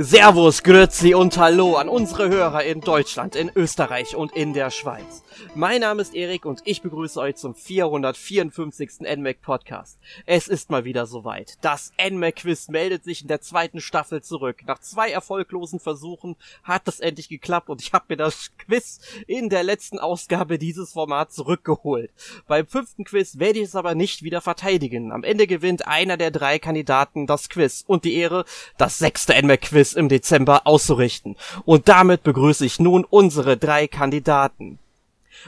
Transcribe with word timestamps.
Servus, 0.00 0.62
Grüezi 0.62 1.14
und 1.14 1.36
Hallo 1.38 1.74
an 1.74 1.88
unsere 1.88 2.28
Hörer 2.28 2.62
in 2.62 2.80
Deutschland, 2.80 3.34
in 3.34 3.50
Österreich 3.56 4.14
und 4.14 4.30
in 4.30 4.52
der 4.52 4.70
Schweiz. 4.70 5.24
Mein 5.56 5.80
Name 5.80 6.02
ist 6.02 6.14
Erik 6.14 6.44
und 6.44 6.60
ich 6.64 6.82
begrüße 6.82 7.18
euch 7.18 7.34
zum 7.34 7.56
454. 7.56 9.00
NMAC 9.00 9.42
Podcast. 9.42 9.98
Es 10.24 10.46
ist 10.46 10.70
mal 10.70 10.84
wieder 10.84 11.06
soweit. 11.06 11.54
Das 11.62 11.92
NMAC 11.98 12.36
Quiz 12.36 12.68
meldet 12.68 13.02
sich 13.02 13.22
in 13.22 13.28
der 13.28 13.40
zweiten 13.40 13.80
Staffel 13.80 14.22
zurück. 14.22 14.62
Nach 14.66 14.78
zwei 14.78 15.10
erfolglosen 15.10 15.80
Versuchen 15.80 16.36
hat 16.62 16.86
es 16.86 17.00
endlich 17.00 17.28
geklappt 17.28 17.68
und 17.68 17.82
ich 17.82 17.92
habe 17.92 18.04
mir 18.10 18.16
das 18.16 18.52
Quiz 18.56 19.00
in 19.26 19.48
der 19.48 19.64
letzten 19.64 19.98
Ausgabe 19.98 20.58
dieses 20.58 20.92
Formats 20.92 21.34
zurückgeholt. 21.34 22.12
Beim 22.46 22.68
fünften 22.68 23.02
Quiz 23.02 23.40
werde 23.40 23.58
ich 23.58 23.64
es 23.64 23.74
aber 23.74 23.96
nicht 23.96 24.22
wieder 24.22 24.42
verteidigen. 24.42 25.10
Am 25.10 25.24
Ende 25.24 25.48
gewinnt 25.48 25.88
einer 25.88 26.16
der 26.16 26.30
drei 26.30 26.60
Kandidaten 26.60 27.26
das 27.26 27.48
Quiz 27.48 27.82
und 27.84 28.04
die 28.04 28.14
Ehre, 28.14 28.44
das 28.76 28.98
sechste 28.98 29.34
NMAC 29.42 29.62
Quiz 29.62 29.87
Quiz 29.88 29.92
im 29.94 30.08
Dezember 30.08 30.66
auszurichten. 30.66 31.36
Und 31.64 31.88
damit 31.88 32.22
begrüße 32.22 32.64
ich 32.64 32.78
nun 32.78 33.04
unsere 33.04 33.56
drei 33.56 33.86
Kandidaten. 33.86 34.78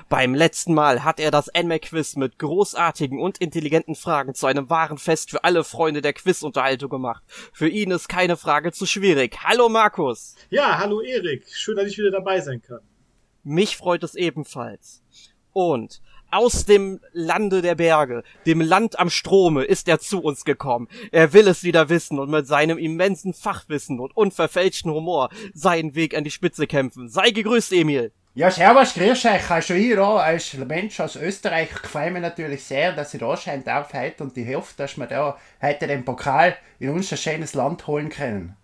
Beim 0.08 0.34
letzten 0.34 0.72
Mal 0.72 1.02
hat 1.02 1.18
er 1.18 1.32
das 1.32 1.50
NMAC-Quiz 1.52 2.16
mit 2.16 2.38
großartigen 2.38 3.18
und 3.18 3.38
intelligenten 3.38 3.96
Fragen 3.96 4.34
zu 4.34 4.46
einem 4.46 4.70
wahren 4.70 4.98
Fest 4.98 5.30
für 5.30 5.42
alle 5.42 5.64
Freunde 5.64 6.00
der 6.00 6.12
Quizunterhaltung 6.12 6.88
gemacht. 6.88 7.22
Für 7.52 7.68
ihn 7.68 7.90
ist 7.90 8.08
keine 8.08 8.36
Frage 8.36 8.72
zu 8.72 8.86
schwierig. 8.86 9.38
Hallo 9.42 9.68
Markus. 9.68 10.36
Ja, 10.48 10.78
hallo 10.78 11.00
Erik. 11.00 11.44
Schön, 11.52 11.76
dass 11.76 11.88
ich 11.88 11.98
wieder 11.98 12.12
dabei 12.12 12.40
sein 12.40 12.62
kann. 12.62 12.80
Mich 13.42 13.76
freut 13.76 14.04
es 14.04 14.14
ebenfalls. 14.14 15.02
Und 15.52 16.00
aus 16.30 16.64
dem 16.64 17.00
Lande 17.12 17.62
der 17.62 17.74
Berge, 17.74 18.22
dem 18.46 18.60
Land 18.60 18.98
am 18.98 19.10
Strome, 19.10 19.64
ist 19.64 19.88
er 19.88 19.98
zu 19.98 20.20
uns 20.20 20.44
gekommen. 20.44 20.88
Er 21.12 21.32
will 21.32 21.48
es 21.48 21.64
wieder 21.64 21.88
wissen 21.88 22.18
und 22.18 22.30
mit 22.30 22.46
seinem 22.46 22.78
immensen 22.78 23.34
Fachwissen 23.34 24.00
und 24.00 24.16
unverfälschten 24.16 24.90
Humor 24.90 25.30
seinen 25.54 25.94
Weg 25.94 26.16
an 26.16 26.24
die 26.24 26.30
Spitze 26.30 26.66
kämpfen. 26.66 27.08
Sei 27.08 27.30
gegrüßt, 27.30 27.72
Emil. 27.72 28.12
Ja, 28.34 28.48
servus, 28.50 28.94
grüß 28.94 29.24
euch. 29.24 29.50
Also 29.50 29.74
hier 29.74 30.04
auch 30.04 30.18
als 30.18 30.54
Mensch 30.54 31.00
aus 31.00 31.16
Österreich 31.16 31.70
freue 31.70 32.12
mich 32.12 32.22
natürlich 32.22 32.62
sehr, 32.62 32.92
dass 32.92 33.12
ich 33.12 33.20
da 33.20 33.36
sein 33.36 33.64
darf 33.64 33.92
heute 33.92 34.22
und 34.22 34.36
ich 34.36 34.54
hoffe, 34.54 34.74
dass 34.76 34.96
wir 34.96 35.06
da 35.06 35.36
heute 35.60 35.88
den 35.88 36.04
Pokal 36.04 36.56
in 36.78 36.90
unser 36.90 37.16
schönes 37.16 37.54
Land 37.54 37.86
holen 37.88 38.08
können. 38.08 38.56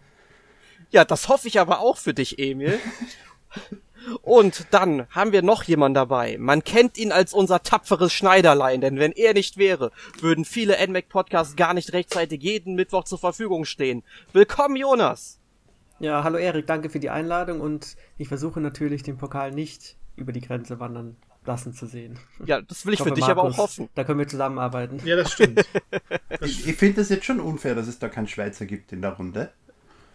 Ja, 0.90 1.04
das 1.04 1.28
hoffe 1.28 1.48
ich 1.48 1.58
aber 1.58 1.80
auch 1.80 1.96
für 1.96 2.14
dich, 2.14 2.38
Emil. 2.38 2.78
Und 4.22 4.66
dann 4.70 5.06
haben 5.10 5.32
wir 5.32 5.42
noch 5.42 5.64
jemanden 5.64 5.94
dabei. 5.94 6.36
Man 6.38 6.64
kennt 6.64 6.98
ihn 6.98 7.12
als 7.12 7.32
unser 7.32 7.62
tapferes 7.62 8.12
Schneiderlein, 8.12 8.80
denn 8.80 8.98
wenn 8.98 9.12
er 9.12 9.34
nicht 9.34 9.56
wäre, 9.56 9.90
würden 10.20 10.44
viele 10.44 10.76
NMAC 10.86 11.08
Podcasts 11.08 11.56
gar 11.56 11.74
nicht 11.74 11.92
rechtzeitig 11.92 12.42
jeden 12.42 12.74
Mittwoch 12.74 13.04
zur 13.04 13.18
Verfügung 13.18 13.64
stehen. 13.64 14.02
Willkommen, 14.32 14.76
Jonas! 14.76 15.40
Ja, 15.98 16.24
hallo 16.24 16.36
Erik, 16.36 16.66
danke 16.66 16.90
für 16.90 17.00
die 17.00 17.08
Einladung 17.08 17.60
und 17.60 17.96
ich 18.18 18.28
versuche 18.28 18.60
natürlich 18.60 19.02
den 19.02 19.16
Pokal 19.16 19.50
nicht 19.50 19.96
über 20.16 20.32
die 20.32 20.42
Grenze 20.42 20.78
wandern 20.78 21.16
lassen 21.46 21.72
zu 21.72 21.86
sehen. 21.86 22.18
Ja, 22.44 22.60
das 22.60 22.84
will 22.84 22.92
ich, 22.92 23.00
ich 23.00 23.04
für 23.04 23.10
hoffe, 23.10 23.14
dich 23.14 23.26
Markus, 23.26 23.42
aber 23.42 23.50
auch 23.50 23.58
hoffen. 23.58 23.88
Da 23.94 24.04
können 24.04 24.18
wir 24.18 24.28
zusammenarbeiten. 24.28 25.00
Ja, 25.04 25.16
das 25.16 25.32
stimmt. 25.32 25.64
ich, 26.42 26.68
ich 26.68 26.76
finde 26.76 27.00
es 27.00 27.08
jetzt 27.08 27.24
schon 27.24 27.40
unfair, 27.40 27.74
dass 27.74 27.86
es 27.86 27.98
da 27.98 28.08
keinen 28.08 28.28
Schweizer 28.28 28.66
gibt 28.66 28.92
in 28.92 29.00
der 29.00 29.12
Runde. 29.12 29.52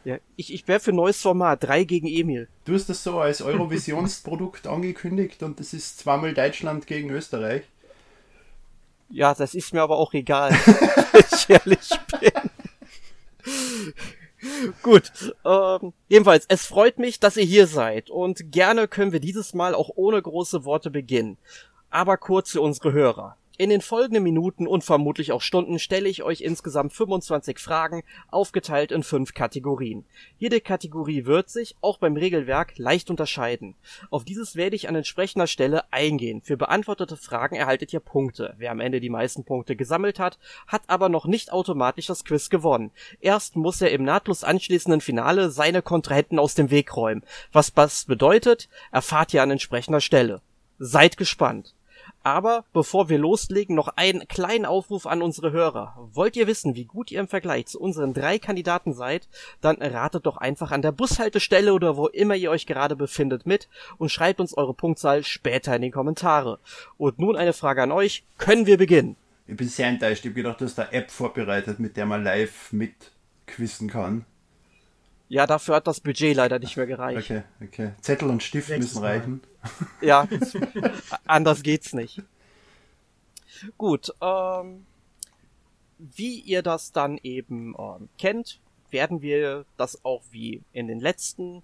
Ja, 0.04 0.18
ich, 0.36 0.54
ich 0.54 0.68
wäre 0.68 0.80
für 0.80 0.94
neues 0.94 1.22
Format, 1.22 1.64
drei 1.64 1.84
gegen 1.84 2.08
Emil. 2.08 2.48
Du 2.66 2.74
hast 2.74 2.90
das 2.90 3.04
so 3.04 3.20
als 3.20 3.42
Eurovisionsprodukt 3.42 4.68
angekündigt 4.68 5.44
und 5.44 5.60
das 5.60 5.74
ist 5.74 6.00
zweimal 6.00 6.34
Deutschland 6.34 6.88
gegen 6.88 7.10
Österreich. 7.12 7.64
Ja, 9.10 9.34
das 9.34 9.54
ist 9.54 9.74
mir 9.74 9.82
aber 9.82 9.98
auch 9.98 10.14
egal, 10.14 10.52
wenn 11.12 11.24
ich 11.32 11.50
ehrlich 11.50 11.90
bin. 12.20 12.32
Gut, 14.82 15.12
ähm, 15.46 15.94
jedenfalls, 16.08 16.46
es 16.48 16.66
freut 16.66 16.98
mich, 16.98 17.20
dass 17.20 17.38
ihr 17.38 17.44
hier 17.44 17.68
seid 17.68 18.10
und 18.10 18.52
gerne 18.52 18.88
können 18.88 19.12
wir 19.12 19.20
dieses 19.20 19.54
Mal 19.54 19.76
auch 19.76 19.92
ohne 19.96 20.20
große 20.20 20.66
Worte 20.66 20.90
beginnen. 20.90 21.38
Aber 21.92 22.18
kurz 22.18 22.52
für 22.52 22.62
unsere 22.62 22.94
Hörer. 22.94 23.36
In 23.58 23.70
den 23.70 23.82
folgenden 23.82 24.24
Minuten 24.24 24.66
und 24.66 24.84
vermutlich 24.84 25.34
auch 25.34 25.42
Stunden 25.42 25.78
stelle 25.78 26.08
ich 26.08 26.24
euch 26.24 26.42
insgesamt 26.42 26.94
25 26.94 27.60
Fragen, 27.60 28.02
aufgeteilt 28.30 28.92
in 28.92 29.04
fünf 29.04 29.34
Kategorien. 29.34 30.06
Jede 30.38 30.62
Kategorie 30.62 31.26
wird 31.26 31.50
sich, 31.50 31.76
auch 31.82 31.98
beim 31.98 32.16
Regelwerk, 32.16 32.78
leicht 32.78 33.10
unterscheiden. 33.10 33.76
Auf 34.10 34.24
dieses 34.24 34.56
werde 34.56 34.78
ich 34.78 34.88
an 34.88 34.96
entsprechender 34.96 35.48
Stelle 35.48 35.84
eingehen. 35.92 36.42
Für 36.42 36.56
beantwortete 36.56 37.18
Fragen 37.18 37.58
erhaltet 37.58 37.92
ihr 37.92 38.00
Punkte. 38.00 38.56
Wer 38.58 38.72
am 38.72 38.80
Ende 38.80 39.02
die 39.02 39.10
meisten 39.10 39.44
Punkte 39.44 39.76
gesammelt 39.76 40.18
hat, 40.18 40.40
hat 40.66 40.84
aber 40.88 41.10
noch 41.10 41.26
nicht 41.26 41.52
automatisch 41.52 42.08
das 42.08 42.24
Quiz 42.24 42.50
gewonnen. 42.50 42.92
Erst 43.20 43.58
muss 43.58 43.82
er 43.82 43.92
im 43.92 44.04
nahtlos 44.04 44.46
anschließenden 44.46 45.02
Finale 45.02 45.52
seine 45.52 45.82
Kontrahenten 45.82 46.40
aus 46.40 46.56
dem 46.56 46.72
Weg 46.72 46.96
räumen. 46.96 47.24
Was 47.52 47.74
das 47.74 48.06
bedeutet, 48.06 48.70
erfahrt 48.92 49.34
ihr 49.34 49.44
an 49.44 49.52
entsprechender 49.52 50.02
Stelle. 50.02 50.42
Seid 50.80 51.18
gespannt. 51.18 51.76
Aber 52.24 52.66
bevor 52.72 53.10
wir 53.10 53.18
loslegen, 53.18 53.76
noch 53.76 53.88
einen 53.96 54.28
kleinen 54.28 54.66
Aufruf 54.66 55.08
an 55.08 55.22
unsere 55.22 55.52
Hörer. 55.52 56.10
Wollt 56.14 56.36
ihr 56.36 56.46
wissen, 56.46 56.76
wie 56.76 56.86
gut 56.86 57.12
ihr 57.12 57.20
im 57.20 57.28
Vergleich 57.28 57.66
zu 57.66 57.80
unseren 57.80 58.14
drei 58.14 58.38
Kandidaten 58.38 58.94
seid? 58.94 59.28
Dann 59.60 59.82
ratet 59.82 60.26
doch 60.28 60.38
einfach 60.38 60.72
an 60.72 60.84
der 60.84 60.92
Bushaltestelle 60.92 61.74
oder 61.74 61.98
wo 61.98 62.08
immer 62.08 62.36
ihr 62.36 62.52
euch 62.52 62.68
gerade 62.68 62.96
befindet 62.96 63.48
mit 63.48 63.70
und 63.98 64.12
schreibt 64.12 64.40
uns 64.40 64.56
eure 64.56 64.76
Punktzahl 64.76 65.24
später 65.24 65.76
in 65.76 65.82
die 65.82 65.92
Kommentare. 65.92 66.60
Und 66.98 67.18
nun 67.18 67.36
eine 67.36 67.54
Frage 67.54 67.82
an 67.82 67.92
euch. 67.92 68.24
Können 68.38 68.68
wir 68.68 68.78
beginnen? 68.78 69.16
Ich 69.48 69.58
bin 69.58 69.68
sehr 69.68 69.88
enttäuscht. 69.88 70.24
Ich 70.24 70.32
habe 70.32 70.36
gedacht, 70.36 70.62
du 70.62 70.66
hast 70.66 70.80
eine 70.80 70.92
App 70.94 71.10
vorbereitet, 71.10 71.80
mit 71.80 71.98
der 71.98 72.06
man 72.06 72.24
live 72.24 72.72
mitquissen 72.72 73.90
kann. 73.90 74.26
Ja, 75.28 75.48
dafür 75.48 75.76
hat 75.76 75.88
das 75.88 76.02
Budget 76.02 76.36
leider 76.36 76.60
nicht 76.60 76.78
mehr 76.78 76.86
gereicht. 76.86 77.32
Okay, 77.32 77.44
okay. 77.64 77.92
Zettel 78.02 78.30
und 78.30 78.44
Stift 78.44 78.70
Nächstes 78.70 78.96
müssen 78.96 79.06
reichen. 79.06 79.42
Ja, 80.02 80.28
anders 81.26 81.64
geht's 81.64 81.94
nicht. 81.94 82.22
Gut, 83.78 84.14
ähm, 84.22 84.86
wie 85.98 86.40
ihr 86.40 86.64
das 86.64 86.92
dann 86.92 87.20
eben 87.22 87.76
ähm, 87.78 88.10
kennt, 88.18 88.60
werden 88.90 89.22
wir 89.22 89.66
das 89.78 90.04
auch 90.04 90.24
wie 90.32 90.62
in 90.74 90.88
den 90.88 91.00
letzten 91.00 91.62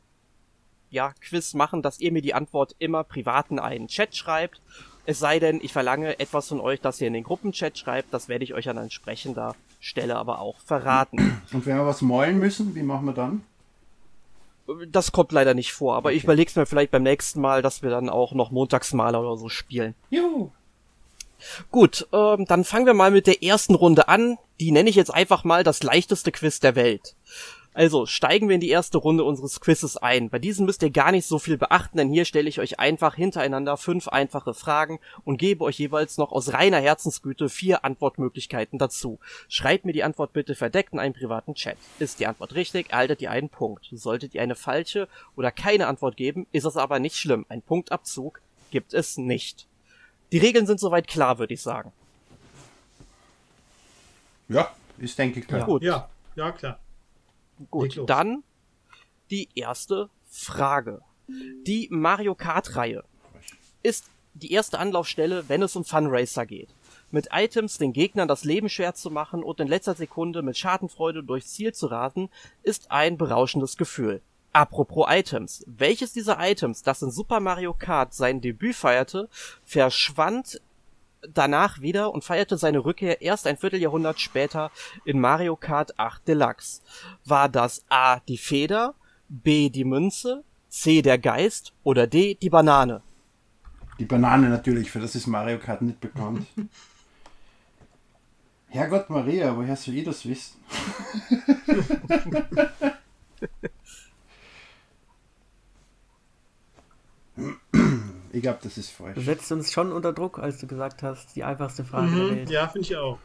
ja, 0.90 1.14
Quiz 1.22 1.54
machen, 1.54 1.82
dass 1.82 2.00
ihr 2.00 2.12
mir 2.12 2.22
die 2.22 2.34
Antwort 2.34 2.76
immer 2.80 3.04
privat 3.04 3.52
in 3.52 3.60
einen 3.60 3.88
Chat 3.88 4.16
schreibt. 4.16 4.62
Es 5.06 5.20
sei 5.20 5.40
denn, 5.40 5.60
ich 5.62 5.74
verlange 5.74 6.20
etwas 6.20 6.48
von 6.48 6.60
euch, 6.60 6.82
dass 6.82 7.02
ihr 7.02 7.08
in 7.08 7.14
den 7.14 7.24
Gruppenchat 7.24 7.78
schreibt, 7.78 8.14
das 8.14 8.30
werde 8.30 8.44
ich 8.44 8.54
euch 8.54 8.70
an 8.70 8.78
entsprechender 8.78 9.56
Stelle 9.80 10.16
aber 10.16 10.40
auch 10.40 10.60
verraten. 10.60 11.42
Und 11.54 11.66
wenn 11.66 11.78
wir 11.78 11.86
was 11.86 12.02
malen 12.02 12.40
müssen, 12.40 12.76
wie 12.76 12.84
machen 12.84 13.06
wir 13.06 13.14
dann? 13.14 13.42
Das 14.90 15.12
kommt 15.12 15.32
leider 15.32 15.54
nicht 15.54 15.72
vor, 15.72 15.96
aber 15.96 16.10
okay. 16.10 16.18
ich 16.18 16.24
überleg's 16.24 16.56
mir 16.56 16.66
vielleicht 16.66 16.92
beim 16.92 17.04
nächsten 17.04 17.40
Mal, 17.40 17.62
dass 17.62 17.84
wir 17.84 17.90
dann 17.90 18.10
auch 18.10 18.34
noch 18.34 18.52
Montagsmaler 18.52 19.22
oder 19.22 19.38
so 19.38 19.50
spielen. 19.50 19.96
Juhu. 20.10 20.52
Gut, 21.72 22.08
ähm, 22.14 22.46
dann 22.46 22.64
fangen 22.64 22.86
wir 22.86 22.94
mal 22.94 23.12
mit 23.12 23.28
der 23.28 23.44
ersten 23.44 23.76
Runde 23.76 24.08
an. 24.08 24.38
Die 24.60 24.72
nenne 24.72 24.90
ich 24.90 24.96
jetzt 24.96 25.14
einfach 25.14 25.44
mal 25.44 25.64
das 25.64 25.84
leichteste 25.84 26.32
Quiz 26.32 26.60
der 26.60 26.76
Welt. 26.76 27.16
Also 27.78 28.08
steigen 28.08 28.50
wir 28.50 28.56
in 28.56 28.62
die 28.62 28.72
erste 28.72 28.98
Runde 28.98 29.24
unseres 29.24 29.62
Quizzes 29.62 29.98
ein. 29.98 30.32
Bei 30.32 30.40
diesem 30.40 30.66
müsst 30.66 30.82
ihr 30.82 30.90
gar 30.90 31.12
nicht 31.12 31.28
so 31.28 31.38
viel 31.38 31.60
beachten, 31.60 32.00
denn 32.00 32.10
hier 32.10 32.26
stelle 32.26 32.50
ich 32.50 32.60
euch 32.60 32.80
einfach 32.80 33.14
hintereinander 33.14 33.78
fünf 33.78 34.08
einfache 34.08 34.56
Fragen 34.56 35.00
und 35.26 35.38
gebe 35.38 35.64
euch 35.64 35.78
jeweils 35.78 36.18
noch 36.18 36.32
aus 36.32 36.54
reiner 36.54 36.80
Herzensgüte 36.80 37.50
vier 37.50 37.86
Antwortmöglichkeiten 37.86 38.80
dazu. 38.80 39.20
Schreibt 39.48 39.86
mir 39.86 39.94
die 39.94 40.04
Antwort 40.04 40.34
bitte 40.34 40.56
verdeckt 40.56 40.94
in 40.94 40.98
einen 40.98 41.14
privaten 41.14 41.54
Chat. 41.54 41.78
Ist 42.00 42.20
die 42.20 42.26
Antwort 42.26 42.56
richtig, 42.56 42.90
erhaltet 42.90 43.22
ihr 43.22 43.30
einen 43.30 43.50
Punkt. 43.50 43.88
Solltet 43.92 44.34
ihr 44.34 44.42
eine 44.42 44.56
falsche 44.56 45.08
oder 45.36 45.52
keine 45.52 45.86
Antwort 45.86 46.18
geben, 46.18 46.48
ist 46.52 46.66
es 46.66 46.78
aber 46.78 46.98
nicht 46.98 47.16
schlimm. 47.16 47.46
Ein 47.48 47.62
Punktabzug 47.62 48.42
gibt 48.72 48.96
es 48.96 49.18
nicht. 49.18 49.68
Die 50.32 50.40
Regeln 50.40 50.66
sind 50.66 50.80
soweit 50.80 51.08
klar, 51.08 51.38
würde 51.38 51.54
ich 51.54 51.62
sagen. 51.62 51.92
Ja, 54.50 54.72
ist 54.98 55.20
denke 55.20 55.42
ich 55.42 55.48
klar. 55.48 55.60
Ja, 55.60 55.66
gut. 55.68 55.84
ja, 55.84 56.10
ja 56.36 56.52
klar. 56.52 56.80
Gut, 57.72 58.02
dann 58.06 58.44
die 59.30 59.50
erste 59.56 60.10
Frage. 60.30 61.02
Die 61.28 61.88
Mario 61.92 62.36
Kart-Reihe 62.36 63.04
ist 63.84 64.06
die 64.34 64.52
erste 64.52 64.80
Anlaufstelle, 64.80 65.50
wenn 65.50 65.62
es 65.62 65.76
um 65.76 65.84
Funracer 65.84 66.46
geht. 66.46 66.70
Mit 67.10 67.30
Items 67.32 67.78
den 67.78 67.94
Gegnern 67.94 68.28
das 68.28 68.44
Leben 68.44 68.70
schwer 68.70 68.94
zu 68.94 69.10
machen 69.10 69.44
und 69.44 69.60
in 69.60 69.68
letzter 69.68 69.96
Sekunde 69.96 70.42
mit 70.42 70.58
Schadenfreude 70.58 71.24
durchs 71.24 71.54
Ziel 71.54 71.74
zu 71.74 71.88
rasen, 71.88 72.30
ist 72.64 72.92
ein 72.92 73.18
berauschendes 73.18 73.78
Gefühl. 73.78 74.22
Apropos 74.54 75.08
Items. 75.10 75.64
Welches 75.68 76.14
dieser 76.14 76.38
Items, 76.40 76.82
das 76.84 77.02
in 77.02 77.12
Super 77.12 77.40
Mario 77.40 77.74
Kart 77.74 78.14
sein 78.14 78.42
Debüt 78.42 78.76
feierte, 78.76 79.30
verschwand 79.64 80.62
danach 81.22 81.82
wieder 81.82 82.14
und 82.14 82.24
feierte 82.24 82.58
seine 82.58 82.84
Rückkehr 82.86 83.22
erst 83.22 83.48
ein 83.48 83.58
Vierteljahrhundert 83.58 84.20
später 84.20 84.72
in 85.06 85.20
Mario 85.20 85.56
Kart 85.56 85.98
8 86.00 86.28
Deluxe. 86.28 86.82
War 87.26 87.50
das 87.50 87.86
A 87.90 88.20
die 88.22 88.38
Feder, 88.38 88.96
B 89.30 89.70
die 89.70 89.86
Münze, 89.86 90.44
C 90.70 91.02
der 91.02 91.18
Geist 91.18 91.74
oder 91.84 92.08
D 92.08 92.36
die 92.36 92.50
Banane? 92.50 93.02
Die 94.00 94.06
Banane 94.06 94.50
natürlich, 94.50 94.92
für 94.92 95.00
das 95.00 95.16
ist 95.16 95.28
Mario 95.28 95.58
Kart 95.58 95.82
nicht 95.82 96.00
bekannt. 96.00 96.46
Herrgott 98.70 99.10
Maria, 99.10 99.56
woher 99.56 99.76
soll 99.76 99.96
ich 99.96 100.04
das 100.04 100.28
wissen? 100.28 100.60
hm. 107.36 107.54
Ich 108.38 108.44
glaube, 108.44 108.60
das 108.62 108.78
ist 108.78 108.92
Du 109.00 109.04
falsch. 109.04 109.26
setzt 109.26 109.52
uns 109.52 109.72
schon 109.74 109.92
unter 109.92 110.14
Druck, 110.14 110.38
als 110.38 110.60
du 110.60 110.68
gesagt 110.68 111.02
hast, 111.02 111.36
die 111.36 111.44
einfachste 111.44 111.84
Frage 111.84 112.12
der 112.16 112.24
Mhm, 112.26 112.30
Welt. 112.36 112.50
ja, 112.52 112.68
finde 112.68 112.88
ich 112.88 112.96
auch. 112.96 113.18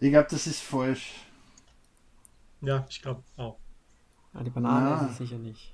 Ich 0.00 0.10
glaube, 0.10 0.28
das 0.30 0.46
ist 0.46 0.60
falsch. 0.60 1.14
Ja, 2.60 2.84
ich 2.90 3.00
glaube 3.00 3.22
auch. 3.38 3.56
Ah, 4.34 4.42
die 4.42 4.50
Banane 4.50 4.90
Ja. 4.90 5.04
ist 5.06 5.12
es 5.12 5.16
sicher 5.18 5.38
nicht. 5.38 5.72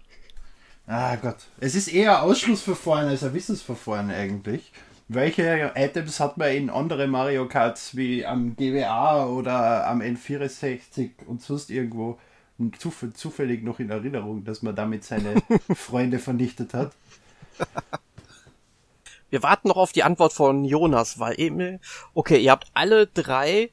Ah 0.86 1.16
Gott. 1.16 1.38
Es 1.58 1.74
ist 1.74 1.88
eher 1.88 2.18
ein 2.18 2.22
Ausschlussverfahren 2.30 3.08
als 3.08 3.24
ein 3.24 3.34
Wissensverfahren 3.34 4.10
eigentlich. 4.12 4.72
Welche 5.08 5.72
Items 5.74 6.20
hat 6.20 6.36
man 6.38 6.50
in 6.52 6.70
andere 6.70 7.08
Mario 7.08 7.48
Karts 7.48 7.96
wie 7.96 8.24
am 8.24 8.54
GWA 8.54 9.26
oder 9.26 9.88
am 9.88 10.00
N64 10.00 11.26
und 11.26 11.42
sonst 11.42 11.70
irgendwo 11.70 12.20
zuf- 12.78 13.12
zufällig 13.14 13.64
noch 13.64 13.80
in 13.80 13.90
Erinnerung, 13.90 14.44
dass 14.44 14.62
man 14.62 14.76
damit 14.76 15.02
seine 15.02 15.34
Freunde 15.74 16.20
vernichtet 16.20 16.72
hat? 16.74 16.92
Wir 19.30 19.42
warten 19.42 19.68
noch 19.68 19.76
auf 19.76 19.92
die 19.92 20.02
Antwort 20.02 20.32
von 20.32 20.64
Jonas, 20.64 21.18
weil 21.18 21.34
Emil. 21.38 21.80
Okay, 22.14 22.38
ihr 22.38 22.50
habt 22.50 22.66
alle 22.74 23.06
drei 23.06 23.70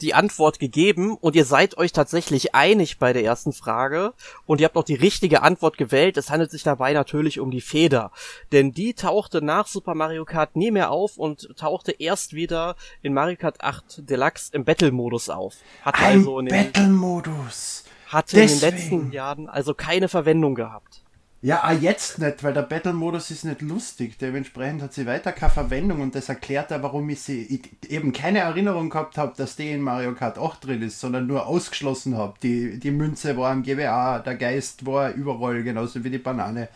die 0.00 0.14
Antwort 0.14 0.58
gegeben 0.58 1.16
und 1.16 1.36
ihr 1.36 1.44
seid 1.44 1.78
euch 1.78 1.92
tatsächlich 1.92 2.54
einig 2.54 2.98
bei 2.98 3.12
der 3.12 3.24
ersten 3.24 3.52
Frage 3.52 4.12
und 4.44 4.60
ihr 4.60 4.66
habt 4.66 4.76
auch 4.76 4.84
die 4.84 4.94
richtige 4.94 5.42
Antwort 5.42 5.78
gewählt. 5.78 6.16
Es 6.16 6.30
handelt 6.30 6.50
sich 6.50 6.62
dabei 6.62 6.92
natürlich 6.92 7.40
um 7.40 7.50
die 7.50 7.60
Feder, 7.60 8.10
denn 8.52 8.72
die 8.72 8.94
tauchte 8.94 9.42
nach 9.42 9.66
Super 9.66 9.94
Mario 9.94 10.24
Kart 10.24 10.56
nie 10.56 10.70
mehr 10.70 10.90
auf 10.90 11.16
und 11.16 11.48
tauchte 11.56 11.92
erst 11.92 12.34
wieder 12.34 12.76
in 13.02 13.14
Mario 13.14 13.36
Kart 13.36 13.62
8 13.62 14.08
Deluxe 14.08 14.50
im 14.52 14.64
Battle-Modus 14.64 15.30
auf. 15.30 15.54
Hatte 15.82 15.98
Ein 16.00 16.18
also 16.18 16.38
in 16.40 16.46
den, 16.46 16.72
Battle-Modus! 16.72 17.84
hatte 18.08 18.36
in 18.38 18.48
den 18.48 18.60
deswegen. 18.60 18.76
letzten 18.76 19.12
Jahren 19.12 19.48
also 19.48 19.74
keine 19.74 20.08
Verwendung 20.08 20.54
gehabt. 20.54 21.05
Ja, 21.42 21.62
ah, 21.62 21.72
jetzt 21.72 22.18
nicht, 22.18 22.42
weil 22.42 22.54
der 22.54 22.62
Battle-Modus 22.62 23.30
ist 23.30 23.44
nicht 23.44 23.60
lustig. 23.60 24.18
Dementsprechend 24.18 24.82
hat 24.82 24.94
sie 24.94 25.06
weiter 25.06 25.32
keine 25.32 25.52
Verwendung 25.52 26.00
und 26.00 26.14
das 26.14 26.28
erklärt 26.28 26.72
auch, 26.72 26.82
warum 26.82 27.08
ich 27.10 27.20
sie 27.22 27.42
ich 27.42 27.90
eben 27.90 28.12
keine 28.12 28.40
Erinnerung 28.40 28.90
gehabt 28.90 29.16
habe, 29.18 29.34
dass 29.36 29.54
die 29.54 29.70
in 29.70 29.82
Mario 29.82 30.14
Kart 30.14 30.38
8 30.38 30.64
drin 30.64 30.82
ist, 30.82 30.98
sondern 30.98 31.26
nur 31.26 31.46
ausgeschlossen 31.46 32.16
habe. 32.16 32.34
Die, 32.42 32.78
die 32.80 32.90
Münze 32.90 33.36
war 33.36 33.52
im 33.52 33.62
GWA, 33.62 34.18
der 34.20 34.36
Geist 34.36 34.86
war 34.86 35.12
überall, 35.12 35.62
genauso 35.62 36.02
wie 36.04 36.10
die 36.10 36.18
Banane. 36.18 36.68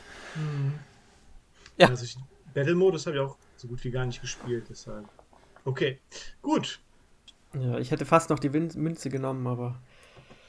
Ja. 1.76 1.88
Also 1.88 2.04
ich, 2.04 2.16
Battle-Modus 2.54 3.06
habe 3.06 3.16
ich 3.16 3.22
auch 3.22 3.38
so 3.56 3.68
gut 3.68 3.82
wie 3.84 3.90
gar 3.90 4.06
nicht 4.06 4.20
gespielt, 4.20 4.66
deshalb. 4.70 5.08
Okay, 5.64 6.00
gut. 6.42 6.80
Ja, 7.54 7.78
ich 7.78 7.90
hätte 7.90 8.06
fast 8.06 8.30
noch 8.30 8.38
die 8.38 8.52
Win 8.52 8.70
Münze 8.76 9.10
genommen, 9.10 9.46
aber 9.46 9.82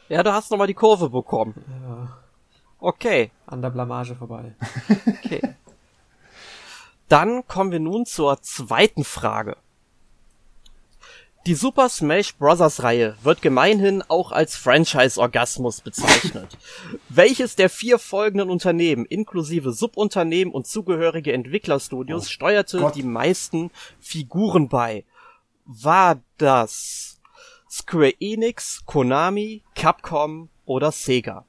Ja, 0.10 0.24
du 0.24 0.31
hast 0.34 0.52
nochmal 0.52 0.68
die 0.68 0.74
Kurve 0.75 1.10
bekommen. 1.10 1.56
ja, 1.68 2.18
Okay. 2.81 3.31
an 3.45 3.62
der 3.62 3.69
Blamage 3.69 4.16
vorbei. 4.16 4.56
Okay. 5.07 5.42
Dann 7.07 7.45
kommen 7.48 7.72
wir 7.72 7.80
nun 7.80 8.06
zur 8.06 8.42
zweiten 8.42 9.04
Frage. 9.04 9.56
Die 11.45 11.56
Super 11.56 11.89
Smash 11.89 12.36
Bros. 12.36 12.83
Reihe 12.83 13.16
wird 13.24 13.42
gemeinhin 13.42 14.04
auch 14.07 14.31
als 14.31 14.56
Franchise-Orgasmus 14.56 15.81
bezeichnet. 15.81 16.57
Welches 17.10 17.56
der 17.56 17.69
vier 17.69 17.98
folgenden 18.00 18.50
Unternehmen 18.50 19.06
inklusive 19.06 19.74
Subunternehmen 19.74 20.54
und 20.54 20.68
zugehörige 20.68 21.33
Entwicklerstudios 21.33 22.25
Oh 22.25 22.30
steuerte 22.30 22.80
Gott. 22.80 22.95
die 22.95 23.04
meisten 23.04 23.72
Figuren 24.00 24.69
bei? 24.69 25.04
War 25.66 26.19
das 26.38 27.19
Square 27.69 28.13
Enix, 28.19 28.83
Konami, 28.86 29.63
Capcom 29.75 30.50
oder 30.66 30.92
Sega? 30.92 31.45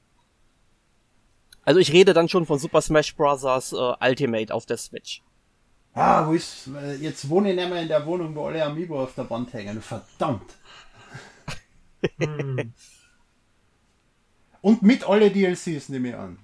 Also 1.65 1.79
ich 1.79 1.91
rede 1.91 2.13
dann 2.13 2.29
schon 2.29 2.45
von 2.45 2.59
Super 2.59 2.81
Smash 2.81 3.15
Bros. 3.15 3.43
Äh, 3.43 3.93
Ultimate 4.01 4.53
auf 4.53 4.65
der 4.65 4.77
Switch. 4.77 5.21
Ah, 5.93 6.27
wo 6.27 6.33
ist, 6.33 6.67
äh, 6.75 6.95
jetzt 6.95 7.29
wohne 7.29 7.51
ich 7.51 7.55
nicht 7.55 7.69
mehr 7.69 7.81
in 7.81 7.87
der 7.87 8.05
Wohnung, 8.05 8.35
wo 8.35 8.45
alle 8.45 8.63
Amiibo 8.63 9.01
auf 9.03 9.13
der 9.15 9.29
Wand 9.29 9.53
hängen. 9.53 9.81
Verdammt. 9.81 10.55
Hm. 12.19 12.73
Und 14.61 14.81
mit 14.81 15.03
alle 15.03 15.29
DLCs 15.29 15.89
nehme 15.89 16.09
ich 16.09 16.15
an. 16.15 16.39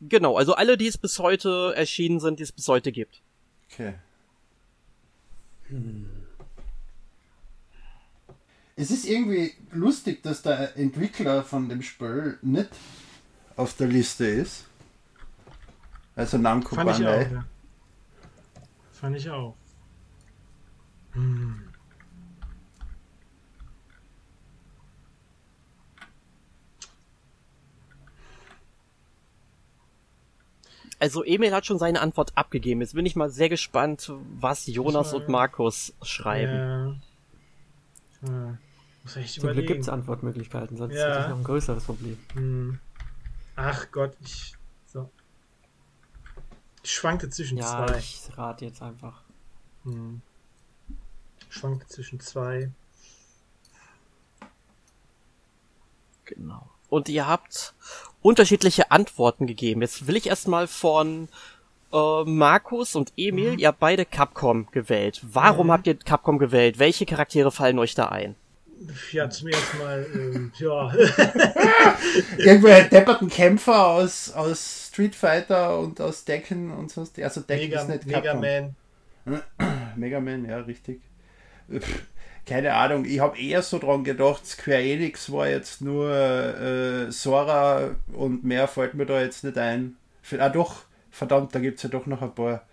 Genau, 0.00 0.36
also 0.36 0.54
alle, 0.54 0.76
die 0.76 0.86
es 0.86 0.98
bis 0.98 1.18
heute 1.18 1.74
erschienen 1.76 2.18
sind, 2.18 2.40
die 2.40 2.44
es 2.44 2.50
bis 2.50 2.66
heute 2.66 2.90
gibt. 2.90 3.22
Okay. 3.70 3.94
Es 8.74 8.90
ist 8.90 9.04
irgendwie 9.04 9.52
lustig, 9.70 10.22
dass 10.22 10.42
der 10.42 10.76
Entwickler 10.76 11.44
von 11.44 11.68
dem 11.68 11.82
Spiel 11.82 12.38
nicht 12.42 12.70
auf 13.56 13.74
der 13.76 13.88
Liste 13.88 14.24
ist. 14.26 14.64
Also 16.16 16.38
Namco 16.38 16.74
Fand 16.74 16.90
ich 16.90 16.96
auch, 16.96 17.00
Bandai. 17.10 17.30
ja. 17.32 17.44
Fand 18.92 19.16
ich 19.16 19.30
auch. 19.30 19.56
Hm. 21.12 21.62
Also 30.98 31.24
Emil 31.24 31.52
hat 31.52 31.66
schon 31.66 31.78
seine 31.78 32.00
Antwort 32.00 32.32
abgegeben. 32.36 32.80
Jetzt 32.80 32.94
bin 32.94 33.04
ich 33.06 33.16
mal 33.16 33.28
sehr 33.30 33.48
gespannt, 33.48 34.12
was 34.38 34.66
Jonas 34.66 35.12
und 35.14 35.28
Markus 35.28 35.94
schreiben. 36.02 37.00
Ja. 38.22 38.28
Ja. 38.28 38.58
Muss 39.02 39.16
echt 39.16 39.34
Zum 39.34 39.40
Glück 39.42 39.52
überlegen. 39.54 39.66
gibt 39.66 39.80
es 39.80 39.88
Antwortmöglichkeiten, 39.88 40.76
sonst 40.76 40.94
Ja. 40.94 41.08
hätte 41.08 41.20
ich 41.22 41.28
noch 41.30 41.38
ein 41.38 41.44
größeres 41.44 41.84
Problem. 41.84 42.18
Hm. 42.34 42.78
Ach 43.56 43.90
Gott, 43.90 44.16
ich. 44.20 44.54
So. 44.86 45.10
Ich 46.82 46.92
schwankte 46.92 47.28
zwischen 47.30 47.58
Ja, 47.58 47.86
zwei. 47.86 47.98
ich 47.98 48.28
rate 48.36 48.64
jetzt 48.64 48.82
einfach. 48.82 49.22
Hm. 49.84 50.20
Ich 51.48 51.56
schwankte 51.56 51.86
zwischen 51.86 52.18
zwei. 52.20 52.70
Genau. 56.24 56.68
Und 56.88 57.08
ihr 57.08 57.26
habt 57.26 57.74
unterschiedliche 58.20 58.90
Antworten 58.90 59.46
gegeben. 59.46 59.82
Jetzt 59.82 60.06
will 60.06 60.16
ich 60.16 60.26
erstmal 60.26 60.66
von 60.66 61.28
äh, 61.92 62.24
Markus 62.24 62.94
und 62.96 63.12
Emil, 63.16 63.58
ihr 63.60 63.68
habt 63.68 63.80
beide 63.80 64.04
Capcom 64.06 64.66
gewählt. 64.70 65.20
Warum 65.22 65.66
Mhm. 65.66 65.72
habt 65.72 65.86
ihr 65.86 65.96
Capcom 65.98 66.38
gewählt? 66.38 66.78
Welche 66.78 67.04
Charaktere 67.06 67.50
fallen 67.52 67.78
euch 67.78 67.94
da 67.94 68.08
ein? 68.08 68.34
Ja, 69.12 69.28
zum 69.30 69.48
ersten 69.48 69.78
Mal, 69.78 70.06
ähm, 70.14 70.52
ja. 70.58 70.92
Irgendwelche 72.38 72.88
depperten 72.88 73.28
Kämpfer 73.28 73.86
aus, 73.88 74.32
aus 74.32 74.88
Street 74.88 75.14
Fighter 75.14 75.78
und 75.78 76.00
aus 76.00 76.24
Decken 76.24 76.70
und 76.70 76.90
so. 76.90 77.06
Also 77.22 77.40
Decken 77.40 77.68
Mega, 77.70 77.80
ist 77.82 77.88
nicht 77.88 78.06
Mega 78.06 78.20
Capcom. 78.20 78.40
Man. 78.40 79.42
Mega 79.96 80.20
Man, 80.20 80.44
ja, 80.44 80.58
richtig. 80.60 81.00
Pff, 81.70 82.02
Keine 82.46 82.74
Ahnung, 82.74 83.04
ich 83.04 83.20
habe 83.20 83.38
eher 83.38 83.62
so 83.62 83.78
dran 83.78 84.02
gedacht, 84.04 84.46
Square 84.46 84.82
Enix 84.82 85.30
war 85.30 85.48
jetzt 85.48 85.80
nur 85.80 86.10
äh, 86.10 87.12
Sora 87.12 87.94
und 88.12 88.44
mehr 88.44 88.66
fällt 88.66 88.94
mir 88.94 89.06
da 89.06 89.20
jetzt 89.20 89.44
nicht 89.44 89.56
ein. 89.58 89.96
Ah 90.38 90.48
doch, 90.48 90.84
verdammt, 91.10 91.54
da 91.54 91.60
gibt 91.60 91.76
es 91.76 91.82
ja 91.84 91.88
doch 91.88 92.06
noch 92.06 92.22
ein 92.22 92.34
paar. 92.34 92.66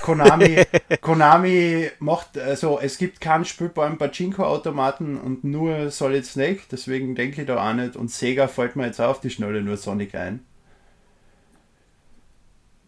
Konami, 0.00 0.64
Konami 1.00 1.90
macht, 1.98 2.38
also 2.38 2.78
es 2.80 2.98
gibt 2.98 3.20
keinen 3.20 3.44
spielbaren 3.44 3.98
Pachinko-Automaten 3.98 5.18
und 5.18 5.44
nur 5.44 5.90
Solid 5.90 6.24
Snake, 6.24 6.60
deswegen 6.70 7.14
denke 7.14 7.42
ich 7.42 7.46
da 7.46 7.70
auch 7.70 7.74
nicht. 7.74 7.96
Und 7.96 8.10
Sega 8.10 8.48
fällt 8.48 8.76
mir 8.76 8.86
jetzt 8.86 9.00
auf 9.00 9.20
die 9.20 9.30
Schnelle 9.30 9.62
nur 9.62 9.76
Sonic 9.76 10.14
ein. 10.14 10.44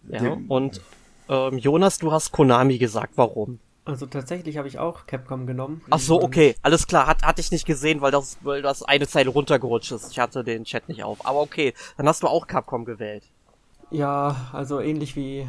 Ja, 0.08 0.20
Dem- 0.20 0.50
und 0.50 0.80
ähm, 1.28 1.58
Jonas, 1.58 1.98
du 1.98 2.10
hast 2.10 2.32
Konami 2.32 2.78
gesagt. 2.78 3.12
Warum? 3.16 3.60
Also 3.84 4.06
tatsächlich 4.06 4.56
habe 4.56 4.68
ich 4.68 4.78
auch 4.78 5.06
Capcom 5.06 5.46
genommen. 5.46 5.82
Ach 5.90 5.98
so, 5.98 6.22
okay, 6.22 6.54
alles 6.62 6.86
klar. 6.86 7.06
Hat, 7.06 7.22
hatte 7.22 7.40
ich 7.40 7.50
nicht 7.50 7.66
gesehen, 7.66 8.00
weil 8.00 8.12
das, 8.12 8.38
weil 8.42 8.62
das 8.62 8.82
eine 8.82 9.08
Zeile 9.08 9.30
runtergerutscht 9.30 9.92
ist. 9.92 10.10
Ich 10.12 10.18
hatte 10.18 10.44
den 10.44 10.64
Chat 10.64 10.88
nicht 10.88 11.02
auf. 11.02 11.26
Aber 11.26 11.40
okay, 11.40 11.74
dann 11.96 12.06
hast 12.06 12.22
du 12.22 12.26
auch 12.26 12.46
Capcom 12.46 12.84
gewählt. 12.84 13.24
Ja, 13.90 14.48
also 14.52 14.80
ähnlich 14.80 15.16
wie 15.16 15.48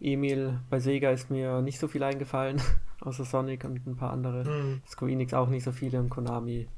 Emil 0.00 0.58
bei 0.70 0.80
Sega 0.80 1.10
ist 1.10 1.30
mir 1.30 1.60
nicht 1.60 1.78
so 1.78 1.86
viel 1.86 2.02
eingefallen, 2.02 2.60
außer 3.00 3.24
Sonic 3.24 3.64
und 3.64 3.86
ein 3.86 3.96
paar 3.96 4.12
andere. 4.12 4.44
Hm. 4.44 4.82
Square 4.88 5.12
Enix 5.12 5.34
auch 5.34 5.48
nicht 5.48 5.64
so 5.64 5.72
viele 5.72 6.00
und 6.00 6.08
Konami 6.08 6.68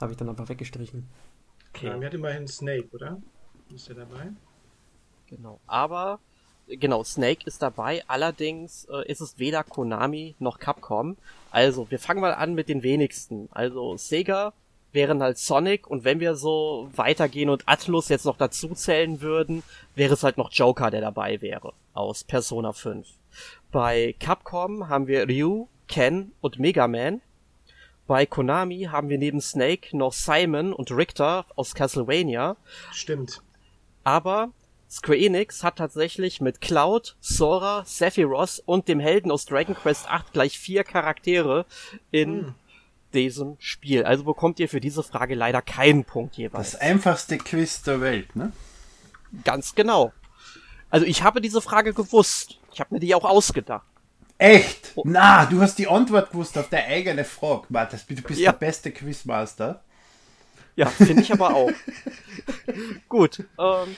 habe 0.00 0.12
ich 0.12 0.18
dann 0.18 0.28
aber 0.28 0.48
weggestrichen. 0.48 1.08
Ja, 1.80 1.96
mir 1.96 2.06
hat 2.06 2.14
immerhin 2.14 2.46
Snake, 2.46 2.88
oder? 2.92 3.20
Ist 3.72 3.88
der 3.88 3.96
dabei? 3.96 4.32
Genau. 5.26 5.60
Aber, 5.66 6.18
genau, 6.66 7.04
Snake 7.04 7.46
ist 7.46 7.62
dabei. 7.62 8.02
Allerdings 8.08 8.86
äh, 8.86 9.06
ist 9.10 9.20
es 9.20 9.38
weder 9.38 9.62
Konami 9.62 10.34
noch 10.38 10.58
Capcom. 10.58 11.16
Also, 11.50 11.90
wir 11.90 11.98
fangen 11.98 12.20
mal 12.20 12.34
an 12.34 12.54
mit 12.54 12.68
den 12.68 12.82
wenigsten. 12.82 13.48
Also, 13.52 13.96
Sega 13.96 14.52
wären 14.92 15.22
halt 15.22 15.38
Sonic 15.38 15.86
und 15.86 16.04
wenn 16.04 16.20
wir 16.20 16.34
so 16.34 16.88
weitergehen 16.94 17.50
und 17.50 17.62
Atlus 17.66 18.08
jetzt 18.08 18.24
noch 18.24 18.36
dazu 18.36 18.68
zählen 18.74 19.20
würden, 19.20 19.62
wäre 19.94 20.14
es 20.14 20.22
halt 20.22 20.38
noch 20.38 20.52
Joker, 20.52 20.90
der 20.90 21.00
dabei 21.00 21.40
wäre. 21.40 21.72
Aus 21.94 22.24
Persona 22.24 22.72
5. 22.72 23.06
Bei 23.70 24.14
Capcom 24.18 24.88
haben 24.88 25.06
wir 25.06 25.28
Ryu, 25.28 25.68
Ken 25.88 26.32
und 26.40 26.58
Mega 26.58 26.88
Man. 26.88 27.20
Bei 28.06 28.26
Konami 28.26 28.88
haben 28.90 29.08
wir 29.08 29.18
neben 29.18 29.40
Snake 29.40 29.96
noch 29.96 30.12
Simon 30.12 30.72
und 30.72 30.90
Richter 30.90 31.46
aus 31.54 31.74
Castlevania. 31.74 32.56
Stimmt. 32.92 33.42
Aber 34.02 34.50
Square 34.90 35.18
Enix 35.18 35.62
hat 35.62 35.76
tatsächlich 35.76 36.40
mit 36.40 36.60
Cloud, 36.60 37.14
Sora, 37.20 37.84
Sephiroth 37.86 38.60
und 38.66 38.88
dem 38.88 38.98
Helden 38.98 39.30
aus 39.30 39.44
Dragon 39.44 39.76
Quest 39.76 40.10
8 40.10 40.32
gleich 40.32 40.58
vier 40.58 40.82
Charaktere 40.82 41.64
in 42.10 42.46
Hm. 42.46 42.54
Diesem 43.14 43.56
Spiel. 43.58 44.04
Also 44.04 44.24
bekommt 44.24 44.58
ihr 44.60 44.68
für 44.68 44.80
diese 44.80 45.02
Frage 45.02 45.34
leider 45.34 45.62
keinen 45.62 46.04
Punkt 46.04 46.36
jeweils. 46.36 46.72
Das 46.72 46.80
einfachste 46.80 47.38
Quiz 47.38 47.82
der 47.82 48.00
Welt, 48.00 48.34
ne? 48.36 48.52
Ganz 49.44 49.74
genau. 49.74 50.12
Also 50.90 51.06
ich 51.06 51.22
habe 51.22 51.40
diese 51.40 51.60
Frage 51.60 51.94
gewusst. 51.94 52.58
Ich 52.72 52.80
habe 52.80 52.94
mir 52.94 53.00
die 53.00 53.14
auch 53.14 53.24
ausgedacht. 53.24 53.86
Echt? 54.38 54.92
Na, 55.04 55.44
du 55.46 55.60
hast 55.60 55.78
die 55.78 55.86
Antwort 55.86 56.30
gewusst 56.30 56.56
auf 56.56 56.68
deine 56.70 56.86
eigene 56.86 57.24
Frage. 57.24 57.66
Mann, 57.68 57.88
das, 57.90 58.06
du 58.06 58.14
bist 58.22 58.40
Ja. 58.40 58.52
der 58.52 58.58
beste 58.58 58.90
Quizmaster. 58.90 59.84
Ja, 60.76 60.86
finde 60.86 61.22
ich 61.22 61.32
aber 61.32 61.54
auch. 61.54 61.70
Gut, 63.08 63.44
ähm, 63.58 63.96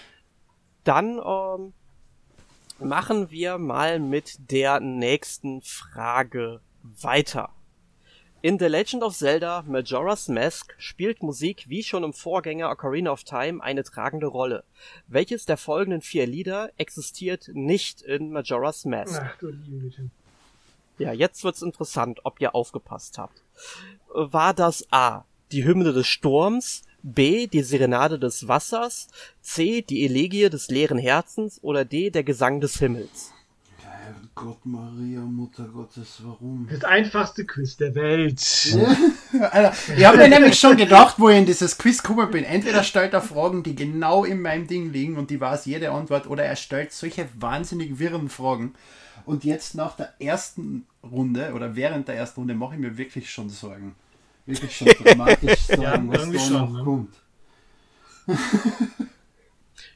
dann 0.85 1.21
ähm, 1.25 1.73
machen 2.81 3.31
wir 3.31 3.59
mal 3.59 4.01
mit 4.01 4.51
der 4.51 4.81
nächsten 4.81 5.63
Frage 5.63 6.61
weiter. 6.83 7.51
In 8.45 8.59
The 8.59 8.67
Legend 8.67 9.05
of 9.05 9.15
Zelda 9.15 9.63
Majora's 9.69 10.27
Mask 10.27 10.75
spielt 10.77 11.23
Musik 11.23 11.67
wie 11.69 11.85
schon 11.85 12.03
im 12.03 12.13
Vorgänger 12.13 12.73
Ocarina 12.73 13.13
of 13.13 13.23
Time 13.23 13.63
eine 13.63 13.85
tragende 13.85 14.27
Rolle. 14.27 14.65
Welches 15.07 15.47
der 15.47 15.57
folgenden 15.57 16.01
vier 16.01 16.27
Lieder 16.27 16.73
existiert 16.77 17.51
nicht 17.53 18.03
in 18.03 18.33
Majora's 18.33 18.85
Mask? 18.85 19.23
Ach 19.25 19.39
du 19.39 19.51
liebe 19.51 19.79
Güte. 19.79 20.11
Ja, 20.99 21.13
jetzt 21.13 21.45
wird's 21.45 21.63
interessant, 21.63 22.19
ob 22.25 22.41
ihr 22.41 22.57
aufgepasst 22.57 23.17
habt. 23.17 23.45
War 24.13 24.55
das 24.55 24.89
A, 24.91 25.25
die 25.53 25.65
Hymne 25.65 25.93
des 25.93 26.09
Sturms, 26.09 26.83
B, 27.05 27.47
die 27.47 27.63
Serenade 27.63 28.19
des 28.19 28.49
Wassers, 28.49 29.07
C, 29.41 29.83
die 29.83 30.05
Elegie 30.05 30.51
des 30.51 30.67
leeren 30.67 30.99
Herzens 30.99 31.63
oder 31.63 31.85
D, 31.85 32.11
der 32.11 32.25
Gesang 32.25 32.61
des 32.61 32.81
Himmels? 32.81 33.33
Gott, 34.35 34.65
Maria, 34.65 35.21
Mutter 35.21 35.65
Gottes, 35.65 36.21
warum? 36.25 36.67
Das 36.71 36.85
einfachste 36.85 37.45
Quiz 37.45 37.77
der 37.77 37.95
Welt. 37.95 38.41
Alter, 39.51 39.75
ich 39.95 40.05
habe 40.05 40.17
mir 40.17 40.29
nämlich 40.29 40.59
schon 40.59 40.77
gedacht, 40.77 41.17
wo 41.19 41.29
ich 41.29 41.37
in 41.37 41.45
dieses 41.45 41.77
Quiz 41.77 42.03
gekommen 42.03 42.31
bin. 42.31 42.45
Entweder 42.45 42.83
stellt 42.83 43.13
er 43.13 43.21
Fragen, 43.21 43.63
die 43.63 43.75
genau 43.75 44.25
in 44.25 44.41
meinem 44.41 44.67
Ding 44.67 44.91
liegen 44.91 45.17
und 45.17 45.29
die 45.29 45.39
weiß 45.39 45.67
jede 45.67 45.91
Antwort, 45.91 46.27
oder 46.27 46.45
er 46.45 46.57
stellt 46.57 46.93
solche 46.93 47.29
wahnsinnig 47.39 47.99
wirren 47.99 48.31
Fragen. 48.31 48.75
Und 49.27 49.45
jetzt 49.45 49.75
nach 49.75 49.97
der 49.97 50.15
ersten 50.19 50.87
Runde 51.03 51.53
oder 51.53 51.77
während 51.77 52.09
der 52.09 52.17
ersten 52.17 52.41
Runde 52.41 52.55
mache 52.55 52.75
ich 52.75 52.81
mir 52.81 52.97
wirklich 52.97 53.31
schon 53.31 53.51
Sorgen. 53.51 53.95
Wirklich 54.47 54.75
schon 54.75 54.89
dramatisch 54.89 55.61
Sorgen, 55.67 56.09
was 56.13 56.21
irgendwie 56.21 56.39
da 56.39 56.45
schon, 56.45 56.53
noch 56.55 56.73
ne? 56.73 56.85
kommt. 56.85 57.15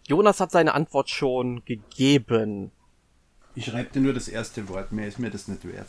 Jonas 0.06 0.40
hat 0.40 0.50
seine 0.50 0.74
Antwort 0.74 1.08
schon 1.08 1.64
gegeben. 1.64 2.70
Ich 3.56 3.64
schreibe 3.64 3.90
dir 3.90 4.00
nur 4.00 4.12
das 4.12 4.28
erste 4.28 4.68
Wort, 4.68 4.92
mehr 4.92 5.08
ist 5.08 5.18
mir 5.18 5.30
das 5.30 5.48
nicht 5.48 5.64
wert. 5.66 5.88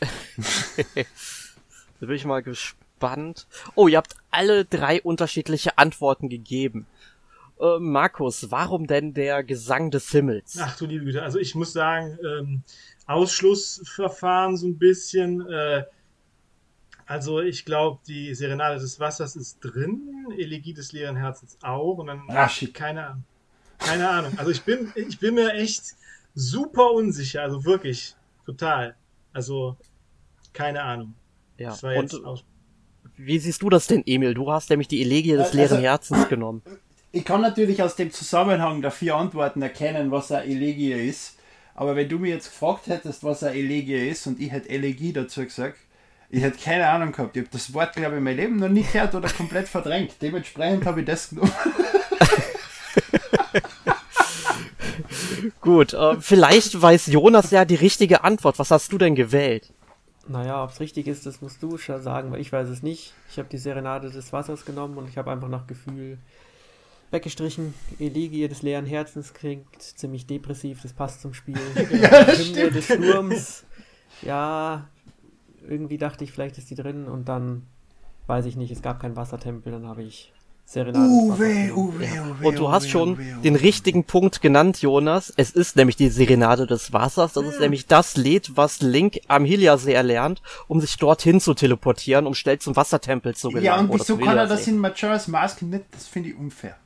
Da 2.00 2.06
bin 2.06 2.16
ich 2.16 2.24
mal 2.24 2.42
gespannt. 2.42 3.46
Oh, 3.74 3.86
ihr 3.86 3.98
habt 3.98 4.16
alle 4.30 4.64
drei 4.64 5.02
unterschiedliche 5.02 5.76
Antworten 5.76 6.30
gegeben. 6.30 6.86
Äh, 7.60 7.78
Markus, 7.78 8.50
warum 8.50 8.86
denn 8.86 9.12
der 9.12 9.44
Gesang 9.44 9.90
des 9.90 10.10
Himmels? 10.10 10.56
Ach 10.58 10.74
du 10.78 10.86
liebe 10.86 11.04
Güte. 11.04 11.22
Also 11.22 11.38
ich 11.38 11.54
muss 11.54 11.74
sagen, 11.74 12.18
ähm, 12.24 12.62
Ausschlussverfahren 13.06 14.56
so 14.56 14.66
ein 14.66 14.78
bisschen. 14.78 15.46
Äh, 15.46 15.84
also 17.04 17.40
ich 17.40 17.66
glaube, 17.66 18.00
die 18.06 18.34
Serenade 18.34 18.80
des 18.80 18.98
Wassers 18.98 19.36
ist 19.36 19.58
drin, 19.60 20.28
Elegie 20.38 20.72
des 20.72 20.92
leeren 20.92 21.16
Herzens 21.16 21.58
auch. 21.60 21.98
Und 21.98 22.06
dann 22.06 22.48
shit. 22.48 22.72
keine 22.72 23.08
Ahnung. 23.08 23.24
Keine 23.78 24.08
Ahnung. 24.08 24.32
Also 24.38 24.50
ich 24.52 24.62
bin, 24.62 24.90
ich 24.94 25.18
bin 25.18 25.34
mir 25.34 25.52
echt 25.52 25.96
super 26.34 26.92
unsicher. 26.92 27.42
Also 27.42 27.64
wirklich, 27.64 28.14
total. 28.46 28.96
Also 29.32 29.76
keine 30.52 30.82
Ahnung. 30.82 31.14
Ja, 31.58 31.70
Das 31.70 31.82
war 31.82 31.94
jetzt 31.94 32.14
und 32.14 32.24
aus 32.24 32.44
wie 33.16 33.38
siehst 33.38 33.60
du 33.60 33.68
das 33.68 33.86
denn, 33.86 34.02
Emil? 34.06 34.32
Du 34.32 34.50
hast 34.50 34.70
nämlich 34.70 34.88
die 34.88 35.02
Elegie 35.02 35.32
des 35.32 35.46
Also- 35.48 35.58
leeren 35.58 35.80
Herzens 35.80 36.28
genommen. 36.28 36.62
Ich 37.12 37.24
kann 37.24 37.40
natürlich 37.42 37.82
aus 37.82 37.96
dem 37.96 38.10
Zusammenhang 38.12 38.80
der 38.82 38.90
vier 38.90 39.14
Antworten 39.16 39.60
erkennen, 39.60 40.10
was 40.10 40.32
eine 40.32 40.44
Elegie 40.50 40.92
ist. 40.92 41.36
Aber 41.74 41.96
wenn 41.96 42.08
du 42.08 42.18
mir 42.18 42.30
jetzt 42.30 42.50
gefragt 42.50 42.86
hättest, 42.86 43.22
was 43.24 43.42
eine 43.42 43.56
Elegie 43.58 44.08
ist 44.08 44.26
und 44.26 44.40
ich 44.40 44.50
hätte 44.52 44.70
Elegie 44.70 45.12
dazu 45.12 45.42
gesagt, 45.44 45.76
ich 46.30 46.42
hätte 46.42 46.58
keine 46.58 46.88
Ahnung 46.88 47.12
gehabt. 47.12 47.36
Ich 47.36 47.42
habe 47.42 47.50
das 47.52 47.74
Wort, 47.74 47.94
glaube 47.94 48.12
ich, 48.12 48.18
in 48.18 48.24
meinem 48.24 48.36
Leben 48.36 48.56
noch 48.56 48.68
nie 48.68 48.84
gehört 48.84 49.14
oder 49.14 49.28
komplett 49.28 49.68
verdrängt. 49.68 50.14
Dementsprechend 50.22 50.86
habe 50.86 51.00
ich 51.00 51.06
das 51.06 51.28
genommen. 51.30 51.52
Gut, 55.70 55.94
äh, 55.94 56.16
vielleicht 56.20 56.82
weiß 56.82 57.06
Jonas 57.06 57.52
ja 57.52 57.64
die 57.64 57.76
richtige 57.76 58.24
Antwort. 58.24 58.58
Was 58.58 58.72
hast 58.72 58.90
du 58.90 58.98
denn 58.98 59.14
gewählt? 59.14 59.72
Naja, 60.26 60.64
ob 60.64 60.70
es 60.70 60.80
richtig 60.80 61.06
ist, 61.06 61.26
das 61.26 61.40
musst 61.42 61.62
du 61.62 61.78
schon 61.78 62.02
sagen, 62.02 62.32
weil 62.32 62.40
ich 62.40 62.50
weiß 62.50 62.68
es 62.68 62.82
nicht. 62.82 63.14
Ich 63.30 63.38
habe 63.38 63.48
die 63.48 63.56
Serenade 63.56 64.10
des 64.10 64.32
Wassers 64.32 64.64
genommen 64.64 64.98
und 64.98 65.08
ich 65.08 65.16
habe 65.16 65.30
einfach 65.30 65.46
nach 65.46 65.68
Gefühl 65.68 66.18
weggestrichen. 67.12 67.72
Elegie 68.00 68.48
des 68.48 68.62
leeren 68.62 68.84
Herzens 68.84 69.32
klingt 69.32 69.80
ziemlich 69.80 70.26
depressiv, 70.26 70.82
das 70.82 70.92
passt 70.92 71.20
zum 71.20 71.34
Spiel. 71.34 71.54
Hymne 71.76 72.72
des 72.72 72.86
Sturms, 72.86 73.62
ja, 74.22 74.88
irgendwie 75.68 75.98
dachte 75.98 76.24
ich, 76.24 76.32
vielleicht 76.32 76.58
ist 76.58 76.68
die 76.70 76.74
drin 76.74 77.06
und 77.06 77.28
dann 77.28 77.62
weiß 78.26 78.46
ich 78.46 78.56
nicht, 78.56 78.72
es 78.72 78.82
gab 78.82 78.98
keinen 78.98 79.14
Wassertempel, 79.14 79.70
dann 79.70 79.86
habe 79.86 80.02
ich 80.02 80.32
Serenade 80.70 81.08
des 81.08 81.28
Wassers 81.30 81.66
genommen. 81.66 82.36
Und 82.44 82.58
du 82.58 82.70
hast 82.70 82.88
schon 82.88 83.18
den 83.42 83.56
richtigen 83.56 84.04
Punkt 84.04 84.40
genannt, 84.40 84.80
Jonas. 84.80 85.32
Es 85.36 85.50
ist 85.50 85.74
nämlich 85.74 85.96
die 85.96 86.08
Serenade 86.10 86.68
des 86.68 86.92
Wassers. 86.92 87.32
Das 87.32 87.44
ist 87.44 87.58
nämlich 87.58 87.88
das 87.88 88.16
Lied, 88.16 88.56
was 88.56 88.80
Link 88.80 89.20
am 89.26 89.44
Hyliasee 89.44 89.94
erlernt, 89.94 90.42
um 90.68 90.80
sich 90.80 90.96
dorthin 90.96 91.40
zu 91.40 91.54
teleportieren, 91.54 92.24
um 92.24 92.34
schnell 92.34 92.60
zum 92.60 92.76
Wassertempel 92.76 93.34
zu 93.34 93.48
gelangen. 93.48 93.64
Ja, 93.64 93.80
und 93.80 93.92
wieso 93.92 94.16
kann 94.16 94.36
er 94.36 94.46
das 94.46 94.68
in 94.68 94.78
Majora's 94.78 95.26
Mask 95.26 95.60
nicht? 95.62 95.86
Das 95.90 96.06
finde 96.06 96.30
ich 96.30 96.36
unfair. 96.36 96.76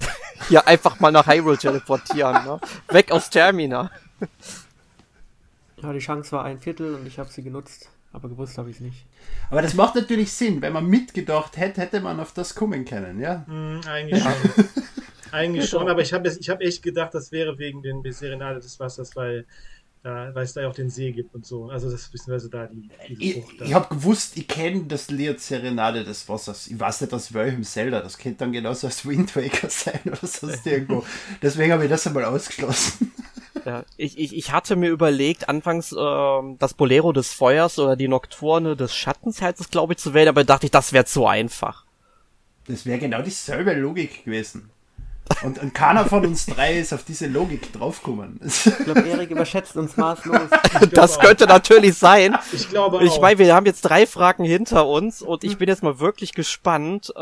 Ja, 0.48 0.62
einfach 0.66 0.98
mal 1.00 1.12
nach 1.12 1.26
Hyrule 1.26 1.58
teleportieren, 1.58 2.44
ne? 2.46 2.58
Weg 2.88 3.12
aus 3.12 3.28
Termina. 3.28 3.90
Ja, 5.82 5.92
die 5.92 5.98
Chance 5.98 6.32
war 6.32 6.44
ein 6.44 6.58
Viertel 6.58 6.94
und 6.94 7.06
ich 7.06 7.18
habe 7.18 7.28
sie 7.30 7.42
genutzt, 7.42 7.90
aber 8.12 8.28
gewusst 8.28 8.58
habe 8.58 8.70
ich 8.70 8.76
es 8.76 8.82
nicht. 8.82 9.06
Aber 9.50 9.62
das 9.62 9.74
macht 9.74 9.94
natürlich 9.94 10.32
Sinn. 10.32 10.60
Wenn 10.62 10.72
man 10.72 10.86
mitgedacht 10.86 11.56
hätte, 11.56 11.80
hätte 11.80 12.00
man 12.00 12.18
auf 12.18 12.32
das 12.32 12.54
kommen 12.54 12.84
können, 12.84 13.20
ja? 13.20 13.44
Hm, 13.46 13.80
eigentlich 13.86 14.22
schon. 14.22 14.32
eigentlich 15.32 15.68
schon, 15.68 15.88
aber 15.88 16.02
ich 16.02 16.12
habe 16.12 16.28
hab 16.28 16.60
echt 16.60 16.82
gedacht, 16.82 17.14
das 17.14 17.30
wäre 17.30 17.56
wegen 17.58 17.82
den 17.82 18.02
Serenade 18.12 18.58
des 18.58 18.80
Wassers, 18.80 19.14
weil, 19.14 19.46
da, 20.02 20.34
weil 20.34 20.42
es 20.42 20.54
da 20.54 20.62
ja 20.62 20.68
auch 20.68 20.74
den 20.74 20.90
See 20.90 21.12
gibt 21.12 21.34
und 21.36 21.46
so. 21.46 21.68
Also 21.68 21.88
das 21.88 22.08
beziehungsweise 22.08 22.50
da 22.50 22.66
die, 22.66 22.90
diese 23.08 23.22
Ich, 23.22 23.44
da. 23.58 23.64
ich 23.64 23.74
habe 23.74 23.94
gewusst, 23.94 24.36
ich 24.36 24.48
kenne 24.48 24.84
das 24.84 25.08
Lied 25.10 25.38
Serenade 25.40 26.02
des 26.02 26.28
Wassers. 26.28 26.66
Ich 26.66 26.80
weiß 26.80 27.02
nicht 27.02 27.14
aus 27.14 27.32
welchem 27.32 27.62
Zelda. 27.62 28.00
Das 28.00 28.18
könnte 28.18 28.38
dann 28.38 28.50
genauso 28.50 28.88
als 28.88 29.06
Wind 29.06 29.36
Waker 29.36 29.70
sein 29.70 30.00
oder 30.04 30.26
sonst 30.26 30.66
irgendwo. 30.66 31.04
Deswegen 31.40 31.72
habe 31.72 31.84
ich 31.84 31.90
das 31.90 32.08
einmal 32.08 32.24
ausgeschlossen. 32.24 33.12
Ja, 33.64 33.84
ich, 33.96 34.18
ich, 34.18 34.36
ich 34.36 34.52
hatte 34.52 34.76
mir 34.76 34.88
überlegt, 34.88 35.48
anfangs 35.48 35.94
ähm, 35.98 36.56
das 36.58 36.74
Bolero 36.74 37.12
des 37.12 37.32
Feuers 37.32 37.78
oder 37.78 37.96
die 37.96 38.08
Nocturne 38.08 38.76
des 38.76 38.94
Schattens 38.94 39.42
heißt 39.42 39.60
es, 39.60 39.70
glaube 39.70 39.92
ich, 39.94 39.98
zu 39.98 40.14
wählen, 40.14 40.28
aber 40.28 40.44
dachte 40.44 40.66
ich, 40.66 40.70
das 40.70 40.92
wäre 40.92 41.04
zu 41.04 41.26
einfach. 41.26 41.84
Das 42.66 42.86
wäre 42.86 42.98
genau 42.98 43.22
dieselbe 43.22 43.72
Logik 43.74 44.24
gewesen. 44.24 44.70
Und, 45.42 45.58
und 45.58 45.74
keiner 45.74 46.04
von 46.06 46.24
uns 46.26 46.46
drei 46.46 46.78
ist 46.78 46.92
auf 46.92 47.04
diese 47.04 47.26
Logik 47.26 47.72
draufgekommen. 47.72 48.40
Ich 48.44 48.64
glaube, 48.84 49.00
Erik 49.00 49.30
überschätzt 49.30 49.76
uns 49.76 49.96
maßlos. 49.96 50.40
Das 50.92 51.16
auch. 51.18 51.22
könnte 51.22 51.46
natürlich 51.46 51.96
sein. 51.96 52.36
Ich 52.52 52.68
glaube 52.68 53.02
Ich 53.04 53.12
auch. 53.12 53.20
meine, 53.22 53.38
wir 53.38 53.54
haben 53.54 53.66
jetzt 53.66 53.82
drei 53.82 54.06
Fragen 54.06 54.44
hinter 54.44 54.86
uns 54.86 55.22
und 55.22 55.44
ich 55.44 55.56
bin 55.58 55.68
jetzt 55.68 55.82
mal 55.82 55.98
wirklich 55.98 56.34
gespannt, 56.34 57.12
äh, 57.16 57.20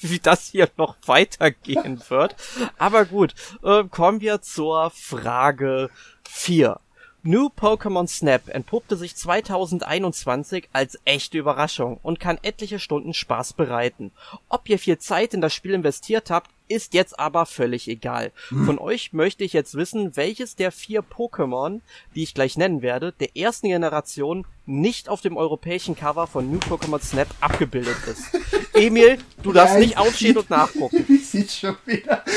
wie 0.00 0.18
das 0.20 0.48
hier 0.48 0.68
noch 0.76 0.96
weitergehen 1.06 2.00
wird. 2.08 2.36
Aber 2.78 3.04
gut, 3.04 3.34
äh, 3.62 3.84
kommen 3.84 4.20
wir 4.20 4.40
zur 4.42 4.90
Frage 4.90 5.90
4. 6.28 6.78
New 7.26 7.46
Pokémon 7.48 8.06
Snap 8.06 8.48
entpuppte 8.50 8.96
sich 8.96 9.16
2021 9.16 10.68
als 10.74 10.98
echte 11.06 11.38
Überraschung 11.38 11.98
und 12.02 12.20
kann 12.20 12.38
etliche 12.42 12.78
Stunden 12.78 13.14
Spaß 13.14 13.54
bereiten. 13.54 14.12
Ob 14.50 14.68
ihr 14.68 14.78
viel 14.78 14.98
Zeit 14.98 15.32
in 15.32 15.40
das 15.40 15.54
Spiel 15.54 15.72
investiert 15.72 16.28
habt, 16.30 16.50
ist 16.68 16.94
jetzt 16.94 17.18
aber 17.18 17.46
völlig 17.46 17.88
egal. 17.88 18.32
Von 18.48 18.78
euch 18.78 19.12
möchte 19.12 19.44
ich 19.44 19.52
jetzt 19.52 19.74
wissen, 19.74 20.16
welches 20.16 20.56
der 20.56 20.72
vier 20.72 21.02
Pokémon, 21.02 21.80
die 22.14 22.22
ich 22.22 22.34
gleich 22.34 22.56
nennen 22.56 22.80
werde, 22.82 23.12
der 23.12 23.36
ersten 23.36 23.68
Generation 23.68 24.46
nicht 24.66 25.08
auf 25.08 25.20
dem 25.20 25.36
europäischen 25.36 25.94
Cover 25.94 26.26
von 26.26 26.50
New 26.50 26.58
Pokémon 26.58 27.02
Snap 27.02 27.28
abgebildet 27.40 27.96
ist. 28.06 28.24
Emil, 28.74 29.18
du 29.42 29.52
darfst 29.52 29.74
Ja, 29.74 29.80
nicht 29.80 29.90
ich- 29.92 29.98
aufstehen 29.98 30.38
und 30.38 30.48
nachgucken. 30.50 31.04
Wie 31.08 31.18
sieht's 31.18 31.58
schon 31.58 31.76
wieder? 31.84 32.24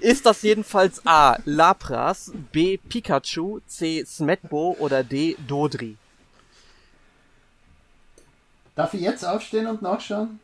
Ist 0.00 0.26
das 0.26 0.42
jedenfalls 0.42 1.04
A. 1.06 1.36
Lapras, 1.44 2.32
B. 2.52 2.76
Pikachu, 2.76 3.60
C. 3.66 4.04
Smetbo 4.04 4.76
oder 4.78 5.04
D. 5.04 5.36
Dodri? 5.46 5.96
Darf 8.74 8.94
ich 8.94 9.02
jetzt 9.02 9.24
aufstehen 9.24 9.66
und 9.66 9.82
nachschauen? 9.82 10.40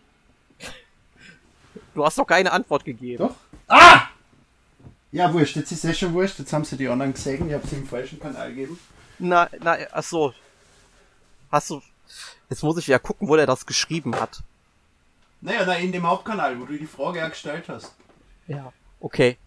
Du 1.97 2.05
hast 2.05 2.19
doch 2.19 2.26
keine 2.26 2.53
Antwort 2.53 2.85
gegeben. 2.85 3.26
Doch. 3.26 3.35
Ah! 3.69 4.09
Ja, 5.12 5.33
wurscht, 5.33 5.57
jetzt 5.57 5.73
ist 5.73 5.83
eh 5.83 5.95
schon 5.95 6.12
wurscht. 6.12 6.38
Jetzt 6.38 6.53
haben 6.53 6.62
sie 6.62 6.76
die 6.76 6.88
anderen 6.88 7.15
gesehen. 7.15 7.49
Ich 7.49 7.55
habe 7.55 7.67
sie 7.67 7.76
im 7.76 7.87
falschen 7.87 8.21
Kanal 8.21 8.50
gegeben. 8.50 8.79
Na, 9.19 9.49
na, 9.61 9.79
ach 9.93 10.03
so. 10.03 10.35
Hast 11.50 11.71
du. 11.71 11.81
Jetzt 12.50 12.62
muss 12.62 12.76
ich 12.76 12.87
ja 12.87 12.99
gucken, 12.99 13.26
wo 13.26 13.37
der 13.37 13.47
das 13.47 13.65
geschrieben 13.65 14.15
hat. 14.15 14.43
Naja, 15.41 15.65
na, 15.65 15.76
in 15.76 15.91
dem 15.91 16.07
Hauptkanal, 16.07 16.61
wo 16.61 16.67
du 16.67 16.76
die 16.76 16.87
Frage 16.87 17.21
ja 17.21 17.29
gestellt 17.31 17.67
hast. 17.67 17.95
Ja. 18.47 18.71
Okay. 19.00 19.38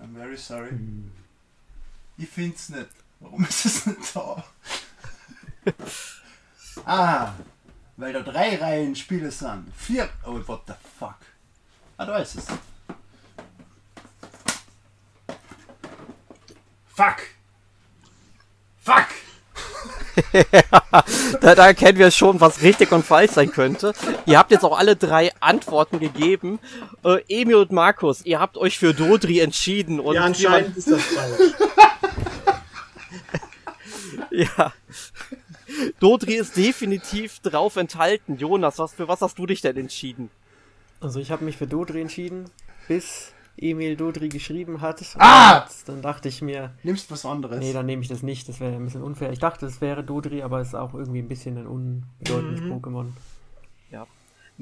I'm 0.00 0.14
very 0.14 0.36
sorry. 0.36 0.70
Ich 2.16 2.28
find's 2.28 2.68
nicht. 2.68 2.90
Warum 3.18 3.44
ist 3.44 3.66
es 3.66 3.86
nicht 3.86 4.14
da? 4.14 4.44
ah, 6.86 7.32
weil 7.96 8.12
da 8.12 8.20
drei 8.20 8.56
Reihen 8.56 8.96
Spiele 8.96 9.30
sind. 9.30 9.66
Vier. 9.76 10.08
Oh, 10.24 10.40
what 10.46 10.62
the 10.66 10.74
fuck. 10.98 11.16
Ah, 11.96 12.06
da 12.06 12.18
ist 12.18 12.36
es. 12.36 12.46
Fuck. 16.94 17.16
Fuck. 18.82 19.06
Da, 21.40 21.54
da 21.54 21.66
erkennen 21.66 21.98
wir 21.98 22.10
schon, 22.10 22.40
was 22.40 22.60
richtig 22.60 22.92
und 22.92 23.04
falsch 23.04 23.32
sein 23.32 23.50
könnte. 23.50 23.94
Ihr 24.26 24.38
habt 24.38 24.50
jetzt 24.50 24.62
auch 24.62 24.78
alle 24.78 24.94
drei 24.94 25.32
Antworten 25.40 25.98
gegeben. 25.98 26.60
Äh, 27.02 27.22
Emil 27.28 27.56
und 27.56 27.72
Markus, 27.72 28.24
ihr 28.24 28.38
habt 28.38 28.58
euch 28.58 28.78
für 28.78 28.92
Dodri 28.92 29.40
entschieden. 29.40 29.98
Und 29.98 30.16
ja, 30.16 30.24
anscheinend 30.24 30.76
ist 30.76 30.90
das 30.90 31.02
falsch. 31.02 31.54
Ja. 34.32 34.72
Dodri 36.00 36.34
ist 36.34 36.56
definitiv 36.56 37.40
drauf 37.40 37.76
enthalten. 37.76 38.36
Jonas, 38.36 38.78
was, 38.78 38.92
für 38.94 39.08
was 39.08 39.20
hast 39.20 39.38
du 39.38 39.46
dich 39.46 39.60
denn 39.60 39.76
entschieden? 39.76 40.30
Also 41.00 41.20
ich 41.20 41.30
habe 41.30 41.44
mich 41.44 41.56
für 41.56 41.66
Dodri 41.66 42.00
entschieden, 42.00 42.44
bis 42.88 43.32
Emil 43.56 43.96
Dodri 43.96 44.28
geschrieben 44.28 44.80
hat. 44.80 45.02
Ah! 45.18 45.66
Dann 45.86 46.00
dachte 46.02 46.28
ich 46.28 46.42
mir, 46.42 46.72
Nimmst 46.82 47.10
was 47.10 47.26
anderes. 47.26 47.58
nee, 47.58 47.72
dann 47.72 47.86
nehme 47.86 48.02
ich 48.02 48.08
das 48.08 48.22
nicht, 48.22 48.48
das 48.48 48.60
wäre 48.60 48.74
ein 48.74 48.84
bisschen 48.84 49.02
unfair. 49.02 49.32
Ich 49.32 49.38
dachte, 49.38 49.66
es 49.66 49.80
wäre 49.80 50.02
Dodri, 50.04 50.42
aber 50.42 50.60
es 50.60 50.68
ist 50.68 50.74
auch 50.74 50.94
irgendwie 50.94 51.20
ein 51.20 51.28
bisschen 51.28 51.58
ein 51.58 51.66
unbedeutendes 51.66 52.60
Pokémon. 52.62 53.06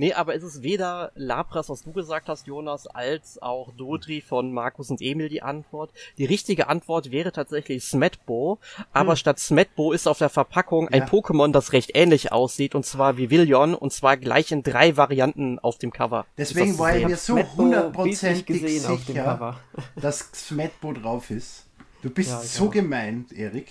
Nee, 0.00 0.14
aber 0.14 0.34
es 0.34 0.42
ist 0.42 0.62
weder 0.62 1.12
Lapras, 1.14 1.68
was 1.68 1.82
du 1.82 1.92
gesagt 1.92 2.30
hast, 2.30 2.46
Jonas, 2.46 2.86
als 2.86 3.36
auch 3.42 3.70
Dodri 3.76 4.22
von 4.22 4.50
Markus 4.50 4.88
und 4.88 5.02
Emil 5.02 5.28
die 5.28 5.42
Antwort. 5.42 5.90
Die 6.16 6.24
richtige 6.24 6.68
Antwort 6.68 7.10
wäre 7.10 7.32
tatsächlich 7.32 7.84
Smetbo, 7.84 8.58
aber 8.94 9.14
statt 9.16 9.38
Smetbo 9.38 9.92
ist 9.92 10.06
auf 10.08 10.16
der 10.16 10.30
Verpackung 10.30 10.88
ein 10.88 11.00
Ja. 11.02 11.06
Pokémon, 11.06 11.52
das 11.52 11.74
recht 11.74 11.90
ähnlich 11.92 12.32
aussieht, 12.32 12.74
und 12.74 12.86
zwar 12.86 13.18
Vivillon, 13.18 13.74
und 13.74 13.92
zwar 13.92 14.16
gleich 14.16 14.52
in 14.52 14.62
drei 14.62 14.96
Varianten 14.96 15.58
auf 15.58 15.76
dem 15.76 15.92
Cover. 15.92 16.24
Deswegen 16.38 16.78
war 16.78 16.96
ich 16.96 17.06
mir 17.06 17.18
so 17.18 17.36
hundertprozentig 17.36 18.46
bildlich 18.46 18.72
gesehen 18.76 18.90
auf 18.90 19.04
dem 19.04 19.14
sicher, 19.16 19.24
Cover. 19.24 19.60
dass 19.96 20.30
Smetbo 20.34 20.94
drauf 20.94 21.28
ist. 21.30 21.66
Du 22.00 22.08
bist 22.08 22.30
Ja, 22.30 22.40
so 22.40 22.70
gemein, 22.70 23.26
Erik. 23.36 23.68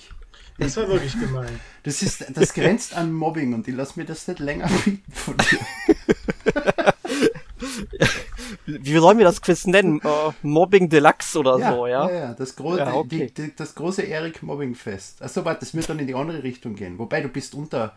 Das 0.60 0.76
war 0.76 0.90
wirklich 0.90 1.18
gemein. 1.18 1.60
Das 1.84 2.02
ist, 2.02 2.26
das 2.36 2.54
grenzt 2.54 2.94
an 2.94 3.14
Mobbing 3.14 3.54
und 3.54 3.68
ich 3.68 3.76
lass 3.76 3.96
mir 3.96 4.04
das 4.04 4.28
nicht 4.28 4.40
länger 4.40 4.68
bieten 4.86 5.12
von 5.12 5.36
dir. 5.38 5.89
Wie 8.66 8.98
sollen 8.98 9.18
wir 9.18 9.26
das 9.26 9.42
Quiz 9.42 9.66
nennen? 9.68 10.00
Äh, 10.02 10.32
Mobbing 10.44 10.90
Deluxe 10.90 11.38
oder 11.40 11.58
so, 11.58 11.88
ja? 11.88 12.10
ja, 12.10 12.16
ja, 12.20 12.34
das, 12.34 12.56
gro 12.56 12.78
Ja, 12.78 12.94
okay. 12.94 13.32
die, 13.36 13.44
die, 13.48 13.56
das 13.56 13.76
große 13.76 14.04
Erik 14.04 14.44
Mobbing 14.44 14.76
Fest. 14.76 15.22
Achso, 15.22 15.44
warte, 15.46 15.62
das 15.62 15.74
wird 15.74 15.90
dann 15.90 16.00
in 16.00 16.08
die 16.08 16.16
andere 16.16 16.44
Richtung 16.44 16.76
gehen. 16.76 16.98
Wobei 16.98 17.22
du 17.22 17.28
bist 17.28 17.54
unter, 17.56 17.96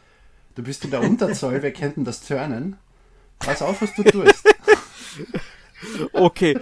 du 0.55 0.63
bist 0.63 0.85
in 0.85 0.91
der 0.91 1.01
Unterzahl, 1.03 1.63
wir 1.63 1.73
könnten 1.73 2.05
das 2.05 2.21
turnen. 2.27 2.77
Pass 3.39 3.63
auf, 3.63 3.83
was 3.83 3.95
du 3.95 4.03
tust. 4.05 4.45
Okay, 6.13 6.57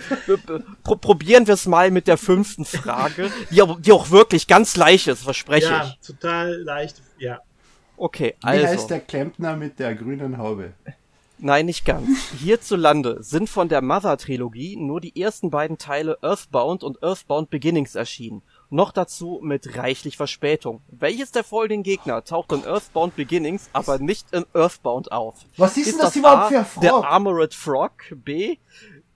Pro 0.83 0.97
probieren 0.97 1.47
wir 1.47 1.53
es 1.53 1.67
mal 1.67 1.91
mit 1.91 2.09
der 2.09 2.17
fünften 2.17 2.65
Frage, 2.65 3.31
die, 3.51 3.61
auch- 3.61 3.79
die 3.79 3.93
auch 3.93 4.09
wirklich 4.11 4.47
ganz 4.47 4.77
leicht 4.77 5.09
ist, 5.09 5.25
verspreche 5.25 5.69
Ja, 5.69 5.85
ich. 6.01 6.07
total 6.07 6.55
leicht. 6.63 7.03
Ja. 7.19 7.41
Okay, 7.99 8.35
Wie 8.41 8.47
also. 8.47 8.67
heißt 8.67 8.89
der 8.89 9.01
Klempner 9.01 9.57
mit 9.57 9.79
der 9.79 9.95
grünen 9.95 10.39
Haube? 10.39 10.73
Nein, 11.43 11.67
nicht 11.67 11.85
ganz. 11.85 12.33
Hierzulande 12.39 13.23
sind 13.23 13.49
von 13.49 13.69
der 13.69 13.81
Mother-Trilogie 13.83 14.77
nur 14.77 15.01
die 15.01 15.21
ersten 15.21 15.51
beiden 15.51 15.79
Teile 15.79 16.19
Earthbound 16.23 16.85
und 16.85 17.03
Earthbound 17.03 17.51
Beginnings 17.51 17.95
erschienen. 17.95 18.43
Noch 18.69 18.93
dazu 18.93 19.41
mit 19.43 19.77
reichlich 19.77 20.17
Verspätung. 20.17 20.83
Welches 20.89 21.33
der 21.33 21.43
folgenden 21.43 21.83
Gegner 21.83 22.25
taucht 22.25 22.53
in 22.53 22.65
Earthbound 22.65 23.17
Beginnings, 23.17 23.71
aber 23.73 23.99
nicht 23.99 24.27
in 24.33 24.45
Earthbound 24.55 25.13
auf? 25.13 25.35
Was 25.57 25.77
ist, 25.77 25.93
denn 25.93 25.99
das 25.99 26.17
überhaupt 26.17 26.53
für 26.53 26.59
ein 26.59 26.67
Frog? 26.67 26.83
Der 26.83 26.95
Armored 26.95 27.55
Frog, 27.55 27.93
B, 28.11 28.59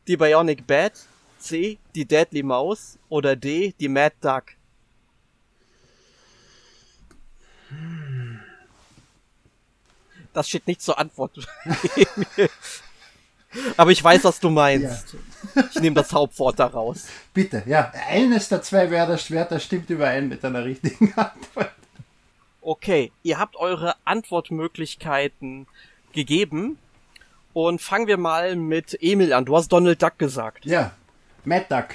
die 0.08 0.16
Bionic 0.16 0.66
Bat, 0.66 0.92
C, 1.38 1.78
die 1.94 2.06
Deadly 2.06 2.42
Mouse 2.42 2.98
oder 3.08 3.37
D, 3.37 3.74
die 3.78 3.88
Mad 3.88 4.14
Duck? 4.20 4.44
Das 10.35 10.49
steht 10.49 10.66
nicht 10.66 10.83
zur 10.83 10.99
Antwort. 10.99 11.33
Aber 13.77 13.92
ich 13.92 14.03
weiß, 14.03 14.25
was 14.25 14.40
du 14.40 14.51
meinst. 14.51 15.14
Ich 15.70 15.81
nehme 15.81 15.94
das 15.94 16.12
Hauptwort 16.12 16.59
daraus. 16.59 17.07
Bitte, 17.33 17.62
ja. 17.66 17.92
Eines 18.09 18.49
der 18.49 18.62
zwei 18.62 18.90
Wörter 18.90 19.61
stimmt 19.61 19.88
überein 19.90 20.29
mit 20.29 20.44
einer 20.44 20.64
richtigen 20.64 21.12
Antwort. 21.16 21.70
Okay, 22.61 23.12
ihr 23.23 23.38
habt 23.38 23.55
eure 23.57 23.94
Antwortmöglichkeiten 24.05 25.68
gegeben. 26.12 26.79
Und 27.53 27.81
fangen 27.81 28.09
wir 28.09 28.16
mal 28.16 28.57
mit 28.57 28.99
Emil 29.01 29.33
an. 29.33 29.44
Du 29.44 29.57
hast 29.57 29.68
Donald 29.68 30.03
Duck 30.03 30.18
gesagt. 30.18 30.66
Ja, 30.66 30.90
Mad 31.44 31.66
Duck. 31.68 31.90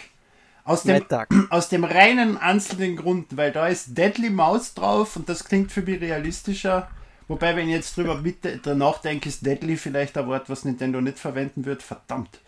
Aus 0.64 0.84
dem, 0.84 0.94
Mad 0.94 1.08
Duck. 1.10 1.28
aus 1.52 1.68
dem 1.68 1.84
reinen 1.84 2.38
einzelnen 2.38 2.96
Grund, 2.96 3.36
weil 3.36 3.52
da 3.52 3.68
ist 3.68 3.98
Deadly 3.98 4.30
Mouse 4.30 4.74
drauf 4.74 5.18
und 5.18 5.28
das 5.28 5.44
klingt 5.44 5.74
für 5.74 5.82
mich 5.82 6.00
realistischer. 6.00 6.90
Wobei, 7.30 7.56
wenn 7.56 7.70
ich 7.70 7.76
jetzt 7.76 7.96
drüber 7.96 8.16
mit, 8.16 8.38
danach 8.64 8.98
denke, 9.02 9.30
ist 9.30 9.46
Deadly 9.46 9.78
vielleicht 9.78 10.18
ein 10.18 10.26
Wort, 10.26 10.50
was 10.50 10.66
Nintendo 10.66 11.00
nicht 11.00 11.20
verwenden 11.20 11.64
wird. 11.64 11.84
Verdammt. 11.84 12.40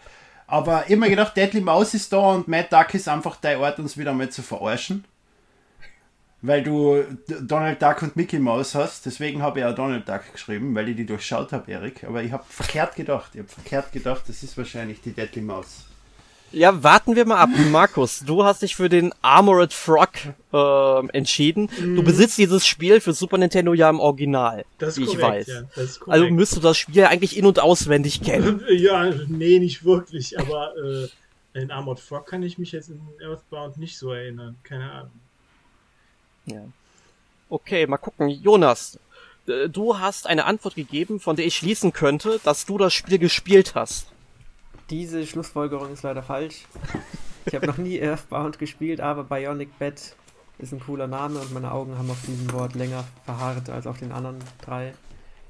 Aber 0.47 0.89
immer 0.89 1.07
gedacht, 1.07 1.37
Deadly 1.37 1.61
Mouse 1.61 1.93
ist 1.93 2.11
da 2.11 2.17
und 2.17 2.47
Mad 2.47 2.67
Duck 2.71 2.93
ist 2.95 3.07
einfach 3.07 3.35
der 3.37 3.59
Ort, 3.59 3.77
uns 3.77 3.95
wieder 3.95 4.11
mal 4.11 4.29
zu 4.29 4.41
verarschen. 4.41 5.05
Weil 6.41 6.63
du 6.63 7.03
Donald 7.41 7.79
Duck 7.79 8.01
und 8.01 8.15
Mickey 8.15 8.39
Mouse 8.39 8.73
hast. 8.73 9.05
Deswegen 9.05 9.43
habe 9.43 9.59
ich 9.59 9.65
auch 9.65 9.75
Donald 9.75 10.09
Duck 10.09 10.23
geschrieben, 10.31 10.73
weil 10.73 10.89
ich 10.89 10.95
die 10.95 11.05
durchschaut 11.05 11.53
habe, 11.53 11.71
Erik. 11.71 12.03
Aber 12.03 12.23
ich 12.23 12.31
habe 12.31 12.43
verkehrt 12.49 12.95
gedacht. 12.95 13.29
Ich 13.33 13.39
habe 13.41 13.49
verkehrt 13.49 13.91
gedacht, 13.91 14.23
das 14.27 14.41
ist 14.41 14.57
wahrscheinlich 14.57 14.99
die 15.01 15.13
Deadly 15.13 15.43
Mouse. 15.43 15.90
Ja, 16.53 16.83
warten 16.83 17.15
wir 17.15 17.25
mal 17.25 17.37
ab. 17.37 17.49
Markus, 17.71 18.19
du 18.25 18.43
hast 18.43 18.61
dich 18.61 18.75
für 18.75 18.89
den 18.89 19.13
Armored 19.21 19.71
Frog 19.71 20.09
ähm, 20.51 21.09
entschieden. 21.13 21.69
Du 21.95 22.03
besitzt 22.03 22.37
dieses 22.37 22.67
Spiel 22.67 22.99
für 22.99 23.13
Super 23.13 23.37
Nintendo 23.37 23.73
ja 23.73 23.89
im 23.89 24.01
Original, 24.01 24.65
Das 24.77 24.89
ist 24.89 24.97
wie 24.97 25.03
ich 25.03 25.17
korrekt, 25.17 25.23
weiß. 25.23 25.47
ja. 25.47 25.61
Das 25.75 25.83
ist. 25.85 26.01
Also 26.07 26.29
müsstest 26.29 26.61
du 26.61 26.67
das 26.67 26.77
Spiel 26.77 27.05
eigentlich 27.05 27.37
in- 27.37 27.45
und 27.45 27.59
auswendig 27.61 28.21
kennen. 28.21 28.61
ja, 28.69 29.11
nee, 29.27 29.59
nicht 29.59 29.85
wirklich, 29.85 30.37
aber 30.37 30.73
äh, 30.75 31.07
in 31.61 31.71
Armored 31.71 32.01
Frog 32.01 32.27
kann 32.27 32.43
ich 32.43 32.57
mich 32.57 32.73
jetzt 32.73 32.89
in 32.89 32.99
Earthbound 33.23 33.77
nicht 33.77 33.97
so 33.97 34.11
erinnern. 34.11 34.57
Keine 34.63 34.91
Ahnung. 34.91 35.11
Ja. 36.47 36.63
Okay, 37.49 37.87
mal 37.87 37.97
gucken. 37.97 38.27
Jonas, 38.27 38.99
äh, 39.47 39.69
du 39.69 39.99
hast 39.99 40.27
eine 40.27 40.43
Antwort 40.45 40.75
gegeben, 40.75 41.21
von 41.21 41.37
der 41.37 41.45
ich 41.45 41.55
schließen 41.55 41.93
könnte, 41.93 42.41
dass 42.43 42.65
du 42.65 42.77
das 42.77 42.93
Spiel 42.93 43.19
gespielt 43.19 43.73
hast. 43.75 44.10
Diese 44.89 45.25
Schlussfolgerung 45.25 45.91
ist 45.93 46.03
leider 46.03 46.23
falsch. 46.23 46.65
Ich 47.45 47.55
habe 47.55 47.67
noch 47.67 47.77
nie 47.77 47.99
Earthbound 48.01 48.59
gespielt, 48.59 48.99
aber 48.99 49.23
Bionic 49.23 49.77
Bat 49.79 50.15
ist 50.59 50.73
ein 50.73 50.79
cooler 50.79 51.07
Name 51.07 51.39
und 51.39 51.53
meine 51.53 51.71
Augen 51.71 51.97
haben 51.97 52.09
auf 52.11 52.21
diesem 52.25 52.51
Wort 52.51 52.75
länger 52.75 53.03
verharrt 53.25 53.69
als 53.69 53.87
auf 53.87 53.97
den 53.97 54.11
anderen 54.11 54.37
drei. 54.63 54.93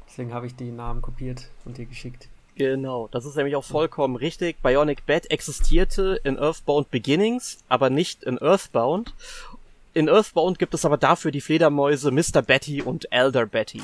Deswegen 0.08 0.34
habe 0.34 0.48
ich 0.48 0.56
die 0.56 0.72
Namen 0.72 1.02
kopiert 1.02 1.50
und 1.66 1.78
dir 1.78 1.86
geschickt. 1.86 2.28
Genau, 2.56 3.08
das 3.12 3.26
ist 3.26 3.36
nämlich 3.36 3.56
auch 3.56 3.64
vollkommen 3.64 4.16
richtig. 4.16 4.62
Bionic 4.62 5.06
Bat 5.06 5.32
existierte 5.32 6.20
in 6.24 6.38
Earthbound 6.38 6.92
Beginnings, 6.92 7.58
aber 7.70 7.90
nicht 7.90 8.24
in 8.24 8.38
Earthbound. 8.38 9.14
In 9.94 10.08
Earthbound 10.08 10.60
gibt 10.60 10.74
es 10.74 10.86
aber 10.86 10.98
dafür 10.98 11.32
die 11.32 11.42
Fledermäuse 11.42 12.12
Mr. 12.12 12.42
Betty 12.42 12.82
und 12.82 13.12
Elder 13.12 13.46
Betty. 13.46 13.82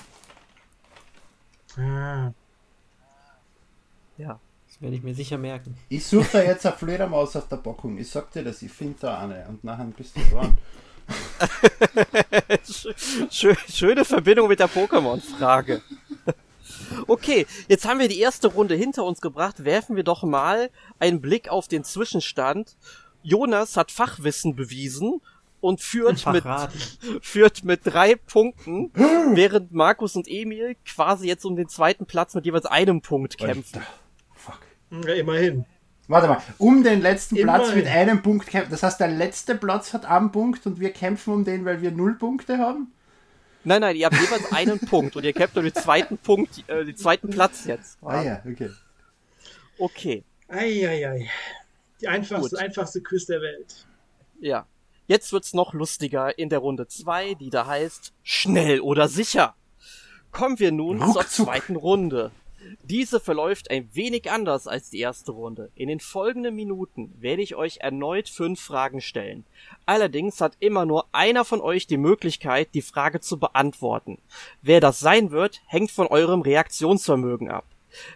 Ah, 1.77 2.31
Ja. 4.17 4.39
Das 4.77 4.83
werde 4.83 4.95
ich 4.95 5.01
mir 5.01 5.15
sicher 5.15 5.39
merken. 5.39 5.75
Ich 5.89 6.05
suche 6.05 6.27
da 6.33 6.43
jetzt 6.43 6.63
eine 6.63 6.75
Fledermaus 6.75 7.35
auf 7.35 7.47
der 7.47 7.57
Packung. 7.57 7.97
Ich 7.97 8.11
sag 8.11 8.31
dir 8.31 8.43
das, 8.43 8.61
ich 8.61 8.71
finde 8.71 8.97
da 9.01 9.21
eine 9.21 9.47
und 9.49 9.63
nachher 9.63 9.85
bist 9.85 10.15
du 10.15 10.21
dran. 10.31 10.55
Schö 13.31 13.55
schöne 13.67 14.05
Verbindung 14.05 14.47
mit 14.47 14.59
der 14.59 14.69
Pokémon-Frage. 14.69 15.81
Okay, 17.07 17.47
jetzt 17.67 17.87
haben 17.87 17.99
wir 17.99 18.07
die 18.07 18.19
erste 18.19 18.47
Runde 18.47 18.75
hinter 18.75 19.03
uns 19.03 19.19
gebracht. 19.19 19.65
Werfen 19.65 19.95
wir 19.95 20.03
doch 20.03 20.23
mal 20.23 20.69
einen 20.99 21.21
Blick 21.21 21.49
auf 21.49 21.67
den 21.67 21.83
Zwischenstand. 21.83 22.77
Jonas 23.23 23.77
hat 23.77 23.91
Fachwissen 23.91 24.55
bewiesen 24.55 25.21
und 25.59 25.81
führt 25.81 26.25
mit, 26.27 26.43
führt 27.21 27.63
mit 27.63 27.81
drei 27.83 28.15
Punkten, 28.15 28.91
während 28.93 29.73
Markus 29.73 30.15
und 30.15 30.27
Emil 30.29 30.77
quasi 30.85 31.27
jetzt 31.27 31.45
um 31.45 31.55
den 31.55 31.67
zweiten 31.67 32.05
Platz 32.05 32.35
mit 32.35 32.45
jeweils 32.45 32.65
einem 32.65 33.01
Punkt 33.01 33.37
kämpfen. 33.37 33.79
Alter. 33.79 33.87
Ja, 34.91 35.13
immerhin. 35.13 35.65
Warte 36.07 36.27
mal, 36.29 36.41
um 36.57 36.83
den 36.83 37.01
letzten 37.01 37.35
Platz 37.35 37.63
Immerhin. 37.63 37.83
mit 37.83 37.87
einem 37.87 38.21
Punkt 38.21 38.47
kämpfen. 38.47 38.71
Das 38.71 38.81
heißt, 38.83 38.99
der 38.99 39.09
letzte 39.09 39.55
Platz 39.55 39.93
hat 39.93 40.05
einen 40.05 40.31
Punkt 40.31 40.65
und 40.65 40.79
wir 40.79 40.91
kämpfen 40.91 41.33
um 41.33 41.43
den, 41.43 41.65
weil 41.65 41.81
wir 41.81 41.91
null 41.91 42.15
Punkte 42.17 42.57
haben? 42.59 42.93
Nein, 43.65 43.81
nein, 43.81 43.97
ihr 43.97 44.05
habt 44.05 44.15
jeweils 44.15 44.49
einen 44.53 44.79
Punkt 44.79 45.17
und 45.17 45.25
ihr 45.25 45.33
kämpft 45.33 45.57
um 45.57 45.63
den 45.65 45.73
zweiten 45.73 46.17
Punkt, 46.17 46.63
äh, 46.69 46.85
den 46.85 46.95
zweiten 46.95 47.29
Platz 47.29 47.65
jetzt. 47.65 47.97
Ah 48.01 48.21
ja, 48.23 48.41
okay. 48.49 48.69
Okay, 49.79 50.23
Eieiei. 50.47 51.29
Die 51.99 52.07
einfachste, 52.07 52.51
Gut. 52.51 52.59
einfachste 52.59 53.01
Quiz 53.01 53.25
der 53.25 53.41
Welt. 53.41 53.85
ja. 54.39 54.65
Jetzt 55.09 55.31
wird's 55.31 55.53
noch 55.53 55.73
lustiger 55.73 56.37
in 56.37 56.49
der 56.49 56.59
Runde 56.59 56.85
2, 56.85 57.35
die 57.35 57.49
da 57.49 57.65
heißt 57.65 58.11
Schnell 58.23 58.81
oder 58.81 59.07
sicher. 59.07 59.55
Kommen 60.31 60.59
wir 60.59 60.73
nun 60.73 60.99
zur 60.99 61.21
Ruckzuck. 61.21 61.45
zweiten 61.45 61.77
Runde. 61.77 62.31
Diese 62.83 63.19
verläuft 63.19 63.69
ein 63.71 63.89
wenig 63.93 64.31
anders 64.31 64.67
als 64.67 64.89
die 64.89 64.99
erste 64.99 65.31
Runde. 65.31 65.69
In 65.75 65.89
den 65.89 65.99
folgenden 65.99 66.55
Minuten 66.55 67.13
werde 67.19 67.41
ich 67.41 67.55
euch 67.55 67.77
erneut 67.77 68.29
fünf 68.29 68.59
Fragen 68.59 69.01
stellen. 69.01 69.45
Allerdings 69.85 70.41
hat 70.41 70.57
immer 70.59 70.85
nur 70.85 71.05
einer 71.11 71.45
von 71.45 71.61
euch 71.61 71.87
die 71.87 71.97
Möglichkeit, 71.97 72.69
die 72.73 72.81
Frage 72.81 73.19
zu 73.19 73.37
beantworten. 73.37 74.17
Wer 74.61 74.79
das 74.79 74.99
sein 74.99 75.31
wird, 75.31 75.61
hängt 75.65 75.91
von 75.91 76.07
eurem 76.07 76.41
Reaktionsvermögen 76.41 77.49
ab. 77.49 77.65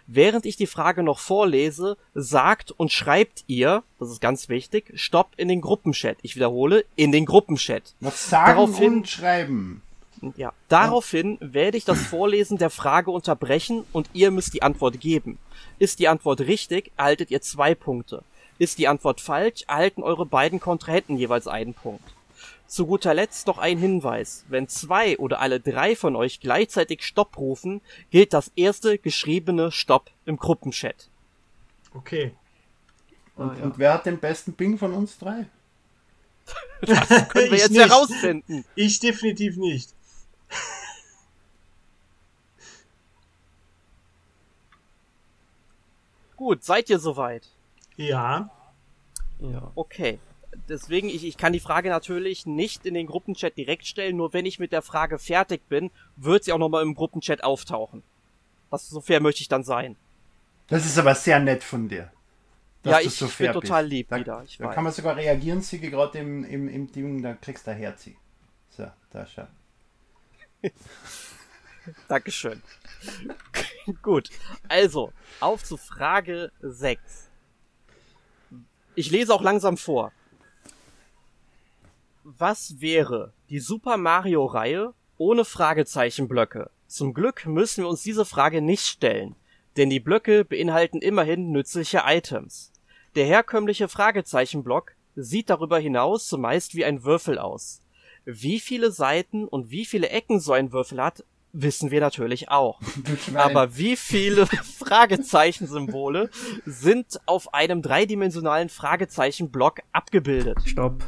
Während 0.06 0.46
ich 0.46 0.56
die 0.56 0.66
Frage 0.66 1.02
noch 1.02 1.18
vorlese, 1.18 1.96
sagt 2.14 2.70
und 2.70 2.92
schreibt 2.92 3.44
ihr, 3.46 3.82
das 3.98 4.10
ist 4.10 4.20
ganz 4.20 4.48
wichtig, 4.48 4.92
Stopp 4.94 5.30
in 5.36 5.48
den 5.48 5.60
Gruppenchat. 5.60 6.18
Ich 6.22 6.36
wiederhole, 6.36 6.84
in 6.96 7.12
den 7.12 7.26
Gruppenchat. 7.26 7.94
Noch 8.00 8.14
sagen 8.14 8.56
Daraufhin- 8.56 8.98
und 8.98 9.08
schreiben. 9.08 9.82
Ja. 10.36 10.52
Daraufhin 10.68 11.38
werde 11.40 11.76
ich 11.76 11.84
das 11.84 12.00
Vorlesen 12.06 12.58
der 12.58 12.70
Frage 12.70 13.10
unterbrechen 13.10 13.84
und 13.92 14.08
ihr 14.12 14.30
müsst 14.30 14.54
die 14.54 14.62
Antwort 14.62 15.00
geben. 15.00 15.38
Ist 15.78 15.98
die 15.98 16.08
Antwort 16.08 16.40
richtig, 16.40 16.92
erhaltet 16.96 17.30
ihr 17.30 17.40
zwei 17.42 17.74
Punkte. 17.74 18.22
Ist 18.58 18.78
die 18.78 18.88
Antwort 18.88 19.20
falsch, 19.20 19.64
erhalten 19.66 20.02
eure 20.02 20.26
beiden 20.26 20.60
Kontrahenten 20.60 21.16
jeweils 21.16 21.48
einen 21.48 21.74
Punkt. 21.74 22.04
Zu 22.66 22.86
guter 22.86 23.12
Letzt 23.12 23.46
noch 23.48 23.58
ein 23.58 23.76
Hinweis. 23.78 24.44
Wenn 24.48 24.68
zwei 24.68 25.18
oder 25.18 25.40
alle 25.40 25.60
drei 25.60 25.94
von 25.96 26.16
euch 26.16 26.40
gleichzeitig 26.40 27.02
Stopp 27.04 27.36
rufen, 27.36 27.80
gilt 28.10 28.32
das 28.32 28.50
erste 28.56 28.96
geschriebene 28.98 29.70
Stopp 29.72 30.10
im 30.24 30.36
Gruppenchat. 30.38 31.08
Okay. 31.94 32.32
Und, 33.36 33.50
Ah, 33.50 33.54
ja. 33.58 33.64
und 33.64 33.78
wer 33.78 33.92
hat 33.94 34.06
den 34.06 34.18
besten 34.18 34.54
Ping 34.54 34.78
von 34.78 34.92
uns 34.94 35.18
drei? 35.18 35.46
Können 36.80 37.50
wir 37.50 37.58
jetzt 37.58 37.70
nicht. 37.70 37.80
herausfinden. 37.80 38.64
Ich 38.74 38.98
definitiv 39.00 39.56
nicht. 39.56 39.90
Gut, 46.36 46.64
seid 46.64 46.90
ihr 46.90 46.98
soweit? 46.98 47.48
Ja. 47.96 48.50
Ja. 49.38 49.70
Okay. 49.74 50.18
Deswegen, 50.68 51.08
ich, 51.08 51.24
ich 51.24 51.36
kann 51.36 51.52
die 51.52 51.60
Frage 51.60 51.88
natürlich 51.88 52.46
nicht 52.46 52.84
in 52.84 52.94
den 52.94 53.06
Gruppenchat 53.06 53.56
direkt 53.56 53.86
stellen, 53.86 54.16
nur 54.16 54.32
wenn 54.32 54.46
ich 54.46 54.58
mit 54.58 54.72
der 54.72 54.82
Frage 54.82 55.18
fertig 55.18 55.66
bin, 55.68 55.90
wird 56.16 56.44
sie 56.44 56.52
auch 56.52 56.58
nochmal 56.58 56.82
im 56.82 56.94
Gruppenchat 56.94 57.42
auftauchen. 57.42 58.02
Das, 58.70 58.88
so 58.88 59.00
fair 59.00 59.20
möchte 59.20 59.42
ich 59.42 59.48
dann 59.48 59.64
sein. 59.64 59.96
Das 60.68 60.84
ist 60.86 60.98
aber 60.98 61.14
sehr 61.14 61.38
nett 61.40 61.64
von 61.64 61.88
dir. 61.88 62.10
dass 62.82 62.92
Ja, 62.92 62.98
du 63.00 63.06
ich 63.08 63.14
so 63.16 63.26
bin 63.26 63.28
fair 63.28 63.52
total 63.52 63.82
bist. 63.84 63.92
lieb 63.92 64.08
da, 64.08 64.16
wieder, 64.16 64.42
ich 64.44 64.56
da 64.58 64.66
weiß. 64.68 64.74
kann 64.74 64.84
man 64.84 64.92
sogar 64.92 65.16
reagieren, 65.16 65.60
Siege, 65.62 65.90
gerade 65.90 66.18
im, 66.18 66.44
im, 66.44 66.68
im 66.68 66.92
Ding, 66.92 67.22
da 67.22 67.34
kriegst 67.34 67.66
du 67.66 67.70
ein 67.72 67.76
Herzi. 67.78 68.16
So, 68.70 68.86
da 69.10 69.26
schau. 69.26 69.46
Dankeschön. 72.08 72.62
Gut. 74.02 74.30
Also, 74.68 75.12
auf 75.40 75.64
zu 75.64 75.76
Frage 75.76 76.52
6. 76.60 77.28
Ich 78.94 79.10
lese 79.10 79.34
auch 79.34 79.42
langsam 79.42 79.76
vor. 79.76 80.12
Was 82.24 82.80
wäre 82.80 83.32
die 83.48 83.58
Super 83.58 83.96
Mario 83.96 84.44
Reihe 84.46 84.94
ohne 85.16 85.44
Fragezeichenblöcke? 85.44 86.70
Zum 86.86 87.14
Glück 87.14 87.46
müssen 87.46 87.82
wir 87.82 87.88
uns 87.88 88.02
diese 88.02 88.24
Frage 88.24 88.62
nicht 88.62 88.86
stellen, 88.86 89.34
denn 89.76 89.90
die 89.90 89.98
Blöcke 89.98 90.44
beinhalten 90.44 90.98
immerhin 90.98 91.50
nützliche 91.50 92.02
Items. 92.06 92.72
Der 93.14 93.24
herkömmliche 93.26 93.88
Fragezeichenblock 93.88 94.94
sieht 95.16 95.50
darüber 95.50 95.78
hinaus 95.78 96.28
zumeist 96.28 96.74
wie 96.74 96.84
ein 96.84 97.02
Würfel 97.02 97.38
aus. 97.38 97.81
Wie 98.24 98.60
viele 98.60 98.90
Seiten 98.92 99.46
und 99.48 99.70
wie 99.70 99.84
viele 99.84 100.08
Ecken 100.10 100.38
so 100.40 100.52
ein 100.52 100.72
Würfel 100.72 101.02
hat, 101.02 101.24
wissen 101.52 101.90
wir 101.90 102.00
natürlich 102.00 102.48
auch. 102.50 102.80
Aber 103.34 103.76
wie 103.76 103.96
viele 103.96 104.46
Fragezeichensymbole 104.78 106.30
sind 106.64 107.20
auf 107.26 107.52
einem 107.52 107.82
dreidimensionalen 107.82 108.68
Fragezeichenblock 108.68 109.80
abgebildet? 109.92 110.58
Stopp. 110.64 111.04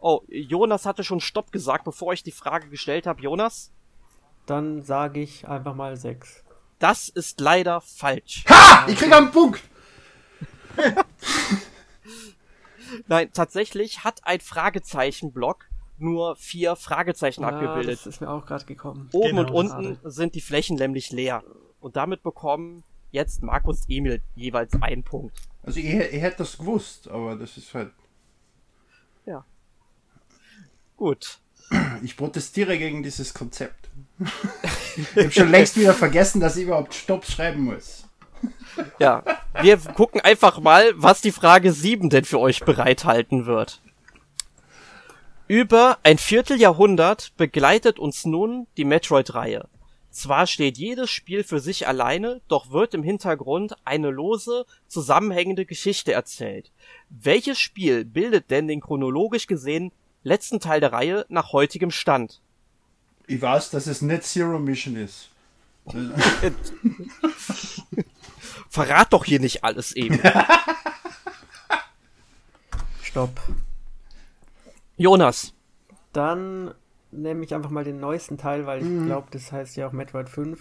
Oh, 0.00 0.20
Jonas 0.28 0.86
hatte 0.86 1.02
schon 1.02 1.20
Stopp 1.20 1.50
gesagt, 1.50 1.84
bevor 1.84 2.12
ich 2.12 2.22
die 2.22 2.30
Frage 2.30 2.68
gestellt 2.68 3.06
habe. 3.06 3.20
Jonas, 3.20 3.72
Dann 4.46 4.82
sage 4.82 5.20
ich 5.20 5.48
einfach 5.48 5.74
mal 5.74 5.96
6. 5.96 6.44
das 6.78 7.08
ist 7.08 7.40
leider 7.40 7.80
falsch. 7.80 8.44
ha! 8.48 8.86
Ich 8.88 8.96
krieg 8.96 9.12
einen 9.12 9.32
Punkt! 9.32 9.60
Nein, 13.06 13.30
tatsächlich 13.32 14.04
hat 14.04 14.20
ein 14.24 14.40
Fragezeichenblock 14.40 15.66
nur 15.98 16.36
vier 16.36 16.76
Fragezeichen 16.76 17.42
Ja, 17.42 17.48
abgebildet. 17.48 17.98
das 17.98 18.06
ist 18.06 18.20
mir 18.20 18.30
auch 18.30 18.46
gerade 18.46 18.64
gekommen. 18.64 19.08
Oben 19.12 19.36
Genau, 19.36 19.42
und 19.42 19.50
unten 19.72 19.96
schade. 19.96 20.10
sind 20.10 20.34
die 20.34 20.40
Flächen 20.40 20.76
nämlich 20.76 21.10
leer. 21.10 21.42
Und 21.80 21.96
damit 21.96 22.22
bekommen 22.22 22.84
jetzt 23.10 23.42
Markus 23.42 23.80
und 23.82 23.90
Emil 23.90 24.22
jeweils 24.34 24.72
einen 24.80 25.02
Punkt. 25.02 25.36
Also 25.62 25.80
ich, 25.80 25.86
ich 25.86 26.20
hätte 26.20 26.38
das 26.38 26.56
gewusst, 26.58 27.08
aber 27.08 27.36
das 27.36 27.56
ist 27.56 27.74
halt. 27.74 27.92
Ja. 29.26 29.44
Gut. 30.96 31.40
Ich 32.02 32.16
protestiere 32.16 32.78
gegen 32.78 33.02
dieses 33.02 33.34
Konzept. 33.34 33.90
ich 34.96 35.16
habe 35.16 35.30
schon 35.30 35.50
längst 35.50 35.76
wieder 35.76 35.94
vergessen, 35.94 36.40
dass 36.40 36.56
ich 36.56 36.64
überhaupt 36.64 36.94
Stopp 36.94 37.26
schreiben 37.26 37.64
muss. 37.64 38.06
Ja, 38.98 39.22
wir 39.60 39.76
gucken 39.78 40.20
einfach 40.20 40.60
mal, 40.60 40.92
was 40.96 41.20
die 41.20 41.32
Frage 41.32 41.72
7 41.72 42.10
denn 42.10 42.24
für 42.24 42.38
euch 42.38 42.60
bereithalten 42.60 43.46
wird. 43.46 43.80
Über 45.46 45.98
ein 46.02 46.18
Vierteljahrhundert 46.18 47.32
begleitet 47.36 47.98
uns 47.98 48.26
nun 48.26 48.66
die 48.76 48.84
Metroid-Reihe. 48.84 49.66
Zwar 50.10 50.46
steht 50.46 50.78
jedes 50.78 51.10
Spiel 51.10 51.44
für 51.44 51.60
sich 51.60 51.86
alleine, 51.86 52.40
doch 52.48 52.70
wird 52.70 52.92
im 52.92 53.02
Hintergrund 53.02 53.76
eine 53.84 54.10
lose, 54.10 54.66
zusammenhängende 54.88 55.64
Geschichte 55.64 56.12
erzählt. 56.12 56.70
Welches 57.08 57.58
Spiel 57.58 58.04
bildet 58.04 58.50
denn 58.50 58.68
den 58.68 58.80
chronologisch 58.80 59.46
gesehen 59.46 59.92
letzten 60.22 60.60
Teil 60.60 60.80
der 60.80 60.92
Reihe 60.92 61.24
nach 61.28 61.52
heutigem 61.52 61.90
Stand? 61.90 62.40
Ich 63.26 63.40
weiß, 63.40 63.70
dass 63.70 63.86
es 63.86 64.02
nicht 64.02 64.24
Zero 64.24 64.58
Mission 64.58 64.96
ist. 64.96 65.30
Verrat 68.68 69.12
doch 69.12 69.24
hier 69.24 69.40
nicht 69.40 69.64
alles 69.64 69.92
eben. 69.92 70.20
Stopp. 73.02 73.40
Jonas, 74.96 75.54
Dann 76.12 76.74
nehme 77.10 77.44
ich 77.44 77.54
einfach 77.54 77.70
mal 77.70 77.84
den 77.84 78.00
neuesten 78.00 78.36
Teil, 78.36 78.66
weil 78.66 78.80
ich 78.82 79.06
glaube, 79.06 79.28
das 79.30 79.52
heißt 79.52 79.76
ja 79.76 79.86
auch 79.88 79.92
Metroid 79.92 80.28
5. 80.28 80.60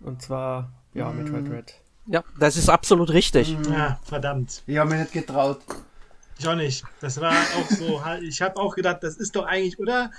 Und 0.00 0.22
zwar, 0.22 0.72
ja, 0.94 1.10
Metroid 1.10 1.50
Red. 1.50 1.74
ja, 2.06 2.22
das 2.38 2.56
ist 2.56 2.68
absolut 2.68 3.10
richtig. 3.10 3.56
Ja, 3.70 3.98
verdammt. 4.04 4.62
Ich 4.66 4.76
habe 4.78 4.90
mich 4.90 5.00
nicht 5.00 5.12
getraut. 5.12 5.60
Ich 6.38 6.48
auch 6.48 6.56
nicht. 6.56 6.84
Das 7.00 7.20
war 7.20 7.32
auch 7.32 7.70
so. 7.70 8.02
Ich 8.22 8.40
habe 8.42 8.56
auch 8.56 8.74
gedacht, 8.74 9.02
das 9.02 9.16
ist 9.16 9.36
doch 9.36 9.46
eigentlich, 9.46 9.78
oder? 9.78 10.10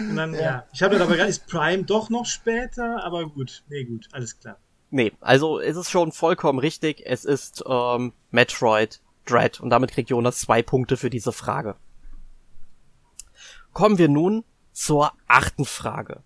Und 0.00 0.16
dann, 0.16 0.34
ja. 0.34 0.64
Ich 0.72 0.82
habe 0.82 0.94
dann 0.94 1.02
aber 1.02 1.12
gedacht, 1.12 1.28
ist 1.30 1.46
Prime 1.46 1.84
doch 1.84 2.10
noch 2.10 2.26
später, 2.26 3.02
aber 3.04 3.26
gut. 3.28 3.62
Nee, 3.68 3.84
gut, 3.84 4.08
alles 4.12 4.38
klar. 4.38 4.56
Nee, 4.94 5.10
also 5.20 5.58
es 5.58 5.76
ist 5.76 5.90
schon 5.90 6.12
vollkommen 6.12 6.60
richtig. 6.60 7.02
Es 7.04 7.24
ist 7.24 7.64
ähm, 7.68 8.12
Metroid 8.30 9.00
Dread 9.24 9.58
und 9.58 9.70
damit 9.70 9.90
kriegt 9.90 10.08
Jonas 10.08 10.38
zwei 10.38 10.62
Punkte 10.62 10.96
für 10.96 11.10
diese 11.10 11.32
Frage. 11.32 11.74
Kommen 13.72 13.98
wir 13.98 14.08
nun 14.08 14.44
zur 14.70 15.10
achten 15.26 15.64
Frage. 15.64 16.22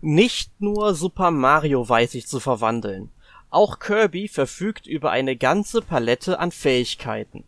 Nicht 0.00 0.58
nur 0.58 0.94
Super 0.94 1.30
Mario 1.30 1.86
weiß 1.86 2.12
sich 2.12 2.26
zu 2.26 2.40
verwandeln. 2.40 3.10
Auch 3.50 3.78
Kirby 3.78 4.26
verfügt 4.26 4.86
über 4.86 5.10
eine 5.10 5.36
ganze 5.36 5.82
Palette 5.82 6.38
an 6.38 6.50
Fähigkeiten. 6.50 7.44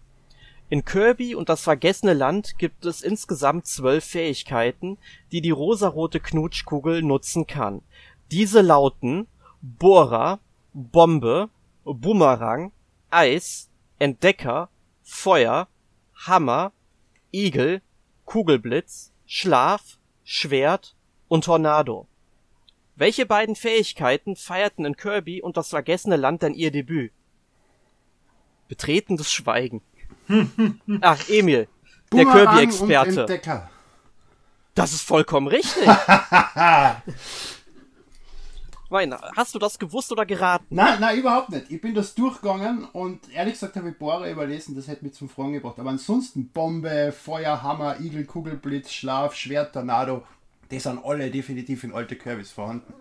In 0.68 0.84
Kirby 0.84 1.34
und 1.34 1.48
das 1.48 1.62
vergessene 1.62 2.12
Land 2.12 2.58
gibt 2.58 2.84
es 2.84 3.00
insgesamt 3.00 3.66
zwölf 3.66 4.04
Fähigkeiten, 4.04 4.98
die 5.32 5.40
die 5.40 5.52
rosarote 5.52 6.20
Knutschkugel 6.20 7.00
nutzen 7.00 7.46
kann. 7.46 7.80
Diese 8.30 8.60
lauten 8.60 9.26
Bohrer, 9.64 10.40
Bombe, 10.74 11.48
Bumerang, 11.84 12.70
Eis, 13.08 13.70
Entdecker, 13.98 14.68
Feuer, 15.02 15.68
Hammer, 16.26 16.72
Igel, 17.32 17.80
Kugelblitz, 18.26 19.10
Schlaf, 19.24 19.98
Schwert 20.22 20.94
und 21.28 21.44
Tornado. 21.44 22.06
Welche 22.96 23.24
beiden 23.24 23.56
Fähigkeiten 23.56 24.36
feierten 24.36 24.84
in 24.84 24.96
Kirby 24.96 25.40
und 25.40 25.56
das 25.56 25.70
vergessene 25.70 26.16
Land 26.16 26.42
denn 26.42 26.52
ihr 26.52 26.70
Debüt? 26.70 27.12
Betretendes 28.68 29.32
Schweigen. 29.32 29.80
Ach, 31.00 31.28
Emil, 31.30 31.68
der 32.12 32.26
Kirby-Experte. 32.26 33.40
Das 34.74 34.92
ist 34.92 35.02
vollkommen 35.02 35.46
richtig. 35.46 35.88
Meine, 38.94 39.20
hast 39.34 39.52
du 39.52 39.58
das 39.58 39.76
gewusst 39.76 40.12
oder 40.12 40.24
geraten? 40.24 40.66
Nein, 40.70 41.00
nein, 41.00 41.18
überhaupt 41.18 41.50
nicht. 41.50 41.68
Ich 41.68 41.80
bin 41.80 41.96
das 41.96 42.14
durchgegangen 42.14 42.84
und 42.92 43.28
ehrlich 43.32 43.54
gesagt 43.54 43.74
habe 43.74 43.88
ich 43.88 43.98
Bohrer 43.98 44.30
überlesen, 44.30 44.76
das 44.76 44.86
hätte 44.86 45.04
mich 45.04 45.14
zum 45.14 45.28
Fragen 45.28 45.52
gebracht. 45.52 45.80
Aber 45.80 45.90
ansonsten 45.90 46.50
Bombe, 46.50 47.10
Feuer, 47.10 47.60
Hammer, 47.60 47.98
Igel, 47.98 48.24
Kugelblitz, 48.24 48.92
Schlaf, 48.92 49.34
Schwert, 49.34 49.72
Tornado, 49.72 50.22
die 50.70 50.78
sind 50.78 51.04
alle 51.04 51.28
definitiv 51.32 51.82
in 51.82 51.92
alte 51.92 52.14
Kirbys 52.14 52.52
vorhanden. 52.52 52.94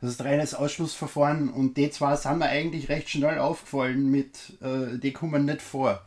Das 0.00 0.10
ist 0.10 0.24
reines 0.24 0.54
Ausschlussverfahren 0.54 1.48
und 1.50 1.76
die 1.76 1.90
zwei 1.90 2.14
sind 2.14 2.38
mir 2.38 2.46
eigentlich 2.46 2.88
recht 2.88 3.10
schnell 3.10 3.40
aufgefallen 3.40 4.08
mit, 4.08 4.52
äh, 4.62 4.96
die 4.96 5.12
kommen 5.12 5.44
nicht 5.44 5.60
vor. 5.60 6.02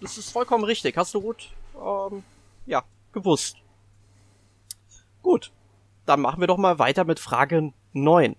Das 0.00 0.18
ist 0.18 0.30
vollkommen 0.30 0.62
richtig. 0.62 0.96
Hast 0.96 1.12
du 1.14 1.20
gut, 1.20 1.50
ähm, 1.74 2.22
ja, 2.66 2.84
gewusst. 3.12 3.56
Gut. 5.20 5.50
Dann 6.06 6.20
machen 6.20 6.40
wir 6.40 6.46
doch 6.46 6.58
mal 6.58 6.78
weiter 6.78 7.04
mit 7.04 7.18
Frage 7.18 7.72
9. 7.92 8.36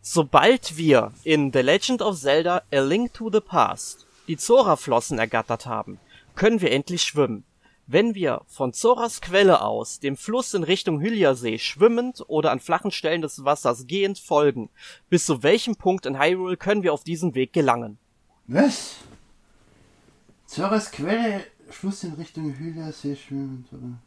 Sobald 0.00 0.76
wir 0.76 1.12
in 1.24 1.52
The 1.52 1.60
Legend 1.60 2.02
of 2.02 2.18
Zelda 2.18 2.62
A 2.72 2.80
Link 2.80 3.14
to 3.14 3.30
the 3.30 3.40
Past 3.40 4.06
die 4.26 4.36
Zora-Flossen 4.36 5.18
ergattert 5.18 5.66
haben, 5.66 5.98
können 6.34 6.60
wir 6.60 6.70
endlich 6.70 7.02
schwimmen. 7.02 7.44
Wenn 7.86 8.14
wir 8.14 8.42
von 8.46 8.74
Zoras 8.74 9.22
Quelle 9.22 9.62
aus 9.62 9.98
dem 9.98 10.18
Fluss 10.18 10.52
in 10.52 10.62
Richtung 10.62 11.00
Hyliasee 11.00 11.58
schwimmend 11.58 12.22
oder 12.28 12.50
an 12.50 12.60
flachen 12.60 12.90
Stellen 12.90 13.22
des 13.22 13.44
Wassers 13.44 13.86
gehend 13.86 14.18
folgen, 14.18 14.68
bis 15.08 15.24
zu 15.24 15.42
welchem 15.42 15.76
Punkt 15.76 16.04
in 16.04 16.18
Hyrule 16.20 16.58
können 16.58 16.82
wir 16.82 16.92
auf 16.92 17.02
diesem 17.02 17.34
Weg 17.34 17.54
gelangen? 17.54 17.96
Was? 18.46 18.96
Zoras 20.46 20.90
Quelle, 20.90 21.44
Fluss 21.70 22.04
in 22.04 22.12
Richtung 22.12 22.54
Hylia, 22.58 22.92
See 22.92 23.16
schwimmend, 23.16 23.68
oder? 23.72 23.98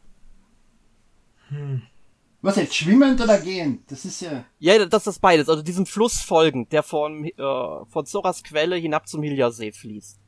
Was 2.42 2.56
jetzt, 2.56 2.74
schwimmend 2.74 3.20
oder 3.20 3.38
gehend? 3.38 3.90
Das 3.90 4.04
ist 4.04 4.20
ja. 4.20 4.44
Ja, 4.58 4.84
das 4.84 5.06
ist 5.06 5.20
beides. 5.20 5.48
Also 5.48 5.62
diesem 5.62 5.86
Fluss 5.86 6.20
folgend, 6.20 6.72
der 6.72 6.82
von, 6.82 7.24
äh, 7.24 7.32
von 7.36 8.04
Zoras 8.04 8.42
Quelle 8.42 8.76
hinab 8.76 9.06
zum 9.08 9.22
Hyliasee 9.22 9.70
fließt. 9.70 10.18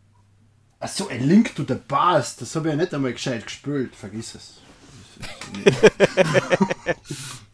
Achso, 0.79 1.09
ein 1.09 1.27
Link 1.27 1.57
to 1.57 1.65
the 1.67 1.75
Past. 1.75 2.41
Das 2.41 2.55
habe 2.55 2.69
ich 2.69 2.75
ja 2.75 2.81
nicht 2.81 2.95
einmal 2.95 3.13
gescheit 3.13 3.45
gespült. 3.45 3.97
Vergiss 3.97 4.35
es. 4.37 4.61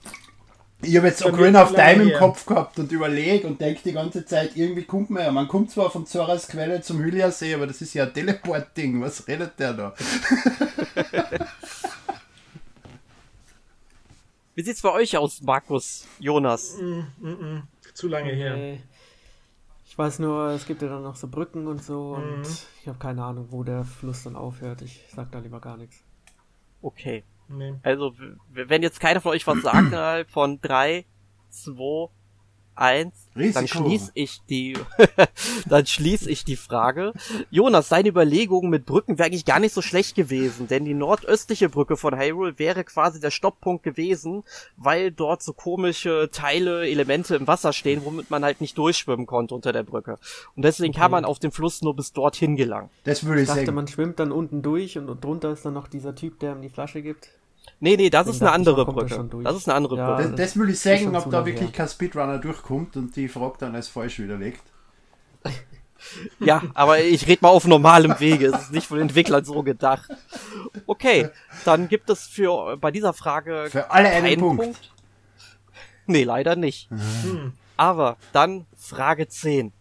Ich 0.82 0.96
habe 0.96 1.08
jetzt 1.08 1.24
Ocarina 1.24 1.62
of 1.62 1.74
Time 1.74 2.04
im. 2.04 2.12
Kopf 2.18 2.46
gehabt 2.46 2.78
und 2.78 2.90
überlege 2.90 3.46
und 3.46 3.60
denke 3.60 3.82
die 3.84 3.92
ganze 3.92 4.24
Zeit, 4.24 4.52
irgendwie 4.56 4.84
kommt 4.84 5.10
man 5.10 5.24
ja. 5.24 5.30
Man 5.30 5.46
kommt 5.46 5.70
zwar 5.70 5.90
von 5.90 6.06
Zoras 6.06 6.48
Quelle 6.48 6.80
zum 6.80 7.00
Hyliasee, 7.00 7.54
aber 7.54 7.66
das 7.66 7.82
ist 7.82 7.92
ja 7.92 8.04
ein 8.04 8.14
Teleport-Ding. 8.14 9.02
Was 9.02 9.28
redet 9.28 9.58
der 9.58 9.74
da? 9.74 9.94
Wie 14.60 14.64
sieht's 14.64 14.82
bei 14.82 14.92
euch 14.92 15.16
aus, 15.16 15.40
Markus, 15.40 16.06
Jonas? 16.18 16.76
Zu 17.94 18.08
lange 18.08 18.30
her. 18.32 18.54
Nee. 18.54 18.82
Ich 19.86 19.96
weiß 19.96 20.18
nur, 20.18 20.48
es 20.50 20.66
gibt 20.66 20.82
ja 20.82 20.88
dann 20.88 21.02
noch 21.02 21.16
so 21.16 21.28
Brücken 21.28 21.66
und 21.66 21.82
so 21.82 22.10
und 22.10 22.42
ich 22.82 22.86
habe 22.86 22.98
keine 22.98 23.24
Ahnung, 23.24 23.46
wo 23.48 23.64
der 23.64 23.84
Fluss 23.86 24.24
dann 24.24 24.36
aufhört. 24.36 24.82
Ich 24.82 25.02
sag 25.16 25.32
da 25.32 25.38
lieber 25.38 25.60
gar 25.60 25.78
nichts. 25.78 26.04
Okay. 26.82 27.24
Nee. 27.48 27.72
Also, 27.82 28.12
w- 28.18 28.34
wenn 28.50 28.82
jetzt 28.82 29.00
keiner 29.00 29.22
von 29.22 29.32
euch 29.32 29.46
was 29.46 29.62
sagt, 29.62 29.86
innerhalb 29.94 30.28
von 30.30 30.60
drei, 30.60 31.06
zwei, 31.48 32.10
eins, 32.74 33.29
dann 33.34 33.42
Risiko. 33.42 33.84
schließ 33.84 34.10
ich 34.14 34.40
die, 34.48 34.76
dann 35.68 35.86
schließ 35.86 36.26
ich 36.26 36.44
die 36.44 36.56
Frage. 36.56 37.12
Jonas, 37.50 37.88
deine 37.88 38.08
Überlegungen 38.08 38.70
mit 38.70 38.86
Brücken 38.86 39.18
wäre 39.18 39.26
eigentlich 39.26 39.44
gar 39.44 39.60
nicht 39.60 39.72
so 39.74 39.82
schlecht 39.82 40.14
gewesen, 40.16 40.66
denn 40.68 40.84
die 40.84 40.94
nordöstliche 40.94 41.68
Brücke 41.68 41.96
von 41.96 42.18
Hyrule 42.18 42.58
wäre 42.58 42.84
quasi 42.84 43.20
der 43.20 43.30
Stopppunkt 43.30 43.82
gewesen, 43.84 44.42
weil 44.76 45.10
dort 45.12 45.42
so 45.42 45.52
komische 45.52 46.28
Teile, 46.32 46.88
Elemente 46.88 47.36
im 47.36 47.46
Wasser 47.46 47.72
stehen, 47.72 48.04
womit 48.04 48.30
man 48.30 48.44
halt 48.44 48.60
nicht 48.60 48.76
durchschwimmen 48.76 49.26
konnte 49.26 49.54
unter 49.54 49.72
der 49.72 49.82
Brücke. 49.84 50.18
Und 50.56 50.64
deswegen 50.64 50.92
kann 50.92 51.10
man 51.10 51.24
auf 51.24 51.38
dem 51.38 51.52
Fluss 51.52 51.82
nur 51.82 51.94
bis 51.94 52.12
dorthin 52.12 52.56
gelangen. 52.56 52.90
Das 53.04 53.24
würde 53.24 53.40
Ich 53.40 53.44
ich 53.44 53.48
dachte, 53.48 53.66
sagen. 53.66 53.74
man 53.76 53.88
schwimmt 53.88 54.18
dann 54.18 54.32
unten 54.32 54.62
durch 54.62 54.98
und, 54.98 55.08
und 55.08 55.24
drunter 55.24 55.52
ist 55.52 55.64
dann 55.64 55.74
noch 55.74 55.88
dieser 55.88 56.14
Typ, 56.14 56.38
der 56.40 56.52
ihm 56.54 56.62
die 56.62 56.68
Flasche 56.68 57.02
gibt. 57.02 57.30
Nee, 57.82 57.96
nee, 57.96 58.10
das 58.10 58.26
ist 58.26 58.42
eine 58.42 58.52
andere 58.52 58.84
Brücke. 58.84 59.28
Das 59.42 59.56
ist 59.56 59.68
eine 59.68 59.76
andere 59.76 59.96
Ja, 59.96 60.14
Brücke. 60.14 60.30
Das, 60.30 60.36
das 60.36 60.56
würde 60.56 60.72
ich 60.72 60.76
ist 60.76 60.82
sagen, 60.82 61.16
ob 61.16 61.30
da 61.30 61.46
wirklich 61.46 61.72
kein 61.72 61.88
Speedrunner 61.88 62.38
durchkommt 62.38 62.96
und 62.96 63.16
die 63.16 63.28
Frage 63.28 63.56
dann 63.60 63.74
als 63.74 63.88
falsch 63.88 64.18
widerlegt. 64.18 64.62
Ja, 66.38 66.62
aber 66.74 67.00
ich 67.00 67.26
rede 67.26 67.40
mal 67.42 67.50
auf 67.50 67.66
normalem 67.66 68.18
Wege. 68.20 68.46
Es 68.46 68.62
ist 68.62 68.72
nicht 68.72 68.86
von 68.86 68.98
den 68.98 69.08
Entwicklern 69.08 69.44
so 69.44 69.62
gedacht. 69.62 70.10
Okay, 70.86 71.28
dann 71.64 71.88
gibt 71.88 72.08
es 72.10 72.26
für 72.26 72.76
bei 72.78 72.90
dieser 72.90 73.12
Frage 73.12 73.68
Für 73.70 73.90
alle 73.90 74.08
einen 74.08 74.24
keinen 74.24 74.40
Punkt. 74.40 74.62
Punkt. 74.62 74.92
Nee, 76.06 76.24
leider 76.24 76.56
nicht. 76.56 76.90
Hm. 76.90 77.52
Aber 77.76 78.16
dann 78.32 78.66
Frage 78.76 79.28
10. 79.28 79.72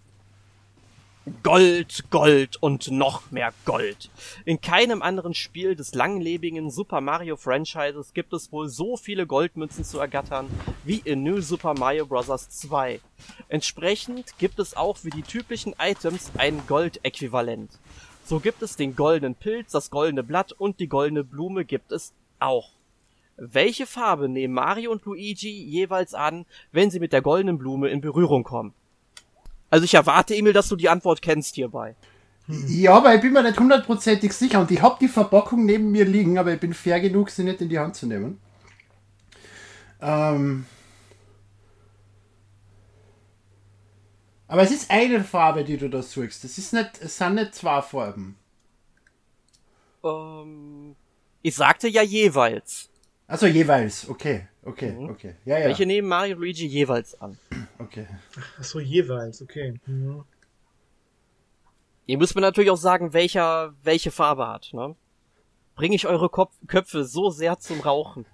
Gold, 1.44 2.06
Gold 2.10 2.62
und 2.62 2.92
noch 2.92 3.32
mehr 3.32 3.54
Gold. 3.66 4.10
In 4.46 4.62
keinem 4.62 5.02
anderen 5.02 5.34
Spiel 5.34 5.76
des 5.76 5.94
langlebigen 5.94 6.72
Super 6.72 7.02
Mario 7.02 7.38
Franchises 7.38 8.14
gibt 8.14 8.34
es 8.34 8.52
wohl 8.52 8.68
so 8.68 8.98
viele 8.98 9.28
Goldmünzen 9.28 9.84
zu 9.84 10.00
ergattern 10.00 10.48
wie 10.84 11.02
in 11.04 11.24
New 11.24 11.42
Super 11.42 11.74
Mario 11.74 12.06
Bros. 12.06 12.50
2. 12.50 13.00
Entsprechend 13.48 14.38
gibt 14.38 14.60
es 14.60 14.76
auch 14.76 14.98
für 14.98 15.10
die 15.10 15.22
typischen 15.22 15.76
Items 15.80 16.32
ein 16.38 16.62
Goldäquivalent. 16.68 17.72
So 18.26 18.40
gibt 18.40 18.62
es 18.62 18.76
den 18.76 18.96
goldenen 18.96 19.36
Pilz, 19.36 19.72
das 19.72 19.90
goldene 19.90 20.24
Blatt 20.24 20.52
und 20.52 20.80
die 20.80 20.88
goldene 20.88 21.24
Blume 21.24 21.66
gibt 21.66 21.92
es 21.92 22.14
auch. 22.40 22.72
Welche 23.38 23.86
Farbe 23.86 24.30
nehmen 24.30 24.54
Mario 24.54 24.92
und 24.92 25.06
Luigi 25.06 25.64
jeweils 25.64 26.14
an, 26.14 26.46
wenn 26.72 26.92
sie 26.92 27.00
mit 27.00 27.14
der 27.14 27.22
goldenen 27.22 27.58
Blume 27.58 27.90
in 27.90 28.02
Berührung 28.02 28.44
kommen? 28.44 28.74
Also 29.70 29.86
ich 29.86 29.94
erwarte, 29.94 30.36
Emil, 30.36 30.54
dass 30.54 30.68
du 30.68 30.76
die 30.76 30.90
Antwort 30.90 31.22
kennst 31.22 31.56
hierbei. 31.56 31.96
Ja, 32.68 32.96
aber 32.96 33.14
ich 33.14 33.22
bin 33.22 33.34
mir 33.34 33.44
nicht 33.44 33.60
hundertprozentig 33.60 34.34
sicher 34.34 34.60
und 34.60 34.72
ich 34.72 34.82
habe 34.82 34.98
die 35.00 35.08
Verpackung 35.08 35.66
neben 35.66 35.92
mir 35.92 36.06
liegen, 36.06 36.40
aber 36.40 36.54
ich 36.54 36.60
bin 36.60 36.74
fair 36.74 37.00
genug, 37.00 37.30
sie 37.30 37.44
nicht 37.44 37.62
in 37.62 37.70
die 37.70 37.78
Hand 37.78 37.96
zu 37.96 38.08
nehmen. 38.08 38.42
Ähm 40.02 40.66
aber 44.48 44.64
es 44.64 44.72
ist 44.72 44.90
eine 44.90 45.24
Farbe, 45.24 45.64
die 45.64 45.78
du 45.78 45.92
da 45.92 46.02
suchst. 46.02 46.44
Es, 46.44 46.58
ist 46.58 46.74
nicht, 46.74 47.00
es 47.02 47.18
sind 47.18 47.36
nicht 47.36 47.54
zwei 47.54 47.84
Farben. 47.84 48.36
Ähm, 50.04 50.96
ich 51.44 51.56
sagte 51.56 51.88
ja 51.88 52.02
jeweils. 52.02 52.89
Also 53.30 53.46
jeweils. 53.46 54.10
Okay, 54.10 54.48
okay, 54.64 54.92
Mhm. 54.92 55.10
okay. 55.10 55.36
Ja, 55.46 55.60
ja. 55.60 55.66
Welche 55.68 55.86
nehmen 55.86 56.08
Mario 56.08 56.36
und 56.36 56.42
Luigi 56.42 56.66
jeweils 56.66 57.20
an? 57.22 57.38
Okay. 57.78 58.08
Achso, 58.58 58.80
jeweils, 58.80 59.42
okay. 59.42 59.76
Mhm. 59.86 60.24
Ihr 62.08 62.18
müsst 62.18 62.34
mir 62.34 62.42
natürlich 62.42 62.72
auch 62.72 62.78
sagen, 62.78 63.14
welcher 63.14 63.74
welche 63.84 64.10
Farbe 64.10 64.48
hat. 64.48 64.70
Ne? 64.74 64.96
Bringe 65.76 65.96
ich 65.96 66.08
eure 66.08 66.28
Kopf 66.30 66.56
Köpfe 66.68 67.06
so 67.06 67.30
sehr 67.30 67.60
zum 67.60 67.82
Rauchen? 67.82 68.26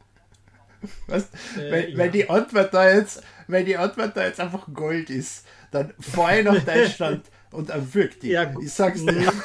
Was? 1.07 1.25
Äh, 1.57 1.71
wenn, 1.71 1.89
ja. 1.91 1.97
wenn 1.97 2.11
die 2.13 2.29
Antwort 2.29 2.73
da 2.73 2.89
jetzt, 2.89 3.21
wenn 3.47 3.65
die 3.65 3.75
Antwort 3.75 4.15
da 4.15 4.23
jetzt 4.25 4.39
einfach 4.39 4.65
Gold 4.73 5.09
ist, 5.09 5.45
dann 5.71 5.93
ich 5.99 6.43
nach 6.45 6.63
Deutschland 6.63 7.25
und 7.51 7.69
erwürg 7.69 8.19
die. 8.21 8.29
Ja, 8.29 8.45
gut. 8.45 8.63
ich 8.63 8.71
sag's 8.71 9.05
dir. 9.05 9.31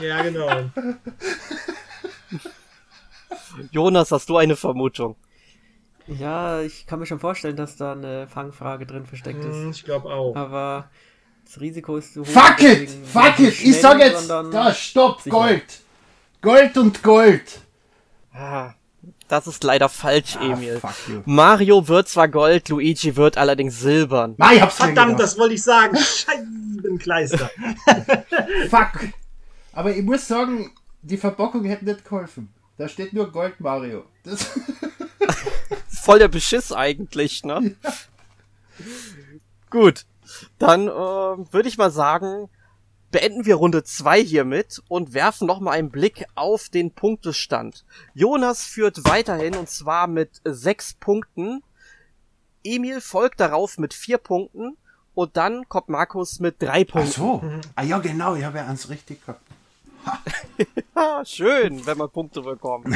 Ja, 0.00 0.22
genau. 0.22 0.70
Jonas, 3.70 4.10
hast 4.12 4.28
du 4.28 4.36
eine 4.36 4.56
Vermutung? 4.56 5.16
Ja, 6.06 6.62
ich 6.62 6.86
kann 6.86 6.98
mir 7.00 7.06
schon 7.06 7.18
vorstellen, 7.18 7.56
dass 7.56 7.76
da 7.76 7.92
eine 7.92 8.26
Fangfrage 8.28 8.86
drin 8.86 9.04
versteckt 9.06 9.44
Hm, 9.44 9.70
ist. 9.70 9.76
Ich 9.78 9.84
glaube 9.84 10.08
auch. 10.08 10.34
Aber 10.36 10.90
das 11.44 11.60
Risiko 11.60 11.96
ist 11.96 12.14
zu 12.14 12.22
hoch. 12.22 12.26
Fuck 12.26 12.62
it! 12.62 12.90
Fuck 13.12 13.38
it! 13.40 13.62
Ich 13.62 13.80
sag 13.80 13.98
jetzt, 13.98 14.28
da, 14.28 14.72
stopp, 14.72 15.20
sicher. 15.20 15.36
Gold! 15.36 15.80
Gold 16.40 16.78
und 16.78 17.02
Gold! 17.02 17.60
Ah, 18.32 18.72
das 19.28 19.46
ist 19.46 19.62
leider 19.64 19.88
falsch, 19.90 20.36
Ah, 20.40 20.44
Emil. 20.52 20.80
fuck 20.80 20.94
you. 21.08 21.20
Mario 21.26 21.86
wird 21.88 22.08
zwar 22.08 22.28
Gold, 22.28 22.68
Luigi 22.70 23.14
wird 23.16 23.36
allerdings 23.36 23.78
silbern. 23.80 24.34
Nein, 24.38 24.56
ich 24.56 24.62
hab's 24.62 24.76
Verdammt, 24.76 25.20
das 25.20 25.36
wollte 25.38 25.54
ich 25.54 25.62
sagen. 25.62 25.96
Scheibenkleister. 25.98 27.50
Fuck! 28.70 29.08
Aber 29.72 29.94
ich 29.94 30.02
muss 30.02 30.26
sagen, 30.26 30.70
die 31.02 31.16
Verpackung 31.18 31.64
hätte 31.64 31.84
nicht 31.84 32.04
geholfen. 32.04 32.48
Da 32.78 32.88
steht 32.88 33.12
nur 33.12 33.30
Gold 33.30 33.60
Mario. 33.60 34.04
Das 34.22 34.46
Voll 35.88 36.20
der 36.20 36.28
Beschiss 36.28 36.72
eigentlich, 36.72 37.44
ne? 37.44 37.76
Gut, 39.68 40.06
dann 40.58 40.88
äh, 40.88 40.90
würde 40.90 41.68
ich 41.68 41.76
mal 41.76 41.90
sagen, 41.90 42.48
beenden 43.10 43.44
wir 43.44 43.56
Runde 43.56 43.84
zwei 43.84 44.22
hiermit 44.22 44.80
und 44.88 45.12
werfen 45.12 45.46
nochmal 45.46 45.74
einen 45.78 45.90
Blick 45.90 46.24
auf 46.34 46.68
den 46.68 46.92
Punktestand. 46.92 47.84
Jonas 48.14 48.64
führt 48.64 49.04
weiterhin 49.04 49.56
und 49.56 49.68
zwar 49.68 50.06
mit 50.06 50.40
sechs 50.44 50.94
Punkten. 50.94 51.62
Emil 52.64 53.00
folgt 53.00 53.40
darauf 53.40 53.76
mit 53.78 53.92
vier 53.92 54.18
Punkten 54.18 54.76
und 55.14 55.36
dann 55.36 55.68
kommt 55.68 55.88
Markus 55.88 56.38
mit 56.38 56.62
drei 56.62 56.82
Ach 56.88 56.92
Punkten. 56.92 57.12
so. 57.12 57.42
Ah 57.74 57.82
ja, 57.82 57.98
genau, 57.98 58.34
ich 58.34 58.44
habe 58.44 58.58
ja 58.58 58.66
eins 58.66 58.88
richtig 58.88 59.20
gehabt. 59.20 59.42
Ah, 60.94 61.24
schön, 61.24 61.86
wenn 61.86 61.98
man 61.98 62.10
Punkte 62.10 62.42
bekommt. 62.42 62.88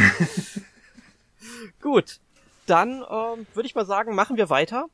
Gut, 1.80 2.20
dann 2.66 3.04
ähm, 3.08 3.46
würde 3.54 3.66
ich 3.66 3.74
mal 3.74 3.86
sagen, 3.86 4.14
machen 4.14 4.36
wir 4.36 4.50
weiter. 4.50 4.86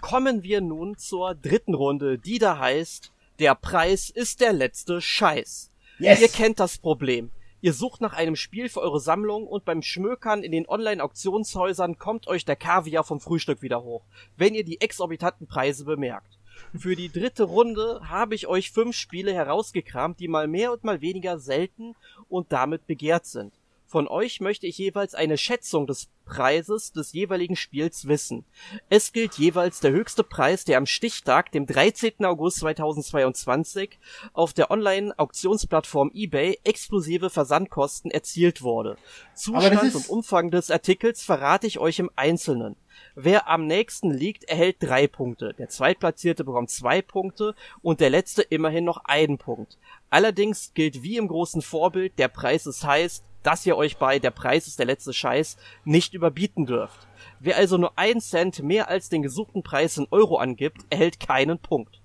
Kommen 0.00 0.42
wir 0.42 0.60
nun 0.60 0.96
zur 0.96 1.34
dritten 1.34 1.74
Runde, 1.74 2.18
die 2.18 2.38
da 2.38 2.58
heißt, 2.58 3.12
der 3.38 3.54
Preis 3.54 4.10
ist 4.10 4.40
der 4.40 4.52
letzte 4.52 5.00
Scheiß. 5.00 5.70
Yes. 5.98 6.20
Ihr 6.20 6.28
kennt 6.28 6.58
das 6.58 6.78
Problem. 6.78 7.30
Ihr 7.62 7.74
sucht 7.74 8.00
nach 8.00 8.14
einem 8.14 8.36
Spiel 8.36 8.70
für 8.70 8.80
eure 8.80 9.00
Sammlung 9.00 9.46
und 9.46 9.66
beim 9.66 9.82
Schmökern 9.82 10.42
in 10.42 10.52
den 10.52 10.66
Online-Auktionshäusern 10.66 11.98
kommt 11.98 12.26
euch 12.26 12.46
der 12.46 12.56
Kaviar 12.56 13.04
vom 13.04 13.20
Frühstück 13.20 13.60
wieder 13.60 13.82
hoch, 13.82 14.02
wenn 14.36 14.54
ihr 14.54 14.64
die 14.64 14.80
exorbitanten 14.80 15.46
Preise 15.46 15.84
bemerkt. 15.84 16.39
Für 16.76 16.94
die 16.94 17.10
dritte 17.10 17.42
Runde 17.42 18.00
habe 18.04 18.34
ich 18.34 18.46
euch 18.46 18.70
fünf 18.70 18.94
Spiele 18.94 19.34
herausgekramt, 19.34 20.20
die 20.20 20.28
mal 20.28 20.46
mehr 20.46 20.72
und 20.72 20.84
mal 20.84 21.00
weniger 21.00 21.38
selten 21.38 21.96
und 22.28 22.52
damit 22.52 22.86
begehrt 22.86 23.26
sind. 23.26 23.52
Von 23.90 24.06
euch 24.06 24.40
möchte 24.40 24.68
ich 24.68 24.78
jeweils 24.78 25.16
eine 25.16 25.36
Schätzung 25.36 25.88
des 25.88 26.10
Preises 26.24 26.92
des 26.92 27.12
jeweiligen 27.12 27.56
Spiels 27.56 28.06
wissen. 28.06 28.44
Es 28.88 29.12
gilt 29.12 29.34
jeweils 29.34 29.80
der 29.80 29.90
höchste 29.90 30.22
Preis, 30.22 30.64
der 30.64 30.78
am 30.78 30.86
Stichtag, 30.86 31.50
dem 31.50 31.66
13. 31.66 32.24
August 32.24 32.58
2022, 32.58 33.98
auf 34.32 34.52
der 34.52 34.70
Online-Auktionsplattform 34.70 36.12
eBay 36.14 36.60
exklusive 36.62 37.30
Versandkosten 37.30 38.12
erzielt 38.12 38.62
wurde. 38.62 38.96
Zustand 39.34 39.92
und 39.92 40.08
Umfang 40.08 40.52
des 40.52 40.70
Artikels 40.70 41.24
verrate 41.24 41.66
ich 41.66 41.80
euch 41.80 41.98
im 41.98 42.12
Einzelnen. 42.14 42.76
Wer 43.16 43.48
am 43.48 43.66
nächsten 43.66 44.12
liegt, 44.12 44.44
erhält 44.44 44.76
drei 44.78 45.08
Punkte. 45.08 45.52
Der 45.54 45.68
Zweitplatzierte 45.68 46.44
bekommt 46.44 46.70
zwei 46.70 47.02
Punkte 47.02 47.56
und 47.82 47.98
der 47.98 48.10
Letzte 48.10 48.42
immerhin 48.42 48.84
noch 48.84 49.04
einen 49.04 49.38
Punkt. 49.38 49.78
Allerdings 50.10 50.74
gilt 50.74 51.02
wie 51.02 51.16
im 51.16 51.26
großen 51.26 51.60
Vorbild, 51.60 52.18
der 52.20 52.28
Preis 52.28 52.66
ist 52.66 52.84
heiß, 52.84 53.24
dass 53.42 53.64
ihr 53.66 53.76
euch 53.76 53.96
bei 53.96 54.18
der 54.18 54.30
Preis 54.30 54.66
ist 54.66 54.78
der 54.78 54.86
letzte 54.86 55.12
Scheiß 55.12 55.56
nicht 55.84 56.14
überbieten 56.14 56.66
dürft. 56.66 57.06
Wer 57.38 57.56
also 57.56 57.78
nur 57.78 57.98
einen 57.98 58.20
Cent 58.20 58.62
mehr 58.62 58.88
als 58.88 59.08
den 59.08 59.22
gesuchten 59.22 59.62
Preis 59.62 59.96
in 59.96 60.06
Euro 60.10 60.36
angibt, 60.36 60.82
erhält 60.90 61.20
keinen 61.20 61.58
Punkt. 61.58 62.00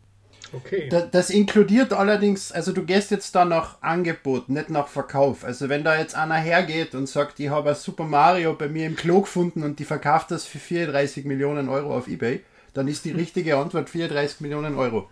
Okay. 0.54 0.88
Da, 0.90 1.02
das 1.02 1.30
inkludiert 1.30 1.92
allerdings, 1.92 2.52
also 2.52 2.72
du 2.72 2.86
gehst 2.86 3.12
jetzt 3.12 3.36
da 3.36 3.46
nach 3.46 3.82
Angebot, 3.82 4.48
nicht 4.50 4.70
nach 4.70 4.88
Verkauf. 4.88 5.44
Also 5.44 5.70
wenn 5.70 5.84
da 5.84 5.98
jetzt 5.98 6.16
einer 6.16 6.36
hergeht 6.36 6.96
und 6.96 7.08
sagt, 7.08 7.40
ich 7.40 7.50
habe 7.50 7.70
ein 7.70 7.76
Super 7.76 8.06
Mario 8.06 8.54
bei 8.54 8.70
mir 8.70 8.86
im 8.86 8.96
Klo 8.96 9.22
gefunden 9.22 9.64
und 9.64 9.80
die 9.80 9.86
verkauft 9.86 10.32
das 10.32 10.46
für 10.46 10.60
34 10.60 11.26
Millionen 11.26 11.68
Euro 11.68 11.98
auf 11.98 12.08
Ebay, 12.08 12.42
dann 12.74 12.88
ist 12.88 13.06
die 13.06 13.12
richtige 13.12 13.58
Antwort 13.58 13.90
34 13.90 14.42
Millionen 14.42 14.78
Euro. 14.78 15.10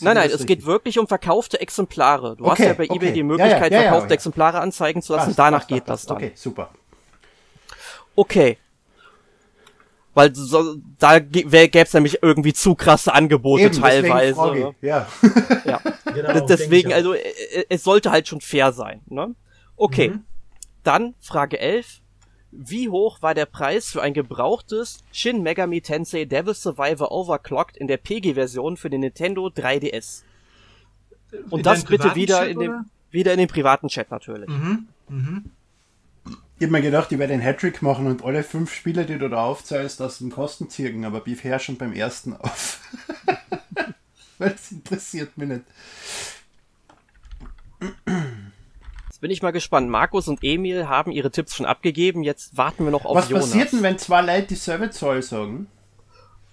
Nein, 0.00 0.14
nein, 0.16 0.30
es 0.32 0.46
geht 0.46 0.64
wirklich 0.66 0.98
um 0.98 1.06
verkaufte 1.08 1.60
Exemplare. 1.60 2.36
Du 2.36 2.44
hast 2.46 2.52
Okay, 2.60 2.66
ja 2.68 2.72
bei 2.74 2.84
eBay 2.84 2.96
okay. 2.96 3.12
die 3.12 3.18
Ja, 3.20 3.24
Möglichkeit, 3.24 3.72
ja, 3.72 3.78
ja, 3.78 3.84
ja, 3.84 3.90
verkaufte 3.90 4.10
ja. 4.10 4.14
Exemplare 4.14 4.60
anzeigen 4.60 5.02
zu 5.02 5.12
lassen. 5.14 5.26
Passt, 5.26 5.38
Danach 5.38 5.58
passt, 5.60 5.68
geht 5.68 5.84
passt. 5.86 6.04
das 6.04 6.06
dann. 6.06 6.16
Okay, 6.18 6.32
super. 6.34 6.70
Okay. 8.14 8.58
Weil 10.14 10.34
so, 10.34 10.76
da 10.98 11.20
gäbe 11.20 11.68
es 11.78 11.94
nämlich 11.94 12.22
irgendwie 12.22 12.52
zu 12.52 12.74
krasse 12.74 13.14
Angebote 13.14 13.64
Eben, 13.64 13.80
teilweise. 13.80 14.40
ne? 14.52 14.74
Ja. 14.80 15.06
Ja. 15.64 15.80
Genau, 16.14 16.46
Deswegen, 16.46 16.92
also 16.92 17.12
äh, 17.14 17.20
es 17.68 17.84
sollte 17.84 18.10
halt 18.10 18.26
schon 18.26 18.40
fair 18.40 18.72
sein. 18.72 19.02
Ne? 19.06 19.34
Okay, 19.76 20.08
Mhm. 20.08 20.24
dann 20.82 21.14
Frage 21.20 21.60
11. 21.60 22.00
Wie 22.50 22.88
hoch 22.88 23.20
war 23.20 23.34
der 23.34 23.46
Preis 23.46 23.90
für 23.90 24.02
ein 24.02 24.14
gebrauchtes 24.14 25.04
Shin 25.12 25.42
Megami 25.42 25.80
Tensei 25.82 26.24
Devil 26.24 26.54
Survivor 26.54 27.12
Overclocked 27.12 27.76
in 27.76 27.88
der 27.88 27.98
PG-Version 27.98 28.76
für 28.76 28.88
den 28.88 29.00
Nintendo 29.02 29.48
3DS? 29.48 30.22
Und 31.50 31.58
In 31.58 31.64
das 31.64 31.84
bitte 31.84 32.14
wieder 32.14 32.38
Chat, 32.40 32.48
in 32.48 32.58
dem 32.58 32.70
oder? 32.70 32.84
wieder 33.10 33.32
in 33.32 33.38
den 33.38 33.48
privaten 33.48 33.88
Chat 33.88 34.10
natürlich. 34.10 34.48
Mhm. 34.48 34.88
Mhm. 35.08 35.50
Ich 36.58 36.64
hab 36.64 36.70
mir 36.72 36.80
gedacht, 36.82 37.12
ich 37.12 37.18
werde 37.18 37.34
den 37.34 37.40
Hattrick 37.42 37.82
machen 37.82 38.06
und 38.06 38.24
alle 38.24 38.42
fünf 38.42 38.72
Spiele, 38.72 39.04
die 39.06 39.18
du 39.18 39.28
da 39.28 39.44
aufzählst, 39.44 40.02
aus 40.02 40.18
den 40.18 40.30
Kosten 40.30 40.68
zirken, 40.70 41.04
aber 41.04 41.24
ich 41.26 41.44
hör 41.44 41.58
schon 41.58 41.76
beim 41.76 41.92
ersten 41.92 42.34
auf. 42.34 42.80
Weil 44.38 44.52
es 44.52 44.72
interessiert 44.72 45.36
mich 45.36 45.48
nicht. 45.48 45.64
Jetzt 49.18 49.22
bin 49.22 49.30
ich 49.32 49.42
mal 49.42 49.50
gespannt. 49.50 49.90
Markus 49.90 50.28
und 50.28 50.44
Emil 50.44 50.88
haben 50.88 51.10
ihre 51.10 51.32
Tipps 51.32 51.56
schon 51.56 51.66
abgegeben. 51.66 52.22
Jetzt 52.22 52.56
warten 52.56 52.84
wir 52.84 52.92
noch 52.92 53.04
auf 53.04 53.16
Was 53.16 53.28
Jonas. 53.28 53.46
passiert 53.46 53.72
denn, 53.72 53.82
wenn 53.82 53.98
zwei 53.98 54.22
Leute 54.22 54.46
dieselbe 54.46 54.90
Zahl 54.90 55.22
sagen? 55.22 55.66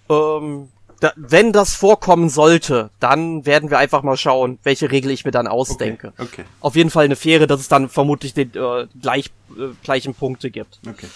Ähm, 0.10 0.70
da, 1.00 1.14
wenn 1.16 1.54
das 1.54 1.76
vorkommen 1.76 2.28
sollte, 2.28 2.90
dann 3.00 3.46
werden 3.46 3.70
wir 3.70 3.78
einfach 3.78 4.02
mal 4.02 4.18
schauen, 4.18 4.58
welche 4.64 4.90
Regel 4.90 5.12
ich 5.12 5.26
mir 5.26 5.30
dann 5.30 5.46
ausdenke. 5.46 6.12
Okay, 6.18 6.44
Auf 6.60 6.76
jeden 6.76 6.90
Fall 6.90 7.06
eine 7.06 7.16
faire, 7.16 7.46
dass 7.46 7.60
es 7.60 7.68
dann 7.68 7.88
vermutlich 7.88 8.34
den 8.34 8.52
äh, 8.56 8.88
gleich, 9.00 9.30
äh, 9.56 9.68
gleichen 9.84 10.16
Punkte 10.16 10.50
gibt. 10.50 10.80
okay. 10.90 11.08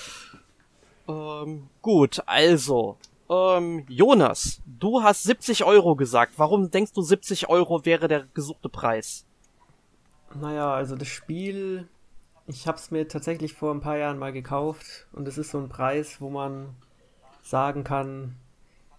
Ähm, 1.07 1.67
gut, 1.81 2.21
also. 2.27 2.97
Ähm, 3.27 3.85
Jonas, 3.89 4.61
du 4.67 5.01
hast 5.01 5.23
70 5.23 5.63
Euro 5.63 5.95
gesagt. 5.95 6.33
Warum 6.37 6.69
denkst 6.69 6.93
du 6.93 7.01
70 7.01 7.49
Euro 7.49 7.85
wäre 7.85 8.07
der 8.07 8.25
gesuchte 8.35 8.69
Preis? 8.69 9.25
Naja, 10.35 10.73
also 10.73 10.95
das 10.95 11.07
Spiel, 11.07 11.87
ich 12.47 12.67
habe 12.67 12.77
es 12.77 12.91
mir 12.91 13.07
tatsächlich 13.07 13.53
vor 13.53 13.73
ein 13.73 13.81
paar 13.81 13.97
Jahren 13.97 14.17
mal 14.17 14.33
gekauft 14.33 15.07
und 15.11 15.27
es 15.27 15.37
ist 15.37 15.51
so 15.51 15.59
ein 15.59 15.69
Preis, 15.69 16.19
wo 16.19 16.29
man 16.29 16.75
sagen 17.41 17.83
kann, 17.83 18.35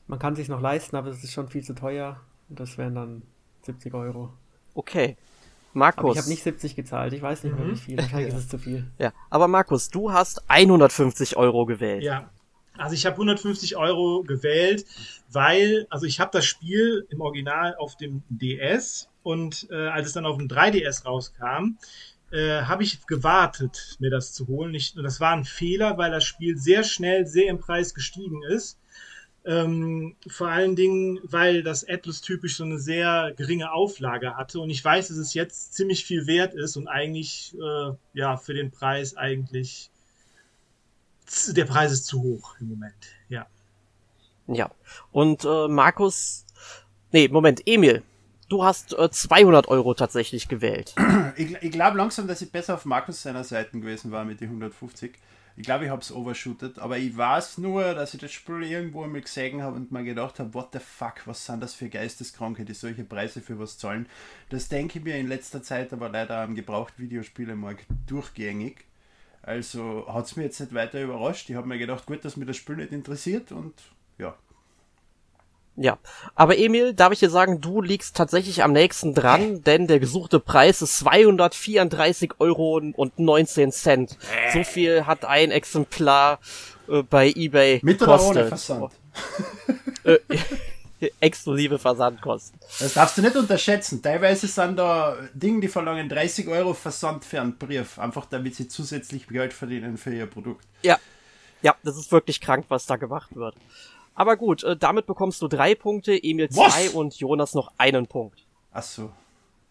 man 0.07 0.19
kann 0.19 0.35
sich 0.35 0.49
noch 0.49 0.61
leisten, 0.61 0.97
aber 0.97 1.09
es 1.09 1.23
ist 1.23 1.33
schon 1.33 1.49
viel 1.49 1.62
zu 1.62 1.75
teuer 1.75 2.21
und 2.49 2.59
das 2.59 2.79
wären 2.79 2.95
dann 2.95 3.23
70 3.62 3.95
Euro. 3.95 4.33
Okay. 4.75 5.16
Aber 5.73 5.79
Markus. 5.79 6.16
ich 6.16 6.23
habe 6.23 6.31
nicht 6.31 6.43
70 6.43 6.75
gezahlt, 6.75 7.12
ich 7.12 7.23
weiß 7.23 7.45
nicht 7.45 7.57
mehr 7.57 7.69
wie 7.69 7.77
viel, 7.77 7.97
wahrscheinlich 7.97 8.35
ist 8.35 8.40
es 8.40 8.49
zu 8.49 8.59
viel. 8.59 8.90
ja, 8.99 9.12
aber 9.31 9.47
Markus, 9.47 9.88
du 9.88 10.12
hast 10.12 10.43
150 10.51 11.37
Euro 11.37 11.64
gewählt. 11.64 12.03
Ja. 12.03 12.29
Also 12.81 12.95
ich 12.95 13.07
habe 13.07 13.14
150 13.14 13.77
Euro 13.77 14.23
gewählt, 14.23 14.87
weil, 15.31 15.87
also 15.90 16.07
ich 16.07 16.19
habe 16.19 16.31
das 16.33 16.47
Spiel 16.47 17.07
im 17.11 17.21
Original 17.21 17.77
auf 17.77 17.97
dem 17.97 18.23
DS 18.29 19.09
und 19.23 19.69
äh, 19.71 19.88
als 19.88 20.09
es 20.09 20.12
dann 20.14 20.27
auf 20.27 20.38
dem 20.38 20.49
3DS 20.49 21.05
rauskam, 21.05 21.77
äh, 22.33 22.62
habe 22.62 22.83
ich 22.83 23.07
gewartet, 23.07 23.97
mir 23.99 24.11
das 24.11 24.33
zu 24.33 24.47
holen. 24.47 24.75
Ich, 24.75 24.95
das 24.95 25.21
war 25.21 25.33
ein 25.33 25.45
Fehler, 25.45 25.99
weil 25.99 26.11
das 26.11 26.25
Spiel 26.25 26.57
sehr 26.57 26.83
schnell 26.83 27.27
sehr 27.27 27.49
im 27.49 27.59
Preis 27.59 27.95
gestiegen 27.95 28.43
ist. 28.45 28.79
Ähm, 29.45 30.16
vor 30.29 30.49
allen 30.49 30.77
Dingen, 30.77 31.19
weil 31.23 31.62
das 31.62 31.88
Atlus 31.88 32.21
typisch 32.21 32.57
so 32.57 32.64
eine 32.64 32.79
sehr 32.79 33.33
geringe 33.37 33.73
Auflage 33.73 34.37
hatte 34.37 34.61
und 34.61 34.69
ich 34.69 34.85
weiß, 34.85 35.09
dass 35.09 35.16
es 35.16 35.33
jetzt 35.33 35.75
ziemlich 35.75 36.05
viel 36.05 36.27
wert 36.27 36.55
ist 36.55 36.77
und 36.77 36.88
eigentlich 36.88 37.55
äh, 37.55 37.93
ja 38.12 38.37
für 38.37 38.53
den 38.53 38.71
Preis 38.71 39.16
eigentlich 39.16 39.90
der 41.49 41.64
Preis 41.64 41.93
ist 41.93 42.07
zu 42.07 42.23
hoch 42.23 42.57
im 42.61 42.69
Moment. 42.69 42.95
Ja. 43.29 43.47
Ja. 44.47 44.71
Und 45.12 45.45
äh, 45.45 45.69
Markus, 45.69 46.45
nee, 47.12 47.29
Moment, 47.29 47.62
Emil, 47.66 48.03
du 48.49 48.64
hast 48.64 48.99
äh, 48.99 49.11
200 49.11 49.69
Euro 49.69 49.95
tatsächlich 49.95 50.49
gewählt. 50.49 50.95
Ich, 51.37 51.55
ich 51.62 51.71
glaube 51.71 51.97
langsam, 51.97 52.27
dass 52.27 52.43
ich 52.43 52.51
besser 52.51 52.75
auf 52.75 52.85
Markus 52.85 53.23
seiner 53.23 53.45
Seite 53.45 53.79
gewesen 53.79 54.11
war 54.11 54.25
mit 54.25 54.40
den 54.40 54.48
150. 54.48 55.13
Ich 55.57 55.65
glaube, 55.65 55.85
ich 55.85 55.90
habe 55.90 56.00
es 56.00 56.13
overshootet, 56.13 56.79
aber 56.79 56.98
ich 56.98 57.17
weiß 57.17 57.59
nur, 57.59 57.94
dass 57.94 58.15
ich 58.15 58.21
das 58.21 58.33
Spiel 58.33 58.63
irgendwo 58.63 59.04
einmal 59.04 59.21
gesehen 59.21 59.63
habe 59.63 59.77
und 59.77 59.92
mir 59.92 60.02
gedacht 60.04 60.38
habe, 60.38 60.54
what 60.54 60.71
the 60.73 60.79
fuck, 60.79 61.27
was 61.27 61.44
sind 61.44 61.63
das 61.63 61.75
für 61.75 61.88
Geisteskranke, 61.88 62.65
die 62.65 62.75
solche 62.75 63.04
Preise 63.04 63.40
für 63.40 63.59
was 63.59 63.79
zahlen. 63.79 64.07
Das 64.48 64.69
denke 64.69 64.98
ich 64.98 65.04
mir 65.04 65.17
in 65.17 65.29
letzter 65.29 65.63
Zeit 65.63 65.92
aber 65.92 66.09
leider 66.09 66.38
am 66.38 66.54
Gebraucht-Videospielemarkt 66.54 67.87
durchgängig. 68.07 68.87
Also 69.43 70.07
hat 70.09 70.27
es 70.27 70.37
mir 70.37 70.45
jetzt 70.45 70.61
nicht 70.61 70.75
weiter 70.75 71.01
überrascht. 71.01 71.49
Ich 71.49 71.57
habe 71.57 71.67
mir 71.67 71.79
gedacht, 71.79 72.07
gut, 72.07 72.25
dass 72.25 72.37
mir 72.37 72.47
das 72.47 72.57
Spiel 72.57 72.77
nicht 72.77 72.93
interessiert 72.93 73.53
und 73.53 73.75
ja. 74.19 74.35
Ja. 75.77 75.99
Aber 76.35 76.59
Emil, 76.59 76.93
darf 76.93 77.13
ich 77.13 77.21
dir 77.21 77.31
sagen, 77.31 77.61
du 77.61 77.81
liegst 77.81 78.15
tatsächlich 78.17 78.63
am 78.63 78.73
nächsten 78.73 79.15
dran, 79.15 79.63
denn 79.63 79.87
der 79.87 79.99
gesuchte 79.99 80.38
Preis 80.38 80.83
ist 80.83 80.99
234 80.99 82.33
Euro 82.38 82.75
und 82.95 83.19
19 83.19 83.73
Cent. 83.73 84.19
So 84.53 84.63
viel 84.63 85.07
hat 85.07 85.25
ein 85.25 85.51
Exemplar 85.51 86.38
äh, 86.88 87.03
bei 87.03 87.33
eBay 87.35 87.81
Mit 87.83 88.03
oder 88.03 88.23
ohne 88.23 88.45
gekostet. 88.45 88.49
Versand. 88.49 88.93
Äh, 90.05 90.19
exklusive 91.21 91.79
Versandkosten. 91.79 92.59
Das 92.79 92.94
darfst 92.94 93.19
du 93.19 93.23
nicht 93.23 93.37
unterschätzen. 93.37 94.03
Teilweise 94.03 94.46
sind 94.46 94.77
da 94.77 95.17
Dinge, 95.35 95.61
die 95.61 95.69
verlangen 95.69 96.09
30 96.09 96.48
Euro 96.48 96.75
Versand 96.75 97.25
für 97.25 97.40
einen 97.40 97.57
Brief, 97.57 97.98
einfach 97.98 98.27
damit 98.27 98.55
sie 98.55 98.69
zusätzlich 98.69 99.27
Geld 99.29 99.53
verdienen 99.53 99.96
für 99.96 100.15
ihr 100.15 100.27
Produkt. 100.27 100.65
Ja. 100.83 100.98
Ja, 101.63 101.75
das 101.83 101.96
ist 101.98 102.11
wirklich 102.11 102.40
krank, 102.40 102.67
was 102.69 102.87
da 102.87 102.96
gemacht 102.96 103.37
wird. 103.37 103.55
Aber 104.15 104.37
gut, 104.37 104.65
äh, 104.65 104.77
damit 104.77 105.07
bekommst 105.07 105.42
du 105.42 105.48
drei 105.48 105.75
Punkte, 105.75 106.13
Emil 106.13 106.48
Was? 106.53 106.73
zwei 106.75 106.90
und 106.90 107.15
Jonas 107.19 107.55
noch 107.55 107.73
einen 107.79 108.07
Punkt. 108.07 108.46
Ach 108.73 108.83
so. 108.83 109.11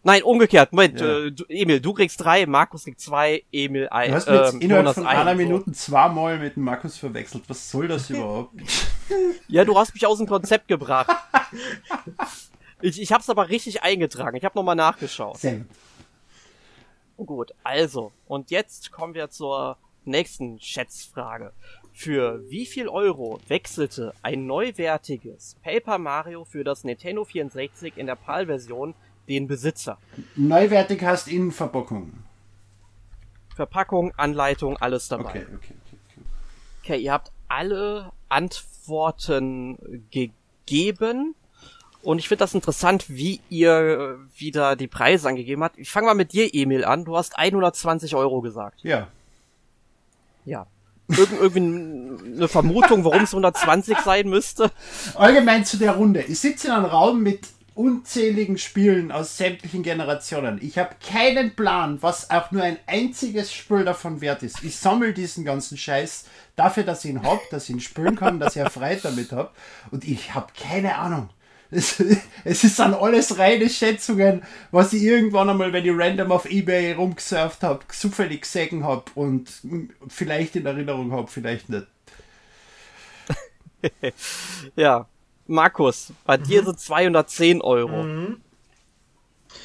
Nein, 0.10 0.24
umgekehrt. 0.24 0.72
Moment, 0.74 1.00
Ja. 1.00 1.20
äh, 1.26 1.32
du, 1.32 1.44
Emil, 1.50 1.80
du 1.80 1.94
kriegst 1.94 2.20
drei, 2.24 2.46
Markus 2.48 2.84
kriegt 2.86 3.00
zwei, 3.00 3.44
Emil 3.52 3.88
ein. 3.90 4.10
Du 4.10 4.16
hast 4.16 4.28
mir 4.28 4.36
jetzt 4.42 4.54
ähm, 4.56 4.62
innerhalb 4.62 4.84
Jonas 4.86 4.96
von 4.96 5.06
ein. 5.08 5.18
einer 5.18 5.32
So. 5.32 5.38
Minute 5.38 5.72
zweimal 5.74 6.40
mit 6.40 6.56
dem 6.56 6.64
Markus 6.64 6.98
verwechselt. 6.98 7.44
Was 7.48 7.70
soll 7.70 7.88
das 7.88 8.10
überhaupt? 8.10 8.54
Ja, 9.48 9.64
du 9.66 9.78
hast 9.78 9.94
mich 9.94 10.06
aus 10.08 10.18
dem 10.18 10.26
Konzept 10.28 10.68
gebracht. 10.68 11.10
ich, 12.82 13.00
ich 13.02 13.12
hab's 13.12 13.30
aber 13.30 13.50
richtig 13.50 13.84
eingetragen. 13.84 14.36
Ich 14.36 14.44
habe 14.46 14.58
nochmal 14.58 14.76
nachgeschaut. 14.76 15.38
Sehr 15.38 15.58
gut. 17.18 17.28
Gut, 17.28 17.52
also, 17.64 18.12
und 18.28 18.50
jetzt 18.50 18.92
kommen 18.92 19.14
wir 19.14 19.30
zur 19.30 19.78
nächsten 20.06 20.60
Schätzfrage. 20.62 21.52
Für 21.94 22.42
wie 22.50 22.66
viel 22.66 22.88
Euro 22.88 23.40
wechselte 23.50 24.14
ein 24.24 24.46
neuwertiges 24.48 25.58
Paper 25.62 25.98
Mario 25.98 26.46
für 26.46 26.64
das 26.64 26.86
Nintendo 26.86 27.26
64 27.26 27.98
in 27.98 28.06
der 28.08 28.16
PAL-Version 28.16 28.96
den 29.30 29.48
Besitzer? 29.48 29.98
Neuwertig 30.36 31.02
heißt 31.02 31.28
Innenverpackung. 31.28 32.14
Verpackung, 33.56 34.12
Anleitung, 34.18 34.78
alles 34.78 35.08
dabei. 35.08 35.30
Okay, 35.30 35.46
okay, 35.46 35.56
okay. 35.56 35.74
okay. 36.12 36.22
Okay, 36.84 36.98
ihr 36.98 37.14
habt 37.14 37.32
alle 37.48 38.12
Antworten 38.28 39.78
gegeben. 40.12 41.36
Und 42.02 42.20
ich 42.20 42.30
finde 42.30 42.40
das 42.40 42.54
interessant, 42.54 43.10
wie 43.10 43.42
ihr 43.50 43.72
äh, 43.72 44.40
wieder 44.40 44.76
die 44.78 44.88
Preise 44.88 45.28
angegeben 45.28 45.64
habt. 45.64 45.78
Ich 45.78 45.92
fange 45.92 46.08
mal 46.08 46.14
mit 46.14 46.32
dir, 46.32 46.54
Emil, 46.54 46.86
an. 46.86 47.04
Du 47.04 47.18
hast 47.18 47.38
120 47.38 48.16
Euro 48.16 48.42
gesagt. 48.42 48.80
Ja. 48.84 49.10
Ja. 50.46 50.66
Irgend, 51.10 51.42
irgendwie 51.42 52.36
eine 52.36 52.48
Vermutung, 52.48 53.04
warum 53.04 53.24
es 53.24 53.30
120 53.34 53.98
sein 54.00 54.30
müsste? 54.30 54.72
Allgemein 55.16 55.66
zu 55.66 55.78
der 55.78 55.92
Runde. 55.94 56.22
Ich 56.22 56.40
sitze 56.40 56.68
in 56.68 56.74
einem 56.74 56.86
Raum 56.86 57.22
mit 57.22 57.48
unzähligen 57.80 58.58
Spielen 58.58 59.10
aus 59.10 59.38
sämtlichen 59.38 59.84
Generationen. 59.84 60.60
Ich 60.62 60.78
habe 60.78 60.96
keinen 61.02 61.56
Plan, 61.56 62.02
was 62.02 62.30
auch 62.30 62.52
nur 62.52 62.62
ein 62.62 62.78
einziges 62.88 63.54
Spiel 63.54 63.86
davon 63.86 64.20
wert 64.20 64.44
ist. 64.44 64.62
Ich 64.66 64.76
sammle 64.76 65.14
diesen 65.14 65.46
ganzen 65.46 65.78
Scheiß 65.78 66.26
dafür, 66.58 66.84
dass 66.84 67.06
ich 67.06 67.12
ihn 67.12 67.24
hab, 67.24 67.40
dass 67.52 67.64
ich 67.64 67.70
ihn 67.70 67.80
spielen 67.80 68.18
kann, 68.18 68.38
dass 68.38 68.58
ich 68.58 68.68
Freude 68.68 69.00
damit 69.04 69.32
hab. 69.32 69.56
Und 69.92 70.04
ich 70.04 70.36
habe 70.36 70.48
keine 70.62 70.98
Ahnung. 70.98 71.30
Es, 71.72 72.04
es 72.44 72.66
ist 72.66 72.80
dann 72.80 72.94
alles 72.94 73.38
reine 73.38 73.70
Schätzungen, 73.70 74.44
was 74.72 74.92
ich 74.92 75.04
irgendwann 75.04 75.50
einmal, 75.50 75.72
wenn 75.72 75.86
ich 75.86 75.94
random 75.96 76.34
auf 76.34 76.52
Ebay 76.52 76.92
rumgesurft 76.92 77.64
habe, 77.64 77.88
zufällig 77.88 78.42
gesehen 78.42 78.84
habe 78.84 79.06
und 79.16 79.50
vielleicht 80.10 80.58
in 80.58 80.66
Erinnerung 80.66 81.14
habe, 81.14 81.30
vielleicht 81.30 81.70
nicht. 81.70 81.88
Ja. 84.76 85.08
Markus, 85.50 86.14
bei 86.26 86.38
dir 86.38 86.64
sind 86.64 86.80
210 86.80 87.62
Euro. 87.62 88.04
Mhm. 88.04 88.42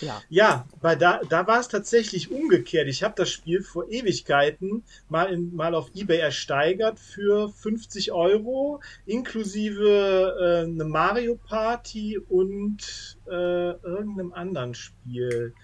Ja. 0.00 0.22
Ja, 0.30 0.66
weil 0.80 0.96
da, 0.96 1.20
da 1.28 1.46
war 1.46 1.60
es 1.60 1.68
tatsächlich 1.68 2.30
umgekehrt. 2.30 2.88
Ich 2.88 3.02
habe 3.02 3.14
das 3.16 3.30
Spiel 3.30 3.62
vor 3.62 3.88
Ewigkeiten 3.90 4.82
mal, 5.10 5.26
in, 5.26 5.54
mal 5.54 5.74
auf 5.74 5.90
Ebay 5.94 6.18
ersteigert 6.18 6.98
für 6.98 7.50
50 7.50 8.12
Euro, 8.12 8.80
inklusive 9.04 10.36
äh, 10.40 10.64
eine 10.64 10.84
Mario 10.84 11.36
Party 11.36 12.18
und 12.18 13.18
äh, 13.26 13.30
irgendeinem 13.30 14.32
anderen 14.32 14.74
Spiel. 14.74 15.54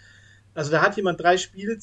Also 0.54 0.70
da 0.72 0.82
hat 0.82 0.96
jemand 0.96 1.20
drei 1.20 1.36
Spiele 1.36 1.78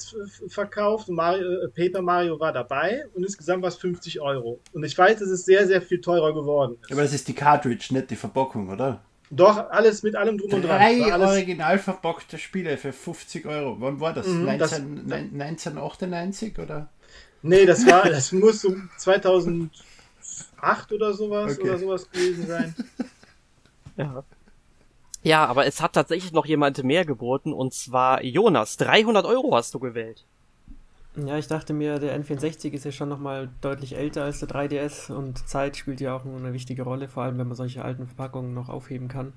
verkauft 0.49 1.07
und 1.09 1.15
Mario, 1.15 1.47
äh, 1.63 1.68
Paper 1.70 2.01
Mario 2.01 2.39
war 2.39 2.51
dabei 2.51 3.05
und 3.13 3.24
insgesamt 3.24 3.61
war 3.61 3.70
es 3.70 3.76
50 3.78 4.20
Euro. 4.20 4.59
Und 4.74 4.84
ich 4.84 4.97
weiß, 4.97 5.20
dass 5.20 5.30
es 5.30 5.45
sehr, 5.45 5.65
sehr 5.68 5.82
viel 5.82 6.01
teurer 6.01 6.34
geworden 6.34 6.78
ist. 6.82 6.91
Aber 6.91 7.01
das 7.01 7.13
ist 7.13 7.28
die 7.28 7.34
Cartridge, 7.34 7.88
nicht 7.93 8.09
die 8.09 8.15
Verpackung, 8.18 8.70
oder? 8.70 9.01
Doch, 9.30 9.70
alles 9.72 10.03
mit 10.03 10.15
allem 10.15 10.38
drum 10.38 10.53
und 10.53 10.61
dran. 10.63 10.78
Drei 10.80 11.15
original 11.18 11.80
verpackte 11.80 12.38
Spiele 12.38 12.78
für 12.78 12.93
50 12.93 13.45
Euro. 13.45 13.76
Wann 13.80 13.99
war 13.99 14.13
das? 14.13 14.28
Mhm, 14.28 14.45
19, 14.45 14.57
das- 14.59 14.80
nein- 14.80 15.30
1998 15.34 16.59
oder? 16.59 16.89
Nee, 17.41 17.65
das 17.65 17.86
war, 17.86 18.09
das 18.09 18.32
muss 18.32 18.61
so 18.61 18.76
2008 18.97 19.72
oder 20.91 21.13
sowas 21.13 21.57
Okay. 21.57 21.70
oder 21.70 21.78
sowas 21.80 22.09
gewesen 22.11 22.47
sein. 22.47 22.76
Ja. 23.97 24.24
Ja, 25.28 25.45
aber 25.45 25.65
es 25.65 25.82
hat 25.82 25.91
tatsächlich 25.91 26.32
noch 26.32 26.45
jemand 26.45 26.82
mehr 26.86 27.03
geboten 27.03 27.51
und 27.51 27.73
zwar 27.73 28.23
Jonas. 28.23 28.78
300 28.78 29.25
Euro 29.25 29.53
hast 29.53 29.73
du 29.73 29.80
gewählt. 29.80 30.25
Ja, 31.17 31.38
ich 31.38 31.47
dachte 31.47 31.73
mir, 31.73 31.99
der 31.99 32.17
N64 32.17 32.71
ist 32.71 32.86
ja 32.86 32.93
schon 32.93 33.09
nochmal 33.09 33.49
deutlich 33.59 33.97
älter 33.97 34.23
als 34.23 34.39
der 34.39 34.47
3DS 34.47 35.11
und 35.11 35.45
Zeit 35.49 35.75
spielt 35.75 35.99
ja 35.99 36.15
auch 36.15 36.23
eine 36.23 36.53
wichtige 36.53 36.84
Rolle, 36.84 37.09
vor 37.09 37.23
allem 37.23 37.38
wenn 37.39 37.47
man 37.47 37.57
solche 37.57 37.84
alten 37.84 38.05
Verpackungen 38.07 38.53
noch 38.53 38.69
aufheben 38.69 39.09
kann. 39.09 39.34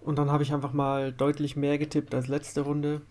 Und 0.00 0.18
dann 0.18 0.32
habe 0.32 0.42
ich 0.42 0.52
einfach 0.52 0.72
mal 0.72 1.12
deutlich 1.12 1.54
mehr 1.54 1.78
getippt 1.78 2.12
als 2.12 2.26
letzte 2.26 2.62
Runde 2.62 3.02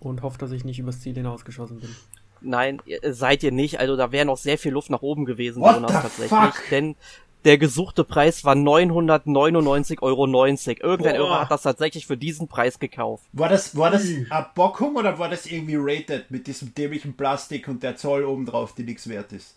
und 0.00 0.20
hoffe, 0.20 0.36
dass 0.36 0.52
ich 0.52 0.64
nicht 0.64 0.80
übers 0.80 1.00
Ziel 1.00 1.14
hinausgeschossen 1.14 1.80
bin. 1.80 1.96
Nein, 2.42 2.82
seid 3.08 3.42
ihr 3.42 3.52
nicht. 3.52 3.78
Also 3.80 3.96
da 3.96 4.12
wäre 4.12 4.26
noch 4.26 4.36
sehr 4.36 4.58
viel 4.58 4.72
Luft 4.72 4.90
nach 4.90 5.02
oben 5.02 5.24
gewesen, 5.24 5.62
What 5.62 5.76
Jonas, 5.76 5.92
the 5.92 5.96
tatsächlich. 5.96 6.28
fuck? 6.28 6.70
Denn 6.70 6.96
der 7.44 7.58
gesuchte 7.58 8.04
Preis 8.04 8.44
war 8.44 8.54
999,90 8.54 10.00
Euro. 10.02 10.26
Irgendein 10.26 11.16
Boah. 11.16 11.22
Euro 11.22 11.40
hat 11.40 11.50
das 11.50 11.62
tatsächlich 11.62 12.06
für 12.06 12.16
diesen 12.16 12.48
Preis 12.48 12.78
gekauft. 12.78 13.24
War 13.32 13.48
das, 13.48 13.76
war 13.76 13.90
das 13.90 14.04
eine 14.04 14.46
Packung 14.54 14.96
oder 14.96 15.18
war 15.18 15.28
das 15.28 15.46
irgendwie 15.46 15.76
rated 15.76 16.30
mit 16.30 16.46
diesem 16.46 16.74
dämlichen 16.74 17.16
Plastik 17.16 17.68
und 17.68 17.82
der 17.82 17.96
Zoll 17.96 18.24
oben 18.24 18.46
drauf, 18.46 18.74
die 18.74 18.84
nichts 18.84 19.08
wert 19.08 19.32
ist? 19.32 19.56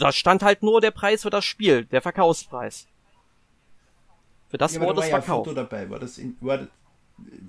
Da 0.00 0.12
stand 0.12 0.42
halt 0.42 0.62
nur 0.62 0.80
der 0.80 0.90
Preis 0.90 1.22
für 1.22 1.30
das 1.30 1.44
Spiel, 1.44 1.84
der 1.84 2.02
Verkaufspreis. 2.02 2.86
Für 4.48 4.58
das 4.58 4.74
Ja, 4.74 4.80
wurde 4.80 4.96
war 4.96 5.04
es 5.04 5.10
ja 5.10 5.16
ein 5.16 5.22
verkauft. 5.22 5.48
Foto 5.48 5.54
dabei. 5.54 5.90
War 5.90 5.98
das 5.98 6.18
in, 6.18 6.36
war, 6.40 6.66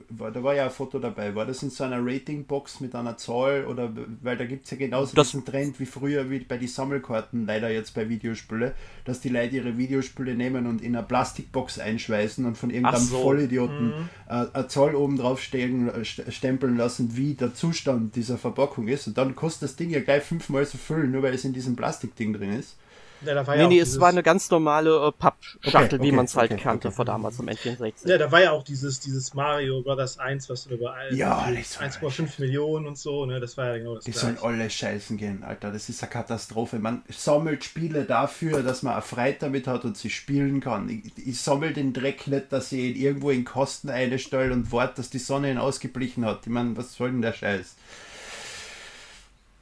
war, 0.10 0.32
da 0.32 0.44
war 0.44 0.56
ja 0.56 0.66
ein 0.66 0.72
Foto 0.72 0.98
dabei. 1.00 1.36
War 1.36 1.46
das 1.46 1.62
in 1.64 1.70
so 1.70 1.84
einer 1.84 2.00
Ratingbox 2.04 2.80
mit 2.80 2.96
einer 2.96 3.16
Zahl 3.18 3.66
oder 3.66 3.92
weil 4.22 4.36
da 4.38 4.46
gibt 4.46 4.66
es 4.66 4.72
ja 4.72 4.78
genauso 4.78 5.16
Das- 5.16 5.28
diesen 5.32 5.46
Trend 5.46 5.80
wie 5.80 5.86
früher 5.86 6.30
wie 6.30 6.40
bei 6.40 6.58
die 6.58 6.68
Sammelkarten, 6.68 7.46
leider 7.46 7.70
jetzt 7.70 7.94
bei 7.94 8.10
Videospiele, 8.10 8.74
dass 9.06 9.22
die 9.22 9.30
Leute 9.30 9.56
ihre 9.58 9.78
Videospiele 9.78 10.36
nehmen 10.36 10.66
und 10.66 10.82
in 10.82 10.96
eine 10.96 11.06
Plastikbox 11.06 11.80
einschweißen 11.80 12.44
und 12.46 12.58
von 12.58 12.70
irgendeinem 12.72 13.02
so. 13.04 13.22
Vollidioten 13.22 13.94
äh, 14.28 14.46
eine 14.52 14.68
Zahl 14.68 14.96
oben 14.96 15.18
drauf 15.18 15.42
stehen, 15.42 15.88
äh, 15.90 16.00
st- 16.00 16.30
stempeln 16.32 16.76
lassen, 16.76 17.16
wie 17.16 17.36
der 17.36 17.54
Zustand 17.54 18.16
dieser 18.16 18.38
Verpackung 18.38 18.88
ist. 18.88 19.08
Und 19.08 19.18
dann 19.18 19.36
kostet 19.36 19.64
das 19.70 19.76
Ding 19.76 19.90
ja 19.92 20.00
gleich 20.02 20.24
fünfmal 20.24 20.66
so 20.66 20.78
viel, 20.78 21.08
nur 21.08 21.22
weil 21.24 21.34
es 21.36 21.46
in 21.46 21.54
diesem 21.54 21.76
Plastikding 21.76 22.34
drin 22.34 22.54
ist. 22.54 22.76
Ja, 23.22 23.34
da 23.34 23.46
war 23.46 23.56
Nee, 23.56 23.62
ja, 23.64 23.68
nee, 23.68 23.80
es 23.80 24.00
war 24.00 24.10
eine 24.10 24.24
ganz 24.24 24.50
normale 24.50 25.08
äh, 25.08 25.12
Pappschachtel, 25.12 25.74
Okay, 25.74 25.92
wie 26.00 26.08
okay, 26.08 26.12
man 26.12 26.26
es 26.26 26.36
halt 26.36 26.52
okay, 26.52 26.62
kannte 26.62 26.88
okay. 26.88 26.96
vor 26.96 27.06
damals 27.06 27.40
im 27.40 27.50
N64. 27.50 28.08
ja, 28.08 28.18
da 28.18 28.32
war 28.32 28.42
ja 28.42 28.52
auch 28.52 28.64
dieses, 28.64 29.00
dieses 29.02 29.34
Mario 29.34 29.82
Brothers 29.82 30.20
1, 30.20 30.50
was 30.50 30.68
über 30.68 30.96
Ja, 31.12 31.50
nicht 31.50 31.70
so 31.70 31.82
1,5 31.82 32.40
Millionen 32.40 32.88
und 32.88 32.98
so, 32.98 33.26
ne? 33.26 33.40
Das 33.40 33.58
war 33.58 33.68
ja 33.68 33.78
genau 33.78 33.96
das 33.96 34.06
Die 34.06 34.12
sollen 34.12 34.38
alle 34.42 34.70
scheißen 34.70 35.18
gehen, 35.18 35.44
Alter. 35.44 35.72
Das 35.72 35.90
ist 35.90 36.02
eine 36.02 36.10
Katastrophe. 36.10 36.80
Man 36.80 37.04
sammelt 37.10 37.64
Spiele 37.64 38.06
dafür, 38.06 38.64
dass 38.64 38.84
man 38.84 38.94
eine 38.94 39.02
Freude 39.02 39.38
damit 39.40 39.68
hat 39.68 39.84
und 39.84 39.98
sie 39.98 40.10
spielen 40.10 40.62
kann. 40.62 40.90
Ich, 40.90 41.28
ich 41.28 41.42
sammle 41.42 41.74
den 41.74 41.92
Dreck 41.92 42.28
nicht, 42.28 42.52
dass 42.52 42.72
ich 42.72 42.80
ihn 42.80 42.96
irgendwo 42.96 43.32
in 43.32 43.44
Kosten 43.44 43.90
einstelle 43.90 44.54
und 44.54 44.72
warte, 44.72 44.96
dass 44.98 45.10
die 45.10 45.20
Sonne 45.20 45.52
ihn 45.52 45.58
ausgeblichen 45.58 46.26
hat. 46.26 46.40
Ich 46.44 46.52
meine, 46.52 46.78
was 46.78 46.94
soll 46.94 47.12
denn 47.12 47.22
der 47.22 47.34
Scheiß? 47.34 47.76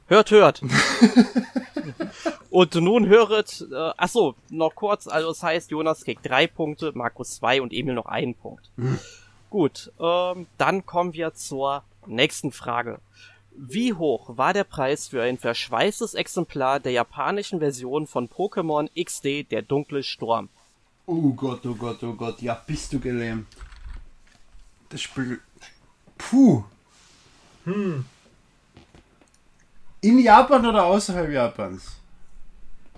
Hört, 0.06 0.30
hört. 0.30 0.62
und 2.50 2.74
nun 2.74 3.06
höret, 3.06 3.66
äh, 3.70 3.92
ach 3.96 4.08
so, 4.08 4.34
noch 4.50 4.74
kurz, 4.74 5.06
also 5.06 5.28
das 5.28 5.42
heißt, 5.42 5.70
Jonas 5.70 6.04
kriegt 6.04 6.26
drei 6.26 6.46
Punkte, 6.46 6.92
Markus 6.94 7.36
zwei 7.36 7.60
und 7.60 7.72
Emil 7.72 7.94
noch 7.94 8.06
einen 8.06 8.34
Punkt. 8.34 8.70
Gut, 9.50 9.92
ähm, 9.98 10.46
dann 10.58 10.84
kommen 10.84 11.14
wir 11.14 11.34
zur 11.34 11.82
nächsten 12.06 12.52
Frage. 12.52 13.00
Wie 13.60 13.92
hoch 13.92 14.36
war 14.36 14.52
der 14.52 14.64
Preis 14.64 15.08
für 15.08 15.22
ein 15.22 15.36
verschweißtes 15.36 16.14
Exemplar 16.14 16.80
der 16.80 16.92
japanischen 16.92 17.58
Version 17.58 18.06
von 18.06 18.28
Pokémon 18.28 18.88
XD, 19.02 19.50
der 19.50 19.62
dunkle 19.62 20.02
Sturm? 20.02 20.48
Oh 21.06 21.32
Gott, 21.32 21.64
oh 21.66 21.74
Gott, 21.74 22.02
oh 22.04 22.12
Gott. 22.12 22.40
Ja, 22.42 22.62
bist 22.66 22.92
du 22.92 23.00
gelähmt. 23.00 23.48
Das 24.90 25.00
Spiel. 25.00 25.40
Puh. 26.16 26.62
Hm. 27.64 28.04
In 30.02 30.18
Japan 30.20 30.64
oder 30.64 30.84
außerhalb 30.84 31.30
Japans? 31.30 31.97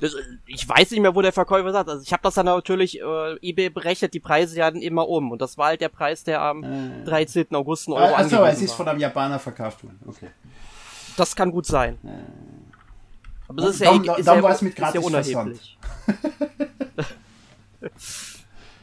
Das, 0.00 0.14
äh, 0.14 0.18
ich 0.46 0.68
weiß 0.68 0.90
nicht 0.90 1.00
mehr, 1.00 1.14
wo 1.14 1.22
der 1.22 1.32
Verkäufer 1.32 1.72
sagt. 1.72 1.88
Also 1.88 2.02
ich 2.02 2.12
habe 2.12 2.22
das 2.22 2.34
dann 2.34 2.46
natürlich, 2.46 3.00
äh, 3.00 3.36
eBay 3.42 3.70
berechnet 3.70 4.14
die 4.14 4.20
Preise 4.20 4.56
ja 4.58 4.70
dann 4.70 4.80
immer 4.82 5.08
um. 5.08 5.30
Und 5.30 5.40
das 5.42 5.56
war 5.58 5.66
halt 5.68 5.80
der 5.80 5.88
Preis, 5.88 6.24
der 6.24 6.40
am 6.42 6.64
Äh. 6.64 7.04
13. 7.04 7.54
August 7.54 7.88
ein 7.88 7.92
Euro 7.92 8.04
Ah, 8.14 8.18
Achso, 8.18 8.36
angewiesen 8.36 8.46
es 8.48 8.62
ist 8.62 8.70
war. 8.70 8.76
von 8.78 8.88
einem 8.88 9.00
Japaner 9.00 9.38
verkauft 9.38 9.84
worden. 9.84 9.98
Okay. 10.06 10.28
Das 11.16 11.36
kann 11.36 11.50
gut 11.50 11.66
sein. 11.66 11.98
Aber 13.48 13.62
das 13.62 13.70
ist 13.76 13.82
Dann- 13.84 14.04
ja, 14.04 14.14
ist 14.14 14.26
dann 14.26 14.36
ja, 14.36 14.42
war's 14.42 14.62
mit 14.62 14.76
gratis 14.76 15.04
unerheblich. 15.04 15.76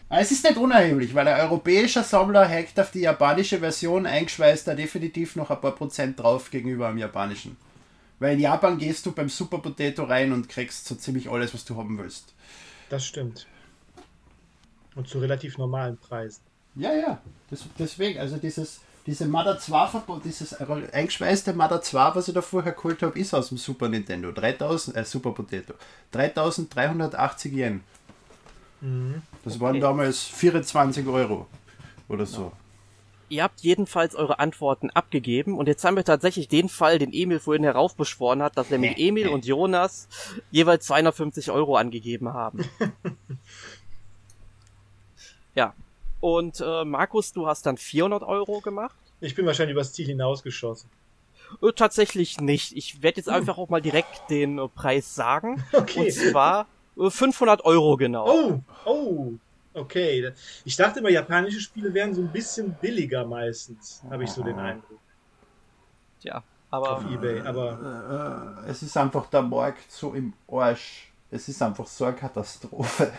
Es 0.10 0.32
ist 0.32 0.44
nicht 0.46 0.56
unerheblich, 0.58 1.14
weil 1.14 1.28
ein 1.28 1.42
europäischer 1.42 2.02
Sammler 2.02 2.48
hackt 2.48 2.80
auf 2.80 2.92
die 2.92 3.02
japanische 3.02 3.60
Version 3.60 4.06
eingeschweißt 4.06 4.66
da 4.68 4.74
definitiv 4.74 5.36
noch 5.36 5.50
ein 5.52 5.60
paar 5.60 5.74
Prozent 5.76 6.18
drauf 6.20 6.50
gegenüber 6.50 6.88
am 6.88 6.98
japanischen. 6.98 7.58
Weil 8.20 8.34
in 8.34 8.40
Japan 8.40 8.78
gehst 8.78 9.06
du 9.06 9.12
beim 9.12 9.30
Super 9.30 9.60
Potato 9.60 10.04
rein 10.04 10.32
und 10.32 10.50
kriegst 10.50 10.86
so 10.86 10.96
ziemlich 10.96 11.30
alles, 11.30 11.54
was 11.54 11.66
du 11.66 11.76
haben 11.76 11.98
willst. 11.98 12.34
Das 12.90 13.06
stimmt. 13.06 13.46
Und 14.96 15.08
zu 15.08 15.20
relativ 15.20 15.58
normalen 15.58 15.98
Preisen. 15.98 16.42
Ja, 16.76 16.94
ja. 16.94 17.22
Das, 17.50 17.66
deswegen, 17.78 18.20
also 18.20 18.38
dieses, 18.38 18.82
diese 19.06 19.28
Mother 19.28 19.60
2 19.60 19.88
Verbot, 19.88 20.26
dieses 20.26 20.54
eingeschweißte 20.54 21.54
Mother 21.54 21.82
2, 21.82 22.16
was 22.16 22.28
ich 22.28 22.34
da 22.34 22.42
vorher 22.42 22.74
geholt 22.74 23.02
habe, 23.04 23.18
ist 23.20 23.34
aus 23.34 23.50
dem 23.50 23.58
Super 23.58 23.90
Nintendo. 23.90 24.32
3000, 24.32 24.98
äh, 24.98 25.04
Super 25.04 25.32
Potato. 25.32 25.74
3380 26.12 27.54
Yen. 27.54 27.84
Mhm. 28.82 29.22
Das 29.44 29.56
okay. 29.56 29.64
waren 29.64 29.80
damals 29.80 30.24
24 30.24 31.08
Euro 31.08 31.48
oder 32.10 32.26
so. 32.26 32.44
Ja. 32.44 32.52
Ihr 33.30 33.44
habt 33.44 33.62
jedenfalls 33.62 34.16
eure 34.16 34.40
Antworten 34.40 34.90
abgegeben 34.92 35.58
und 35.58 35.68
jetzt 35.68 35.84
haben 35.84 35.98
wir 35.98 36.06
tatsächlich 36.06 36.48
den 36.48 36.70
Fall, 36.70 36.98
den 36.98 37.12
Emil 37.12 37.40
vorhin 37.40 37.64
heraufbeschworen 37.64 38.42
hat, 38.42 38.58
dass 38.58 38.70
nämlich 38.70 38.94
Emil 38.98 39.28
und 39.28 39.46
Jonas 39.46 40.08
jeweils 40.52 40.86
250 40.86 41.52
Euro 41.52 41.76
angegeben 41.76 42.34
haben. 42.34 42.64
ja. 45.56 45.74
Und 46.20 46.62
äh, 46.62 46.86
Markus, 46.86 47.34
du 47.34 47.48
hast 47.48 47.66
dann 47.66 47.78
400 47.78 48.24
Euro 48.24 48.62
gemacht? 48.62 48.96
Ich 49.20 49.36
bin 49.36 49.46
wahrscheinlich 49.46 49.74
übers 49.74 49.94
Ziel 49.94 50.08
hinausgeschossen. 50.08 50.90
Äh, 51.62 51.74
tatsächlich 51.74 52.40
nicht. 52.40 52.76
Ich 52.76 53.02
werde 53.02 53.18
jetzt 53.18 53.28
hm. 53.28 53.36
einfach 53.36 53.58
auch 53.58 53.70
mal 53.70 53.82
direkt 53.82 54.30
den 54.30 54.58
äh, 54.58 54.68
Preis 54.68 55.16
sagen. 55.16 55.64
Okay. 55.74 56.00
Und 56.00 56.12
zwar 56.12 56.68
äh, 56.98 57.10
500 57.10 57.66
Euro 57.66 57.98
genau. 57.98 58.28
Oh, 58.28 58.60
oh. 58.86 59.34
Okay, 59.78 60.34
ich 60.66 60.76
dachte 60.76 61.00
immer, 61.00 61.10
japanische 61.10 61.60
Spiele 61.60 61.94
wären 61.94 62.14
so 62.14 62.22
ein 62.22 62.32
bisschen 62.32 62.74
billiger 62.82 63.26
meistens, 63.26 64.02
habe 64.10 64.24
ich 64.24 64.32
so 64.32 64.42
den 64.42 64.58
Eindruck. 64.58 65.00
Ja, 66.22 66.44
aber. 66.72 66.98
Auf 66.98 67.12
Ebay, 67.12 67.42
aber. 67.42 68.58
Äh, 68.66 68.68
äh, 68.68 68.72
es 68.72 68.82
ist 68.82 68.98
einfach 68.98 69.28
der 69.28 69.44
Markt 69.44 69.92
so 69.92 70.14
im 70.14 70.34
Arsch. 70.52 71.12
Es 71.30 71.48
ist 71.48 71.62
einfach 71.62 71.86
so 71.86 72.06
eine 72.06 72.16
Katastrophe. 72.16 73.12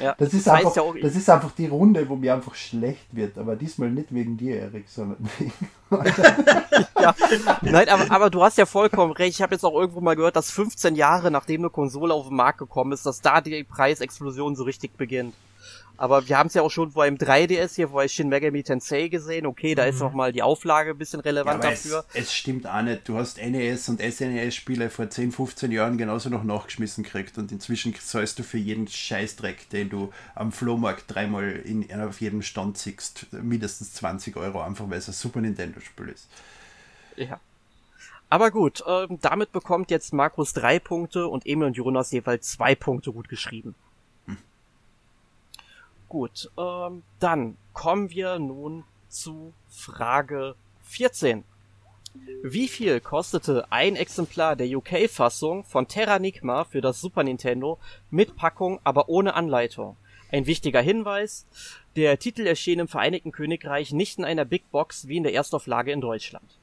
Ja, 0.00 0.14
das, 0.18 0.34
ist 0.34 0.46
einfach, 0.48 0.76
ja 0.76 0.82
das 1.00 1.16
ist 1.16 1.30
einfach 1.30 1.52
die 1.52 1.68
Runde, 1.68 2.06
wo 2.06 2.16
mir 2.16 2.34
einfach 2.34 2.54
schlecht 2.54 3.06
wird. 3.12 3.38
Aber 3.38 3.56
diesmal 3.56 3.90
nicht 3.90 4.12
wegen 4.12 4.36
dir, 4.36 4.60
Erik, 4.60 4.86
sondern 4.86 5.30
wegen. 5.38 5.70
ja. 7.00 7.14
Nein, 7.62 7.88
aber, 7.88 8.10
aber 8.10 8.28
du 8.28 8.42
hast 8.42 8.58
ja 8.58 8.66
vollkommen 8.66 9.12
recht. 9.12 9.36
Ich 9.36 9.42
habe 9.42 9.54
jetzt 9.54 9.64
auch 9.64 9.74
irgendwo 9.74 10.02
mal 10.02 10.16
gehört, 10.16 10.36
dass 10.36 10.50
15 10.50 10.94
Jahre 10.94 11.30
nachdem 11.30 11.62
eine 11.62 11.70
Konsole 11.70 12.12
auf 12.12 12.28
den 12.28 12.36
Markt 12.36 12.58
gekommen 12.58 12.92
ist, 12.92 13.06
dass 13.06 13.22
da 13.22 13.40
die 13.40 13.64
Preisexplosion 13.64 14.56
so 14.56 14.64
richtig 14.64 14.98
beginnt. 14.98 15.34
Aber 16.00 16.26
wir 16.26 16.38
haben 16.38 16.46
es 16.46 16.54
ja 16.54 16.62
auch 16.62 16.70
schon 16.70 16.92
vor 16.92 17.02
einem 17.02 17.18
3DS 17.18 17.74
hier, 17.74 17.90
vor 17.90 18.08
Shin 18.08 18.30
Megami 18.30 18.62
Tensei 18.62 19.08
gesehen. 19.08 19.44
Okay, 19.44 19.74
da 19.74 19.82
mhm. 19.82 19.90
ist 19.90 20.00
noch 20.00 20.14
mal 20.14 20.32
die 20.32 20.40
Auflage 20.40 20.92
ein 20.92 20.96
bisschen 20.96 21.20
relevant 21.20 21.62
ja, 21.62 21.70
dafür. 21.72 22.06
Es, 22.14 22.22
es, 22.22 22.34
stimmt 22.34 22.66
auch 22.66 22.80
nicht. 22.80 23.06
Du 23.06 23.18
hast 23.18 23.36
NES 23.36 23.86
und 23.90 24.00
SNES-Spiele 24.00 24.88
vor 24.88 25.10
10, 25.10 25.30
15 25.30 25.70
Jahren 25.70 25.98
genauso 25.98 26.30
noch 26.30 26.42
nachgeschmissen 26.42 27.04
gekriegt 27.04 27.36
und 27.36 27.52
inzwischen 27.52 27.94
zahlst 27.94 28.38
du 28.38 28.44
für 28.44 28.56
jeden 28.56 28.88
Scheißdreck, 28.88 29.68
den 29.68 29.90
du 29.90 30.10
am 30.34 30.52
Flohmarkt 30.52 31.04
dreimal 31.08 31.50
in, 31.50 31.92
auf 32.00 32.22
jedem 32.22 32.40
Stand 32.40 32.78
siehst, 32.78 33.26
mindestens 33.34 33.92
20 33.92 34.38
Euro, 34.38 34.62
einfach 34.62 34.88
weil 34.88 34.96
es 34.96 35.08
ein 35.08 35.12
Super 35.12 35.42
Nintendo-Spiel 35.42 36.08
ist. 36.08 36.28
Ja. 37.16 37.38
Aber 38.30 38.50
gut, 38.50 38.82
äh, 38.86 39.06
damit 39.20 39.52
bekommt 39.52 39.90
jetzt 39.90 40.14
Markus 40.14 40.54
drei 40.54 40.78
Punkte 40.78 41.26
und 41.26 41.46
Emil 41.46 41.66
und 41.66 41.76
Jonas 41.76 42.10
jeweils 42.10 42.52
zwei 42.52 42.74
Punkte 42.74 43.12
gut 43.12 43.28
geschrieben. 43.28 43.74
Gut, 46.10 46.50
ähm, 46.58 47.04
dann 47.20 47.56
kommen 47.72 48.10
wir 48.10 48.40
nun 48.40 48.82
zu 49.08 49.54
Frage 49.68 50.56
14. 50.82 51.44
Wie 52.42 52.66
viel 52.66 52.98
kostete 53.00 53.70
ein 53.70 53.94
Exemplar 53.94 54.56
der 54.56 54.66
UK-Fassung 54.76 55.62
von 55.62 55.86
Terranigma 55.86 56.64
für 56.64 56.80
das 56.80 57.00
Super 57.00 57.22
Nintendo 57.22 57.78
mit 58.10 58.34
Packung, 58.34 58.80
aber 58.82 59.08
ohne 59.08 59.34
Anleitung? 59.34 59.96
Ein 60.32 60.46
wichtiger 60.46 60.80
Hinweis, 60.80 61.46
der 61.94 62.18
Titel 62.18 62.44
erschien 62.44 62.80
im 62.80 62.88
Vereinigten 62.88 63.30
Königreich 63.30 63.92
nicht 63.92 64.18
in 64.18 64.24
einer 64.24 64.44
Big 64.44 64.68
Box 64.72 65.06
wie 65.06 65.18
in 65.18 65.22
der 65.22 65.34
Erstauflage 65.34 65.92
in 65.92 66.00
Deutschland. 66.00 66.58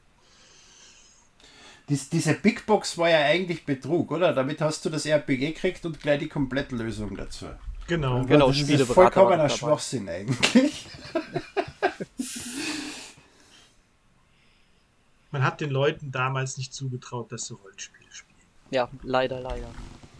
Dies, 1.87 2.09
diese 2.09 2.33
Big 2.33 2.65
Box 2.65 2.97
war 2.97 3.09
ja 3.09 3.19
eigentlich 3.21 3.63
Betrug, 3.63 4.11
oder? 4.11 4.33
Damit 4.33 4.59
hast 4.59 4.83
du 4.83 4.89
das 4.89 5.05
RPG 5.05 5.53
gekriegt 5.53 5.85
und 5.85 6.01
gleich 6.01 6.19
die 6.19 6.27
Komplettlösung 6.27 7.15
dazu. 7.15 7.45
Genau, 7.87 8.23
genau 8.25 8.47
das 8.49 8.59
ist 8.59 8.83
vollkommener 8.91 9.49
Schwachsinn 9.49 10.09
eigentlich. 10.09 10.87
Man 15.31 15.43
hat 15.43 15.61
den 15.61 15.69
Leuten 15.69 16.11
damals 16.11 16.57
nicht 16.57 16.73
zugetraut, 16.73 17.31
dass 17.31 17.47
sie 17.47 17.53
Rollenspiele 17.53 18.11
spielen. 18.11 18.39
Ja, 18.71 18.89
leider, 19.03 19.39
leider. 19.39 19.67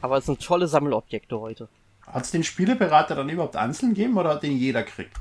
Aber 0.01 0.17
es 0.17 0.25
sind 0.25 0.41
tolle 0.41 0.67
Sammelobjekte 0.67 1.39
heute. 1.39 1.67
Hat 2.05 2.23
es 2.23 2.31
den 2.31 2.43
Spieleberater 2.43 3.15
dann 3.15 3.27
überhaupt 3.29 3.55
einzeln 3.55 3.93
gegeben 3.93 4.17
oder 4.17 4.29
hat 4.31 4.43
den 4.43 4.57
jeder 4.57 4.83
gekriegt? 4.83 5.15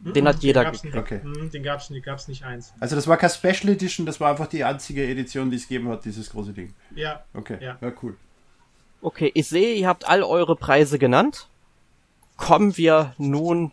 Den 0.00 0.24
mhm, 0.24 0.28
hat 0.28 0.42
jeder 0.42 0.64
gekriegt. 0.64 0.84
Nicht, 0.84 0.96
okay. 0.96 1.20
Mhm, 1.22 1.50
den 1.50 1.62
gab 1.62 1.80
es 1.80 1.92
gab's 2.04 2.28
nicht 2.28 2.44
eins. 2.44 2.72
Also 2.80 2.96
das 2.96 3.06
war 3.06 3.16
kein 3.16 3.30
Special 3.30 3.68
Edition, 3.72 4.06
das 4.06 4.20
war 4.20 4.30
einfach 4.30 4.46
die 4.46 4.64
einzige 4.64 5.06
Edition, 5.06 5.50
die 5.50 5.56
es 5.56 5.68
gegeben 5.68 5.88
hat, 5.88 6.04
dieses 6.04 6.30
große 6.30 6.52
Ding. 6.52 6.74
Ja. 6.94 7.24
Okay, 7.32 7.58
ja, 7.60 7.78
ja 7.80 7.92
cool. 8.02 8.16
Okay, 9.02 9.30
ich 9.34 9.48
sehe, 9.48 9.74
ihr 9.74 9.88
habt 9.88 10.08
all 10.08 10.22
eure 10.22 10.56
Preise 10.56 10.98
genannt 10.98 11.48
kommen 12.36 12.76
wir 12.76 13.14
nun 13.18 13.72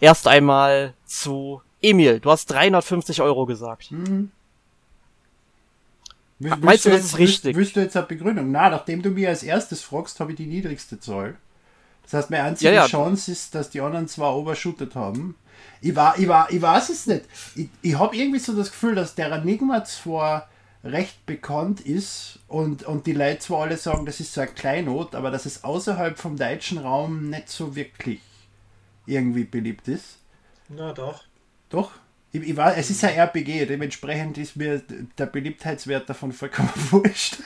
erst 0.00 0.28
einmal 0.28 0.94
zu 1.04 1.62
Emil. 1.80 2.20
Du 2.20 2.30
hast 2.30 2.46
350 2.46 3.22
Euro 3.22 3.46
gesagt. 3.46 3.90
Mhm. 3.90 4.30
Willst, 6.38 6.62
Meinst 6.62 6.84
du, 6.84 6.90
das 6.90 7.04
ist 7.04 7.18
richtig? 7.18 7.56
Willst, 7.56 7.74
willst 7.74 7.76
du 7.76 7.80
jetzt 7.80 7.96
eine 7.96 8.06
Begründung? 8.06 8.50
Na, 8.50 8.68
nachdem 8.68 9.00
du 9.02 9.10
mir 9.10 9.30
als 9.30 9.42
erstes 9.42 9.82
fragst, 9.82 10.20
habe 10.20 10.32
ich 10.32 10.36
die 10.36 10.46
niedrigste 10.46 11.00
Zahl. 11.00 11.36
Das 12.02 12.12
heißt, 12.12 12.30
meine 12.30 12.44
einzige 12.44 12.72
ja, 12.72 12.82
ja. 12.82 12.86
Chance 12.86 13.32
ist, 13.32 13.54
dass 13.54 13.70
die 13.70 13.80
anderen 13.80 14.06
zwei 14.06 14.28
overshootet 14.28 14.94
haben. 14.94 15.34
Ich, 15.80 15.96
war, 15.96 16.18
ich, 16.18 16.28
war, 16.28 16.50
ich 16.50 16.60
weiß 16.60 16.90
es 16.90 17.06
nicht. 17.06 17.24
Ich, 17.54 17.68
ich 17.82 17.98
habe 17.98 18.16
irgendwie 18.16 18.38
so 18.38 18.54
das 18.54 18.70
Gefühl, 18.70 18.94
dass 18.94 19.14
der 19.14 19.32
Enigma 19.32 19.82
zwar 19.84 20.48
recht 20.86 21.26
bekannt 21.26 21.80
ist 21.80 22.38
und, 22.48 22.84
und 22.84 23.06
die 23.06 23.12
Leute 23.12 23.40
zwar 23.40 23.62
alle 23.62 23.76
sagen, 23.76 24.06
das 24.06 24.20
ist 24.20 24.32
so 24.32 24.40
ein 24.40 24.54
Kleinod, 24.54 25.14
aber 25.14 25.30
dass 25.30 25.46
es 25.46 25.64
außerhalb 25.64 26.18
vom 26.18 26.36
deutschen 26.36 26.78
Raum 26.78 27.30
nicht 27.30 27.48
so 27.48 27.76
wirklich 27.76 28.20
irgendwie 29.06 29.44
beliebt 29.44 29.88
ist. 29.88 30.18
Na 30.68 30.92
doch. 30.92 31.24
Doch? 31.68 31.92
Ich, 32.32 32.42
ich 32.42 32.56
war, 32.56 32.76
es 32.76 32.90
ist 32.90 33.04
ein 33.04 33.14
RPG, 33.14 33.66
dementsprechend 33.66 34.38
ist 34.38 34.56
mir 34.56 34.82
der 35.18 35.26
Beliebtheitswert 35.26 36.08
davon 36.08 36.32
vollkommen 36.32 36.70
wurscht. 36.90 37.38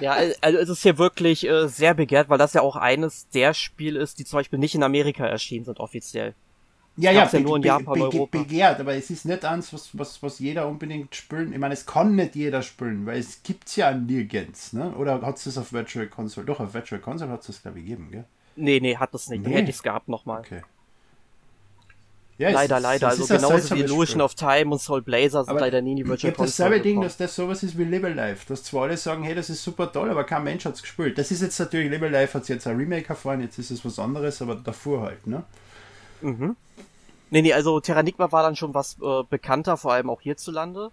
Ja, 0.00 0.16
also 0.40 0.58
es 0.58 0.68
ist 0.68 0.82
hier 0.82 0.98
wirklich 0.98 1.46
äh, 1.46 1.68
sehr 1.68 1.94
begehrt, 1.94 2.28
weil 2.28 2.38
das 2.38 2.54
ja 2.54 2.60
auch 2.60 2.74
eines 2.74 3.28
der 3.28 3.54
Spiele 3.54 4.00
ist, 4.00 4.18
die 4.18 4.24
zum 4.24 4.40
Beispiel 4.40 4.58
nicht 4.58 4.74
in 4.74 4.82
Amerika 4.82 5.24
erschienen 5.24 5.64
sind 5.64 5.78
offiziell. 5.78 6.34
Ja, 6.96 7.10
ja, 7.10 7.26
ja 7.26 7.40
nur 7.40 7.56
in 7.56 7.62
Japan, 7.62 7.94
be 7.94 8.04
Europa. 8.04 8.38
begehrt, 8.38 8.80
aber 8.80 8.94
es 8.94 9.08
ist 9.08 9.24
nicht 9.24 9.44
eins, 9.44 9.72
was, 9.72 9.96
was, 9.98 10.22
was 10.22 10.38
jeder 10.38 10.68
unbedingt 10.68 11.14
spielen. 11.14 11.52
Ich 11.52 11.58
meine, 11.58 11.72
es 11.72 11.86
kann 11.86 12.14
nicht 12.16 12.36
jeder 12.36 12.62
spielen, 12.62 13.06
weil 13.06 13.18
es 13.18 13.42
gibt 13.42 13.68
es 13.68 13.76
ja 13.76 13.92
nirgends, 13.92 14.74
ne? 14.74 14.94
Oder 14.96 15.22
hat 15.22 15.38
es 15.38 15.44
das 15.44 15.56
auf 15.56 15.72
Virtual 15.72 16.06
Console? 16.06 16.46
Doch, 16.46 16.60
auf 16.60 16.74
Virtual 16.74 17.00
Console 17.00 17.30
hat 17.30 17.40
es 17.40 17.46
das, 17.46 17.62
glaube 17.62 17.78
ich, 17.78 17.86
gegeben, 17.86 18.08
gell? 18.10 18.24
Nee, 18.56 18.80
nee, 18.80 18.96
hat 18.96 19.14
es 19.14 19.28
nicht. 19.30 19.46
Nee. 19.46 19.54
Hätte 19.54 19.70
ich 19.70 19.76
es 19.76 19.82
gehabt 19.82 20.08
nochmal. 20.08 20.40
Okay. 20.40 20.60
Ja, 22.38 22.50
leider, 22.50 22.76
ist, 22.76 22.82
leider. 22.82 23.08
Also 23.08 23.26
genauso 23.26 23.74
wie 23.74 23.80
Illusion 23.80 24.20
of 24.20 24.34
Time 24.34 24.72
und 24.72 24.80
Soul 24.80 25.02
Blazer 25.02 25.44
sind 25.44 25.50
aber 25.50 25.60
leider 25.60 25.80
nie 25.80 25.92
in 25.92 25.96
die 25.98 26.06
Virtual 26.06 26.32
Console. 26.32 26.70
dasselbe 26.70 26.80
Ding, 26.80 27.00
dass 27.00 27.16
das 27.16 27.34
sowas 27.34 27.62
ist 27.62 27.78
wie 27.78 27.84
Live 27.84 28.14
Life. 28.14 28.46
Dass 28.48 28.64
zwar 28.64 28.84
alle 28.84 28.96
sagen, 28.96 29.22
hey, 29.22 29.34
das 29.34 29.48
ist 29.48 29.62
super 29.62 29.92
toll, 29.92 30.10
aber 30.10 30.24
kein 30.24 30.44
Mensch 30.44 30.64
hat 30.64 30.74
es 30.74 30.82
gespielt. 30.82 31.16
Das 31.18 31.30
ist 31.30 31.40
jetzt 31.40 31.58
natürlich, 31.58 31.90
Live 31.90 32.10
Life 32.10 32.36
hat 32.36 32.48
jetzt 32.48 32.66
ein 32.66 32.76
Remake 32.76 33.08
erfahren, 33.08 33.40
jetzt 33.40 33.58
ist 33.58 33.70
es 33.70 33.84
was 33.84 33.98
anderes, 33.98 34.42
aber 34.42 34.56
davor 34.56 35.02
halt, 35.02 35.26
ne? 35.26 35.44
Mhm. 36.22 36.56
Nee, 37.30 37.42
nee, 37.42 37.52
also 37.54 37.80
Terranigma 37.80 38.30
war 38.30 38.42
dann 38.42 38.56
schon 38.56 38.74
was 38.74 38.98
äh, 39.00 39.22
bekannter, 39.28 39.76
vor 39.76 39.94
allem 39.94 40.10
auch 40.10 40.20
hierzulande. 40.20 40.90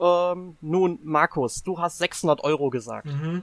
Ähm, 0.00 0.56
nun, 0.60 1.00
Markus, 1.02 1.64
du 1.64 1.78
hast 1.78 1.98
600 1.98 2.44
Euro 2.44 2.70
gesagt. 2.70 3.06
Mhm. 3.06 3.42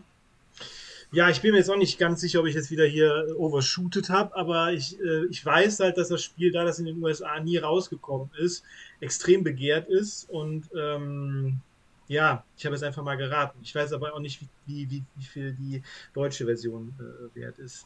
Ja, 1.11 1.29
ich 1.29 1.41
bin 1.41 1.51
mir 1.51 1.57
jetzt 1.57 1.69
auch 1.69 1.77
nicht 1.77 1.99
ganz 1.99 2.19
sicher, 2.19 2.41
ob 2.41 2.47
ich 2.47 2.55
jetzt 2.55 2.69
wieder 2.69 2.85
hier 2.85 3.33
overshootet 3.37 4.09
habe, 4.09 4.35
aber 4.35 4.73
ich, 4.73 4.99
äh, 4.99 5.25
ich 5.29 5.45
weiß 5.45 5.79
halt, 5.79 5.97
dass 5.97 6.09
das 6.09 6.21
Spiel, 6.21 6.51
da 6.51 6.65
das 6.65 6.79
in 6.79 6.85
den 6.85 7.01
USA 7.01 7.39
nie 7.39 7.57
rausgekommen 7.57 8.29
ist, 8.37 8.63
extrem 8.99 9.43
begehrt 9.43 9.87
ist 9.87 10.29
und 10.29 10.69
ähm, 10.77 11.59
ja, 12.09 12.43
ich 12.57 12.65
habe 12.65 12.75
es 12.75 12.83
einfach 12.83 13.03
mal 13.03 13.17
geraten. 13.17 13.59
Ich 13.61 13.75
weiß 13.75 13.93
aber 13.93 14.13
auch 14.13 14.19
nicht, 14.19 14.41
wie, 14.65 14.89
wie, 14.89 15.03
wie 15.15 15.23
viel 15.25 15.53
die 15.53 15.81
deutsche 16.13 16.45
Version 16.45 16.93
äh, 16.99 17.35
wert 17.35 17.59
ist. 17.59 17.85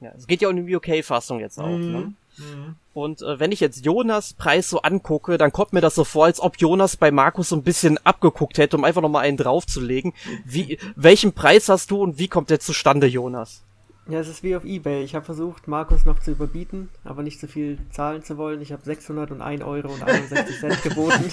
Ja, 0.00 0.12
es 0.16 0.26
geht 0.26 0.42
ja 0.42 0.48
um 0.48 0.56
die 0.56 0.76
UK-Fassung 0.76 1.40
jetzt 1.40 1.58
auch. 1.58 1.66
Mhm. 1.66 1.92
Ne? 1.92 2.12
Mhm. 2.38 2.76
Und 2.94 3.22
äh, 3.22 3.38
wenn 3.40 3.52
ich 3.52 3.60
jetzt 3.60 3.84
Jonas 3.84 4.34
Preis 4.34 4.70
so 4.70 4.82
angucke, 4.82 5.38
dann 5.38 5.52
kommt 5.52 5.72
mir 5.72 5.80
das 5.80 5.94
so 5.94 6.04
vor, 6.04 6.26
als 6.26 6.40
ob 6.40 6.56
Jonas 6.58 6.96
bei 6.96 7.10
Markus 7.10 7.48
so 7.48 7.56
ein 7.56 7.62
bisschen 7.62 7.98
abgeguckt 7.98 8.58
hätte, 8.58 8.76
um 8.76 8.84
einfach 8.84 9.02
nochmal 9.02 9.24
einen 9.24 9.36
draufzulegen. 9.36 10.12
Wie, 10.44 10.78
welchen 10.94 11.32
Preis 11.32 11.68
hast 11.68 11.90
du 11.90 12.00
und 12.02 12.18
wie 12.18 12.28
kommt 12.28 12.50
der 12.50 12.60
zustande, 12.60 13.06
Jonas? 13.06 13.64
Ja, 14.08 14.20
es 14.20 14.28
ist 14.28 14.42
wie 14.42 14.56
auf 14.56 14.64
Ebay. 14.64 15.02
Ich 15.02 15.14
habe 15.14 15.26
versucht, 15.26 15.68
Markus 15.68 16.06
noch 16.06 16.18
zu 16.18 16.30
überbieten, 16.30 16.88
aber 17.04 17.22
nicht 17.22 17.38
so 17.40 17.46
viel 17.46 17.78
zahlen 17.90 18.22
zu 18.24 18.38
wollen. 18.38 18.62
Ich 18.62 18.72
habe 18.72 18.82
601 18.82 19.62
Euro 19.62 19.92
und 19.92 20.02
61 20.02 20.60
Cent 20.60 20.82
geboten. 20.82 21.30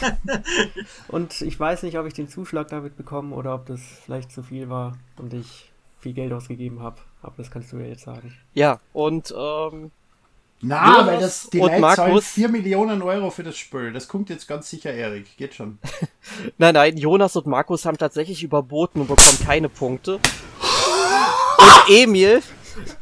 und 1.08 1.42
ich 1.42 1.58
weiß 1.58 1.84
nicht, 1.84 1.98
ob 1.98 2.06
ich 2.06 2.14
den 2.14 2.28
Zuschlag 2.28 2.68
damit 2.68 2.98
bekomme 2.98 3.34
oder 3.34 3.56
ob 3.56 3.66
das 3.66 3.80
vielleicht 4.04 4.32
zu 4.32 4.44
viel 4.44 4.70
war 4.70 4.98
und 5.18 5.34
ich 5.34 5.72
viel 6.00 6.14
Geld 6.14 6.34
ausgegeben 6.34 6.82
habe. 6.82 6.98
Aber 7.26 7.34
das 7.38 7.50
kannst 7.52 7.72
du 7.72 7.78
ja 7.78 7.88
jetzt 7.88 8.04
sagen. 8.04 8.36
Ja, 8.54 8.80
und 8.94 9.34
ähm, 9.38 9.92
Na, 10.62 10.86
Jonas 10.92 11.08
weil 11.08 11.20
das, 11.20 11.50
die 11.50 11.60
und 11.60 11.72
Leute 11.72 11.96
zahlen 11.96 12.12
Markus- 12.12 12.28
4 12.28 12.50
Millionen 12.50 13.02
Euro 13.02 13.30
für 13.32 13.44
das 13.44 13.58
Spiel. 13.58 13.92
Das 13.92 14.08
kommt 14.08 14.30
jetzt 14.30 14.48
ganz 14.48 14.70
sicher, 14.70 14.94
Erik. 14.94 15.36
Geht 15.38 15.54
schon. 15.56 15.80
Nein, 16.58 16.74
nein, 16.74 16.98
Jonas 16.98 17.36
und 17.36 17.48
Markus 17.48 17.86
haben 17.86 17.98
tatsächlich 17.98 18.44
überboten 18.44 19.02
und 19.02 19.08
bekommen 19.08 19.40
keine 19.46 19.70
Punkte. 19.70 20.16
Und 20.16 21.90
Emil, 21.90 22.42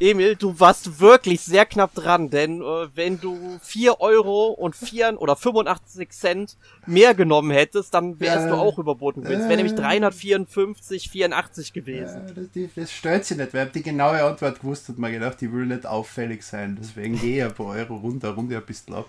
Emil, 0.00 0.36
du 0.36 0.58
warst 0.60 1.00
wirklich 1.00 1.40
sehr 1.40 1.66
knapp 1.66 1.94
dran, 1.94 2.30
denn 2.30 2.60
äh, 2.62 2.88
wenn 2.94 3.20
du 3.20 3.58
4 3.62 4.00
Euro 4.00 4.48
und 4.48 4.76
4 4.76 5.20
oder 5.20 5.36
85 5.36 6.10
Cent 6.10 6.56
mehr 6.86 7.14
genommen 7.14 7.50
hättest, 7.50 7.94
dann 7.94 8.18
wärst 8.20 8.46
Äh, 8.46 8.48
du 8.50 8.54
auch 8.54 8.78
überboten 8.78 9.22
gewesen. 9.22 9.42
Es 9.42 9.48
wäre 9.48 9.56
nämlich 9.56 9.74
354, 9.74 11.10
84 11.10 11.72
gewesen. 11.72 12.22
Ja, 12.26 12.32
das, 12.34 12.50
die, 12.52 12.70
das 12.74 12.92
stört 12.92 13.24
sie 13.24 13.36
nicht, 13.36 13.54
weil 13.54 13.66
ich 13.66 13.72
die 13.72 13.82
genaue 13.82 14.22
Antwort 14.22 14.60
gewusst 14.60 14.88
und 14.88 14.98
mir 14.98 15.10
gedacht, 15.10 15.40
ich 15.42 15.52
will 15.52 15.66
nicht 15.66 15.86
auffällig 15.86 16.42
sein. 16.44 16.76
Deswegen 16.80 17.18
gehe 17.18 17.38
ich 17.38 17.44
ein 17.44 17.54
paar 17.54 17.66
Euro 17.74 17.96
runter, 17.96 18.30
runter 18.30 18.56
ein 18.58 18.64
bisschen 18.66 18.94
ab. 18.94 19.06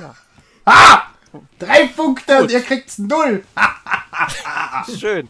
Ja. 0.00 0.14
Ah! 0.64 1.02
Drei 1.58 1.86
Punkte 1.86 2.42
und 2.42 2.50
ihr 2.50 2.60
kriegt's 2.60 2.98
null! 2.98 3.44
Schön. 4.98 5.28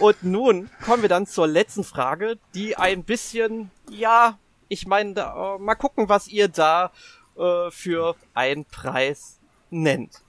Und 0.00 0.22
nun 0.22 0.70
kommen 0.84 1.02
wir 1.02 1.08
dann 1.08 1.26
zur 1.26 1.46
letzten 1.46 1.84
Frage, 1.84 2.38
die 2.54 2.76
ein 2.76 3.04
bisschen, 3.04 3.70
ja, 3.90 4.38
ich 4.68 4.86
meine, 4.86 5.14
da, 5.14 5.56
äh, 5.56 5.58
mal 5.58 5.74
gucken, 5.74 6.08
was 6.08 6.28
ihr 6.28 6.48
da 6.48 6.92
äh, 7.36 7.70
für 7.70 8.16
einen 8.34 8.64
Preis 8.64 9.38
nennt. 9.70 10.22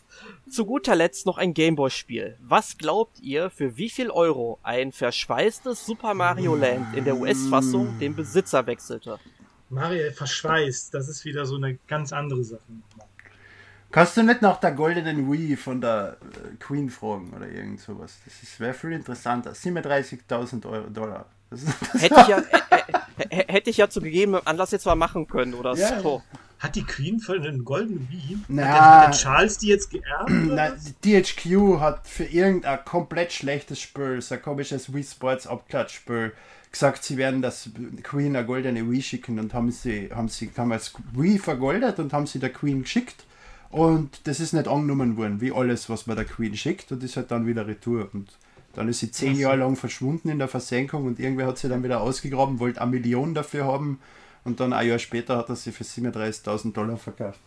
Zu 0.49 0.65
guter 0.65 0.95
Letzt 0.95 1.25
noch 1.25 1.37
ein 1.37 1.53
Gameboy-Spiel. 1.53 2.37
Was 2.41 2.77
glaubt 2.77 3.19
ihr, 3.19 3.49
für 3.49 3.77
wie 3.77 3.89
viel 3.89 4.09
Euro 4.09 4.59
ein 4.63 4.91
verschweißtes 4.91 5.85
Super 5.85 6.13
Mario 6.13 6.55
Land 6.55 6.95
in 6.95 7.05
der 7.05 7.17
US-Fassung 7.17 7.99
den 7.99 8.15
Besitzer 8.15 8.65
wechselte? 8.65 9.19
Mario 9.69 10.11
verschweißt, 10.11 10.93
das 10.93 11.09
ist 11.09 11.25
wieder 11.25 11.45
so 11.45 11.55
eine 11.55 11.77
ganz 11.87 12.13
andere 12.13 12.43
Sache. 12.43 12.61
Kannst 13.91 14.17
du 14.17 14.23
nicht 14.23 14.41
nach 14.41 14.59
der 14.59 14.71
goldenen 14.73 15.31
Wii 15.31 15.55
von 15.55 15.79
der 15.81 16.17
äh, 16.21 16.55
Queen 16.59 16.89
fragen 16.89 17.31
oder 17.35 17.47
irgend 17.47 17.79
sowas? 17.79 18.17
Das 18.25 18.59
wäre 18.59 18.73
viel 18.73 18.91
interessanter. 18.91 19.51
37.000 19.53 20.65
Euro 20.69 20.89
Dollar. 20.89 21.25
Das 21.49 21.63
ist, 21.63 21.93
Hätte 21.93 22.15
ich 22.21 22.27
ja, 22.27 22.37
äh, 23.19 23.29
äh, 23.29 23.45
hätte 23.53 23.69
ich 23.69 23.77
ja 23.77 23.89
zu 23.89 24.01
gegebenem 24.01 24.41
Anlass 24.45 24.71
jetzt 24.71 24.85
mal 24.85 24.95
machen 24.95 25.27
können 25.27 25.53
oder 25.53 25.73
Ja. 25.75 26.01
so. 26.01 26.21
Hat 26.59 26.75
die 26.75 26.83
Queen 26.83 27.19
von 27.19 27.41
den 27.41 27.63
goldenen 27.63 28.09
Wii? 28.09 28.39
Na. 28.47 28.63
Hat, 28.65 28.73
der, 28.73 28.81
hat 28.81 29.07
der 29.07 29.11
Charles 29.11 29.57
die 29.59 29.67
jetzt 29.67 29.91
geerbt? 29.91 30.29
was? 30.31 30.93
DHQ 31.05 31.79
hat 31.79 32.07
für 32.07 32.23
irgendein 32.25 32.83
komplett 32.83 33.31
schlechtes 33.31 33.79
Spiel, 33.79 34.21
so 34.21 34.35
ein 34.35 34.41
komisches 34.41 34.91
Wii 34.93 35.03
Sports 35.03 35.45
Abklatschspiel, 35.45 36.33
gesagt, 36.71 37.03
sie 37.03 37.15
werden 37.17 37.41
das 37.43 37.69
Queen 38.03 38.35
eine 38.35 38.45
goldene 38.45 38.89
Wii 38.89 39.01
schicken 39.03 39.39
und 39.39 39.53
haben 39.53 39.71
sie, 39.71 40.09
haben 40.13 40.29
sie 40.29 40.51
damals 40.53 40.93
Wii 41.13 41.37
vergoldet 41.37 41.99
und 41.99 42.11
haben 42.11 42.25
sie 42.27 42.39
der 42.39 42.51
Queen 42.51 42.81
geschickt. 42.81 43.23
Und 43.69 44.27
das 44.27 44.39
ist 44.39 44.53
nicht 44.53 44.67
angenommen 44.67 45.17
worden, 45.17 45.41
wie 45.41 45.51
alles, 45.51 45.89
was 45.89 46.07
man 46.07 46.15
der 46.15 46.25
Queen 46.25 46.55
schickt, 46.55 46.91
und 46.91 47.03
ist 47.03 47.17
halt 47.17 47.31
dann 47.31 47.45
wieder 47.45 47.67
retour. 47.67 48.09
Und 48.13 48.29
dann 48.73 48.87
ist 48.87 48.99
sie 48.99 49.11
zehn 49.11 49.35
Jahre 49.35 49.57
lang 49.57 49.75
verschwunden 49.75 50.29
in 50.29 50.37
der 50.37 50.47
Versenkung 50.47 51.05
und 51.05 51.19
irgendwer 51.19 51.47
hat 51.47 51.57
sie 51.57 51.67
dann 51.67 51.83
wieder 51.83 51.99
ausgegraben, 51.99 52.59
wollte 52.59 52.79
eine 52.79 52.91
Million 52.91 53.33
dafür 53.33 53.65
haben 53.65 53.99
und 54.43 54.59
dann 54.59 54.71
ein 54.71 54.87
Jahr 54.87 54.99
später 54.99 55.35
hat 55.35 55.49
er 55.49 55.55
sie 55.55 55.71
für 55.71 55.83
37.000 55.83 56.73
Dollar 56.73 56.97
verkauft. 56.97 57.39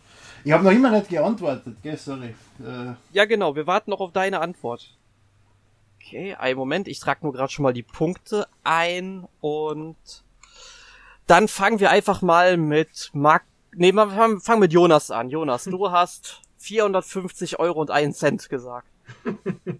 Ich 0.43 0.51
habe 0.51 0.63
noch 0.63 0.71
immer 0.71 0.91
nicht 0.91 1.07
geantwortet, 1.07 1.77
gell, 1.81 1.95
sorry. 1.97 2.35
Äh, 2.59 2.93
Ja, 3.13 3.25
genau, 3.25 3.55
wir 3.55 3.65
warten 3.65 3.91
noch 3.91 4.01
auf 4.01 4.11
deine 4.11 4.41
Antwort. 4.41 4.97
Okay, 5.99 6.35
einen 6.35 6.57
Moment, 6.57 6.89
ich 6.89 6.99
trage 6.99 7.21
nur 7.23 7.31
gerade 7.31 7.51
schon 7.51 7.63
mal 7.63 7.73
die 7.73 7.83
Punkte 7.83 8.45
ein 8.63 9.25
und 9.39 9.95
dann 11.27 11.47
fangen 11.47 11.79
wir 11.79 11.91
einfach 11.91 12.21
mal 12.21 12.57
mit 12.57 13.09
Mark. 13.13 13.43
Nee, 13.75 13.91
wir 13.93 14.09
fangen 14.09 14.41
fangen 14.41 14.59
mit 14.59 14.73
Jonas 14.73 15.11
an. 15.11 15.29
Jonas, 15.29 15.63
du 15.65 15.91
hast 15.91 16.41
450 16.57 17.59
Euro 17.59 17.81
und 17.81 17.91
einen 17.91 18.13
Cent 18.13 18.49
gesagt. 18.49 18.87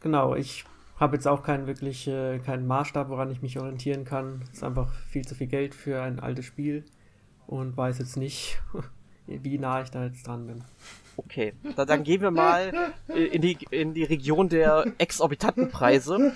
Genau, 0.00 0.34
ich 0.34 0.64
habe 0.98 1.14
jetzt 1.14 1.28
auch 1.28 1.44
keinen 1.44 1.68
wirklich 1.68 2.08
äh, 2.08 2.40
keinen 2.40 2.66
Maßstab, 2.66 3.08
woran 3.08 3.30
ich 3.30 3.40
mich 3.40 3.58
orientieren 3.60 4.04
kann. 4.04 4.42
Es 4.50 4.58
ist 4.58 4.64
einfach 4.64 4.92
viel 5.10 5.24
zu 5.24 5.36
viel 5.36 5.46
Geld 5.46 5.76
für 5.76 6.02
ein 6.02 6.18
altes 6.18 6.44
Spiel 6.44 6.84
und 7.46 7.76
weiß 7.76 7.98
jetzt 7.98 8.16
nicht, 8.16 8.60
wie 9.26 9.58
nah 9.58 9.82
ich 9.82 9.90
da 9.90 10.04
jetzt 10.04 10.26
dran 10.26 10.48
bin. 10.48 10.64
Okay, 11.16 11.54
da, 11.76 11.84
dann 11.84 12.02
gehen 12.02 12.20
wir 12.20 12.32
mal 12.32 12.92
in 13.14 13.42
die, 13.42 13.58
in 13.70 13.94
die 13.94 14.02
Region 14.02 14.48
der 14.48 14.86
exorbitanten 14.98 15.70
Preise. 15.70 16.34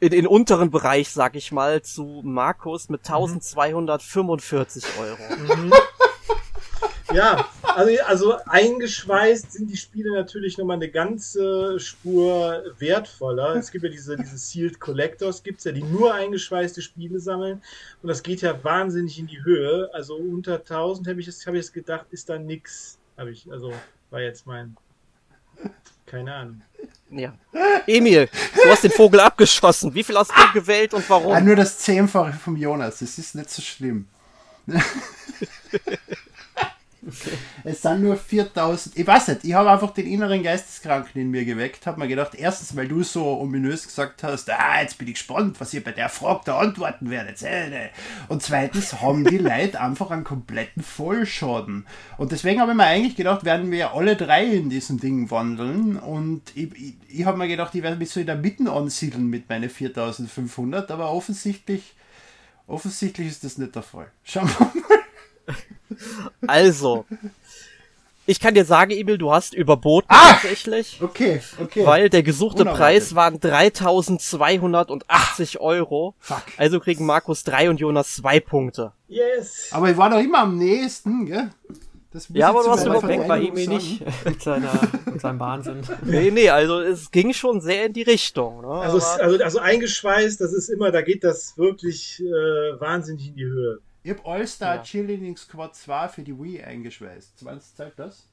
In 0.00 0.10
den 0.10 0.26
unteren 0.26 0.70
Bereich, 0.70 1.10
sag 1.10 1.36
ich 1.36 1.52
mal, 1.52 1.82
zu 1.82 2.22
Markus 2.24 2.88
mit 2.88 3.00
1245 3.00 4.84
Euro. 4.98 5.18
Mhm. 5.56 5.72
Ja, 7.12 7.48
also, 7.62 7.92
also 8.06 8.36
eingeschweißt 8.46 9.52
sind 9.52 9.68
die 9.70 9.76
Spiele 9.76 10.12
natürlich 10.14 10.58
nochmal 10.58 10.76
eine 10.76 10.88
ganze 10.90 11.78
Spur 11.80 12.62
wertvoller. 12.78 13.56
Es 13.56 13.70
gibt 13.70 13.84
ja 13.84 13.90
diese, 13.90 14.16
diese 14.16 14.38
Sealed 14.38 14.78
Collectors, 14.78 15.42
gibt's 15.42 15.64
ja, 15.64 15.72
die 15.72 15.82
nur 15.82 16.14
eingeschweißte 16.14 16.82
Spiele 16.82 17.18
sammeln. 17.20 17.62
Und 18.02 18.08
das 18.08 18.22
geht 18.22 18.42
ja 18.42 18.62
wahnsinnig 18.62 19.18
in 19.18 19.26
die 19.26 19.42
Höhe. 19.42 19.90
Also 19.92 20.14
unter 20.16 20.56
1000 20.58 21.08
habe 21.08 21.20
ich, 21.20 21.26
jetzt- 21.26 21.46
hab 21.46 21.54
ich 21.54 21.60
jetzt 21.62 21.72
gedacht, 21.74 22.06
ist 22.10 22.28
da 22.28 22.38
nix. 22.38 22.98
Habe 23.18 23.30
ich, 23.32 23.50
also 23.50 23.72
war 24.10 24.20
jetzt 24.20 24.46
mein. 24.46 24.76
Keine 26.06 26.34
Ahnung. 26.34 26.62
Ja. 27.10 27.34
Emil, 27.86 28.28
du 28.54 28.68
hast 28.70 28.82
den 28.84 28.90
Vogel 28.90 29.20
abgeschossen. 29.20 29.92
Wie 29.94 30.02
viel 30.04 30.16
hast 30.16 30.30
du 30.30 30.52
gewählt 30.54 30.94
und 30.94 31.08
warum? 31.10 31.44
nur 31.44 31.56
das 31.56 31.78
Zehnfache 31.78 32.32
vom 32.32 32.56
Jonas, 32.56 32.98
das 33.00 33.18
ist 33.18 33.34
nicht 33.34 33.50
so 33.50 33.62
schlimm. 33.62 34.06
Es 37.64 37.82
sind 37.82 38.02
nur 38.02 38.16
4000. 38.16 38.96
Ich 38.96 39.06
weiß 39.06 39.28
nicht, 39.28 39.44
ich 39.44 39.54
habe 39.54 39.70
einfach 39.70 39.92
den 39.92 40.06
inneren 40.06 40.42
Geisteskranken 40.42 41.20
in 41.20 41.30
mir 41.30 41.44
geweckt. 41.44 41.86
Habe 41.86 42.00
mir 42.00 42.08
gedacht, 42.08 42.34
erstens, 42.34 42.76
weil 42.76 42.88
du 42.88 43.02
so 43.02 43.40
ominös 43.40 43.86
gesagt 43.86 44.22
hast, 44.22 44.50
ah, 44.50 44.80
jetzt 44.82 44.98
bin 44.98 45.08
ich 45.08 45.14
gespannt, 45.14 45.60
was 45.60 45.72
ihr 45.72 45.82
bei 45.82 45.92
der 45.92 46.08
Frage 46.08 46.42
da 46.44 46.58
antworten 46.58 47.10
werdet. 47.10 47.40
Ne. 47.42 47.90
Und 48.28 48.42
zweitens 48.42 49.00
haben 49.00 49.24
die 49.24 49.38
Leute 49.38 49.80
einfach 49.80 50.10
einen 50.10 50.24
kompletten 50.24 50.82
Vollschaden. 50.82 51.86
Und 52.18 52.32
deswegen 52.32 52.60
habe 52.60 52.72
ich 52.72 52.76
mir 52.76 52.84
eigentlich 52.84 53.16
gedacht, 53.16 53.44
werden 53.44 53.70
wir 53.70 53.94
alle 53.94 54.16
drei 54.16 54.44
in 54.44 54.68
diesem 54.68 55.00
Ding 55.00 55.30
wandeln. 55.30 55.96
Und 55.96 56.42
ich, 56.54 56.72
ich, 56.74 56.94
ich 57.08 57.24
habe 57.24 57.38
mir 57.38 57.48
gedacht, 57.48 57.74
ich 57.74 57.82
werde 57.82 57.96
mich 57.96 58.10
so 58.10 58.20
in 58.20 58.26
der 58.26 58.36
Mitte 58.36 58.70
ansiedeln 58.70 59.26
mit 59.26 59.48
meinen 59.48 59.70
4500, 59.70 60.90
aber 60.90 61.10
offensichtlich. 61.10 61.94
Offensichtlich 62.66 63.26
ist 63.26 63.42
das 63.42 63.58
nicht 63.58 63.74
der 63.74 63.82
Fall. 63.82 64.12
Schauen 64.22 64.48
wir 64.48 64.66
mal. 64.66 64.99
Also, 66.46 67.04
ich 68.26 68.38
kann 68.38 68.54
dir 68.54 68.64
sagen, 68.64 68.92
Emil, 68.92 69.18
du 69.18 69.32
hast 69.32 69.54
überboten 69.54 70.06
Ah! 70.08 70.34
tatsächlich. 70.34 71.00
Okay, 71.02 71.40
okay. 71.60 71.84
Weil 71.84 72.08
der 72.08 72.22
gesuchte 72.22 72.62
Unerwartet. 72.62 72.80
Preis 72.80 73.14
waren 73.14 73.40
3280 73.40 75.60
Euro. 75.60 76.14
Fuck. 76.20 76.42
Also 76.56 76.78
kriegen 76.78 77.06
Markus 77.06 77.42
drei 77.42 77.68
und 77.68 77.80
Jonas 77.80 78.14
zwei 78.14 78.38
Punkte. 78.38 78.92
Yes! 79.08 79.68
Aber 79.72 79.90
ich 79.90 79.96
war 79.96 80.10
doch 80.10 80.20
immer 80.20 80.40
am 80.40 80.58
nächsten, 80.58 81.26
gell? 81.26 81.50
Ja, 82.30 82.48
aber 82.48 82.64
du 82.64 82.70
hast 82.70 82.84
Weg 82.86 83.28
bei 83.28 83.40
Emil 83.40 83.68
nicht 83.68 84.02
mit, 84.24 84.42
seiner, 84.42 84.72
mit 85.06 85.20
seinem 85.20 85.38
Wahnsinn. 85.38 85.82
Nee, 86.02 86.32
nee, 86.32 86.50
also 86.50 86.80
es 86.80 87.12
ging 87.12 87.32
schon 87.32 87.60
sehr 87.60 87.86
in 87.86 87.92
die 87.92 88.02
Richtung. 88.02 88.62
Ne? 88.62 88.68
Also, 88.68 88.98
also, 88.98 89.44
also 89.44 89.58
eingeschweißt, 89.60 90.40
das 90.40 90.52
ist 90.52 90.70
immer, 90.70 90.90
da 90.90 91.02
geht 91.02 91.22
das 91.22 91.56
wirklich 91.56 92.20
äh, 92.20 92.80
wahnsinnig 92.80 93.28
in 93.28 93.36
die 93.36 93.44
Höhe. 93.44 93.78
Ich 94.02 94.10
hab 94.10 94.26
All-Star 94.26 94.76
Ja. 94.76 94.82
Cheerleading 94.82 95.36
Squad 95.36 95.74
2 95.76 96.08
für 96.08 96.22
die 96.22 96.38
Wii 96.38 96.62
eingeschweißt. 96.62 97.38
20 97.38 97.74
Zeit 97.76 97.92
das? 97.98 98.26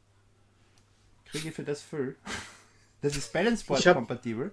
Kriege 1.26 1.50
ich 1.50 1.56
für 1.56 1.64
das 1.64 1.82
Füll? 1.82 2.16
Das 3.02 3.16
ist 3.16 3.32
Balance 3.32 3.64
Board 3.64 3.80
Ich 3.80 3.88
hab- 3.88 3.96
kompatibel. 3.96 4.52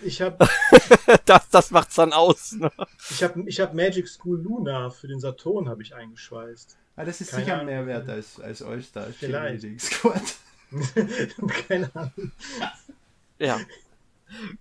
Ich 0.00 0.22
habe 0.22 0.48
das, 1.26 1.48
das 1.50 1.70
macht's 1.70 1.94
dann 1.96 2.12
aus. 2.14 2.52
Ne? 2.52 2.70
ich 3.10 3.22
hab, 3.22 3.36
ich 3.36 3.60
hab 3.60 3.74
Magic 3.74 4.08
School 4.08 4.40
Luna 4.40 4.88
für 4.90 5.08
den 5.08 5.20
Saturn 5.20 5.68
habe 5.68 5.82
ich 5.82 5.94
eingeschweißt. 5.94 6.76
Ah, 6.96 7.04
das 7.04 7.20
ist 7.20 7.30
Keine 7.32 7.42
sicher 7.44 7.54
Ahnung. 7.56 7.66
mehr 7.66 7.86
wert 7.86 8.08
als, 8.08 8.40
als 8.40 8.62
All-Star. 8.62 9.08
Cheerleading 9.12 9.78
Squad. 9.78 10.22
Keine 11.68 11.94
Ahnung. 11.94 12.32
Ja. 13.38 13.60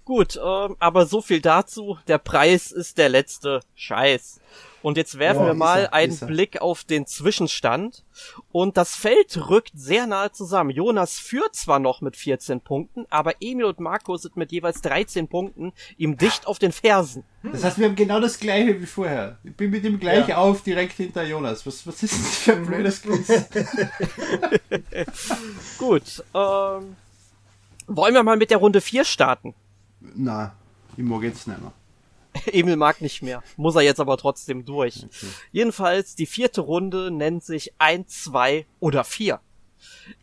Gut, 0.04 0.36
ähm, 0.44 0.76
aber 0.80 1.06
so 1.06 1.22
viel 1.22 1.42
dazu. 1.42 1.98
Der 2.08 2.18
Preis 2.20 2.72
ist 2.72 2.98
der 2.98 3.10
letzte 3.10 3.62
Scheiß. 3.76 4.40
Und 4.84 4.98
jetzt 4.98 5.18
werfen 5.18 5.42
Ja, 5.42 5.48
wir 5.48 5.54
mal 5.56 5.80
er, 5.86 5.94
einen. 5.94 6.20
Blick 6.28 6.62
auf 6.62 6.84
den 6.84 7.08
Zwischenstand. 7.08 8.04
Und 8.52 8.78
das 8.78 8.96
Feld 8.96 9.50
rückt 9.50 9.72
sehr 9.74 10.06
nahe 10.06 10.32
zusammen. 10.32 10.70
Jonas 10.70 11.18
führt 11.18 11.56
zwar 11.56 11.80
noch 11.80 12.02
mit 12.02 12.16
14 12.16 12.62
Punkten, 12.62 13.08
aber 13.10 13.34
Emil 13.42 13.66
und 13.66 13.80
Marco 13.80 14.16
sind 14.18 14.38
mit 14.38 14.52
jeweils 14.52 14.82
13 14.84 15.28
Punkten 15.28 15.74
ihm 15.98 16.18
dicht 16.18 16.46
auf 16.46 16.60
den 16.60 16.72
Fersen. 16.72 17.24
Das 17.42 17.64
heißt, 17.64 17.80
wir 17.80 17.88
haben 17.88 17.96
genau 17.96 18.20
das 18.20 18.40
gleiche 18.40 18.80
wie 18.80 18.86
vorher. 18.86 19.40
Ich 19.44 19.56
bin 19.56 19.72
mit 19.72 19.84
ihm 19.86 20.00
gleich 20.00 20.28
Ja. 20.28 20.38
auf, 20.38 20.62
direkt 20.62 20.94
hinter 20.98 21.24
Jonas. 21.24 21.66
Was, 21.66 21.88
was 21.88 22.04
ist 22.04 22.14
das 22.14 22.36
für 22.38 22.54
ein 22.54 22.68
blödes 22.68 23.02
Quiz? 23.02 23.28
Gut, 25.80 26.24
ähm, 26.36 26.96
wollen 27.88 28.14
wir 28.14 28.24
mal 28.24 28.38
mit 28.38 28.50
der 28.52 28.58
Runde 28.58 28.82
4 28.82 29.06
starten? 29.06 29.54
Na, 30.00 30.54
ich 30.98 31.04
mag 31.04 31.24
jetzt 31.24 31.48
nicht 31.48 31.60
mehr. 31.62 31.72
Emil 32.54 32.76
mag 32.76 33.02
nicht 33.02 33.22
mehr. 33.22 33.42
Muss 33.56 33.76
er 33.76 33.82
jetzt 33.82 34.00
aber 34.00 34.18
trotzdem 34.18 34.66
durch. 34.66 35.06
Okay. 35.06 35.28
Jedenfalls, 35.52 36.16
die 36.16 36.26
vierte 36.26 36.62
Runde 36.62 37.10
nennt 37.12 37.44
sich 37.44 37.74
1, 37.80 38.24
2 38.26 38.66
oder 38.80 39.04
4. 39.04 39.40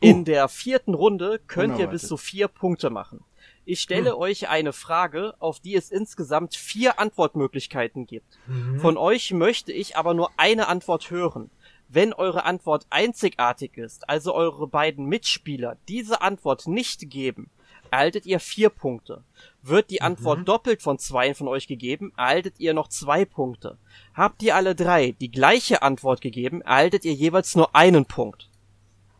In 0.00 0.20
Uh. 0.20 0.24
der 0.24 0.48
vierten 0.48 0.94
Runde 0.94 1.40
könnt 1.46 1.70
ihr 1.70 1.74
Unerwartet. 1.86 1.92
bis 2.00 2.08
zu 2.08 2.16
vier 2.16 2.48
Punkte 2.48 2.90
machen. 2.90 3.20
Ich 3.64 3.80
stelle 3.80 4.16
euch 4.18 4.48
eine 4.48 4.72
Frage, 4.72 5.34
auf 5.38 5.60
die 5.60 5.76
es 5.76 5.90
insgesamt 5.92 6.56
vier 6.56 6.98
Antwortmöglichkeiten 6.98 8.06
gibt. 8.06 8.38
Mhm. 8.48 8.80
Von 8.80 8.96
euch 8.96 9.30
möchte 9.32 9.72
ich 9.72 9.96
aber 9.96 10.14
nur 10.14 10.30
eine 10.36 10.66
Antwort 10.66 11.10
hören. 11.10 11.48
Wenn 11.94 12.12
eure 12.14 12.44
Antwort 12.44 12.86
einzigartig 12.90 13.76
ist, 13.76 14.08
also 14.08 14.34
eure 14.34 14.66
beiden 14.66 15.04
Mitspieler 15.06 15.76
diese 15.88 16.22
Antwort 16.22 16.66
nicht 16.66 17.10
geben, 17.10 17.50
erhaltet 17.90 18.24
ihr 18.24 18.40
vier 18.40 18.70
Punkte. 18.70 19.22
Wird 19.62 19.90
die 19.90 20.00
Antwort 20.00 20.48
doppelt 20.48 20.80
von 20.80 20.98
zwei 20.98 21.34
von 21.34 21.48
euch 21.48 21.66
gegeben, 21.66 22.10
erhaltet 22.16 22.54
ihr 22.58 22.72
noch 22.72 22.88
zwei 22.88 23.26
Punkte. 23.26 23.76
Habt 24.14 24.42
ihr 24.42 24.56
alle 24.56 24.74
drei 24.74 25.12
die 25.20 25.30
gleiche 25.30 25.82
Antwort 25.82 26.22
gegeben, 26.22 26.62
erhaltet 26.62 27.04
ihr 27.04 27.12
jeweils 27.12 27.54
nur 27.54 27.76
einen 27.76 28.06
Punkt. 28.06 28.48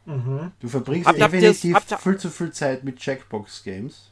Mhm. 0.07 0.53
Du 0.59 0.69
verbringst 0.69 1.07
Habt- 1.09 1.21
definitiv 1.21 1.75
habt 1.75 1.91
ihr- 1.93 1.99
viel 1.99 2.17
zu 2.17 2.31
viel 2.31 2.53
Zeit 2.53 2.85
mit 2.85 2.97
Checkbox-Games. 2.97 4.12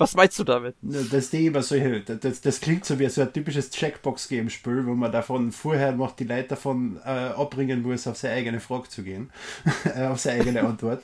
Was 0.00 0.14
meinst 0.14 0.38
du 0.38 0.44
damit? 0.44 0.76
Das, 0.80 1.28
die 1.28 1.44
immer 1.44 1.62
solche, 1.62 2.00
das, 2.00 2.40
das 2.40 2.60
klingt 2.62 2.86
so 2.86 2.98
wie 2.98 3.06
so 3.10 3.20
ein 3.20 3.30
typisches 3.34 3.68
Checkbox-Game-Spiel, 3.70 4.86
wo 4.86 4.94
man 4.94 5.12
davon 5.12 5.52
vorher 5.52 5.92
noch 5.92 6.16
die 6.16 6.24
Leute 6.24 6.48
davon 6.48 6.98
äh, 7.04 7.08
abbringen 7.10 7.82
muss, 7.82 8.06
auf 8.06 8.16
seine 8.16 8.36
eigene 8.36 8.60
Frage 8.60 8.88
zu 8.88 9.02
gehen, 9.02 9.30
äh, 9.94 10.06
auf 10.06 10.18
seine 10.18 10.40
eigene 10.40 10.62
Antwort. 10.62 11.02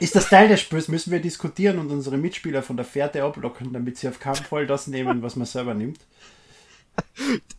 Ist 0.00 0.16
das 0.16 0.28
Teil 0.28 0.48
des 0.48 0.60
Spiels, 0.60 0.88
müssen 0.88 1.12
wir 1.12 1.20
diskutieren 1.20 1.78
und 1.78 1.92
unsere 1.92 2.16
Mitspieler 2.16 2.64
von 2.64 2.76
der 2.76 2.84
Fährte 2.84 3.22
ablocken, 3.22 3.72
damit 3.72 3.96
sie 3.96 4.08
auf 4.08 4.18
keinen 4.18 4.34
Fall 4.34 4.66
das 4.66 4.88
nehmen, 4.88 5.22
was 5.22 5.36
man 5.36 5.46
selber 5.46 5.74
nimmt. 5.74 6.00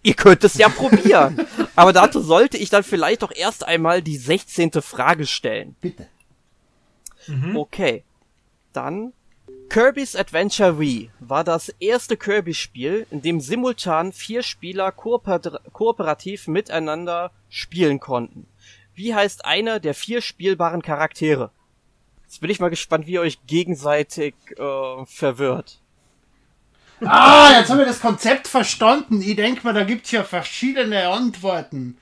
Ihr 0.04 0.16
könnt 0.16 0.44
es 0.44 0.56
ja 0.56 0.68
probieren. 0.68 1.48
Aber 1.78 1.94
dazu 1.94 2.20
sollte 2.20 2.58
ich 2.58 2.70
dann 2.70 2.84
vielleicht 2.84 3.22
doch 3.22 3.32
erst 3.34 3.66
einmal 3.66 4.02
die 4.02 4.18
16. 4.18 4.74
Frage 4.82 5.26
stellen. 5.26 5.78
Bitte. 5.80 6.08
Okay. 7.56 8.04
Dann 8.74 9.14
Kirby's 9.70 10.16
Adventure 10.16 10.80
Wii 10.80 11.12
war 11.20 11.44
das 11.44 11.70
erste 11.80 12.16
Kirby-Spiel, 12.16 13.08
in 13.12 13.22
dem 13.22 13.42
simultan 13.42 14.14
vier 14.14 14.42
Spieler 14.42 14.92
kooper 14.92 15.40
kooperativ 15.74 16.48
miteinander 16.48 17.32
spielen 17.50 18.00
konnten. 18.00 18.48
Wie 18.94 19.14
heißt 19.14 19.44
einer 19.44 19.80
der 19.80 19.94
vier 19.94 20.22
spielbaren 20.22 20.82
Charaktere? 20.82 21.52
Jetzt 22.24 22.40
bin 22.40 22.50
ich 22.50 22.60
mal 22.60 22.70
gespannt, 22.70 23.06
wie 23.08 23.14
ihr 23.14 23.22
euch 23.22 23.46
gegenseitig 23.46 24.36
äh, 24.58 25.06
verwirrt. 25.06 25.80
Ah, 27.02 27.60
jetzt 27.60 27.70
haben 27.70 27.80
wir 27.80 27.86
das 27.86 28.00
Konzept 28.00 28.48
verstanden. 28.48 29.22
Ich 29.22 29.36
denke 29.36 29.64
mal, 29.64 29.74
da 29.74 29.84
gibt 29.84 30.06
es 30.06 30.12
ja 30.12 30.24
verschiedene 30.24 31.10
Antworten. 31.10 31.98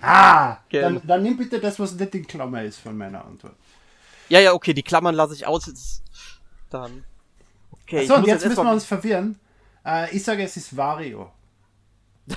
Ah, 0.00 0.58
dann, 0.70 1.00
dann 1.04 1.22
nimm 1.24 1.36
bitte 1.36 1.58
das, 1.58 1.80
was 1.80 1.94
nicht 1.94 2.14
in 2.14 2.26
Klammer 2.26 2.62
ist 2.62 2.78
von 2.78 2.96
meiner 2.96 3.24
Antwort. 3.24 3.56
Ja, 4.28 4.38
ja, 4.38 4.52
okay, 4.52 4.74
die 4.74 4.82
Klammern 4.82 5.14
lasse 5.14 5.34
ich 5.34 5.46
aus. 5.46 6.02
Jetzt 6.68 6.74
dann. 6.74 7.04
Okay, 7.84 8.06
So, 8.06 8.14
und 8.14 8.20
muss 8.20 8.28
jetzt 8.28 8.46
müssen 8.46 8.64
wir 8.64 8.72
uns 8.72 8.84
verwirren. 8.84 9.38
Äh, 9.84 10.14
ich 10.14 10.22
sage, 10.22 10.42
es 10.42 10.56
ist 10.56 10.76
Wario. 10.76 11.30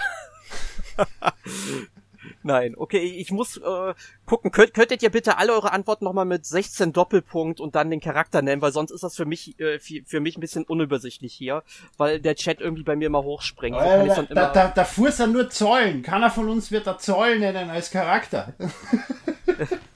Nein, 2.44 2.74
okay, 2.76 3.00
ich 3.00 3.32
muss 3.32 3.58
äh, 3.58 3.94
gucken. 4.26 4.52
Könnt, 4.52 4.74
könntet 4.74 5.04
ihr 5.04 5.12
bitte 5.12 5.38
alle 5.38 5.54
eure 5.54 5.72
Antworten 5.74 6.06
nochmal 6.06 6.26
mit 6.26 6.46
16 6.46 6.92
Doppelpunkt 6.94 7.60
und 7.60 7.76
dann 7.76 7.92
den 7.92 8.00
Charakter 8.00 8.42
nennen, 8.42 8.62
weil 8.64 8.72
sonst 8.72 8.90
ist 8.92 9.04
das 9.04 9.16
für 9.16 9.26
mich 9.26 9.60
äh, 9.60 9.78
für, 9.80 10.02
für 10.06 10.20
mich 10.22 10.38
ein 10.38 10.42
bisschen 10.42 10.64
unübersichtlich 10.64 11.34
hier, 11.34 11.62
weil 11.98 12.20
der 12.20 12.36
Chat 12.36 12.60
irgendwie 12.60 12.84
bei 12.84 12.96
mir 12.96 13.08
immer 13.08 13.24
hochspringt. 13.24 13.76
Ich's 13.78 13.86
da, 13.86 13.98
dann 14.16 14.28
da, 14.28 14.32
immer- 14.32 14.54
da, 14.54 14.68
da 14.70 14.86
fuhr 14.86 15.10
er 15.10 15.28
nur 15.28 15.50
Zollen. 15.52 16.02
Keiner 16.02 16.32
von 16.32 16.50
uns 16.50 16.72
wird 16.72 16.88
da 16.88 16.98
Zoll 16.98 17.38
nennen 17.40 17.70
als 17.70 17.92
Charakter. 17.92 18.54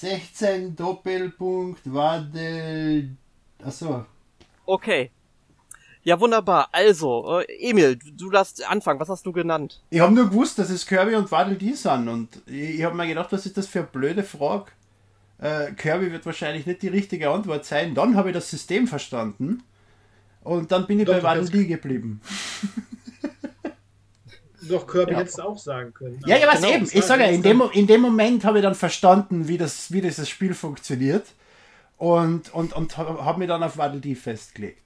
16 0.00 0.76
Doppelpunkt 0.76 1.80
Wadel. 1.86 3.16
Achso. 3.64 4.04
Okay. 4.66 5.10
Ja, 6.02 6.20
wunderbar. 6.20 6.68
Also, 6.70 7.40
äh, 7.40 7.70
Emil, 7.70 7.96
du 7.96 8.28
darfst 8.28 8.62
anfangen. 8.68 9.00
Was 9.00 9.08
hast 9.08 9.24
du 9.24 9.32
genannt? 9.32 9.82
Ich 9.88 10.00
habe 10.00 10.12
nur 10.12 10.28
gewusst, 10.28 10.58
dass 10.58 10.68
es 10.68 10.86
Kirby 10.86 11.14
und 11.14 11.32
Waddle 11.32 11.56
die 11.56 11.72
sind. 11.72 12.08
Und 12.08 12.28
ich, 12.46 12.76
ich 12.76 12.84
habe 12.84 12.94
mir 12.94 13.06
gedacht, 13.06 13.32
was 13.32 13.46
ist 13.46 13.56
das 13.56 13.66
für 13.66 13.80
eine 13.80 13.88
blöde 13.88 14.22
Frage? 14.22 14.66
Äh, 15.38 15.72
Kirby 15.72 16.12
wird 16.12 16.26
wahrscheinlich 16.26 16.66
nicht 16.66 16.82
die 16.82 16.88
richtige 16.88 17.30
Antwort 17.30 17.64
sein. 17.64 17.94
Dann 17.94 18.16
habe 18.16 18.28
ich 18.28 18.34
das 18.34 18.50
System 18.50 18.86
verstanden. 18.86 19.62
Und 20.44 20.72
dann 20.72 20.86
bin 20.86 21.00
ich 21.00 21.06
Doch, 21.06 21.14
bei 21.14 21.22
Waddle 21.22 21.48
die 21.50 21.66
geblieben. 21.66 22.20
Doch, 24.68 24.86
Kirby 24.86 25.12
Ja. 25.12 25.22
du 25.24 25.42
auch 25.42 25.58
sagen 25.58 25.92
können. 25.94 26.20
Ja, 26.26 26.36
ja, 26.36 26.46
was 26.48 26.60
Genau, 26.60 26.74
eben. 26.74 26.84
Ich 26.92 27.04
sage 27.04 27.22
ja, 27.24 27.28
in 27.30 27.42
dem, 27.42 27.62
in 27.72 27.86
dem 27.86 28.00
Moment 28.00 28.44
habe 28.44 28.58
ich 28.58 28.62
dann 28.62 28.74
verstanden, 28.74 29.48
wie, 29.48 29.58
das, 29.58 29.90
wie 29.92 30.00
dieses 30.00 30.28
Spiel 30.28 30.54
funktioniert. 30.54 31.24
Und, 31.98 32.52
und, 32.52 32.74
und 32.74 32.96
habe 32.98 33.38
mich 33.38 33.48
dann 33.48 33.62
auf 33.62 33.78
Waddle 33.78 34.00
die 34.00 34.14
festgelegt. 34.14 34.82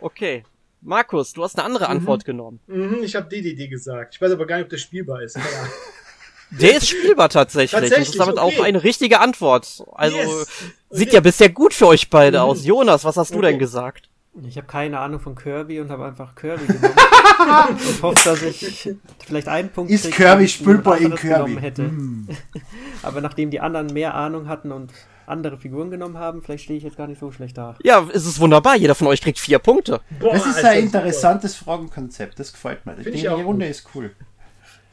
Okay. 0.00 0.44
Markus, 0.82 1.32
du 1.32 1.42
hast 1.42 1.56
eine 1.58 1.64
andere 1.64 1.88
Antwort 1.88 2.24
genommen. 2.24 2.60
Mhm, 2.66 2.98
ich 3.02 3.14
habe 3.16 3.28
DDD 3.28 3.68
gesagt. 3.68 4.14
Ich 4.14 4.20
weiß 4.20 4.32
aber 4.32 4.46
gar 4.46 4.56
nicht, 4.56 4.64
ob 4.64 4.70
das 4.70 4.80
spielbar 4.80 5.22
ist. 5.22 5.38
Der 6.50 6.76
ist 6.76 6.88
spielbar 6.88 7.28
tatsächlich. 7.28 7.74
und 7.74 7.80
das 7.82 7.90
Tatsächlich, 7.90 8.14
ist 8.14 8.20
damit 8.20 8.38
okay. 8.38 8.58
auch 8.60 8.64
eine 8.64 8.84
richtige 8.84 9.18
Antwort. 9.20 9.82
Also 9.92 10.16
Yes. 10.16 10.48
sieht 10.90 11.12
ja 11.12 11.18
bisher 11.20 11.48
gut 11.48 11.74
für 11.74 11.88
euch 11.88 12.08
beide 12.08 12.38
Mhm. 12.38 12.44
aus. 12.44 12.64
Jonas, 12.64 13.04
was 13.04 13.16
hast 13.16 13.32
du 13.34 13.38
Okay. 13.38 13.46
denn 13.48 13.58
gesagt? 13.58 14.08
Ich 14.42 14.56
habe 14.56 14.66
keine 14.66 14.98
Ahnung 14.98 15.20
von 15.20 15.34
Kirby 15.34 15.80
und 15.80 15.90
habe 15.90 16.04
einfach 16.04 16.34
Kirby 16.34 16.66
genommen. 16.66 16.94
und 17.70 18.02
hoffe, 18.02 18.24
dass 18.24 18.42
ich 18.42 18.90
vielleicht 19.26 19.48
einen 19.48 19.70
Punkt 19.70 19.90
Ist 19.90 20.04
krieg, 20.04 20.14
Kirby 20.14 20.48
spielbar 20.48 20.98
in 20.98 21.14
Kirby? 21.14 21.28
genommen 21.52 21.58
hätte. 21.58 21.84
Hm. 21.84 22.28
Aber 23.02 23.20
nachdem 23.20 23.50
die 23.50 23.60
anderen 23.60 23.86
mehr 23.92 24.14
Ahnung 24.14 24.48
hatten 24.48 24.72
und 24.72 24.92
andere 25.26 25.56
Figuren 25.58 25.90
genommen 25.90 26.18
haben, 26.18 26.42
vielleicht 26.42 26.64
stehe 26.64 26.76
ich 26.76 26.84
jetzt 26.84 26.96
gar 26.96 27.06
nicht 27.06 27.18
so 27.18 27.32
schlecht 27.32 27.56
da. 27.58 27.76
Ja, 27.82 28.06
es 28.12 28.26
ist 28.26 28.38
wunderbar. 28.40 28.76
Jeder 28.76 28.94
von 28.94 29.06
euch 29.08 29.20
kriegt 29.22 29.38
vier 29.38 29.58
Punkte. 29.58 30.00
Boah, 30.20 30.32
Das 30.34 30.46
ist 30.46 30.56
Alter, 30.56 30.68
ein 30.70 30.86
super. 30.86 30.98
interessantes 30.98 31.56
Fragenkonzept. 31.56 32.38
Das 32.38 32.52
gefällt 32.52 32.84
mir. 32.86 32.94
Die, 32.94 33.02
Find 33.04 33.14
ich 33.16 33.22
die 33.22 33.28
auch 33.28 33.42
Runde 33.42 33.66
gut. 33.66 33.70
ist 33.74 33.88
cool. 33.94 34.12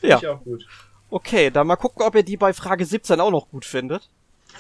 Ja. 0.02 0.18
Ich 0.18 0.28
auch 0.28 0.44
gut. 0.44 0.66
Okay, 1.10 1.52
dann 1.52 1.68
mal 1.68 1.76
gucken, 1.76 2.02
ob 2.02 2.16
ihr 2.16 2.24
die 2.24 2.38
bei 2.38 2.54
Frage 2.54 2.86
17 2.86 3.20
auch 3.20 3.30
noch 3.30 3.50
gut 3.50 3.66
findet. 3.66 4.10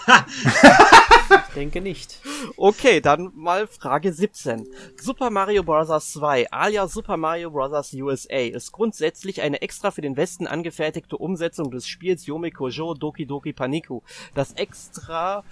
Ich 1.48 1.54
denke 1.56 1.82
nicht. 1.82 2.20
Okay, 2.58 3.00
dann 3.00 3.32
mal 3.36 3.68
Frage 3.68 4.12
17. 4.12 4.68
Super 5.00 5.30
Mario 5.30 5.64
Bros. 5.64 6.14
2, 6.14 6.52
alias 6.52 6.94
Super 6.94 7.18
Mario 7.18 7.52
Bros. 7.52 7.94
USA, 7.94 8.38
ist 8.38 8.72
grundsätzlich 8.72 9.42
eine 9.42 9.62
extra 9.62 9.92
für 9.92 10.02
den 10.02 10.18
Westen 10.18 10.48
angefertigte 10.48 11.18
Umsetzung 11.18 11.72
des 11.72 11.88
Spiels 11.88 12.26
Yomiko 12.26 12.70
Jo 12.70 12.94
Doki 12.94 13.26
Doki 13.26 13.54
Paniku. 13.54 14.02
Das 14.34 14.54
extra 14.54 15.44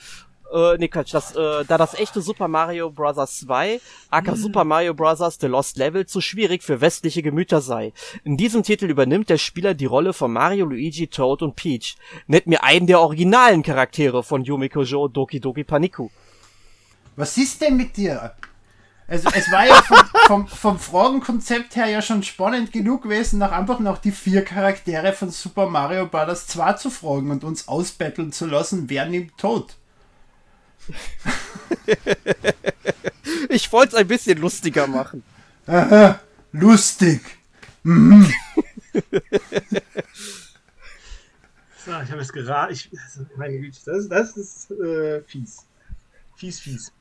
äh, 0.52 0.78
nee, 0.78 0.88
Quatsch, 0.88 1.14
das, 1.14 1.36
äh, 1.36 1.66
da 1.66 1.78
das 1.78 1.94
echte 1.94 2.22
Super 2.22 2.48
Mario 2.48 2.90
Bros. 2.90 3.40
2, 3.40 3.80
aka 4.10 4.36
Super 4.36 4.64
Mario 4.64 4.94
Bros. 4.94 5.20
The 5.40 5.48
Lost 5.48 5.78
Level, 5.78 6.06
zu 6.06 6.22
schwierig 6.22 6.64
für 6.64 6.82
westliche 6.82 7.24
Gemüter 7.24 7.62
sei. 7.62 7.94
In 8.24 8.38
diesem 8.38 8.64
Titel 8.64 8.86
übernimmt 8.86 9.30
der 9.30 9.38
Spieler 9.38 9.74
die 9.74 9.86
Rolle 9.86 10.14
von 10.14 10.32
Mario, 10.32 10.66
Luigi, 10.66 11.08
Toad 11.08 11.42
und 11.42 11.56
Peach. 11.56 11.96
Nennt 12.28 12.48
mir 12.48 12.64
einen 12.64 12.88
der 12.88 13.00
originalen 13.00 13.64
Charaktere 13.64 14.24
von 14.24 14.44
Yomiko 14.44 14.84
Jo 14.84 15.08
Doki 15.08 15.40
Doki 15.40 15.64
Paniku. 15.64 16.10
Was 17.16 17.38
ist 17.38 17.62
denn 17.62 17.78
mit 17.78 17.96
dir? 17.98 18.34
Also, 19.08 19.30
es 19.34 19.52
war 19.52 19.66
ja 19.66 19.82
vom, 19.82 19.98
vom, 20.28 20.48
vom 20.48 20.80
Fragenkonzept 20.80 21.76
her 21.76 21.88
ja 21.88 22.02
schon 22.02 22.24
spannend 22.24 22.72
genug 22.72 23.04
gewesen, 23.04 23.40
nach 23.40 23.52
einfach 23.52 23.80
noch 23.80 23.98
die 23.98 24.12
vier 24.12 24.44
Charaktere 24.44 25.12
von 25.12 25.30
Super 25.30 25.68
Mario 25.68 26.08
Bros. 26.08 26.48
2 26.48 26.74
zu 26.74 26.90
fragen 26.90 27.30
und 27.30 27.44
uns 27.44 27.68
ausbetteln 27.68 28.32
zu 28.32 28.46
lassen, 28.46 28.90
wer 28.90 29.06
nimmt 29.06 29.38
Tod. 29.38 29.76
Ich 33.50 33.72
wollte 33.74 33.96
es 33.96 34.02
ein 34.02 34.08
bisschen 34.08 34.38
lustiger 34.38 34.88
machen. 34.88 35.24
Aha, 35.68 36.22
lustig. 36.54 37.20
So, 41.84 41.92
ich 42.00 42.12
habe 42.12 42.22
es 42.22 42.32
geraten. 42.32 42.74
Ich, 42.74 42.92
also, 42.94 43.26
meine 43.38 43.58
Güte, 43.58 43.80
das, 43.86 44.08
das 44.08 44.38
ist 44.38 44.72
äh, 44.72 45.22
fies. 45.24 45.66
Fies, 46.36 46.60
fies. 46.60 46.92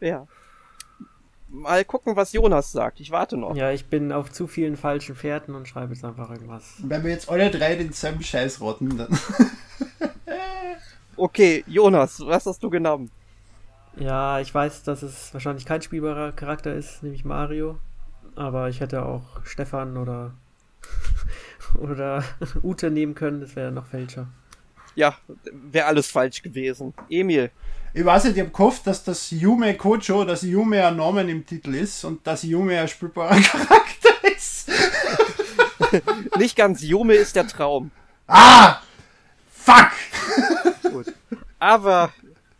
Ja. 0.00 0.26
Mal 1.48 1.84
gucken, 1.84 2.14
was 2.14 2.32
Jonas 2.32 2.72
sagt. 2.72 3.00
Ich 3.00 3.10
warte 3.10 3.38
noch. 3.38 3.56
Ja, 3.56 3.70
ich 3.70 3.86
bin 3.86 4.12
auf 4.12 4.30
zu 4.30 4.46
vielen 4.46 4.76
falschen 4.76 5.16
Fährten 5.16 5.54
und 5.54 5.66
schreibe 5.66 5.94
jetzt 5.94 6.04
einfach 6.04 6.30
irgendwas. 6.30 6.74
Wenn 6.78 7.04
wir 7.04 7.10
jetzt 7.10 7.30
alle 7.30 7.50
drei 7.50 7.74
denselben 7.74 8.22
Scheiß 8.22 8.60
rotten, 8.60 8.98
dann. 8.98 9.08
Okay, 11.16 11.64
Jonas, 11.66 12.20
was 12.24 12.46
hast 12.46 12.62
du 12.62 12.70
genommen? 12.70 13.10
Ja, 13.96 14.40
ich 14.40 14.52
weiß, 14.54 14.82
dass 14.84 15.02
es 15.02 15.32
wahrscheinlich 15.34 15.66
kein 15.66 15.82
spielbarer 15.82 16.32
Charakter 16.32 16.72
ist, 16.74 17.02
nämlich 17.02 17.24
Mario. 17.24 17.78
Aber 18.34 18.68
ich 18.70 18.80
hätte 18.80 19.04
auch 19.04 19.44
Stefan 19.44 19.96
oder 19.98 20.32
oder 21.78 22.24
Ute 22.62 22.90
nehmen 22.90 23.14
können, 23.14 23.40
das 23.40 23.54
wäre 23.56 23.70
noch 23.70 23.86
fälscher. 23.86 24.26
ja, 24.94 25.14
wäre 25.52 25.86
alles 25.86 26.10
falsch 26.10 26.42
gewesen. 26.42 26.94
Emil. 27.10 27.50
Ich 27.94 28.04
weiß 28.04 28.24
nicht, 28.24 28.36
ich 28.36 28.40
habe 28.40 28.50
gehofft, 28.50 28.86
dass 28.86 29.04
das 29.04 29.30
Yume 29.30 29.74
Kojo, 29.76 30.24
dass 30.24 30.40
Yume 30.42 30.86
ein 30.86 30.96
Namen 30.96 31.28
im 31.28 31.44
Titel 31.44 31.74
ist 31.74 32.04
und 32.04 32.26
dass 32.26 32.42
Yume 32.42 32.80
ein 32.80 32.88
spielbarer 32.88 33.36
Charakter 33.40 34.34
ist. 34.34 34.70
Nicht 36.38 36.56
ganz, 36.56 36.80
Yume 36.82 37.12
ist 37.14 37.36
der 37.36 37.46
Traum. 37.46 37.90
Ah! 38.26 38.78
Fuck! 39.50 39.90
Gut. 40.92 41.06
Aber, 41.58 42.12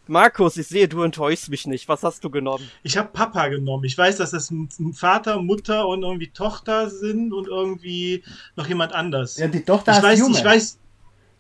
Markus, 0.07 0.57
ich 0.57 0.67
sehe, 0.67 0.89
du 0.89 1.03
enttäuschst 1.03 1.49
mich 1.49 1.67
nicht. 1.67 1.89
Was 1.89 2.03
hast 2.03 2.25
du 2.25 2.31
genommen? 2.31 2.69
Ich 2.83 2.97
habe 2.97 3.09
Papa 3.13 3.49
genommen. 3.49 3.85
Ich 3.85 3.97
weiß, 3.97 4.17
dass 4.17 4.33
das 4.33 4.51
ein 4.51 4.69
Vater, 4.95 5.41
Mutter 5.41 5.87
und 5.87 6.03
irgendwie 6.03 6.31
Tochter 6.31 6.91
sind 6.91 7.33
und 7.33 7.47
irgendwie 7.49 8.25
noch 8.57 8.67
jemand 8.67 8.93
anders. 8.93 9.39
Ja, 9.39 9.49
die 9.49 9.65
Tochter 9.65 9.93
ich 9.93 10.03
heißt 10.03 10.23
weiß, 10.23 10.39
ich 10.39 10.45
weiß, 10.45 10.79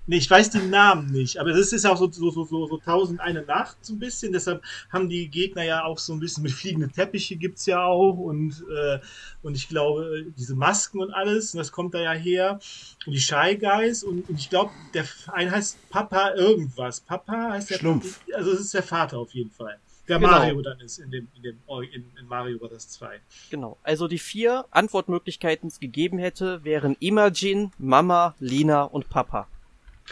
nee, 0.06 0.16
ich 0.16 0.30
weiß 0.30 0.50
die 0.50 0.58
Namen 0.58 1.10
nicht, 1.10 1.38
aber 1.38 1.52
das 1.52 1.72
ist 1.72 1.86
auch 1.86 1.96
so, 1.96 2.10
so, 2.10 2.30
so, 2.30 2.44
so, 2.44 2.66
so 2.66 2.78
tausend 2.78 3.20
eine 3.20 3.42
Nacht 3.42 3.76
so 3.82 3.94
ein 3.94 3.98
bisschen. 3.98 4.32
Deshalb 4.32 4.62
haben 4.90 5.08
die 5.08 5.28
Gegner 5.28 5.64
ja 5.64 5.84
auch 5.84 5.98
so 5.98 6.12
ein 6.12 6.20
bisschen 6.20 6.42
mit 6.42 6.52
fliegende 6.52 6.88
Teppiche 6.88 7.36
gibt's 7.36 7.66
ja 7.66 7.84
auch 7.84 8.16
und, 8.16 8.64
äh, 8.70 8.98
und 9.42 9.56
ich 9.56 9.68
glaube, 9.68 10.26
diese 10.36 10.54
Masken 10.54 11.00
und 11.00 11.12
alles, 11.12 11.54
und 11.54 11.58
das 11.58 11.72
kommt 11.72 11.94
da 11.94 12.00
ja 12.00 12.12
her. 12.12 12.58
Und 13.06 13.12
die 13.12 13.20
Shy 13.20 13.56
Guys 13.58 14.02
und, 14.04 14.28
und 14.28 14.38
ich 14.38 14.50
glaube, 14.50 14.70
der 14.94 15.04
eine 15.32 15.50
heißt 15.50 15.88
Papa 15.90 16.34
irgendwas. 16.34 17.00
Papa 17.00 17.50
heißt 17.50 17.70
der 17.70 17.76
Schlumpf. 17.76 18.20
Also 18.34 18.52
es 18.52 18.60
ist 18.60 18.74
der 18.74 18.82
Vater 18.82 19.18
auf 19.18 19.32
jeden 19.34 19.50
Fall. 19.50 19.78
Der 20.08 20.18
Genau. 20.18 20.32
Mario 20.32 20.62
dann 20.62 20.80
ist 20.80 20.98
in 20.98 21.10
dem, 21.10 21.28
in 21.36 21.42
dem 21.42 21.58
in, 21.92 22.04
in 22.18 22.26
Mario 22.26 22.58
Bros. 22.58 22.88
2. 22.88 23.20
Genau. 23.50 23.78
Also 23.82 24.08
die 24.08 24.18
vier 24.18 24.64
Antwortmöglichkeiten, 24.70 25.68
die 25.68 25.72
es 25.72 25.80
gegeben 25.80 26.18
hätte, 26.18 26.64
wären 26.64 26.96
Imagine, 26.98 27.70
Mama, 27.78 28.34
Lina 28.40 28.82
und 28.82 29.08
Papa. 29.08 29.46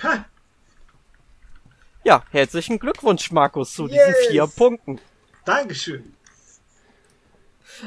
Ha! 0.03 0.25
Ja, 2.05 2.23
herzlichen 2.31 2.79
Glückwunsch, 2.79 3.31
Markus, 3.31 3.75
zu 3.75 3.87
Yes. 3.87 3.93
diesen 4.07 4.31
vier 4.31 4.47
Punkten. 4.47 4.99
Dankeschön. 5.45 6.15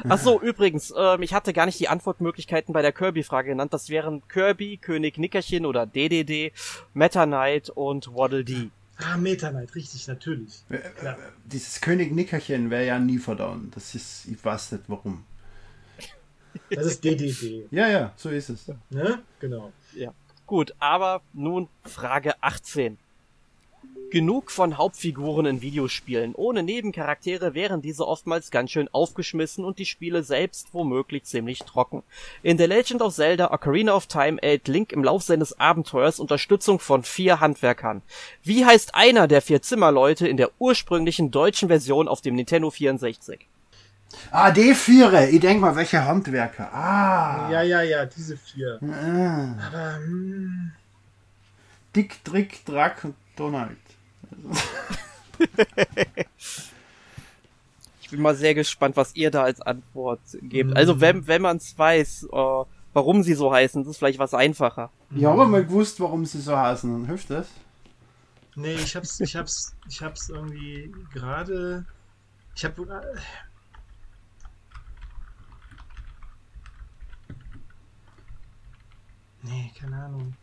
Ach 0.10 0.18
so, 0.18 0.42
übrigens, 0.42 0.94
ähm, 0.98 1.22
ich 1.22 1.34
hatte 1.34 1.54
gar 1.54 1.66
nicht 1.66 1.80
die 1.80 1.88
Antwortmöglichkeiten 1.88 2.74
bei 2.74 2.82
der 2.82 2.92
Kirby-Frage 2.92 3.50
genannt. 3.50 3.74
Das 3.74 3.90
wären 3.90 4.28
Kirby, 4.28 4.78
König 4.78 5.18
Nickerchen 5.18 5.66
oder 5.66 5.86
DDD, 5.86 6.52
Meta 6.94 7.26
Knight 7.26 7.70
und 7.70 8.08
Waddle 8.08 8.44
Dee. 8.44 8.70
Ah, 8.98 9.18
Meta 9.18 9.50
Knight, 9.50 9.76
richtig, 9.76 10.08
natürlich. 10.08 10.64
Klar. 11.00 11.18
Dieses 11.46 11.80
König 11.82 12.12
Nickerchen 12.12 12.70
wäre 12.70 12.86
ja 12.86 12.98
nie 13.00 13.18
verdauen. 13.20 13.72
Das 13.76 13.94
ist, 13.94 14.26
ich 14.26 14.44
weiß 14.44 14.74
nicht 14.74 14.84
warum. 14.88 15.26
Das 16.70 16.86
ist 16.86 17.04
DDD. 17.04 17.68
Ja, 17.72 17.88
ja, 17.88 18.14
so 18.16 18.30
ist 18.30 18.50
es. 18.50 18.68
Ne? 18.90 19.22
Genau. 19.40 19.72
Gut, 20.54 20.76
aber 20.78 21.22
nun 21.34 21.68
Frage 21.84 22.36
18. 22.44 23.00
Genug 24.12 24.52
von 24.52 24.78
Hauptfiguren 24.78 25.48
in 25.48 25.62
Videospielen. 25.64 26.36
Ohne 26.36 26.62
Nebencharaktere 26.62 27.56
wären 27.56 27.82
diese 27.82 28.08
oftmals 28.08 28.52
ganz 28.52 28.70
schön 28.70 28.88
aufgeschmissen 28.92 29.66
und 29.66 29.80
die 29.80 29.88
Spiele 29.88 30.22
selbst 30.22 30.68
womöglich 30.72 31.24
ziemlich 31.24 31.58
trocken. 31.58 32.04
In 32.44 32.60
The 32.60 32.66
Legend 32.66 33.02
of 33.02 33.16
Zelda 33.16 33.52
Ocarina 33.52 33.96
of 33.96 34.06
Time 34.06 34.40
erhält 34.44 34.68
Link 34.68 34.92
im 34.92 35.04
Lauf 35.04 35.24
seines 35.24 35.60
Abenteuers 35.60 36.20
Unterstützung 36.20 36.78
von 36.78 37.02
vier 37.02 37.40
Handwerkern. 37.40 38.04
Wie 38.44 38.64
heißt 38.64 38.94
einer 38.94 39.28
der 39.28 39.42
vier 39.42 39.64
Zimmerleute 39.64 40.28
in 40.28 40.38
der 40.38 40.52
ursprünglichen 40.60 41.32
deutschen 41.32 41.70
Version 41.70 42.08
auf 42.08 42.22
dem 42.22 42.36
Nintendo 42.36 42.70
64? 42.70 43.48
Ah, 44.32 44.52
die 44.52 44.74
Viere. 44.74 45.30
Ich 45.30 45.40
denk 45.40 45.62
mal, 45.62 45.76
welche 45.76 46.04
Handwerker. 46.04 46.74
Ah. 46.74 47.50
Ja, 47.52 47.62
ja, 47.62 47.82
ja, 47.82 48.06
diese 48.06 48.38
vier. 48.38 48.80
ah. 48.82 49.56
Aber, 49.68 49.96
hm, 49.98 50.72
Dick, 51.96 52.24
Trick, 52.24 52.66
Drack 52.66 53.04
und 53.04 53.16
Donald. 53.36 53.78
Ich 58.02 58.10
bin 58.10 58.22
mal 58.22 58.36
sehr 58.36 58.54
gespannt, 58.54 58.96
was 58.98 59.16
ihr 59.16 59.32
da 59.32 59.44
als 59.44 59.62
Antwort 59.62 60.22
gebt. 60.42 60.72
Mhm. 60.72 60.76
Also 60.78 61.02
wenn, 61.02 61.28
wenn 61.28 61.42
man 61.42 61.58
es 61.58 61.78
weiß, 61.78 62.28
äh, 62.32 62.64
warum 62.94 63.24
sie 63.24 63.34
so 63.34 63.54
heißen, 63.54 63.82
ist 63.84 63.88
es 63.88 63.98
vielleicht 63.98 64.20
was 64.20 64.34
einfacher. 64.34 64.92
Ich 65.16 65.26
habe 65.26 65.46
mal 65.46 65.64
gewusst, 65.64 66.00
warum 66.00 66.26
sie 66.26 66.42
so 66.42 66.58
heißen. 66.58 67.06
Hilft 67.06 67.30
das? 67.30 67.48
nee, 68.56 68.76
ich 68.76 68.96
hab's, 68.96 69.20
ich 69.20 69.36
hab's, 69.36 69.76
ich 69.90 70.02
hab's 70.02 70.30
irgendwie 70.30 70.92
gerade. 71.12 71.86
Ich 72.56 72.64
hab. 72.66 72.78
äh, 72.78 72.84
Nee, 79.44 79.72
keine 79.80 79.98
Ahnung. 79.98 80.34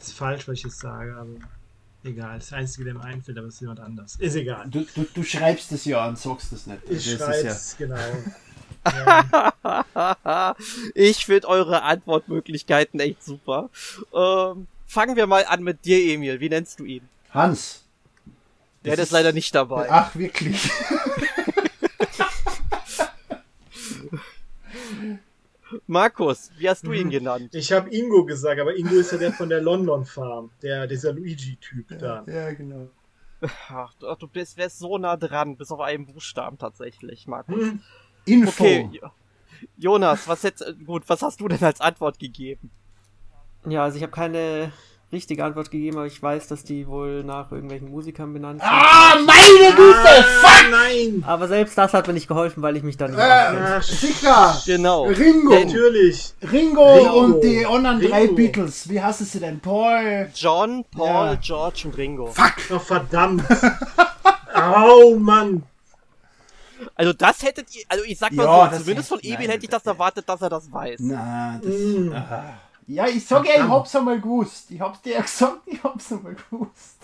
Ist 0.00 0.14
falsch, 0.14 0.48
was 0.48 0.58
ich 0.58 0.64
jetzt 0.64 0.80
sage, 0.80 1.14
aber 1.14 1.30
egal. 2.04 2.38
Das 2.38 2.52
Einzige, 2.52 2.84
der 2.86 2.94
mir 2.94 3.04
einfällt, 3.04 3.38
aber 3.38 3.46
es 3.48 3.54
ist 3.54 3.60
jemand 3.60 3.80
anders. 3.80 4.16
Ist 4.16 4.34
egal. 4.34 4.66
Du, 4.68 4.84
du, 4.94 5.04
du 5.14 5.22
schreibst 5.22 5.70
es 5.72 5.84
ja 5.84 6.06
und 6.08 6.18
sagst 6.18 6.52
es 6.52 6.66
nicht. 6.66 6.82
Ich 6.88 7.16
Das 7.16 7.16
ist 7.20 7.20
ja- 7.20 7.34
schreib's, 7.50 7.76
genau. 7.76 7.96
Ja. 8.84 10.56
ich 10.94 11.24
finde 11.24 11.46
eure 11.48 11.82
Antwortmöglichkeiten 11.82 12.98
echt 12.98 13.22
super. 13.22 13.70
Ähm, 14.12 14.66
fangen 14.86 15.14
wir 15.14 15.28
mal 15.28 15.44
an 15.46 15.62
mit 15.62 15.84
dir, 15.84 15.98
Emil. 16.12 16.40
Wie 16.40 16.48
nennst 16.48 16.80
du 16.80 16.84
ihn? 16.84 17.08
Hans. 17.30 17.84
Der 18.84 18.96
Das 18.96 19.06
ist 19.06 19.12
leider 19.12 19.32
nicht 19.32 19.54
dabei. 19.54 19.86
Ach, 19.88 20.12
wirklich. 20.16 20.60
Markus, 25.86 26.50
wie 26.58 26.68
hast 26.68 26.84
du 26.86 26.90
Mhm. 26.90 26.96
ihn 26.96 27.10
genannt? 27.10 27.54
Ich 27.54 27.72
habe 27.72 27.90
Ingo 27.94 28.24
gesagt, 28.24 28.60
aber 28.60 28.76
Ingo 28.76 28.94
ist 28.94 29.12
ja 29.12 29.18
der 29.18 29.32
von 29.32 29.48
der 29.48 29.60
London 29.60 30.04
Farm, 30.04 30.50
der 30.62 30.86
dieser 30.86 31.12
Luigi-Typ 31.12 31.98
da. 31.98 32.24
Ja, 32.26 32.52
genau. 32.52 32.88
Ach, 33.68 33.92
du, 33.94 34.14
du 34.14 34.28
bist 34.28 34.56
wärst 34.56 34.78
so 34.78 34.98
nah 34.98 35.16
dran, 35.16 35.56
bis 35.56 35.70
auf 35.70 35.80
einen 35.80 36.06
Buchstaben 36.06 36.58
tatsächlich, 36.58 37.26
Markus. 37.26 37.60
Hm, 37.60 37.82
Info. 38.24 38.50
Okay, 38.64 38.88
Jo- 38.92 39.10
Jonas, 39.76 40.28
was 40.28 40.42
jetzt 40.42 40.64
gut, 40.86 41.08
was 41.08 41.22
hast 41.22 41.40
du 41.40 41.48
denn 41.48 41.62
als 41.62 41.80
Antwort 41.80 42.18
gegeben? 42.18 42.70
Ja, 43.66 43.84
also 43.84 43.96
ich 43.96 44.02
habe 44.02 44.12
keine 44.12 44.72
richtige 45.12 45.44
Antwort 45.44 45.70
gegeben, 45.70 45.98
aber 45.98 46.06
ich 46.06 46.22
weiß, 46.22 46.48
dass 46.48 46.64
die 46.64 46.86
wohl 46.86 47.22
nach 47.22 47.52
irgendwelchen 47.52 47.90
Musikern 47.90 48.32
benannt 48.32 48.60
sind. 48.62 48.70
Ah, 48.70 49.14
meine 49.24 49.74
Güte! 49.76 50.24
Ah, 50.42 50.68
nein! 50.70 51.22
Aber 51.26 51.48
selbst 51.48 51.76
das 51.76 51.92
hat 51.92 52.06
mir 52.06 52.14
nicht 52.14 52.28
geholfen, 52.28 52.62
weil 52.62 52.76
ich 52.76 52.82
mich 52.82 52.96
da 52.96 53.08
nicht 53.08 53.18
Äh, 53.18 53.22
Ah, 53.22 53.80
sicher! 53.82 54.60
Genau. 54.66 55.04
Ringo! 55.04 55.50
Natürlich. 55.54 56.32
Ringo, 56.50 56.94
Ringo. 56.94 57.12
und 57.24 57.44
die 57.44 57.64
anderen 57.66 58.00
drei. 58.00 58.26
Beatles. 58.28 58.88
Wie 58.88 59.00
heißen 59.02 59.26
sie 59.26 59.40
denn? 59.40 59.60
Paul. 59.60 60.30
John, 60.34 60.84
Paul, 60.90 61.26
Ja. 61.32 61.34
George 61.34 61.82
und 61.86 61.96
Ringo. 61.98 62.32
Oh, 62.70 62.78
verdammt. 62.78 63.44
Au, 64.54 65.16
Mann. 65.16 65.62
Also 66.94 67.12
das 67.12 67.42
hättet 67.42 67.74
ihr, 67.76 67.82
also 67.88 68.04
ich 68.04 68.18
sag 68.18 68.32
mal 68.32 68.44
Ja, 68.44 68.70
so, 68.72 68.78
zumindest 68.80 69.08
von 69.08 69.20
nein, 69.22 69.36
hätte 69.50 69.64
ich 69.64 69.70
das 69.70 69.86
erwartet, 69.86 70.28
dass 70.28 70.40
er 70.42 70.50
das 70.50 70.70
weiß. 70.72 71.00
Na, 71.00 71.60
das. 71.62 71.72
Mm. 71.72 72.12
Ja, 72.86 73.06
ich 73.06 73.24
sag 73.24 73.46
ja, 73.46 73.54
ich 73.56 73.68
hab's 73.68 73.94
einmal 73.94 74.20
gewusst. 74.20 74.70
Ich 74.70 74.80
hab's 74.80 75.00
dir 75.02 75.14
ja 75.14 75.20
gesagt, 75.22 75.60
ich 75.66 75.82
hab's 75.82 76.12
einmal 76.12 76.34
gewusst. 76.34 76.98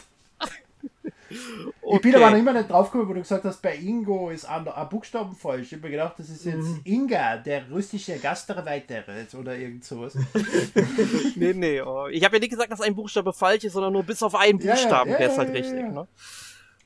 Ich 1.30 2.00
bin 2.00 2.14
aber 2.14 2.30
noch 2.30 2.38
immer 2.38 2.52
nicht 2.54 2.70
draufgekommen, 2.70 3.08
wo 3.08 3.12
du 3.12 3.20
gesagt 3.20 3.44
hast, 3.44 3.60
bei 3.60 3.76
Ingo 3.76 4.30
ist 4.30 4.46
ein, 4.46 4.66
ein 4.66 4.88
Buchstaben 4.88 5.34
falsch. 5.34 5.66
Ich 5.66 5.74
hab 5.74 5.82
mir 5.82 5.90
gedacht, 5.90 6.14
das 6.18 6.30
ist 6.30 6.44
jetzt 6.44 6.56
Mhm. 6.56 6.80
Inga, 6.84 7.36
der 7.38 7.70
russische 7.70 8.18
Gastarbeiter 8.18 9.04
oder 9.38 9.56
irgend 9.56 9.84
sowas. 9.84 10.16
Nee, 11.36 11.52
nee, 11.52 11.80
oh. 11.82 12.06
ich 12.08 12.24
habe 12.24 12.36
ja 12.36 12.40
nicht 12.40 12.50
gesagt, 12.50 12.72
dass 12.72 12.80
ein 12.80 12.94
Buchstabe 12.94 13.32
falsch 13.32 13.64
ist, 13.64 13.74
sondern 13.74 13.92
nur 13.92 14.04
bis 14.04 14.22
auf 14.22 14.34
einen 14.34 14.58
Ja, 14.58 14.66
ja, 14.66 14.72
Buchstaben 14.74 15.10
ja, 15.10 15.18
wäre 15.18 15.30
es 15.30 15.36
ja, 15.36 15.38
halt 15.38 15.48
ja, 15.50 15.54
richtig. 15.54 15.80
ja. 15.80 15.88
Ne? 15.88 16.08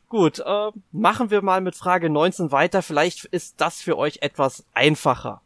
Gut, 0.09 0.41
äh, 0.41 0.71
machen 0.91 1.31
wir 1.31 1.41
mal 1.43 1.61
mit 1.61 1.75
Frage 1.77 2.11
19 2.11 2.51
weiter. 2.53 2.83
Vielleicht 2.83 3.25
ist 3.27 3.61
das 3.61 3.81
für 3.81 3.97
euch 3.97 4.19
etwas 4.23 4.65
einfacher. 4.75 5.41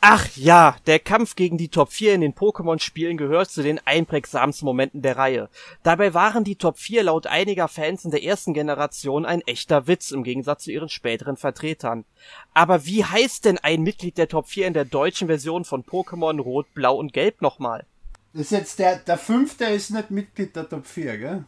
Ach 0.00 0.28
ja, 0.36 0.76
der 0.86 1.00
Kampf 1.00 1.34
gegen 1.34 1.58
die 1.58 1.70
Top 1.70 1.90
4 1.90 2.14
in 2.14 2.20
den 2.20 2.32
Pokémon-Spielen 2.32 3.16
gehört 3.16 3.50
zu 3.50 3.64
den 3.64 3.80
einprägsamsten 3.84 4.64
Momenten 4.64 5.02
der 5.02 5.16
Reihe. 5.16 5.48
Dabei 5.82 6.14
waren 6.14 6.44
die 6.44 6.54
Top 6.54 6.78
4 6.78 7.02
laut 7.02 7.26
einiger 7.26 7.66
Fans 7.66 8.04
in 8.04 8.12
der 8.12 8.22
ersten 8.22 8.54
Generation 8.54 9.26
ein 9.26 9.40
echter 9.40 9.88
Witz 9.88 10.12
im 10.12 10.22
Gegensatz 10.22 10.64
zu 10.64 10.70
ihren 10.70 10.88
späteren 10.88 11.36
Vertretern. 11.36 12.04
Aber 12.54 12.86
wie 12.86 13.04
heißt 13.04 13.44
denn 13.44 13.58
ein 13.58 13.82
Mitglied 13.82 14.18
der 14.18 14.28
Top 14.28 14.46
4 14.46 14.68
in 14.68 14.74
der 14.74 14.84
deutschen 14.84 15.26
Version 15.26 15.64
von 15.64 15.82
Pokémon 15.82 16.40
Rot, 16.40 16.72
Blau 16.74 16.96
und 16.96 17.12
Gelb 17.12 17.42
nochmal? 17.42 17.84
Das 18.34 18.42
ist 18.42 18.50
jetzt 18.52 18.78
der, 18.78 18.98
der 19.00 19.18
fünfte 19.18 19.64
ist 19.64 19.90
nicht 19.90 20.12
Mitglied 20.12 20.54
der 20.54 20.68
Top 20.68 20.86
4, 20.86 21.18
gell? 21.18 21.44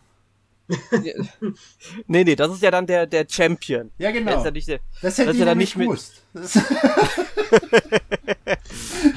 Nee, 2.06 2.24
nee, 2.24 2.36
das 2.36 2.52
ist 2.52 2.62
ja 2.62 2.70
dann 2.70 2.86
der, 2.86 3.06
der 3.06 3.26
Champion. 3.28 3.90
Ja, 3.98 4.10
genau. 4.10 4.38
ist 4.38 4.44
ja 4.44 4.50
nicht 4.50 4.68
der, 4.68 4.80
Das 5.02 5.18
hätte 5.18 5.26
das 5.28 5.34
ich 5.34 5.40
ja 5.40 5.46
dann 5.46 5.58
nicht 5.58 5.74
gewusst. 5.76 6.22
Das, 6.32 6.56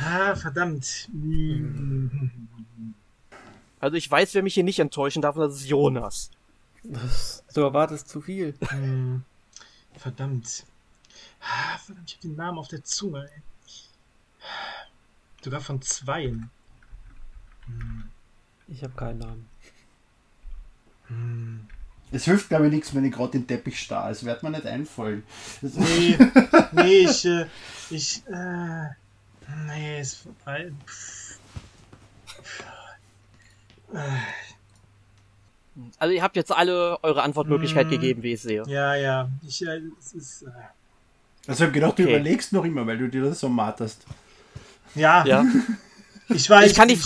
Ah, 0.05 0.35
verdammt. 0.35 1.07
Mm. 1.11 2.07
also 3.79 3.95
ich 3.97 4.09
weiß, 4.09 4.33
wer 4.33 4.43
mich 4.43 4.53
hier 4.53 4.63
nicht 4.63 4.79
enttäuschen 4.79 5.21
darf, 5.21 5.35
und 5.35 5.41
das 5.41 5.55
ist 5.55 5.67
Jonas. 5.67 6.31
Du 7.53 7.61
erwartest 7.61 8.09
zu 8.09 8.21
viel. 8.21 8.55
Hm. 8.67 9.23
Verdammt. 9.95 10.65
Ah, 11.41 11.77
verdammt, 11.77 12.09
ich 12.09 12.15
hab 12.15 12.21
den 12.21 12.35
Namen 12.35 12.57
auf 12.57 12.67
der 12.67 12.83
Zunge, 12.83 13.29
ey. 13.33 13.41
Sogar 15.43 15.61
von 15.61 15.81
zweien. 15.81 16.49
Ich 18.67 18.83
habe 18.83 18.93
keinen 18.93 19.19
Namen. 19.19 19.52
Hm. 21.07 21.67
Es 22.11 22.25
hilft, 22.25 22.49
glaube 22.49 22.67
ich, 22.67 22.71
nichts, 22.71 22.93
wenn 22.93 23.05
ich 23.05 23.11
gerade 23.11 23.31
den 23.31 23.47
Teppich 23.47 23.79
starr. 23.79 24.11
Es 24.11 24.23
wird 24.23 24.43
mir 24.43 24.51
nicht 24.51 24.67
einfallen. 24.67 25.23
Nee, 25.61 26.17
nee, 26.71 26.97
ich, 26.99 27.25
äh, 27.25 27.45
ich, 27.89 28.21
äh, 28.27 28.89
nee, 29.65 29.99
ist 29.99 30.17
vorbei. 30.17 30.71
Also 35.97 36.13
ihr 36.13 36.21
habt 36.21 36.35
jetzt 36.35 36.51
alle 36.51 37.03
eure 37.03 37.23
Antwortmöglichkeit 37.23 37.87
mm, 37.87 37.89
gegeben, 37.89 38.23
wie 38.23 38.33
ich 38.33 38.41
sehe. 38.41 38.63
Ja, 38.67 38.93
ja. 38.95 39.29
Ich, 39.47 39.65
äh, 39.65 39.81
es 39.99 40.13
ist, 40.13 40.41
äh, 40.43 40.49
also 41.47 41.63
ich 41.63 41.67
habe 41.67 41.71
gedacht, 41.71 41.93
okay. 41.93 42.03
du 42.03 42.09
überlegst 42.09 42.53
noch 42.53 42.63
immer, 42.63 42.85
weil 42.87 42.97
du 42.97 43.07
dir 43.09 43.23
das 43.23 43.39
so 43.39 43.49
marterst. 43.49 44.05
Ja. 44.95 45.25
ja. 45.25 45.45
ich 46.29 46.49
weiß. 46.49 46.69
Ich 46.69 46.77
kann, 46.77 46.87
die, 46.87 46.99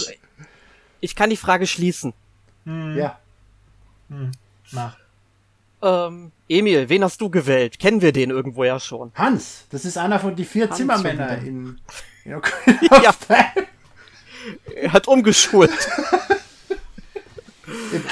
ich 0.99 1.15
kann 1.15 1.29
die 1.29 1.37
Frage 1.37 1.65
schließen. 1.65 2.13
Hm. 2.65 2.97
Ja. 2.97 3.19
Hm. 4.09 4.31
Mach. 4.71 4.97
Ähm, 5.81 6.31
Emil, 6.49 6.89
wen 6.89 7.03
hast 7.03 7.21
du 7.21 7.29
gewählt? 7.29 7.77
Kennen 7.77 8.01
wir 8.01 8.11
den 8.11 8.31
irgendwo 8.31 8.63
ja 8.63 8.79
schon? 8.79 9.11
Hans, 9.13 9.65
das 9.69 9.85
ist 9.85 9.97
einer 9.97 10.19
von 10.19 10.35
die 10.35 10.45
vier 10.45 10.67
Hans 10.67 10.77
Zimmermänner 10.77 11.37
in. 11.37 11.79
ja. 12.25 12.41
er 14.75 14.93
hat 14.93 15.07
umgeschult. 15.07 15.71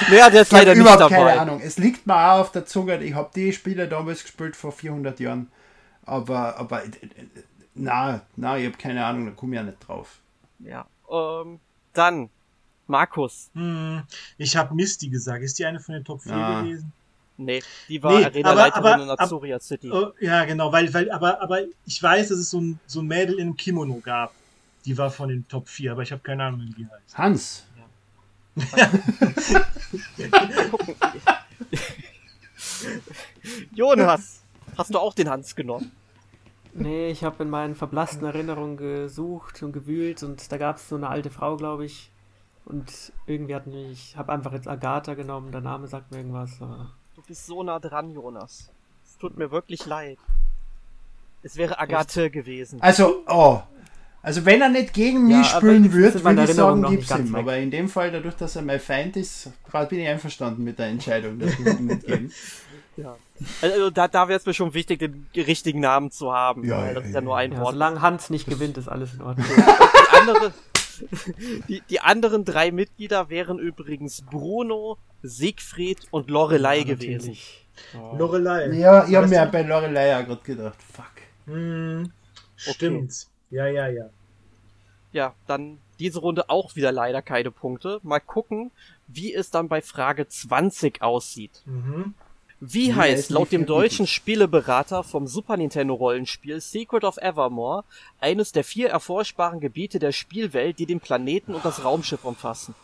Wer 0.08 0.24
hat 0.24 0.34
jetzt 0.34 0.52
leider 0.52 0.74
nicht 0.74 0.86
dabei. 0.86 1.16
keine 1.16 1.40
Ahnung. 1.40 1.60
Es 1.62 1.78
liegt 1.78 2.06
mir 2.06 2.14
auch 2.14 2.40
auf 2.40 2.52
der 2.52 2.66
Zunge. 2.66 3.02
Ich 3.02 3.14
habe 3.14 3.30
die 3.34 3.52
Spiele 3.52 3.88
damals 3.88 4.22
gespielt 4.22 4.54
vor 4.54 4.72
400 4.72 5.18
Jahren. 5.18 5.50
Aber, 6.04 6.56
aber, 6.58 6.82
na, 7.74 8.20
na, 8.36 8.58
ich 8.58 8.66
habe 8.66 8.76
keine 8.76 9.04
Ahnung. 9.04 9.26
Da 9.26 9.32
komme 9.32 9.54
ich 9.54 9.56
ja 9.56 9.62
nicht 9.64 9.78
drauf. 9.86 10.18
Ja. 10.60 10.86
Ähm, 11.10 11.58
dann 11.92 12.30
Markus. 12.86 13.50
Hm, 13.54 14.02
ich 14.38 14.56
habe 14.56 14.74
Misty 14.74 15.08
gesagt. 15.08 15.42
Ist 15.42 15.58
die 15.58 15.66
eine 15.66 15.80
von 15.80 15.94
den 15.94 16.04
Top 16.04 16.22
4 16.22 16.32
ja. 16.32 16.60
gewesen? 16.62 16.92
Nee, 17.38 17.62
die 17.88 18.02
war 18.02 18.18
nee, 18.18 18.24
Arena-Leiterin 18.24 19.00
in 19.02 19.10
Azuria 19.10 19.60
City. 19.60 19.90
Oh, 19.92 20.12
ja, 20.20 20.44
genau, 20.46 20.72
weil, 20.72 20.92
weil, 20.94 21.10
aber, 21.10 21.42
aber 21.42 21.60
ich 21.84 22.02
weiß, 22.02 22.28
dass 22.28 22.38
es 22.38 22.50
so 22.50 22.60
ein, 22.60 22.80
so 22.86 23.00
ein 23.00 23.06
Mädel 23.06 23.34
in 23.34 23.42
einem 23.42 23.56
Kimono 23.56 24.00
gab. 24.02 24.32
Die 24.86 24.96
war 24.96 25.10
von 25.10 25.28
den 25.28 25.46
Top 25.46 25.68
4, 25.68 25.92
aber 25.92 26.02
ich 26.02 26.12
habe 26.12 26.22
keine 26.22 26.44
Ahnung, 26.44 26.62
wie 26.62 26.72
die 26.72 26.86
heißt. 26.88 27.18
Hans. 27.18 27.66
Ja. 28.76 28.90
Jonas, 33.74 34.42
hast 34.78 34.94
du 34.94 34.98
auch 34.98 35.12
den 35.12 35.28
Hans 35.28 35.54
genommen? 35.54 35.92
Nee, 36.72 37.10
ich 37.10 37.24
habe 37.24 37.42
in 37.42 37.50
meinen 37.50 37.74
verblassten 37.74 38.26
Erinnerungen 38.26 38.76
gesucht 38.76 39.62
und 39.62 39.72
gewühlt 39.72 40.22
und 40.22 40.50
da 40.52 40.58
gab 40.58 40.76
es 40.76 40.88
so 40.88 40.96
eine 40.96 41.08
alte 41.08 41.30
Frau, 41.30 41.56
glaube 41.56 41.86
ich, 41.86 42.10
und 42.66 43.12
irgendwie 43.26 43.54
hat 43.54 43.66
mich, 43.66 44.10
ich 44.10 44.16
habe 44.16 44.32
einfach 44.32 44.52
jetzt 44.52 44.66
Agatha 44.66 45.14
genommen, 45.14 45.52
der 45.52 45.60
Name 45.60 45.86
sagt 45.86 46.10
mir 46.10 46.18
irgendwas. 46.18 46.60
Aber... 46.60 46.90
Du 47.14 47.22
bist 47.22 47.46
so 47.46 47.62
nah 47.62 47.78
dran, 47.78 48.10
Jonas. 48.10 48.70
Es 49.04 49.16
tut 49.18 49.38
mir 49.38 49.50
wirklich 49.52 49.86
leid. 49.86 50.18
Es 51.42 51.56
wäre 51.56 51.78
Agathe 51.78 52.24
Echt? 52.24 52.32
gewesen. 52.34 52.82
Also, 52.82 53.22
oh. 53.28 53.62
Also 54.20 54.44
wenn 54.44 54.60
er 54.60 54.68
nicht 54.68 54.92
gegen 54.92 55.28
mich 55.28 55.36
ja, 55.36 55.44
spielen 55.44 55.92
würde, 55.92 56.24
würde 56.24 56.42
ich 56.42 56.50
sagen, 56.50 56.82
gib's 56.88 57.10
ihm. 57.12 57.32
Weg. 57.32 57.38
Aber 57.38 57.56
in 57.56 57.70
dem 57.70 57.88
Fall, 57.88 58.10
dadurch, 58.10 58.34
dass 58.34 58.56
er 58.56 58.62
mein 58.62 58.80
Feind 58.80 59.16
ist, 59.16 59.52
bin 59.88 60.00
ich 60.00 60.08
einverstanden 60.08 60.64
mit 60.64 60.80
der 60.80 60.86
Entscheidung, 60.86 61.38
dass 61.38 61.56
wir 61.58 61.78
ihm 61.78 61.86
nicht 61.86 62.04
geben. 62.04 62.32
Ja. 62.96 63.14
Also 63.60 63.90
da, 63.90 64.08
da 64.08 64.26
wäre 64.26 64.38
es 64.38 64.46
mir 64.46 64.54
schon 64.54 64.72
wichtig, 64.72 65.00
den 65.00 65.26
richtigen 65.34 65.80
Namen 65.80 66.10
zu 66.10 66.32
haben. 66.32 66.64
Ja, 66.64 66.78
weil 66.78 66.94
das 66.94 67.02
ja, 67.02 67.08
ist 67.08 67.14
ja 67.14 67.20
nur 67.20 67.36
ein 67.36 67.52
ja, 67.52 67.60
Wort. 67.60 67.74
Solange 67.74 68.00
Hans 68.00 68.30
nicht 68.30 68.48
gewinnt, 68.48 68.78
ist 68.78 68.88
alles 68.88 69.12
in 69.12 69.20
Ordnung. 69.20 69.46
die 69.54 70.16
andere, 70.16 70.54
die, 71.68 71.82
die 71.88 72.00
anderen 72.00 72.44
drei 72.44 72.70
Mitglieder 72.70 73.28
wären 73.28 73.58
übrigens 73.58 74.22
Bruno, 74.22 74.98
Siegfried 75.22 76.06
und 76.10 76.30
Lorelei 76.30 76.78
ja, 76.78 76.84
gewesen. 76.84 77.36
Oh. 77.94 78.16
Lorelei. 78.16 78.72
Ja, 78.72 79.06
ich 79.06 79.14
habe 79.14 79.28
mir 79.28 79.46
bei 79.46 79.62
Lorelei 79.62 80.08
ja 80.08 80.22
gerade 80.22 80.42
gedacht. 80.42 80.78
Fuck. 80.92 81.12
Hm, 81.46 82.10
stimmt. 82.56 83.12
Okay. 83.12 83.56
Ja, 83.56 83.66
ja, 83.66 83.88
ja. 83.88 84.10
Ja, 85.12 85.34
dann 85.46 85.78
diese 85.98 86.20
Runde 86.20 86.50
auch 86.50 86.76
wieder 86.76 86.92
leider 86.92 87.22
keine 87.22 87.50
Punkte. 87.50 88.00
Mal 88.02 88.20
gucken, 88.20 88.70
wie 89.06 89.32
es 89.32 89.50
dann 89.50 89.68
bei 89.68 89.80
Frage 89.80 90.28
20 90.28 91.02
aussieht. 91.02 91.62
Mhm. 91.64 92.14
Wie 92.60 92.88
ja, 92.88 92.96
heißt 92.96 93.30
laut 93.30 93.52
dem 93.52 93.66
deutschen 93.66 94.06
Spieleberater 94.06 95.04
vom 95.04 95.26
Super 95.26 95.58
Nintendo 95.58 95.92
Rollenspiel 95.94 96.60
Secret 96.60 97.04
of 97.04 97.18
Evermore 97.18 97.84
eines 98.18 98.52
der 98.52 98.64
vier 98.64 98.88
erforschbaren 98.88 99.60
Gebiete 99.60 99.98
der 99.98 100.12
Spielwelt, 100.12 100.78
die 100.78 100.86
den 100.86 101.00
Planeten 101.00 101.54
und 101.54 101.64
das 101.64 101.84
Raumschiff 101.84 102.24
umfassen? 102.24 102.74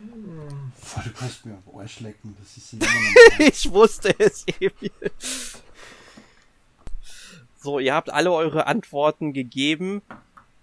Boah, 0.00 1.02
du 1.02 1.10
kannst 1.12 1.46
mir 1.46 1.54
am 1.54 1.78
Arsch 1.78 2.00
lecken. 2.00 2.36
Das 2.40 2.56
ist 2.56 2.74
ich 3.38 3.72
wusste 3.72 4.14
es, 4.18 4.44
Emil. 4.60 4.90
So, 7.60 7.78
ihr 7.78 7.94
habt 7.94 8.10
alle 8.10 8.32
eure 8.32 8.66
Antworten 8.66 9.32
gegeben. 9.32 10.02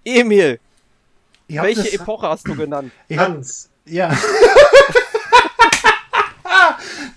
Emil, 0.03 0.59
welche 1.47 1.91
Epoche 1.93 2.27
hast 2.27 2.47
du 2.47 2.55
genannt? 2.55 2.91
Hans. 3.09 3.69
Ja. 3.85 4.17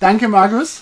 Danke, 0.00 0.28
Markus. 0.28 0.80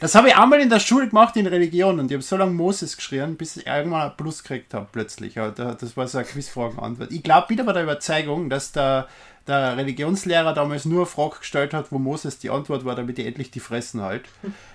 Das 0.00 0.14
habe 0.14 0.28
ich 0.28 0.36
einmal 0.36 0.60
in 0.60 0.68
der 0.68 0.80
Schule 0.80 1.08
gemacht 1.08 1.36
in 1.36 1.46
Religion 1.46 1.98
und 1.98 2.10
ich 2.10 2.14
habe 2.14 2.22
so 2.22 2.36
lange 2.36 2.52
Moses 2.52 2.96
geschrien, 2.96 3.36
bis 3.36 3.56
ich 3.56 3.66
irgendwann 3.66 4.10
ein 4.10 4.16
Plus 4.16 4.42
gekriegt 4.42 4.74
habe, 4.74 4.86
plötzlich. 4.90 5.34
Das 5.34 5.96
war 5.96 6.06
so 6.08 6.18
eine 6.18 6.26
Quizfragenantwort. 6.26 7.10
Ich 7.10 7.22
glaube 7.22 7.48
wieder 7.48 7.64
bei 7.64 7.72
der 7.72 7.84
Überzeugung, 7.84 8.50
dass 8.50 8.72
der, 8.72 9.08
der 9.46 9.76
Religionslehrer 9.76 10.52
damals 10.52 10.84
nur 10.84 11.00
eine 11.00 11.06
Frage 11.06 11.38
gestellt 11.38 11.72
hat, 11.72 11.90
wo 11.90 11.98
Moses 11.98 12.38
die 12.38 12.50
Antwort 12.50 12.84
war, 12.84 12.96
damit 12.96 13.18
ich 13.18 13.26
endlich 13.26 13.50
die 13.50 13.60
Fressen 13.60 14.02
halt. 14.02 14.24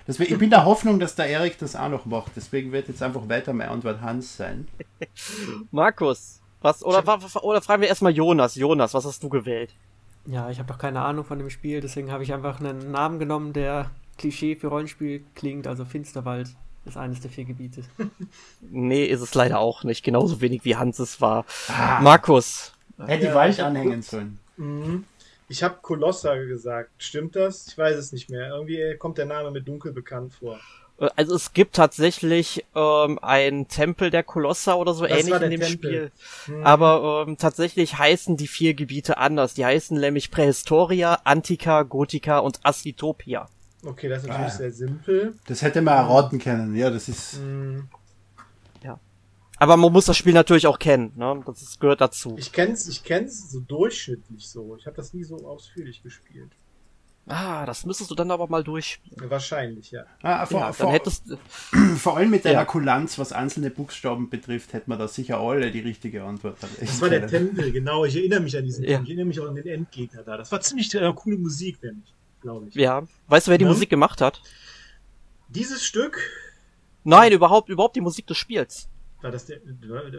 Deswegen, 0.08 0.32
ich 0.32 0.38
bin 0.38 0.50
der 0.50 0.64
Hoffnung, 0.64 0.98
dass 0.98 1.14
der 1.14 1.26
Erik 1.26 1.58
das 1.58 1.76
auch 1.76 1.88
noch 1.88 2.06
macht. 2.06 2.32
Deswegen 2.34 2.72
wird 2.72 2.88
jetzt 2.88 3.02
einfach 3.02 3.28
weiter 3.28 3.52
meine 3.52 3.70
Antwort 3.70 4.00
Hans 4.00 4.36
sein. 4.36 4.66
Markus, 5.70 6.40
was, 6.60 6.82
oder, 6.82 7.04
oder 7.42 7.62
fragen 7.62 7.82
wir 7.82 7.88
erstmal 7.88 8.12
Jonas. 8.12 8.56
Jonas, 8.56 8.94
was 8.94 9.04
hast 9.04 9.22
du 9.22 9.28
gewählt? 9.28 9.74
Ja, 10.26 10.50
ich 10.50 10.58
habe 10.58 10.68
doch 10.68 10.78
keine 10.78 11.00
Ahnung 11.00 11.24
von 11.24 11.38
dem 11.38 11.50
Spiel, 11.50 11.80
deswegen 11.80 12.12
habe 12.12 12.22
ich 12.22 12.32
einfach 12.32 12.60
einen 12.60 12.90
Namen 12.90 13.18
genommen, 13.18 13.52
der 13.52 13.90
Klischee 14.18 14.56
für 14.56 14.68
Rollenspiel 14.68 15.24
klingt, 15.34 15.66
also 15.66 15.84
Finsterwald 15.84 16.48
ist 16.84 16.96
eines 16.96 17.20
der 17.20 17.30
vier 17.30 17.44
Gebiete. 17.44 17.82
nee, 18.60 19.04
ist 19.04 19.20
es 19.20 19.34
leider 19.34 19.58
auch 19.58 19.84
nicht, 19.84 20.04
genauso 20.04 20.40
wenig 20.40 20.64
wie 20.64 20.76
Hans 20.76 20.98
es 20.98 21.20
war. 21.20 21.44
Ah, 21.68 22.00
Markus. 22.00 22.72
Hätte 22.98 23.28
die 23.28 23.34
Wald 23.34 23.58
anhängen 23.60 24.02
sollen. 24.02 24.38
Mhm. 24.56 25.04
Ich 25.48 25.62
habe 25.62 25.78
Kolossa 25.82 26.36
gesagt. 26.36 26.90
Stimmt 26.98 27.34
das? 27.34 27.66
Ich 27.66 27.76
weiß 27.76 27.96
es 27.96 28.12
nicht 28.12 28.30
mehr. 28.30 28.50
Irgendwie 28.50 28.96
kommt 28.98 29.18
der 29.18 29.26
Name 29.26 29.50
mir 29.50 29.62
dunkel 29.62 29.92
bekannt 29.92 30.34
vor. 30.34 30.60
Äh, 31.00 31.08
also 31.16 31.34
es 31.34 31.52
gibt 31.52 31.74
tatsächlich 31.74 32.64
ähm, 32.74 33.18
einen 33.20 33.68
Tempel 33.68 34.10
der 34.10 34.22
Kolosser 34.22 34.78
oder 34.78 34.94
so 34.94 35.06
das 35.06 35.18
ähnlich 35.18 35.40
in 35.40 35.50
dem 35.50 35.60
Tempel. 35.60 35.68
Spiel. 35.68 36.12
Hm. 36.46 36.66
Aber 36.66 37.24
ähm, 37.26 37.36
tatsächlich 37.36 37.98
heißen 37.98 38.36
die 38.36 38.46
vier 38.46 38.74
Gebiete 38.74 39.18
anders. 39.18 39.54
Die 39.54 39.64
heißen 39.64 39.98
nämlich 39.98 40.30
Prähistoria, 40.30 41.20
Antika, 41.24 41.82
Gotika 41.82 42.38
und 42.38 42.60
Asitopia. 42.62 43.48
Okay, 43.82 44.08
das 44.08 44.22
ist 44.22 44.28
natürlich 44.28 44.52
ah. 44.52 44.56
sehr 44.56 44.72
simpel. 44.72 45.34
Das 45.46 45.62
hätte 45.62 45.80
man 45.80 45.94
erraten 45.96 46.38
können. 46.38 46.76
Ja, 46.76 46.90
das 46.90 47.08
ist. 47.08 47.38
Hm. 47.38 47.88
Ja. 48.82 49.00
Aber 49.58 49.76
man 49.76 49.92
muss 49.92 50.04
das 50.04 50.18
Spiel 50.18 50.34
natürlich 50.34 50.66
auch 50.66 50.78
kennen. 50.78 51.12
Ne? 51.16 51.42
Das 51.46 51.62
ist, 51.62 51.80
gehört 51.80 52.02
dazu. 52.02 52.34
Ich 52.38 52.52
kenn's, 52.52 52.88
ich 52.88 53.04
kenn's 53.04 53.50
so 53.50 53.60
durchschnittlich 53.60 54.48
so. 54.48 54.76
Ich 54.78 54.86
habe 54.86 54.96
das 54.96 55.14
nie 55.14 55.24
so 55.24 55.36
ausführlich 55.46 56.02
gespielt. 56.02 56.50
Ah, 57.26 57.64
das 57.64 57.86
müsstest 57.86 58.10
du 58.10 58.14
dann 58.14 58.30
aber 58.30 58.48
mal 58.48 58.64
durchspielen. 58.64 59.30
Wahrscheinlich, 59.30 59.92
ja. 59.92 60.04
Ah, 60.22 60.46
vor, 60.46 60.60
ja, 60.60 60.72
vor, 60.72 60.92
hättest, 60.92 61.24
vor 61.96 62.16
allem 62.16 62.30
mit 62.30 62.44
deiner 62.44 62.60
ja. 62.60 62.64
Kulanz, 62.64 63.18
was 63.18 63.32
einzelne 63.32 63.70
Buchstaben 63.70 64.30
betrifft, 64.30 64.72
hätte 64.72 64.90
man 64.90 64.98
da 64.98 65.06
sicher 65.06 65.38
alle 65.38 65.70
die 65.70 65.80
richtige 65.80 66.24
Antwort. 66.24 66.56
Das 66.80 67.00
war 67.00 67.08
der 67.08 67.26
Tempel, 67.26 67.70
genau. 67.70 68.04
Ich 68.04 68.16
erinnere 68.16 68.40
mich 68.40 68.56
an 68.56 68.64
diesen 68.64 68.84
ja. 68.84 69.00
Ich 69.00 69.08
erinnere 69.08 69.26
mich 69.26 69.38
auch 69.38 69.48
an 69.48 69.54
den 69.54 69.66
Endgegner 69.66 70.22
da. 70.22 70.36
Das 70.36 70.50
war 70.50 70.60
ziemlich 70.60 70.92
äh, 70.94 71.12
coole 71.14 71.38
Musik, 71.38 71.82
nämlich, 71.82 72.12
glaube 72.40 72.68
ich. 72.68 72.74
Ja. 72.74 73.06
Weißt 73.28 73.46
du, 73.46 73.50
wer 73.52 73.58
die 73.58 73.64
ja. 73.64 73.70
Musik 73.70 73.90
gemacht 73.90 74.20
hat? 74.20 74.42
Dieses 75.48 75.84
Stück? 75.84 76.18
Nein, 77.04 77.32
überhaupt, 77.32 77.68
überhaupt 77.68 77.96
die 77.96 78.00
Musik 78.00 78.26
des 78.26 78.38
Spiels. 78.38 78.88
War 79.20 79.30
das 79.30 79.46
der, 79.46 79.60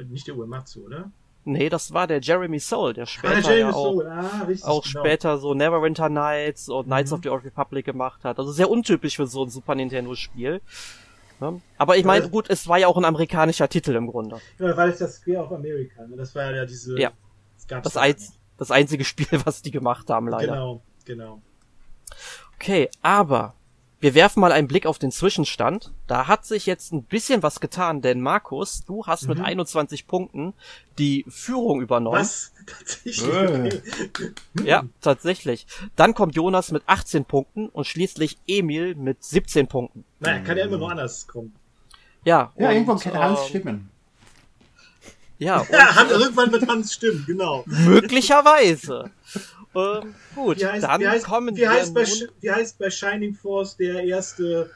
nicht 0.09 0.27
der 0.27 0.37
Uematsu, 0.37 0.85
oder? 0.85 1.11
Nee, 1.43 1.69
das 1.69 1.91
war 1.91 2.05
der 2.05 2.21
Jeremy 2.21 2.59
Soul, 2.59 2.93
der 2.93 3.07
später 3.07 3.49
ah, 3.49 3.53
ja 3.53 3.73
auch, 3.73 4.03
ah, 4.05 4.43
richtig, 4.47 4.67
auch 4.67 4.83
genau. 4.83 4.99
später 4.99 5.37
so 5.39 5.53
Neverwinter 5.55 6.07
Nights 6.07 6.69
und 6.69 6.85
Knights 6.85 7.11
mhm. 7.11 7.15
of 7.15 7.23
the 7.23 7.29
Old 7.29 7.45
Republic 7.45 7.85
gemacht 7.85 8.23
hat. 8.23 8.37
Also 8.37 8.51
sehr 8.51 8.69
untypisch 8.69 9.15
für 9.15 9.25
so 9.25 9.43
ein 9.43 9.49
Super 9.49 9.73
Nintendo 9.73 10.13
Spiel. 10.13 10.61
Ne? 11.39 11.59
Aber 11.79 11.97
ich 11.97 12.05
meine, 12.05 12.29
gut, 12.29 12.49
es 12.49 12.67
war 12.67 12.77
ja 12.77 12.87
auch 12.87 12.97
ein 12.97 13.05
amerikanischer 13.05 13.67
Titel 13.67 13.95
im 13.95 14.05
Grunde. 14.05 14.39
Ja, 14.59 14.77
weil 14.77 14.91
es 14.91 14.99
das 14.99 15.15
Square 15.15 15.45
of 15.45 15.51
America, 15.51 16.05
ne? 16.05 16.15
das 16.15 16.35
war 16.35 16.53
ja 16.53 16.65
diese... 16.65 16.99
Ja, 16.99 17.11
das, 17.67 17.81
das, 17.81 17.97
ein, 17.97 18.15
das 18.57 18.69
einzige 18.69 19.03
Spiel, 19.03 19.27
was 19.45 19.63
die 19.63 19.71
gemacht 19.71 20.09
haben, 20.11 20.27
leider. 20.27 20.53
Genau, 20.53 20.81
genau. 21.05 21.41
Okay, 22.55 22.89
aber 23.01 23.55
Wir 24.01 24.15
werfen 24.15 24.39
mal 24.39 24.51
einen 24.51 24.67
Blick 24.67 24.87
auf 24.87 24.97
den 24.97 25.11
Zwischenstand. 25.11 25.91
Da 26.07 26.27
hat 26.27 26.43
sich 26.43 26.65
jetzt 26.65 26.91
ein 26.91 27.03
bisschen 27.03 27.43
was 27.43 27.59
getan, 27.59 28.01
denn 28.01 28.19
Markus, 28.19 28.83
du 28.83 29.05
hast 29.05 29.27
mit 29.27 29.37
Mhm. 29.37 29.45
21 29.45 30.07
Punkten 30.07 30.53
die 30.97 31.23
Führung 31.29 31.81
übernommen. 31.81 32.17
Was? 32.19 32.51
Tatsächlich? 32.65 33.81
Okay. 34.07 34.31
Ja, 34.63 34.83
tatsächlich. 35.01 35.67
Dann 35.95 36.13
kommt 36.15 36.35
Jonas 36.35 36.71
mit 36.71 36.83
18 36.87 37.25
Punkten 37.25 37.69
und 37.69 37.85
schließlich 37.85 38.37
Emil 38.47 38.95
mit 38.95 39.23
17 39.23 39.67
Punkten. 39.67 40.03
Naja, 40.19 40.39
kann 40.39 40.57
ja 40.57 40.65
immer 40.65 40.77
noch 40.77 40.89
anders 40.89 41.27
kommen. 41.27 41.53
Ja, 42.23 42.51
Ja, 42.57 42.69
und, 42.69 42.73
irgendwann 42.75 42.99
kann 42.99 43.13
Hans 43.19 43.39
ähm, 43.41 43.47
stimmen. 43.49 43.89
Ja, 45.37 45.59
und 45.61 45.69
Ja, 45.71 46.05
irgendwann 46.09 46.51
wird 46.51 46.67
Hans 46.67 46.93
stimmen, 46.93 47.23
genau. 47.27 47.63
möglicherweise. 47.67 49.11
Ähm, 49.75 50.15
gut, 50.35 50.59
Wie 50.59 50.65
heißt, 50.65 50.83
dann 50.83 51.01
wie 51.01 51.07
heißt, 51.07 51.25
kommen 51.25 51.55
wie 51.55 51.61
wir 51.61 51.69
heißt, 51.69 51.93
bei, 51.93 52.05
wie 52.41 52.51
heißt 52.51 52.77
bei 52.77 52.89
Shining 52.89 53.33
Force 53.33 53.77
der 53.77 54.03
erste 54.03 54.69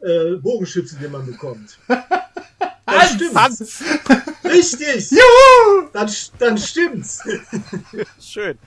äh, 0.00 0.36
Bogenschütze, 0.36 0.96
den 0.96 1.12
man 1.12 1.26
bekommt? 1.26 1.78
Dann 2.90 3.06
stimmt's. 3.06 3.34
Hans! 3.36 3.84
Richtig! 4.44 5.10
Juhu! 5.12 5.88
Dann, 5.92 6.10
dann 6.38 6.58
stimmt's. 6.58 7.22
Schön. 8.20 8.58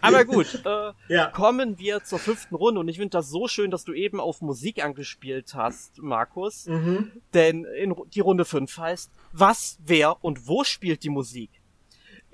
Aber 0.00 0.24
gut, 0.24 0.62
äh, 0.64 0.92
Ja. 1.08 1.26
kommen 1.30 1.78
wir 1.78 2.04
zur 2.04 2.20
fünften 2.20 2.54
Runde 2.54 2.80
und 2.80 2.88
ich 2.88 2.98
finde 2.98 3.10
das 3.18 3.28
so 3.28 3.48
schön, 3.48 3.70
dass 3.72 3.84
du 3.84 3.92
eben 3.92 4.20
auf 4.20 4.40
Musik 4.40 4.84
angespielt 4.84 5.54
hast, 5.54 5.98
Markus. 5.98 6.66
Mhm. 6.66 7.10
Denn 7.34 7.64
in, 7.64 7.94
die 8.14 8.20
Runde 8.20 8.44
5 8.44 8.76
heißt, 8.76 9.10
was, 9.32 9.78
wer 9.84 10.24
und 10.24 10.46
wo 10.46 10.62
spielt 10.64 11.02
die 11.02 11.10
Musik? 11.10 11.50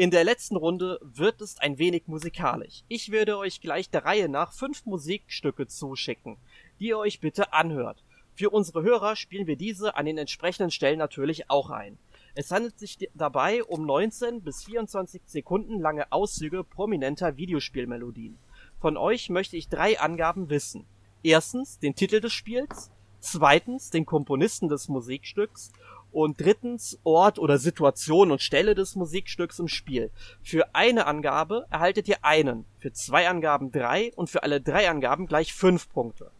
In 0.01 0.12
der 0.12 0.22
letzten 0.22 0.55
Runde 0.55 1.01
wird 1.03 1.40
es 1.40 1.59
ein 1.59 1.78
wenig 1.78 2.05
musikalisch. 2.07 2.84
Ich 2.86 3.11
werde 3.11 3.36
euch 3.36 3.61
gleich 3.61 3.90
der 3.90 4.05
Reihe 4.05 4.28
nach 4.28 4.53
fünf 4.53 4.86
Musikstücke 4.86 5.66
zuschicken, 5.66 6.36
die 6.78 6.90
ihr 6.90 6.99
euch 6.99 7.18
bitte 7.18 7.53
anhört. 7.53 8.05
Für 8.36 8.51
unsere 8.51 8.84
Hörer 8.84 9.16
spielen 9.16 9.49
wir 9.49 9.57
diese 9.57 9.96
an 9.96 10.07
den 10.07 10.16
entsprechenden 10.16 10.70
Stellen 10.70 11.01
natürlich 11.01 11.51
auch 11.51 11.70
ein. 11.70 11.99
Es 12.36 12.53
handelt 12.53 12.78
sich 12.78 13.11
dabei 13.14 13.64
um 13.64 13.86
19 13.86 14.42
bis 14.42 14.62
24 14.66 15.22
Sekunden 15.26 15.80
lange 15.80 16.12
Auszüge 16.12 16.62
prominenter 16.62 17.36
Videospielmelodien. 17.36 18.38
Von 18.78 18.96
euch 18.96 19.30
möchte 19.30 19.57
ich 19.57 19.68
drei 19.68 19.99
Angaben 19.99 20.49
wissen. 20.49 20.86
Erstens 21.24 21.80
den 21.80 21.96
Titel 21.96 22.20
des 22.20 22.32
Spiels, 22.32 22.92
zweitens 23.18 23.90
den 23.90 24.07
Komponisten 24.07 24.68
des 24.68 24.88
Musikstücks 24.88 25.72
und 26.12 26.40
drittens 26.40 26.98
Ort 27.04 27.38
oder 27.38 27.59
Situation 27.59 28.30
und 28.30 28.40
Stelle 28.42 28.74
des 28.74 28.96
Musikstücks 28.96 29.59
im 29.59 29.68
Spiel. 29.68 30.11
Für 30.42 30.74
eine 30.74 31.06
Angabe 31.06 31.66
erhaltet 31.70 32.09
ihr 32.09 32.16
einen, 32.22 32.64
für 32.78 32.92
zwei 32.92 33.28
Angaben 33.28 33.70
drei 33.72 34.12
und 34.16 34.30
für 34.30 34.42
alle 34.42 34.61
drei 34.61 34.88
Angaben 34.88 35.26
gleich 35.26 35.52
fünf 35.54 35.90
Punkte. 35.92 36.30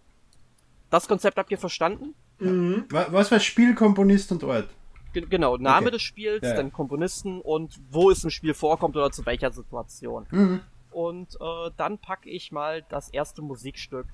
Das 0.91 1.07
Konzept 1.07 1.37
habt 1.37 1.51
ihr 1.51 1.59
verstanden? 1.59 2.15
Mhm. 2.39 2.87
Wa- 2.91 3.09
Was 3.11 3.31
war 3.31 3.41
Spielkomponist 3.41 4.33
und 4.33 4.43
Ort? 4.45 4.69
Ge 5.13 5.25
genau, 5.29 5.57
Name 5.57 5.87
Okay. 5.87 5.91
des 5.93 6.03
Spiels, 6.03 6.43
Ja, 6.43 6.51
ja. 6.51 6.57
dann 6.57 6.73
Komponisten 6.73 7.41
und 7.41 7.79
wo 7.91 8.11
es 8.11 8.25
im 8.25 8.31
Spiel 8.31 8.55
vorkommt 8.55 8.97
oder 8.97 9.11
zu 9.11 9.25
welcher 9.27 9.51
Situation. 9.51 10.27
Mhm. 10.31 10.61
Und 10.91 11.35
äh, 11.41 11.71
dann 11.77 11.99
packe 11.99 12.29
ich 12.31 12.53
mal 12.53 12.83
das 12.89 13.09
erste 13.11 13.43
Musikstück 13.43 14.07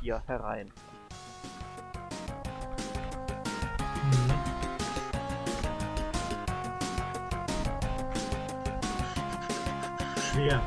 hier 0.00 0.22
herein. 0.26 0.70
Schwer. 10.38 10.62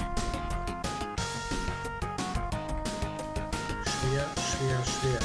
Schwer, 3.85 4.25
schwer, 4.35 4.79
schwer. 4.83 5.19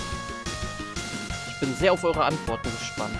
Ich 1.48 1.58
bin 1.58 1.74
sehr 1.74 1.92
auf 1.92 2.04
eure 2.04 2.24
Antworten 2.24 2.70
gespannt. 2.70 3.18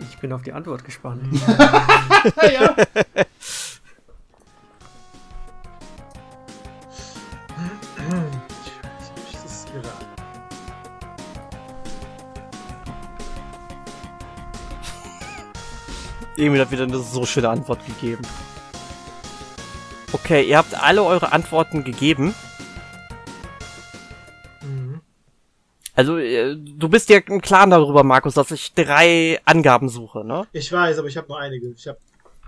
Ich 0.00 0.18
bin 0.18 0.34
auf 0.34 0.42
die 0.42 0.52
Antwort 0.52 0.84
gespannt. 0.84 1.22
ja. 2.52 2.76
Emil 16.36 16.60
hat 16.60 16.70
wieder 16.70 16.82
eine 16.82 16.98
so 16.98 17.24
schöne 17.24 17.48
Antwort 17.48 17.84
gegeben. 17.86 18.22
Okay, 20.28 20.42
ihr 20.42 20.58
habt 20.58 20.74
alle 20.74 21.02
eure 21.04 21.32
Antworten 21.32 21.84
gegeben. 21.84 22.34
Mhm. 24.60 25.00
Also, 25.94 26.18
äh, 26.18 26.54
du 26.54 26.90
bist 26.90 27.08
dir 27.08 27.26
im 27.28 27.40
Klaren 27.40 27.70
darüber, 27.70 28.04
Markus, 28.04 28.34
dass 28.34 28.50
ich 28.50 28.74
drei 28.74 29.40
Angaben 29.46 29.88
suche, 29.88 30.26
ne? 30.26 30.46
Ich 30.52 30.70
weiß, 30.70 30.98
aber 30.98 31.08
ich 31.08 31.16
habe 31.16 31.28
nur 31.28 31.40
einige. 31.40 31.70
Ich 31.70 31.88
hab 31.88 31.96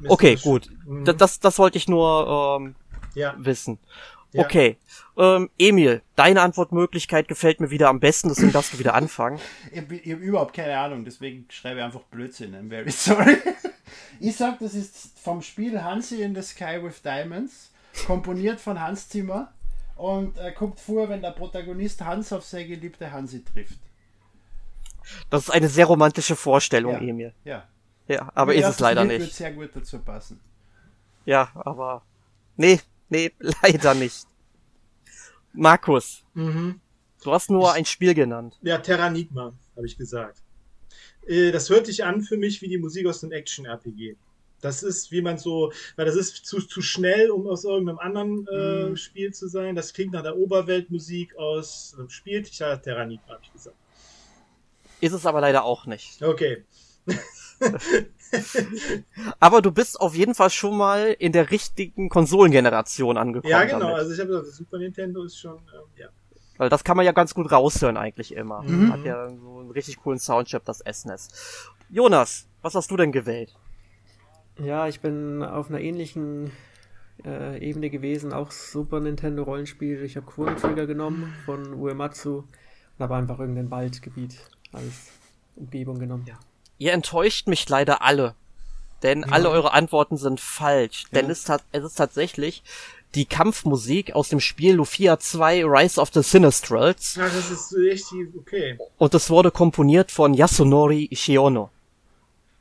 Okay, 0.07 0.37
gut. 0.37 0.69
Mhm. 0.85 1.07
Das, 1.07 1.41
das, 1.41 1.59
wollte 1.59 1.79
ich 1.79 1.89
nur 1.89 2.61
ähm, 2.61 2.75
ja. 3.15 3.35
wissen. 3.39 3.79
Ja. 4.33 4.45
Okay. 4.45 4.77
Ähm, 5.17 5.49
Emil, 5.59 6.03
deine 6.17 6.43
Antwortmöglichkeit 6.43 7.29
gefällt 7.29 7.61
mir 7.61 7.71
wieder 7.71 7.89
am 7.89 7.99
besten, 7.99 8.29
deswegen 8.29 8.53
darfst 8.53 8.75
du 8.75 8.79
wieder 8.79 8.93
anfangen. 8.93 9.41
Ich, 9.73 9.79
ich 10.05 10.13
habe 10.13 10.23
überhaupt 10.23 10.55
keine 10.55 10.77
Ahnung, 10.77 11.07
deswegen 11.07 11.47
schreibe 11.49 11.79
ich 11.79 11.85
einfach 11.87 12.03
Blödsinn. 12.11 12.55
I'm 12.55 12.69
very 12.69 12.91
sorry. 12.91 13.39
Ich 14.21 14.37
sag, 14.37 14.59
das 14.59 14.75
ist 14.75 15.19
vom 15.19 15.43
Spiel 15.43 15.81
Hansi 15.83 16.23
in 16.23 16.35
the 16.35 16.43
Sky 16.43 16.83
with 16.83 17.03
Diamonds, 17.03 17.71
komponiert 18.07 18.61
von 18.61 18.81
Hans 18.81 19.09
Zimmer 19.09 19.53
und 19.97 20.39
äh, 20.39 20.53
kommt 20.53 20.79
vor, 20.81 21.09
wenn 21.09 21.23
der 21.23 21.33
Protagonist 21.33 22.01
Hans 22.03 22.33
auf 22.33 22.45
seine 22.45 22.67
geliebte 22.69 23.11
Hansi 23.11 23.45
trifft. 23.45 23.79
Das 25.31 25.45
ist 25.45 25.51
eine 25.51 25.69
sehr 25.69 25.87
romantische 25.87 26.37
Vorstellung, 26.37 26.93
Ja. 26.95 27.01
Emil. 27.01 27.35
Ja. 27.45 27.67
Ja, 28.07 28.31
aber 28.35 28.55
ist 28.55 28.67
es 28.67 28.81
leider 28.81 29.03
Lied 29.03 29.11
Wird 29.13 29.21
nicht. 29.23 29.35
sehr 29.37 29.53
gut 29.53 29.71
dazu 29.75 29.99
passen. 30.01 30.41
Ja, 31.25 31.51
aber. 31.55 32.03
Nee, 32.57 32.81
nee, 33.09 33.33
leider 33.63 33.95
nicht. 33.95 34.27
Markus, 35.53 36.23
Mhm. 36.35 36.81
du 37.23 37.33
hast 37.33 37.51
nur 37.51 37.73
ein 37.73 37.85
Spiel 37.85 38.15
genannt. 38.15 38.59
Ja, 38.63 38.79
Terranigma, 38.79 39.53
habe 39.77 39.87
ich 39.87 39.97
gesagt. 39.97 40.43
Äh, 41.27 41.53
Das 41.53 41.71
hört 41.71 41.87
sich 41.87 42.05
an 42.05 42.23
für 42.23 42.37
mich 42.37 42.61
wie 42.63 42.69
die 42.69 42.79
Musik 42.79 43.07
aus 43.07 43.23
einem 43.23 43.33
Action-RPG. 43.33 44.17
Das 44.61 44.83
ist, 44.83 45.11
wie 45.11 45.23
man 45.23 45.39
so, 45.39 45.73
weil 45.97 46.05
das 46.05 46.17
ist 46.17 46.45
zu, 46.45 46.61
zu 46.61 46.83
schnell, 46.83 47.31
um 47.31 47.47
aus 47.47 47.65
irgendeinem 47.65 47.99
anderen 47.99 48.47
äh, 48.53 48.91
Mhm. 48.91 48.97
Spiel 48.97 49.33
zu 49.33 49.49
sein. 49.49 49.75
Das 49.75 49.95
klingt 49.95 50.13
nach 50.13 50.23
der 50.23 50.37
Oberweltmusik 50.37 51.35
aus 51.37 51.95
einem 51.99 52.11
Spiel. 52.11 52.43
Ich 52.43 52.61
habe 52.61 52.81
Terranigma, 52.83 53.29
habe 53.35 53.41
ich 53.43 53.53
gesagt. 53.53 53.77
Ist 55.01 55.15
es 55.15 55.25
aber 55.25 55.41
leider 55.41 55.65
auch 55.65 55.87
nicht. 55.87 56.23
Okay. 56.23 56.65
Aber 59.41 59.61
du 59.63 59.73
bist 59.73 60.01
auf 60.01 60.15
jeden 60.15 60.35
Fall 60.35 60.51
schon 60.51 60.77
mal 60.77 61.17
in 61.19 61.33
der 61.33 61.51
richtigen 61.51 62.09
Konsolengeneration 62.09 63.17
angekommen. 63.17 63.51
Ja, 63.51 63.65
genau. 63.65 63.81
Damit. 63.81 63.97
Also 63.97 64.13
ich 64.13 64.21
habe 64.21 64.29
gesagt, 64.29 64.49
Super 64.55 64.79
Nintendo 64.79 65.25
ist 65.25 65.37
schon, 65.39 65.57
ähm, 65.57 65.89
ja. 65.97 66.09
Weil 66.61 66.69
das 66.69 66.85
kann 66.85 66.99
man 66.99 67.07
ja 67.07 67.13
ganz 67.13 67.33
gut 67.33 67.51
raushören 67.51 67.97
eigentlich 67.97 68.35
immer. 68.35 68.61
Mhm. 68.61 68.93
Hat 68.93 69.03
ja 69.03 69.31
so 69.31 69.61
einen 69.61 69.71
richtig 69.71 69.97
coolen 69.97 70.19
Soundchip, 70.19 70.63
das 70.67 70.81
SNES. 70.81 71.71
Jonas, 71.89 72.49
was 72.61 72.75
hast 72.75 72.91
du 72.91 72.99
denn 72.99 73.13
gewählt? 73.13 73.57
Ja, 74.59 74.87
ich 74.87 75.01
bin 75.01 75.43
auf 75.43 75.71
einer 75.71 75.81
ähnlichen 75.81 76.53
äh, 77.25 77.67
Ebene 77.67 77.89
gewesen, 77.89 78.35
auch 78.35 78.51
Super 78.51 79.01
Nintendo 79.01 79.45
Rollenspiel. 79.45 80.03
Ich 80.03 80.19
habe 80.19 80.27
Chrono 80.27 80.55
Trigger 80.55 80.87
genommen 80.87 81.33
von 81.47 81.73
Uematsu 81.73 82.41
und 82.41 82.47
habe 82.99 83.17
einfach 83.17 83.39
irgendein 83.39 83.71
Waldgebiet 83.71 84.37
als 84.73 85.13
Umgebung 85.57 85.99
genommen. 85.99 86.27
Ja. 86.29 86.39
Ihr 86.77 86.93
enttäuscht 86.93 87.47
mich 87.47 87.67
leider 87.71 88.03
alle. 88.03 88.35
Denn 89.03 89.25
alle 89.25 89.49
eure 89.49 89.73
Antworten 89.73 90.19
sind 90.19 90.41
falsch. 90.41 91.05
Denn 91.15 91.31
es, 91.31 91.49
es 91.73 91.85
ist 91.85 91.95
tatsächlich 91.95 92.63
die 93.15 93.27
Kampfmusik 93.27 94.15
aus 94.15 94.29
dem 94.29 94.41
Spiel 94.41 94.75
Lufia 94.75 95.19
2 95.19 95.65
Rise 95.65 96.01
of 96.01 96.11
the 96.13 96.23
Sinistrals. 96.23 97.19
Ah, 97.19 97.29
das 97.29 97.51
ist 97.51 97.75
richtig, 97.75 98.29
okay. 98.39 98.79
Und 98.99 99.15
es 99.15 99.31
wurde 99.31 99.51
komponiert 99.51 100.11
von 100.11 100.35
Yasunori 100.35 101.09
Shiono. 101.13 101.71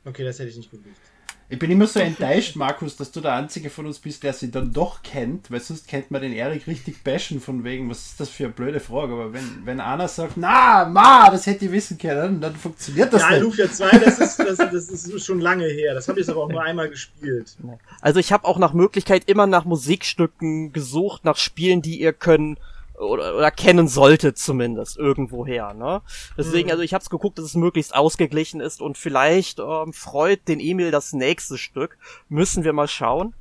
Okay, 0.04 0.24
das 0.24 0.38
hätte 0.38 0.50
ich 0.50 0.56
nicht 0.56 0.70
gewusst. 0.70 1.09
Ich 1.52 1.58
bin 1.58 1.68
immer 1.68 1.88
so 1.88 1.98
enttäuscht, 1.98 2.54
Markus, 2.54 2.94
dass 2.96 3.10
du 3.10 3.20
der 3.20 3.32
Einzige 3.32 3.70
von 3.70 3.84
uns 3.84 3.98
bist, 3.98 4.22
der 4.22 4.32
sie 4.32 4.52
dann 4.52 4.72
doch 4.72 5.02
kennt, 5.02 5.50
weil 5.50 5.58
sonst 5.58 5.88
kennt 5.88 6.12
man 6.12 6.22
den 6.22 6.32
Erik 6.32 6.68
richtig 6.68 7.02
bashen 7.02 7.40
von 7.40 7.64
wegen, 7.64 7.90
was 7.90 8.06
ist 8.06 8.20
das 8.20 8.28
für 8.28 8.44
eine 8.44 8.52
blöde 8.52 8.78
Frage. 8.78 9.12
Aber 9.14 9.32
wenn, 9.32 9.62
wenn 9.64 9.80
einer 9.80 10.06
sagt, 10.06 10.34
na, 10.36 10.84
ma, 10.84 11.28
das 11.28 11.46
hätte 11.46 11.64
ich 11.64 11.72
wissen 11.72 11.98
können, 11.98 12.40
dann 12.40 12.54
funktioniert 12.54 13.12
das 13.12 13.22
Ja, 13.22 13.30
nicht. 13.30 13.42
Lufia 13.42 13.68
2, 13.68 13.98
das 13.98 14.20
ist, 14.20 14.38
das, 14.38 14.58
das 14.58 14.72
ist 14.72 15.26
schon 15.26 15.40
lange 15.40 15.66
her. 15.66 15.92
Das 15.92 16.06
habe 16.06 16.20
ich 16.20 16.28
aber 16.30 16.44
auch 16.44 16.48
nur 16.48 16.62
einmal 16.62 16.88
gespielt. 16.88 17.56
Also 18.00 18.20
ich 18.20 18.32
habe 18.32 18.46
auch 18.46 18.58
nach 18.58 18.72
Möglichkeit 18.72 19.28
immer 19.28 19.48
nach 19.48 19.64
Musikstücken 19.64 20.72
gesucht, 20.72 21.24
nach 21.24 21.36
Spielen, 21.36 21.82
die 21.82 22.00
ihr 22.00 22.12
können 22.12 22.58
oder, 23.00 23.34
oder 23.36 23.50
kennen 23.50 23.88
solltet 23.88 24.38
zumindest 24.38 24.96
irgendwoher, 24.98 25.74
ne? 25.74 26.02
Deswegen, 26.36 26.66
Mhm. 26.68 26.72
also 26.72 26.82
ich 26.82 26.94
habe 26.94 27.04
geguckt, 27.10 27.38
dass 27.38 27.46
es 27.46 27.54
möglichst 27.54 27.94
ausgeglichen 27.94 28.60
ist 28.60 28.80
und 28.80 28.98
vielleicht 28.98 29.58
ähm, 29.58 29.92
freut 29.92 30.46
den 30.48 30.60
Emil 30.60 30.90
das 30.90 31.12
nächste 31.12 31.58
Stück. 31.58 31.98
Müssen 32.28 32.62
wir 32.64 32.72
mal 32.72 32.88
schauen. 32.88 33.34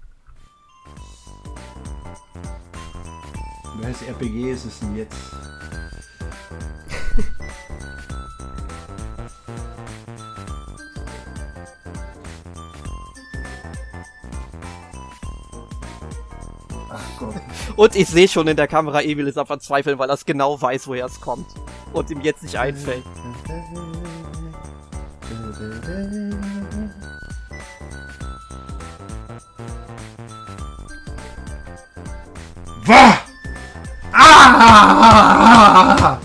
Welches 3.82 4.02
RPG 4.08 4.52
ist 4.52 4.66
es 4.66 4.80
denn 4.80 4.98
jetzt? 4.98 5.16
Und 17.76 17.96
ich 17.96 18.08
sehe 18.08 18.28
schon 18.28 18.48
in 18.48 18.58
der 18.58 18.68
Kamera, 18.68 19.02
Emil 19.02 19.28
ist 19.28 19.38
am 19.38 19.48
Verzweifeln, 19.48 20.00
weil 20.00 20.10
er 20.10 20.14
es 20.14 20.26
genau 20.26 20.62
weiß, 20.62 20.88
woher 20.88 21.06
es 21.06 21.20
kommt. 21.22 21.48
Und 21.94 22.10
ihm 22.12 22.22
jetzt 22.22 22.44
nicht 22.44 22.58
einfällt. 22.58 23.04
Wah! 32.86 33.18
Ah! 34.14 36.19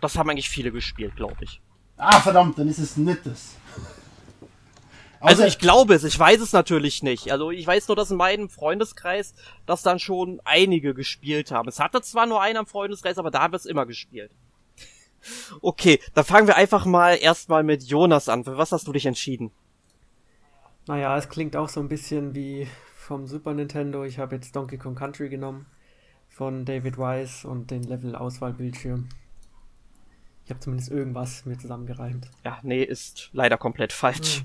Das 0.00 0.16
haben 0.16 0.30
eigentlich 0.30 0.50
viele 0.50 0.72
gespielt, 0.72 1.16
glaube 1.16 1.44
ich. 1.44 1.60
Ah, 1.96 2.20
verdammt, 2.20 2.58
dann 2.58 2.68
ist 2.68 2.78
es 2.78 2.96
nicht 2.96 3.26
das. 3.26 3.56
Also 5.20 5.44
ich 5.44 5.58
glaube 5.58 5.94
es, 5.94 6.02
ich 6.02 6.18
weiß 6.18 6.40
es 6.40 6.54
natürlich 6.54 7.02
nicht. 7.02 7.30
Also 7.30 7.50
ich 7.50 7.66
weiß 7.66 7.88
nur, 7.88 7.96
dass 7.96 8.10
in 8.10 8.16
meinem 8.16 8.48
Freundeskreis 8.48 9.34
das 9.66 9.82
dann 9.82 9.98
schon 9.98 10.40
einige 10.44 10.94
gespielt 10.94 11.50
haben. 11.50 11.68
Es 11.68 11.78
hatte 11.78 12.00
zwar 12.00 12.24
nur 12.24 12.40
einen 12.40 12.56
am 12.56 12.66
Freundeskreis, 12.66 13.18
aber 13.18 13.30
da 13.30 13.42
haben 13.42 13.52
wir 13.52 13.58
es 13.58 13.66
immer 13.66 13.84
gespielt. 13.84 14.32
Okay, 15.60 16.00
dann 16.14 16.24
fangen 16.24 16.46
wir 16.46 16.56
einfach 16.56 16.86
mal 16.86 17.18
erstmal 17.20 17.62
mit 17.62 17.82
Jonas 17.82 18.30
an. 18.30 18.44
Für 18.44 18.56
was 18.56 18.72
hast 18.72 18.88
du 18.88 18.92
dich 18.92 19.04
entschieden? 19.04 19.50
Naja, 20.86 21.14
es 21.18 21.28
klingt 21.28 21.54
auch 21.56 21.68
so 21.68 21.80
ein 21.80 21.88
bisschen 21.88 22.34
wie 22.34 22.66
vom 22.96 23.26
Super 23.26 23.52
Nintendo. 23.52 24.04
Ich 24.04 24.18
habe 24.18 24.36
jetzt 24.36 24.56
Donkey 24.56 24.78
Kong 24.78 24.94
Country 24.94 25.28
genommen 25.28 25.66
von 26.28 26.64
David 26.64 26.96
Wise 26.96 27.46
und 27.46 27.70
den 27.70 27.82
Level-Auswahlbildschirm. 27.82 29.10
Ich 30.50 30.52
habe 30.52 30.64
zumindest 30.64 30.90
irgendwas 30.90 31.46
mir 31.46 31.56
zusammengereimt. 31.56 32.26
Ja, 32.44 32.58
nee, 32.64 32.82
ist 32.82 33.30
leider 33.32 33.56
komplett 33.56 33.92
falsch. 33.92 34.42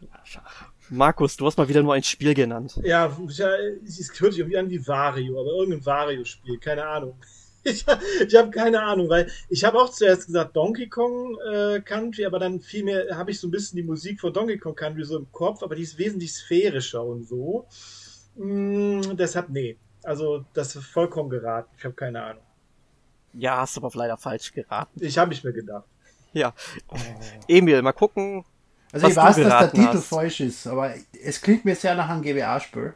Ja, 0.00 0.08
schade. 0.24 0.46
Markus, 0.90 1.36
du 1.36 1.46
hast 1.46 1.56
mal 1.56 1.68
wieder 1.68 1.80
nur 1.80 1.94
ein 1.94 2.02
Spiel 2.02 2.34
genannt. 2.34 2.74
Ja, 2.82 3.06
ja, 3.28 3.56
es 3.86 4.10
hört 4.18 4.32
sich 4.32 4.40
irgendwie 4.40 4.58
an 4.58 4.68
wie 4.68 4.84
Wario, 4.88 5.40
aber 5.40 5.50
irgendein 5.50 5.86
Wario-Spiel, 5.86 6.58
keine 6.58 6.84
Ahnung. 6.84 7.14
Ich, 7.64 7.84
ich 8.26 8.34
habe 8.36 8.50
keine 8.50 8.82
Ahnung, 8.82 9.08
weil 9.10 9.30
ich 9.48 9.62
habe 9.64 9.78
auch 9.78 9.90
zuerst 9.90 10.26
gesagt 10.26 10.56
Donkey 10.56 10.88
Kong 10.88 11.36
äh, 11.52 11.80
Country, 11.80 12.24
aber 12.24 12.38
dann 12.38 12.60
vielmehr 12.60 13.16
habe 13.16 13.30
ich 13.32 13.40
so 13.40 13.48
ein 13.48 13.50
bisschen 13.50 13.76
die 13.76 13.82
Musik 13.82 14.20
von 14.20 14.32
Donkey 14.32 14.58
Kong 14.58 14.74
Country 14.74 15.04
so 15.04 15.18
im 15.18 15.30
Kopf, 15.32 15.62
aber 15.62 15.74
die 15.74 15.82
ist 15.82 15.98
wesentlich 15.98 16.32
sphärischer 16.32 17.04
und 17.04 17.28
so. 17.28 17.66
Mm, 18.36 19.16
deshalb, 19.16 19.50
nee. 19.50 19.76
Also, 20.02 20.46
das 20.54 20.76
ist 20.76 20.86
vollkommen 20.86 21.28
geraten. 21.28 21.68
Ich 21.76 21.84
habe 21.84 21.94
keine 21.94 22.22
Ahnung. 22.22 22.42
Ja, 23.38 23.58
hast 23.58 23.76
du 23.76 23.80
aber 23.80 23.96
leider 23.96 24.16
falsch 24.16 24.52
geraten. 24.52 25.00
Ich 25.02 25.16
habe 25.16 25.32
ich 25.32 25.44
mir 25.44 25.52
gedacht. 25.52 25.84
Ja. 26.32 26.52
Emil, 27.46 27.80
mal 27.82 27.92
gucken. 27.92 28.44
Also 28.92 29.06
was 29.06 29.10
ich 29.10 29.14
du 29.14 29.22
weiß, 29.22 29.36
dass 29.36 29.58
der 29.60 29.72
Titel 29.72 29.96
hast. 29.98 30.06
falsch 30.06 30.40
ist, 30.40 30.66
aber 30.66 30.94
es 31.22 31.40
klingt 31.40 31.64
mir 31.64 31.76
sehr 31.76 31.94
nach 31.94 32.08
einem 32.08 32.22
GBA-Spiel. 32.22 32.94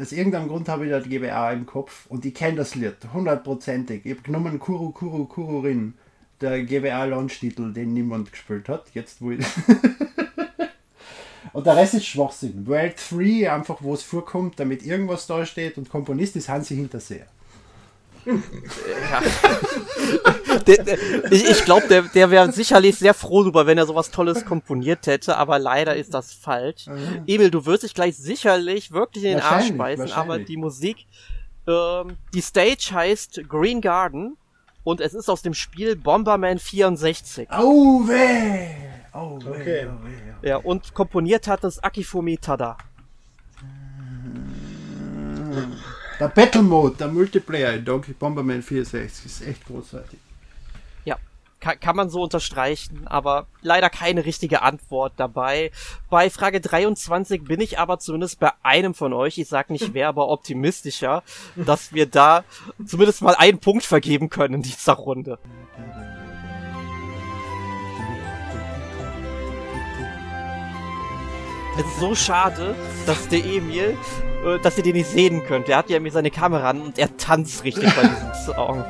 Aus 0.00 0.12
irgendeinem 0.12 0.48
Grund 0.48 0.68
habe 0.68 0.86
ich 0.86 0.90
da 0.90 1.00
die 1.00 1.10
GBA 1.10 1.52
im 1.52 1.66
Kopf 1.66 2.06
und 2.06 2.24
ich 2.24 2.34
kenne 2.34 2.56
das 2.56 2.74
Lied, 2.74 2.96
hundertprozentig. 3.12 4.04
Ich 4.04 4.12
habe 4.12 4.22
genommen 4.22 4.58
Kuru 4.58 4.90
Kuru 4.90 5.26
Kururin, 5.26 5.94
der 6.40 6.62
GBA-Launch-Titel, 6.62 7.72
den 7.72 7.94
niemand 7.94 8.32
gespielt 8.32 8.68
hat, 8.68 8.86
jetzt 8.94 9.20
wo 9.20 9.32
ich... 9.32 9.44
und 11.52 11.66
der 11.66 11.76
Rest 11.76 11.94
ist 11.94 12.06
Schwachsinn. 12.06 12.66
World 12.66 12.96
3, 13.10 13.52
einfach 13.52 13.82
wo 13.82 13.94
es 13.94 14.02
vorkommt, 14.02 14.58
damit 14.58 14.84
irgendwas 14.84 15.26
da 15.26 15.44
steht 15.44 15.78
und 15.78 15.90
Komponist 15.90 16.36
ist 16.36 16.48
Hansi 16.48 16.74
Hinterseher. 16.74 17.26
Der, 20.66 20.82
der, 20.82 20.98
ich 21.30 21.48
ich 21.48 21.64
glaube, 21.64 21.86
der, 21.86 22.02
der 22.02 22.30
wäre 22.30 22.50
sicherlich 22.50 22.96
sehr 22.96 23.14
froh 23.14 23.42
darüber, 23.42 23.66
wenn 23.66 23.78
er 23.78 23.86
sowas 23.86 24.10
Tolles 24.10 24.44
komponiert 24.44 25.06
hätte, 25.06 25.36
aber 25.36 25.58
leider 25.58 25.94
ist 25.94 26.12
das 26.14 26.32
falsch. 26.32 26.86
Emil, 27.26 27.50
du 27.50 27.66
wirst 27.66 27.82
dich 27.84 27.94
gleich 27.94 28.16
sicherlich 28.16 28.90
wirklich 28.90 29.24
in 29.24 29.30
den 29.30 29.40
Arsch 29.40 29.70
beißen, 29.72 30.10
aber 30.12 30.38
die 30.38 30.56
Musik, 30.56 31.06
ähm, 31.68 32.16
die 32.34 32.40
Stage 32.40 32.88
heißt 32.92 33.42
Green 33.48 33.80
Garden 33.80 34.36
und 34.82 35.00
es 35.00 35.14
ist 35.14 35.28
aus 35.28 35.42
dem 35.42 35.54
Spiel 35.54 35.94
Bomberman 35.94 36.58
64. 36.58 37.50
Au 37.50 38.00
weh! 38.08 38.68
Au 39.12 39.38
weh, 39.38 39.48
Okay. 39.48 39.86
au 39.86 40.04
weh. 40.04 40.48
Ja, 40.48 40.56
und 40.56 40.94
komponiert 40.94 41.46
hat 41.48 41.62
es 41.64 41.78
Akifumi 41.82 42.38
Tada. 42.38 42.76
Der 46.18 46.28
Battle 46.28 46.62
Mode, 46.62 46.96
der 46.96 47.08
Multiplayer 47.08 47.74
in 47.74 47.84
Donkey 47.84 48.12
Bomberman 48.12 48.62
64 48.62 49.26
ist 49.26 49.46
echt 49.46 49.66
großartig. 49.66 50.18
Ja, 51.04 51.16
kann, 51.60 51.78
kann 51.78 51.94
man 51.94 52.08
so 52.08 52.22
unterstreichen, 52.22 53.06
aber 53.06 53.46
leider 53.60 53.90
keine 53.90 54.24
richtige 54.24 54.62
Antwort 54.62 55.12
dabei. 55.18 55.72
Bei 56.08 56.30
Frage 56.30 56.62
23 56.62 57.44
bin 57.44 57.60
ich 57.60 57.78
aber 57.78 57.98
zumindest 57.98 58.40
bei 58.40 58.50
einem 58.62 58.94
von 58.94 59.12
euch, 59.12 59.36
ich 59.36 59.48
sag 59.48 59.68
nicht 59.68 59.92
wer, 59.92 60.08
aber 60.08 60.28
optimistischer, 60.28 61.22
dass 61.54 61.92
wir 61.92 62.06
da 62.06 62.44
zumindest 62.86 63.20
mal 63.20 63.34
einen 63.34 63.58
Punkt 63.58 63.84
vergeben 63.84 64.30
können 64.30 64.54
in 64.54 64.62
dieser 64.62 64.94
Runde. 64.94 65.38
Es 71.78 71.84
ist 71.84 72.00
so 72.00 72.14
schade, 72.14 72.74
dass 73.06 73.28
der 73.28 73.44
Emil, 73.44 73.96
äh, 74.44 74.58
dass 74.60 74.78
ihr 74.78 74.82
den 74.82 74.96
nicht 74.96 75.10
sehen 75.10 75.44
könnt. 75.44 75.68
Er 75.68 75.78
hat 75.78 75.90
ja 75.90 76.00
mir 76.00 76.10
seine 76.10 76.30
Kamera 76.30 76.70
an 76.70 76.80
und 76.80 76.98
er 76.98 77.16
tanzt 77.16 77.64
richtig 77.64 77.94
bei 77.94 78.02
diesem 78.02 78.34
Song. 78.46 78.84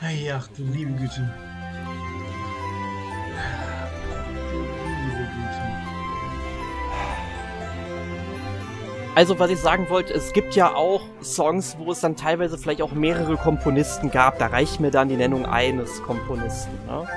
Hey, 0.00 0.32
ach 0.32 0.48
du 0.56 0.64
liebe 0.64 0.92
Güte. 0.92 1.30
Also, 9.16 9.38
was 9.40 9.50
ich 9.50 9.58
sagen 9.58 9.88
wollte, 9.90 10.14
es 10.14 10.32
gibt 10.32 10.54
ja 10.54 10.74
auch 10.74 11.02
Songs, 11.22 11.76
wo 11.78 11.90
es 11.90 12.00
dann 12.00 12.14
teilweise 12.14 12.56
vielleicht 12.56 12.80
auch 12.80 12.92
mehrere 12.92 13.36
Komponisten 13.36 14.10
gab. 14.10 14.38
Da 14.38 14.46
reicht 14.46 14.78
mir 14.78 14.92
dann 14.92 15.08
die 15.08 15.16
Nennung 15.16 15.46
eines 15.46 16.00
Komponisten. 16.02 16.72
Ne? 16.86 17.08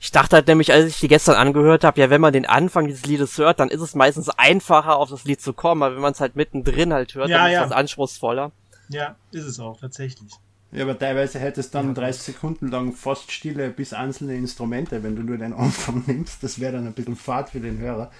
Ich 0.00 0.10
dachte 0.12 0.36
halt 0.36 0.48
nämlich, 0.48 0.72
als 0.72 0.86
ich 0.86 1.00
die 1.00 1.08
gestern 1.08 1.36
angehört 1.36 1.84
habe, 1.84 2.00
ja, 2.00 2.08
wenn 2.08 2.20
man 2.20 2.32
den 2.32 2.46
Anfang 2.46 2.86
dieses 2.86 3.04
Liedes 3.04 3.36
hört, 3.36 3.60
dann 3.60 3.68
ist 3.68 3.80
es 3.80 3.94
meistens 3.94 4.30
einfacher, 4.30 4.96
auf 4.96 5.10
das 5.10 5.24
Lied 5.24 5.40
zu 5.42 5.52
kommen. 5.52 5.82
Aber 5.82 5.94
wenn 5.94 6.02
man 6.02 6.12
es 6.12 6.20
halt 6.20 6.36
mittendrin 6.36 6.92
halt 6.92 7.14
hört, 7.14 7.28
Ja, 7.28 7.38
dann 7.38 7.46
ist 7.48 7.52
ja. 7.52 7.62
das 7.64 7.72
anspruchsvoller. 7.72 8.50
Ja, 8.88 9.16
ist 9.30 9.44
es 9.44 9.60
auch, 9.60 9.78
tatsächlich. 9.78 10.32
Ja, 10.74 10.82
aber 10.82 10.98
teilweise 10.98 11.38
hättest 11.38 11.72
du 11.72 11.78
dann 11.78 11.94
30 11.94 12.20
Sekunden 12.20 12.68
lang 12.68 12.92
fast 12.92 13.30
Stille 13.30 13.70
bis 13.70 13.92
einzelne 13.92 14.34
Instrumente, 14.34 15.04
wenn 15.04 15.14
du 15.14 15.22
nur 15.22 15.38
den 15.38 15.52
Anfang 15.54 16.02
nimmst. 16.06 16.42
Das 16.42 16.58
wäre 16.58 16.72
dann 16.72 16.86
ein 16.86 16.92
bisschen 16.92 17.14
fad 17.14 17.50
für 17.50 17.60
den 17.60 17.78
Hörer. 17.78 18.10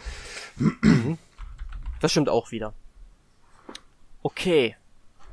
Das 2.01 2.13
stimmt 2.13 2.29
auch 2.29 2.53
wieder. 2.53 2.73
Okay. 4.23 4.77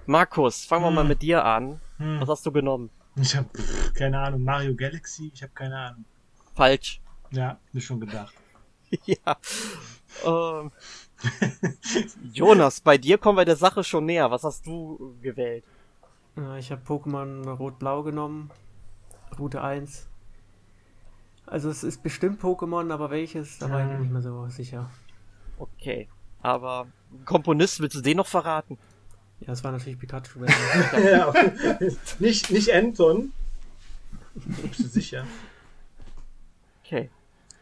Markus, 0.08 0.66
fangen 0.66 0.84
wir 0.84 0.92
mal 0.92 1.04
mit 1.04 1.22
dir 1.22 1.46
an. 1.46 1.80
Hm. 1.98 2.22
Was 2.22 2.30
hast 2.30 2.46
du 2.48 2.52
genommen? 2.52 2.90
Ich 3.16 3.36
habe 3.36 3.48
keine 3.94 4.20
Ahnung. 4.20 4.44
Mario 4.44 4.74
Galaxy? 4.76 5.32
Ich 5.32 5.44
habe 5.44 5.52
keine 5.54 5.78
Ahnung. 5.78 6.06
Falsch. 6.56 7.02
Ja, 7.30 7.60
mir 7.72 7.82
schon 7.82 8.00
gedacht. 8.00 8.34
ja. 9.06 9.38
Ähm. 10.26 10.72
Jonas, 12.34 12.82
bei 12.82 12.98
dir 12.98 13.20
kommen 13.20 13.38
wir 13.38 13.46
der 13.46 13.56
Sache 13.56 13.84
schon 13.84 14.08
näher. 14.08 14.32
Was 14.32 14.44
hast 14.44 14.66
du 14.66 15.16
gewählt? 15.22 15.64
Ja, 16.38 16.58
ich 16.58 16.72
habe 16.72 16.82
Pokémon 16.86 17.48
Rot-Blau 17.50 18.04
genommen. 18.04 18.52
Route 19.38 19.62
1. 19.62 20.08
Also 21.46 21.70
es 21.70 21.84
ist 21.84 22.04
bestimmt 22.04 22.42
Pokémon, 22.42 22.92
aber 22.94 23.10
welches, 23.12 23.58
da 23.58 23.70
war 23.70 23.82
ich 23.82 23.88
mir 23.88 24.00
nicht 24.00 24.12
mehr 24.12 24.22
so 24.22 24.48
sicher. 24.48 24.90
Okay. 25.58 26.08
Aber 26.42 26.88
Komponist, 27.26 27.82
willst 27.82 27.96
du 27.96 28.02
den 28.02 28.18
noch 28.18 28.28
verraten? 28.28 28.78
Ja, 29.42 29.54
es 29.54 29.64
war 29.64 29.72
natürlich 29.72 30.00
Pikachu. 30.00 30.40
ja, 31.04 31.34
nicht, 32.20 32.52
nicht 32.52 32.74
Anton. 32.74 33.34
Bist 34.34 34.80
du 34.80 34.88
sicher? 34.88 35.26
Okay. 36.84 37.10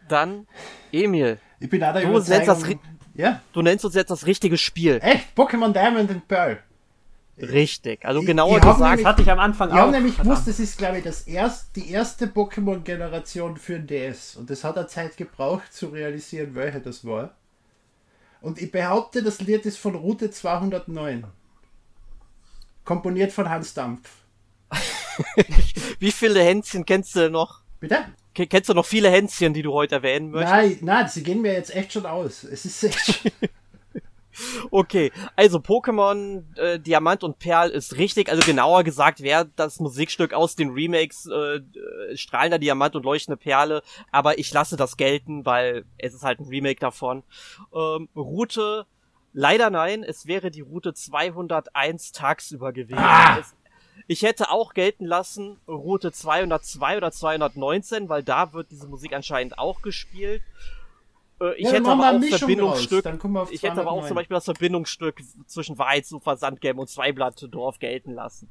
Dann, 0.08 0.48
Emil, 0.92 1.40
Ich 1.60 1.70
bin 1.70 1.84
auch 1.84 1.94
der 1.94 2.06
Du 2.06 2.20
setzt 2.20 2.48
das. 2.48 2.64
Ja, 3.16 3.42
du 3.54 3.62
nennst 3.62 3.84
uns 3.86 3.96
jetzt 3.96 4.10
das 4.10 4.26
richtige 4.26 4.58
Spiel. 4.58 5.00
echt, 5.02 5.38
Pokémon 5.38 5.74
Diamond 5.74 6.10
and 6.10 6.28
Pearl. 6.28 6.60
Richtig. 7.42 8.06
Also 8.06 8.22
genauer 8.22 8.56
hab 8.56 8.62
gesagt, 8.62 8.80
nämlich- 8.82 9.04
das 9.04 9.06
hatte 9.14 9.22
ich 9.22 9.32
am 9.32 9.40
Anfang 9.40 9.70
Ich 9.70 9.76
habe 9.76 9.88
auch. 9.88 9.92
nämlich 9.92 10.16
verdammt. 10.16 10.36
gewusst, 10.36 10.48
das 10.48 10.60
ist, 10.60 10.78
glaube 10.78 10.98
ich, 11.00 11.04
das 11.04 11.22
erst, 11.22 11.76
die 11.76 11.90
erste 11.92 12.28
Pokémon-Generation 12.28 13.58
für 13.58 13.74
den 13.80 13.88
DS. 13.88 14.36
Und 14.36 14.50
das 14.50 14.64
hat 14.64 14.78
eine 14.78 14.88
Zeit 14.88 15.18
gebraucht, 15.18 15.72
zu 15.74 15.88
realisieren, 15.88 16.56
welche 16.56 16.80
das 16.80 17.06
war. 17.06 17.36
Und 18.42 18.62
ich 18.62 18.72
behaupte, 18.72 19.22
das 19.24 19.42
Lied 19.42 19.66
ist 19.66 19.78
von 19.78 19.96
Route 19.96 20.32
209. 20.32 21.26
Komponiert 22.86 23.32
von 23.32 23.50
Hans 23.50 23.74
Dampf. 23.74 24.10
wie 26.00 26.12
viele 26.12 26.42
Hänschen 26.42 26.86
kennst 26.86 27.16
du 27.16 27.30
noch? 27.30 27.62
Bitte? 27.80 28.06
kennst 28.34 28.70
du 28.70 28.74
noch 28.74 28.86
viele 28.86 29.10
Hänschen, 29.10 29.54
die 29.54 29.62
du 29.62 29.74
heute 29.74 29.96
erwähnen 29.96 30.32
möchtest? 30.32 30.54
Nein, 30.54 30.78
nein, 30.82 31.08
sie 31.10 31.24
gehen 31.24 31.42
mir 31.42 31.54
jetzt 31.54 31.76
echt 31.76 31.92
schon 31.94 32.06
aus. 32.06 32.44
Es 32.44 32.64
ist 32.66 32.84
echt. 32.84 33.32
Okay, 34.72 35.12
also 35.36 35.60
Pokémon 35.60 36.44
äh, 36.58 36.80
Diamant 36.80 37.24
und 37.24 37.40
Perl 37.40 37.70
ist 37.70 37.98
richtig, 37.98 38.30
also 38.30 38.44
genauer 38.44 38.84
gesagt 38.84 39.22
wäre 39.22 39.50
das 39.56 39.80
Musikstück 39.80 40.34
aus 40.34 40.56
den 40.56 40.72
Remakes 40.72 41.28
äh, 41.28 41.58
äh, 41.58 42.18
Strahlender 42.18 42.60
Diamant 42.60 42.96
und 42.96 43.04
Leuchtende 43.04 43.38
Perle, 43.38 43.82
aber 44.12 44.40
ich 44.40 44.52
lasse 44.54 44.78
das 44.78 44.98
gelten, 44.98 45.46
weil 45.46 45.86
es 45.98 46.14
ist 46.14 46.24
halt 46.24 46.40
ein 46.40 46.48
Remake 46.48 46.80
davon. 46.80 47.24
Ähm, 47.74 48.10
Route, 48.16 48.86
leider 49.34 49.70
nein, 49.70 50.04
es 50.04 50.26
wäre 50.26 50.52
die 50.52 50.62
Route 50.62 50.94
201 50.94 52.12
tagsüber 52.12 52.74
gewesen. 52.74 53.00
Ah! 53.00 53.40
Es, 53.40 53.56
ich 54.08 54.24
hätte 54.24 54.50
auch 54.50 54.74
gelten 54.74 55.06
lassen 55.06 55.60
Route 55.68 56.12
202 56.12 56.98
oder 56.98 57.12
219, 57.12 58.10
weil 58.10 58.24
da 58.24 58.54
wird 58.54 58.72
diese 58.72 58.88
Musik 58.88 59.14
anscheinend 59.14 59.60
auch 59.60 59.82
gespielt. 59.82 60.42
Äh, 61.42 61.56
ich 61.56 61.66
Ja, 61.66 61.72
hätte 61.74 61.90
aber 61.90 62.12
auch 62.12 62.24
Verbindungsstück. 62.24 63.06
Ich 63.52 63.64
hätte 63.64 63.80
aber 63.80 63.92
auch 63.92 64.02
209. 64.02 64.08
zum 64.08 64.16
Beispiel 64.16 64.36
das 64.36 64.46
Verbindungsstück 64.46 65.22
zwischen 65.48 65.78
Wahrheitsufer, 65.78 66.38
Sandgame 66.38 66.80
und 66.82 66.90
Zweiblattdorf 66.90 67.80
gelten 67.80 68.14
lassen. 68.14 68.50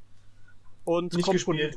Und, 0.85 1.13
Nicht 1.13 1.29
gespielt. 1.29 1.75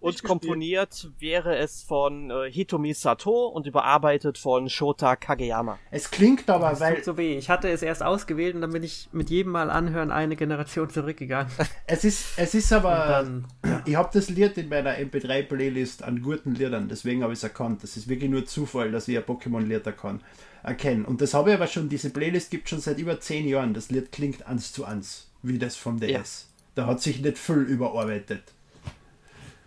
Und 0.00 0.22
komponiert 0.22 1.10
wäre 1.18 1.56
es 1.56 1.82
von 1.82 2.30
äh, 2.30 2.50
Hitomi 2.50 2.94
Sato 2.94 3.46
und 3.48 3.66
überarbeitet 3.66 4.38
von 4.38 4.68
Shota 4.68 5.16
Kageyama. 5.16 5.78
Es 5.90 6.10
klingt 6.10 6.48
aber, 6.48 6.70
Das 6.70 6.80
weil 6.80 6.96
tut 6.96 7.04
so 7.04 7.16
weh. 7.16 7.36
Ich 7.36 7.50
hatte 7.50 7.68
es 7.68 7.82
erst 7.82 8.02
ausgewählt 8.02 8.54
und 8.54 8.60
dann 8.60 8.72
bin 8.72 8.82
ich 8.82 9.08
mit 9.12 9.30
jedem 9.30 9.52
Mal 9.52 9.70
anhören 9.70 10.10
eine 10.10 10.36
Generation 10.36 10.88
zurückgegangen. 10.90 11.52
es 11.86 12.04
ist, 12.04 12.26
es 12.36 12.54
ist 12.54 12.72
aber. 12.72 12.90
Dann, 13.08 13.46
Ich 13.86 13.96
habe 13.96 14.10
das 14.12 14.28
Lied 14.28 14.56
in 14.58 14.68
meiner 14.68 14.96
MP3-Playlist 14.98 16.02
an 16.02 16.20
guten 16.22 16.54
Liedern, 16.54 16.88
deswegen 16.88 17.22
habe 17.22 17.32
ich 17.32 17.38
es 17.38 17.42
erkannt. 17.42 17.82
Das 17.82 17.96
ist 17.96 18.08
wirklich 18.08 18.30
nur 18.30 18.44
Zufall, 18.44 18.90
dass 18.90 19.08
ich 19.08 19.16
ein 19.16 19.24
Pokémon-Lied 19.24 19.84
erkann- 19.86 20.20
erkenne. 20.62 21.06
Und 21.06 21.20
das 21.20 21.34
habe 21.34 21.50
ich 21.50 21.56
aber 21.56 21.66
schon, 21.66 21.88
diese 21.88 22.10
Playlist 22.10 22.50
gibt 22.50 22.68
schon 22.68 22.80
seit 22.80 22.98
über 22.98 23.20
zehn 23.20 23.46
Jahren. 23.48 23.74
Das 23.74 23.90
Lied 23.90 24.12
klingt 24.12 24.46
eins 24.46 24.72
zu 24.72 24.84
eins, 24.84 25.28
wie 25.42 25.58
das 25.58 25.76
vom 25.76 26.00
DS. 26.00 26.48
Da 26.74 26.86
hat 26.86 27.00
sich 27.00 27.20
nicht 27.20 27.38
viel 27.38 27.62
überarbeitet. 27.62 28.42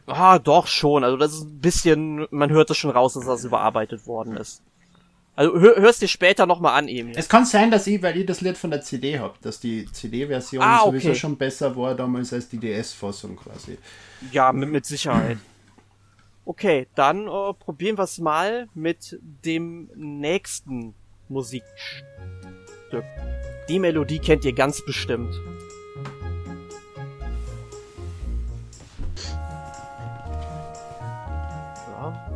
Ah, 0.08 0.40
doch 0.40 0.68
schon. 0.68 1.04
Also 1.04 1.18
das 1.18 1.34
ist 1.34 1.44
ein 1.44 1.60
bisschen, 1.60 2.28
man 2.32 2.50
hört 2.50 2.70
es 2.70 2.78
schon 2.78 2.92
raus, 2.92 3.14
dass 3.14 3.26
das 3.26 3.44
überarbeitet 3.46 4.08
worden 4.08 4.36
ist. 4.38 4.62
Also 5.36 5.60
hör, 5.60 5.78
hörst 5.78 6.02
dir 6.02 6.08
später 6.08 6.46
nochmal 6.46 6.78
an, 6.78 6.88
Emil. 6.88 7.14
Es 7.18 7.30
kann 7.30 7.46
sein, 7.46 7.72
dass 7.72 7.88
ich, 7.88 8.02
weil 8.04 8.18
ich 8.18 8.26
das 8.26 8.42
Lied 8.42 8.58
von 8.58 8.70
der 8.70 8.82
CD 8.82 9.18
habe, 9.20 9.34
dass 9.42 9.60
die 9.60 9.86
CD-Version 9.92 10.62
Ah, 10.62 10.84
sowieso 10.86 11.10
okay. 11.10 11.18
schon 11.18 11.38
besser 11.38 11.76
war 11.76 11.96
damals 11.96 12.34
als 12.34 12.50
die 12.50 12.58
DS-Fassung 12.58 13.38
quasi. 13.38 13.78
Ja, 14.32 14.52
mit, 14.52 14.70
mit 14.70 14.86
Sicherheit. 14.86 15.38
Okay, 16.44 16.88
dann 16.96 17.28
äh, 17.28 17.54
probieren 17.54 17.98
wir 17.98 18.04
es 18.04 18.18
mal 18.20 18.68
mit 18.74 19.20
dem 19.46 19.90
nächsten 19.96 20.94
Musikstück. 21.30 22.04
Die 23.70 23.80
Melodie 23.80 24.20
kennt 24.20 24.44
ihr 24.44 24.54
ganz 24.54 24.84
bestimmt. 24.86 25.34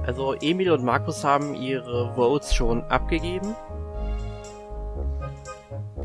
Also 0.06 0.34
Emil 0.36 0.72
und 0.72 0.84
Markus 0.84 1.23
haben 1.23 1.56
ihre 1.56 2.14
Votes 2.15 2.53
schon 2.53 2.84
abgegeben. 2.84 3.56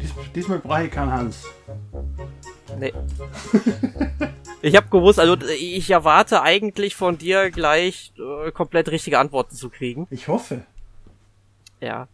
Dies, 0.01 0.15
diesmal 0.35 0.59
brauche 0.61 0.85
ich 0.85 0.91
keinen 0.91 1.13
Hans. 1.13 1.47
Nee. 2.79 2.93
ich 4.63 4.77
habe 4.77 4.89
gewusst, 4.89 5.21
also 5.21 5.37
ich 5.47 5.91
erwarte 5.91 6.43
eigentlich 6.43 6.95
von 6.97 7.19
dir 7.19 7.51
gleich 7.51 8.13
äh, 8.19 8.51
komplett 8.53 8.89
richtige 8.91 9.19
Antworten 9.19 9.55
zu 9.55 9.69
kriegen. 9.69 10.07
Ich 10.11 10.29
hoffe. 10.29 10.63
Ja. 11.81 12.09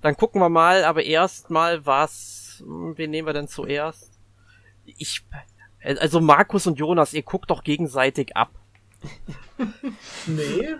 Dann 0.00 0.16
gucken 0.16 0.40
wir 0.40 0.48
mal, 0.48 0.84
aber 0.84 1.04
erstmal 1.04 1.84
was. 1.84 2.62
hm, 2.64 2.96
Wen 2.96 3.10
nehmen 3.10 3.26
wir 3.26 3.34
denn 3.34 3.48
zuerst? 3.48 4.12
Ich. 4.84 5.24
Also 5.82 6.20
Markus 6.20 6.66
und 6.66 6.78
Jonas, 6.78 7.12
ihr 7.12 7.22
guckt 7.22 7.50
doch 7.50 7.62
gegenseitig 7.62 8.36
ab. 8.36 8.50
Nee. 10.26 10.74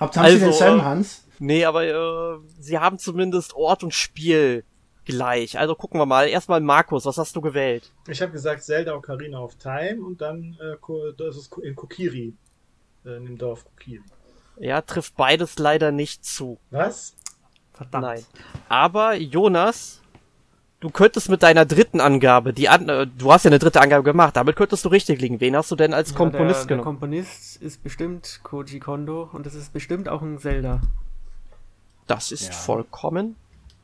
Habt 0.00 0.16
haben 0.16 0.24
Also, 0.24 0.38
Sie 0.38 0.44
denselben 0.44 0.80
äh, 0.80 0.82
Hans? 0.82 1.24
Nee, 1.38 1.64
aber 1.64 1.84
äh, 1.84 2.38
sie 2.58 2.78
haben 2.78 2.98
zumindest 2.98 3.54
Ort 3.54 3.82
und 3.82 3.92
Spiel 3.92 4.64
gleich. 5.04 5.58
Also 5.58 5.74
gucken 5.74 6.00
wir 6.00 6.06
mal. 6.06 6.28
Erstmal 6.28 6.60
Markus, 6.60 7.04
was 7.04 7.18
hast 7.18 7.34
du 7.34 7.40
gewählt? 7.40 7.92
Ich 8.08 8.22
habe 8.22 8.32
gesagt 8.32 8.62
Zelda 8.62 8.94
Ocarina 8.94 9.40
of 9.40 9.56
Time 9.56 10.02
und 10.04 10.20
dann 10.20 10.56
äh, 10.60 10.76
das 11.16 11.36
ist 11.36 11.52
in 11.58 11.74
Kokiri. 11.74 12.34
Äh, 13.04 13.16
in 13.16 13.26
dem 13.26 13.38
Dorf 13.38 13.64
Kokiri. 13.64 14.02
Ja, 14.58 14.80
trifft 14.82 15.16
beides 15.16 15.58
leider 15.58 15.90
nicht 15.90 16.24
zu. 16.24 16.58
Was? 16.70 17.16
verdammt. 17.72 18.04
Nein. 18.04 18.24
Aber 18.68 19.14
Jonas, 19.14 20.01
du 20.82 20.90
könntest 20.90 21.30
mit 21.30 21.42
deiner 21.42 21.64
dritten 21.64 22.00
Angabe, 22.00 22.52
die 22.52 22.68
an, 22.68 22.88
äh, 22.88 23.06
du 23.06 23.32
hast 23.32 23.44
ja 23.44 23.50
eine 23.50 23.58
dritte 23.58 23.80
Angabe 23.80 24.02
gemacht, 24.02 24.36
damit 24.36 24.56
könntest 24.56 24.84
du 24.84 24.88
richtig 24.90 25.20
liegen. 25.20 25.40
Wen 25.40 25.56
hast 25.56 25.70
du 25.70 25.76
denn 25.76 25.94
als 25.94 26.10
Ja, 26.10 26.16
Komponist 26.16 26.60
der, 26.62 26.66
der 26.66 26.66
genommen? 26.76 26.84
Komponist 26.84 27.62
ist 27.62 27.82
bestimmt 27.82 28.40
Koji 28.42 28.80
Kondo 28.80 29.30
und 29.32 29.46
es 29.46 29.54
ist 29.54 29.72
bestimmt 29.72 30.08
auch 30.08 30.20
ein 30.22 30.38
Zelda. 30.38 30.80
das 32.08 32.32
ist 32.32 32.48
Ja. 32.48 32.52
vollkommen 32.52 33.36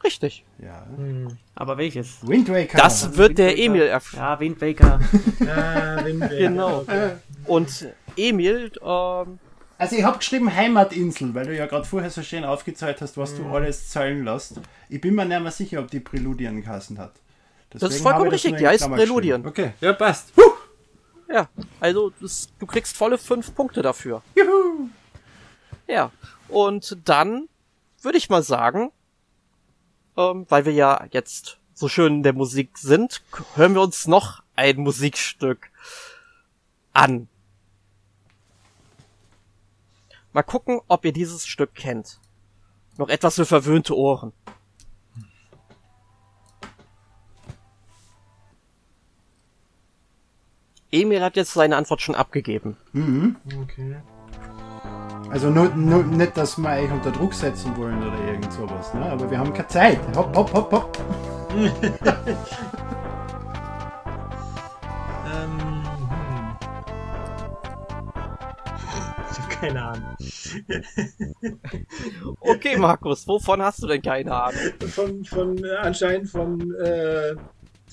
richtig. 0.04 0.44
Ja. 0.58 0.86
Hm. 0.96 1.28
Aber 1.54 1.78
welches? 1.78 2.18
Wind 2.26 2.48
Waker. 2.50 2.76
Das 2.78 3.16
wird 3.16 3.38
der 3.38 3.48
Wind 3.48 3.58
Waker? 3.58 3.64
Emil 3.66 3.82
erf 3.82 4.12
Ja, 4.12 4.40
Wind 4.40 4.60
Waker. 4.60 5.00
Ah, 5.48 6.04
Wind 6.04 6.20
Waker, 6.22 6.36
Genau. 6.36 6.78
Okay. 6.80 7.12
Und 7.46 7.86
Emil, 8.16 8.70
ähm, 8.84 9.38
Also 9.78 9.94
ich 9.96 10.02
habe 10.02 10.18
geschrieben 10.18 10.52
Heimatinsel, 10.55 11.32
weil 11.34 11.46
du 11.46 11.56
ja 11.56 11.66
gerade 11.66 11.84
vorher 11.84 12.10
so 12.10 12.22
schön 12.22 12.44
aufgezeigt 12.44 13.00
hast, 13.00 13.16
was 13.16 13.32
Mhm. 13.32 13.36
du 13.44 13.48
alles 13.50 13.88
zahlen 13.88 14.24
lässt. 14.24 14.60
Ich 14.88 15.00
bin 15.00 15.14
mir 15.14 15.24
nicht 15.24 15.40
mehr 15.40 15.52
sicher, 15.52 15.80
ob 15.80 15.90
die 15.90 16.00
Präludien 16.00 16.64
kassen 16.64 16.98
hat. 16.98 17.12
ist 17.72 17.82
Deswegen 17.82 18.02
vollkommen 18.02 18.24
das 18.26 18.34
richtig, 18.34 18.50
nur 18.52 18.59
die 18.59 18.64
in 18.64 18.70
heißt 18.70 18.80
Klammer 18.80 18.96
Präludien. 18.96 19.46
Okay, 19.46 19.72
ja 19.80 19.92
passt. 19.92 20.32
ja, 21.32 21.48
also 21.78 22.10
das, 22.20 22.48
du 22.59 22.66
kriegst 22.66 22.96
volle 22.96 23.18
fünf 23.18 23.55
Punkte 23.55 23.82
dafür. 23.82 24.22
Juhu. 24.34 24.88
Ja, 25.86 26.10
und 26.48 26.96
dann 27.05 27.48
würde 28.02 28.18
ich 28.18 28.28
mal 28.30 28.42
sagen, 28.42 28.90
ähm, 30.16 30.44
weil 30.48 30.64
wir 30.64 30.72
ja 30.72 31.06
jetzt 31.12 31.59
so 31.74 31.88
schön 31.88 32.14
in 32.16 32.22
der 32.24 32.32
Musik 32.32 32.76
sind, 32.78 33.22
hören 33.55 33.74
wir 33.74 33.82
uns 33.82 34.09
noch 34.09 34.42
ein 34.56 34.78
Musikstück 34.78 35.70
an. 36.92 37.28
Mal 40.32 40.42
gucken, 40.42 40.80
ob 40.88 41.05
ihr 41.05 41.12
dieses 41.12 41.46
Stück 41.46 41.74
kennt. 41.74 42.20
Noch 42.96 43.09
etwas 43.09 43.36
für 43.36 43.46
verwöhnte 43.46 43.96
Ohren. 43.96 44.32
Emil 50.90 51.22
hat 51.22 51.36
jetzt 51.36 51.52
seine 51.52 51.76
Antwort 51.76 52.00
schon 52.00 52.14
abgegeben. 52.14 52.76
okay. 53.62 54.02
Also 55.30 55.50
nur, 55.50 55.68
nur 55.74 56.02
nicht, 56.05 56.36
dass 56.36 56.56
wir 56.56 56.70
euch 56.70 56.90
unter 56.90 57.10
Druck 57.10 57.34
setzen 57.34 57.76
wollen 57.76 58.02
oder 58.02 58.18
irgend 58.24 58.50
sowas, 58.52 58.94
ne? 58.94 59.10
aber 59.10 59.30
wir 59.30 59.38
haben 59.38 59.52
keine 59.52 59.68
Zeit. 59.68 60.00
Hopp, 60.16 60.34
hopp, 60.34 60.52
hopp, 60.55 60.72
hopp. 60.72 60.98
keine 69.60 69.82
Ahnung. 69.82 70.16
Okay, 72.40 72.76
Markus, 72.76 73.26
wovon 73.26 73.62
hast 73.62 73.82
du 73.82 73.86
denn 73.86 74.02
keine 74.02 74.35
Ahnung? 74.35 74.60
Von, 74.89 75.24
von 75.24 75.64
äh, 75.64 75.76
anscheinend 75.76 76.28
von, 76.28 76.74
äh, 76.76 77.35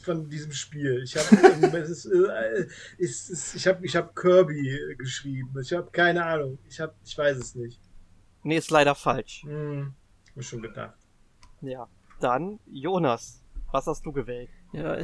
von 0.02 0.30
diesem 0.30 0.52
Spiel. 0.52 1.02
Ich 1.04 1.16
habe 1.16 1.78
es 1.78 1.90
ist, 1.90 2.06
äh, 2.06 2.68
ist, 2.98 3.30
ist, 3.30 3.56
ich 3.56 3.68
habe 3.68 3.86
ich 3.86 3.96
hab 3.96 4.16
Kirby 4.16 4.96
geschrieben. 4.98 5.50
Ich 5.62 5.74
habe 5.74 5.90
keine 5.92 6.26
Ahnung. 6.26 6.58
Ich 6.70 6.80
habe 6.80 6.94
ich 7.04 7.18
weiß 7.18 7.38
es 7.38 7.56
nicht. 7.56 7.80
Nee, 8.44 8.58
ist 8.58 8.72
leider 8.72 8.96
falsch. 8.96 9.44
Hm, 9.44 9.94
hab 10.30 10.38
ich 10.38 10.48
schon 10.48 10.62
gedacht. 10.62 10.96
Ja. 11.62 11.88
Dann, 12.20 12.60
Jonas, 12.66 13.44
was 13.72 13.88
hast 13.88 14.06
du 14.06 14.12
gewählt? 14.12 14.50
Ja, 14.72 14.98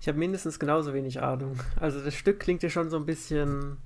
ich 0.00 0.08
habe 0.08 0.18
mindestens 0.18 0.58
genauso 0.58 0.94
wenig 0.94 1.20
Ahnung. 1.20 1.58
Also 1.78 2.02
das 2.02 2.14
Stück 2.14 2.40
klingt 2.40 2.62
ja 2.62 2.70
schon 2.70 2.90
so 2.90 2.96
ein 2.96 3.06
bisschen 3.06 3.78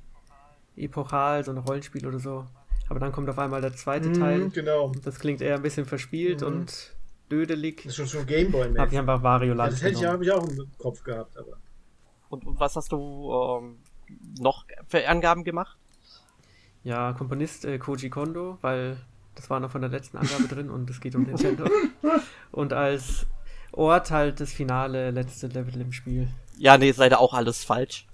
epochal, 0.79 1.45
so 1.45 1.51
ein 1.51 1.59
Rollenspiel 1.59 2.07
oder 2.07 2.19
so. 2.19 2.47
Aber 2.89 3.01
dann 3.01 3.13
kommt 3.13 3.29
auf 3.29 3.39
einmal 3.39 3.61
der 3.61 3.75
zweite 3.75 4.13
Teil. 4.13 4.43
Hm, 4.43 4.53
genau. 4.53 4.93
Das 5.05 5.19
klingt 5.19 5.41
eher 5.43 5.57
ein 5.57 5.63
bisschen 5.63 5.85
verspielt 5.85 6.41
Mhm. 6.41 6.47
und 6.47 6.97
dödelig. 7.31 7.77
Das 7.83 7.87
ist 7.87 7.97
schon, 7.97 8.07
schon 8.07 8.27
Gameboy 8.27 8.75
Habe 8.77 8.91
ich 8.93 8.99
einfach 8.99 9.23
Wario 9.23 9.51
Ja, 9.51 9.55
Land 9.55 9.73
das 9.75 9.83
hätte 9.83 9.99
ich, 9.99 10.05
habe 10.05 10.25
ich 10.25 10.33
auch 10.33 10.49
im 10.49 10.71
Kopf 10.79 11.03
gehabt, 11.03 11.37
aber. 11.37 11.59
Und, 12.31 12.47
und 12.47 12.59
was 12.61 12.77
hast 12.77 12.93
du 12.93 13.31
ähm, 13.61 13.79
noch 14.41 14.65
für 14.87 15.07
Angaben 15.07 15.45
gemacht? 15.45 15.77
Ja, 16.85 17.13
Komponist 17.13 17.65
äh, 17.65 17.79
Koji 17.79 18.09
Kondo, 18.09 18.57
weil 18.63 18.97
das 19.35 19.51
war 19.51 19.61
noch 19.61 19.71
von 19.71 19.83
der 19.83 19.91
letzten 19.91 20.17
Angabe 20.17 20.45
drin 20.49 20.71
und 20.71 20.89
es 20.89 21.01
geht 21.01 21.15
um 21.15 21.25
Nintendo. 21.25 21.69
Und 22.53 22.73
als 22.73 23.27
Ort 23.73 24.11
halt 24.11 24.41
das 24.41 24.53
finale 24.53 25.11
letzte 25.11 25.49
Level 25.49 25.79
im 25.81 25.93
Spiel. 25.93 26.29
Ja, 26.57 26.79
nee, 26.79 26.89
ist 26.89 26.97
leider 26.99 27.21
auch 27.21 27.35
alles 27.35 27.65
falsch. 27.65 28.07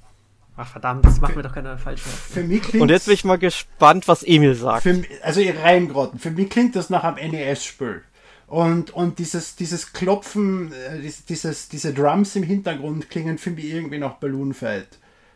Ach 0.56 0.68
verdammt, 0.68 1.05
das 1.05 1.20
macht 1.20 1.35
mir 1.35 1.43
doch 1.43 1.52
keine 1.52 1.76
falsche. 1.78 2.09
Für 2.09 2.43
mich 2.44 2.62
klingt 2.62 2.82
Und 2.82 2.89
jetzt 2.89 3.06
bin 3.06 3.14
ich 3.14 3.24
mal 3.24 3.39
gespannt, 3.39 4.06
was 4.06 4.22
Emil 4.22 4.55
sagt. 4.55 4.85
Für, 4.85 5.02
also 5.22 5.40
ihr 5.40 5.59
reingeraten. 5.59 6.18
Für 6.20 6.31
mich 6.31 6.48
klingt 6.48 6.76
das 6.76 6.90
nach 6.90 7.02
einem 7.02 7.32
NES-Spiel. 7.32 8.02
Und, 8.47 8.90
und 8.93 9.18
dieses, 9.18 9.56
dieses 9.56 9.93
Klopfen, 9.93 10.72
äh, 10.72 11.01
dies- 11.01 11.24
dieses, 11.24 11.68
diese 11.68 11.93
Drums 11.93 12.36
im 12.36 12.44
Hintergrund 12.44 13.10
klingen 13.10 13.39
für 13.39 13.51
mich 13.51 13.64
irgendwie 13.64 13.98
nach 13.98 14.14
Balloon 14.14 14.55
Fight. 14.55 14.86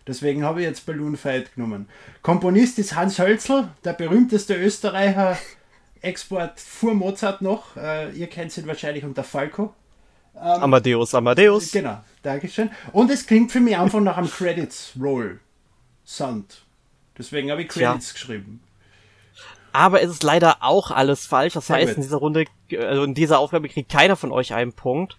Deswegen 0.07 0.45
habe 0.45 0.61
ich 0.61 0.67
jetzt 0.69 0.87
Balloon 0.87 1.17
Fight 1.17 1.55
genommen. 1.55 1.89
Komponist 2.23 2.79
ist 2.79 2.95
Hans 2.95 3.19
Hölzl, 3.19 3.69
der 3.85 3.95
berühmteste 3.95 4.55
Österreicher. 4.55 5.37
Export 6.01 6.61
vor 6.61 6.95
Mozart 6.95 7.43
noch. 7.43 7.77
Äh, 7.77 8.13
ihr 8.13 8.29
kennt 8.29 8.57
ihn 8.57 8.69
wahrscheinlich 8.69 9.05
unter 9.05 9.25
Falco. 9.25 9.75
Amadeus, 10.41 11.15
Amadeus. 11.15 11.73
Genau, 11.73 11.99
Dankeschön. 12.23 12.71
Und 12.93 13.11
es 13.11 13.27
klingt 13.27 13.53
für 13.53 13.61
mich 13.61 13.77
einfach 13.77 14.01
nach 14.01 14.17
einem 14.17 14.31
Credits 14.31 14.93
Roll 15.01 15.41
Sound. 16.07 16.63
Deswegen 17.17 17.51
habe 17.51 17.63
ich. 17.63 17.69
Credits 17.69 18.15
geschrieben. 18.15 18.61
Aber 19.73 20.03
es 20.03 20.11
ist 20.11 20.23
leider 20.23 20.59
auch 20.61 20.91
alles 20.91 21.27
falsch. 21.27 21.55
Das 21.55 21.67
Sehr 21.67 21.77
heißt, 21.77 21.89
gut. 21.89 21.97
in 21.97 22.03
dieser 22.03 22.17
Runde, 22.17 22.45
also 22.77 23.05
in 23.05 23.15
dieser 23.15 23.39
Aufgabe 23.39 23.69
kriegt 23.69 23.91
keiner 23.93 24.17
von 24.17 24.33
euch 24.33 24.55
einen 24.55 24.73
Punkt. 24.73 25.17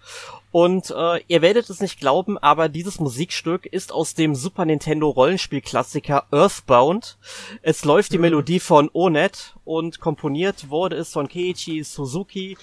Und 0.51 0.89
äh, 0.89 1.21
ihr 1.27 1.43
werdet 1.43 1.69
es 1.69 1.79
nicht 1.79 1.99
glauben, 1.99 2.37
aber 2.39 2.69
dieses 2.69 2.99
Musikstück 2.99 3.67
ist 3.67 3.91
aus 3.91 4.15
dem 4.15 4.33
Super 4.33 4.65
Nintendo 4.65 5.07
Rollenspielklassiker 5.09 6.25
Earthbound. 6.31 7.19
Es 7.61 7.85
läuft 7.85 8.11
die 8.11 8.17
Melodie 8.17 8.59
von 8.59 8.89
Onet 8.91 9.55
und 9.63 9.99
komponiert 9.99 10.71
wurde 10.71 10.95
es 10.95 11.11
von 11.11 11.27
Keiichi 11.29 11.83
Suzuki 11.83 12.57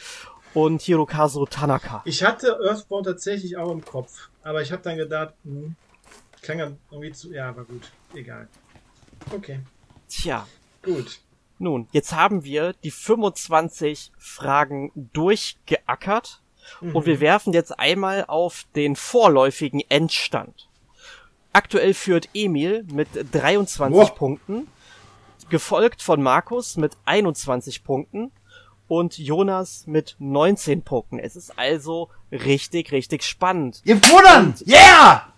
und 0.56 0.80
Hirokazu 0.82 1.44
Tanaka. 1.46 2.00
Ich 2.06 2.22
hatte 2.24 2.58
Earthbound 2.66 3.06
tatsächlich 3.06 3.56
auch 3.56 3.70
im 3.70 3.84
Kopf, 3.84 4.30
aber 4.42 4.62
ich 4.62 4.72
habe 4.72 4.82
dann 4.82 4.96
gedacht, 4.96 5.34
hm, 5.44 5.76
klang 6.40 6.58
dann 6.58 6.78
irgendwie 6.90 7.12
zu. 7.12 7.30
Ja, 7.32 7.54
war 7.56 7.64
gut. 7.64 7.92
Egal. 8.14 8.48
Okay, 9.34 9.60
Tja, 10.08 10.46
gut. 10.82 11.20
nun, 11.58 11.88
jetzt 11.92 12.12
haben 12.14 12.44
wir 12.44 12.72
die 12.72 12.90
25 12.90 14.12
Fragen 14.18 14.92
durchgeackert. 15.12 16.40
Und 16.80 17.06
wir 17.06 17.20
werfen 17.20 17.52
jetzt 17.52 17.78
einmal 17.78 18.24
auf 18.26 18.64
den 18.74 18.96
vorläufigen 18.96 19.82
Endstand. 19.88 20.68
Aktuell 21.52 21.94
führt 21.94 22.28
Emil 22.34 22.82
mit 22.92 23.06
23 23.32 23.96
Wow. 23.96 24.14
Punkten, 24.16 24.66
gefolgt 25.48 26.02
von 26.02 26.20
Markus 26.20 26.76
mit 26.76 26.96
21 27.04 27.84
Punkten 27.84 28.32
und 28.88 29.18
Jonas 29.18 29.84
mit 29.86 30.16
19 30.18 30.82
Punkten. 30.82 31.18
Es 31.18 31.36
ist 31.36 31.58
also 31.58 32.08
richtig, 32.30 32.92
richtig 32.92 33.22
spannend. 33.22 33.80
Ihr 33.84 33.96
gewonnen! 33.96 34.54
Yeah! 34.66 35.32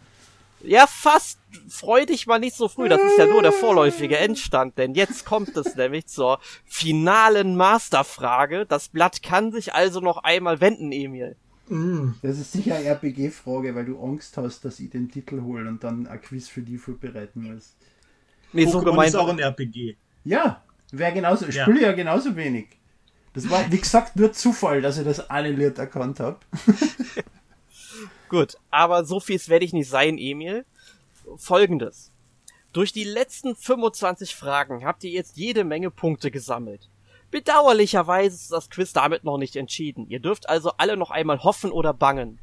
Ja, 0.62 0.86
fast. 0.86 1.38
Freu 1.68 2.04
dich 2.04 2.26
mal 2.26 2.40
nicht 2.40 2.56
so 2.56 2.68
früh. 2.68 2.88
Das 2.88 3.00
ist 3.00 3.16
ja 3.16 3.26
nur 3.26 3.42
der 3.42 3.52
vorläufige 3.52 4.18
Endstand, 4.18 4.76
denn 4.76 4.94
jetzt 4.94 5.24
kommt 5.24 5.56
es 5.56 5.74
nämlich 5.76 6.06
zur 6.08 6.40
finalen 6.64 7.56
Masterfrage. 7.56 8.66
Das 8.66 8.88
Blatt 8.88 9.22
kann 9.22 9.52
sich 9.52 9.72
also 9.72 10.00
noch 10.00 10.24
einmal 10.24 10.60
wenden, 10.60 10.92
Emil. 10.92 11.36
Mm. 11.68 12.10
Das 12.22 12.38
ist 12.38 12.52
sicher 12.52 12.74
eine 12.74 12.86
RPG-Frage, 12.86 13.74
weil 13.74 13.84
du 13.84 14.02
Angst 14.02 14.36
hast, 14.36 14.64
dass 14.64 14.80
ich 14.80 14.90
den 14.90 15.10
Titel 15.10 15.42
hole 15.42 15.68
und 15.68 15.84
dann 15.84 16.06
ein 16.06 16.20
Quiz 16.20 16.48
für 16.48 16.62
die 16.62 16.76
vorbereiten 16.76 17.52
muss. 17.52 17.74
Nee, 18.52 18.66
so 18.66 18.80
gemeint. 18.80 19.10
ist 19.10 19.16
auch 19.16 19.28
ein 19.28 19.38
RPG. 19.38 19.96
Ja, 20.24 20.62
wäre 20.90 21.12
genauso, 21.12 21.46
ich 21.46 21.54
Ja. 21.54 21.64
spiele 21.64 21.82
ja 21.82 21.92
genauso 21.92 22.34
wenig. 22.36 22.77
Das 23.38 23.48
war, 23.50 23.70
wie 23.70 23.78
gesagt, 23.78 24.16
nur 24.16 24.32
Zufall, 24.32 24.82
dass 24.82 24.98
ich 24.98 25.04
das 25.04 25.30
eine 25.30 25.52
Lied 25.52 25.78
erkannt 25.78 26.18
habe. 26.18 26.40
Gut, 28.28 28.56
aber 28.68 29.04
so 29.04 29.20
fies 29.20 29.48
werde 29.48 29.64
ich 29.64 29.72
nicht 29.72 29.88
sein, 29.88 30.18
Emil. 30.18 30.66
Folgendes. 31.36 32.10
Durch 32.72 32.92
die 32.92 33.04
letzten 33.04 33.54
25 33.54 34.34
Fragen 34.34 34.84
habt 34.84 35.04
ihr 35.04 35.12
jetzt 35.12 35.36
jede 35.36 35.62
Menge 35.62 35.92
Punkte 35.92 36.32
gesammelt. 36.32 36.90
Bedauerlicherweise 37.30 38.34
ist 38.34 38.50
das 38.50 38.70
Quiz 38.70 38.92
damit 38.92 39.22
noch 39.22 39.38
nicht 39.38 39.54
entschieden. 39.54 40.08
Ihr 40.08 40.18
dürft 40.18 40.48
also 40.48 40.72
alle 40.76 40.96
noch 40.96 41.12
einmal 41.12 41.44
hoffen 41.44 41.70
oder 41.70 41.94
bangen. 41.94 42.40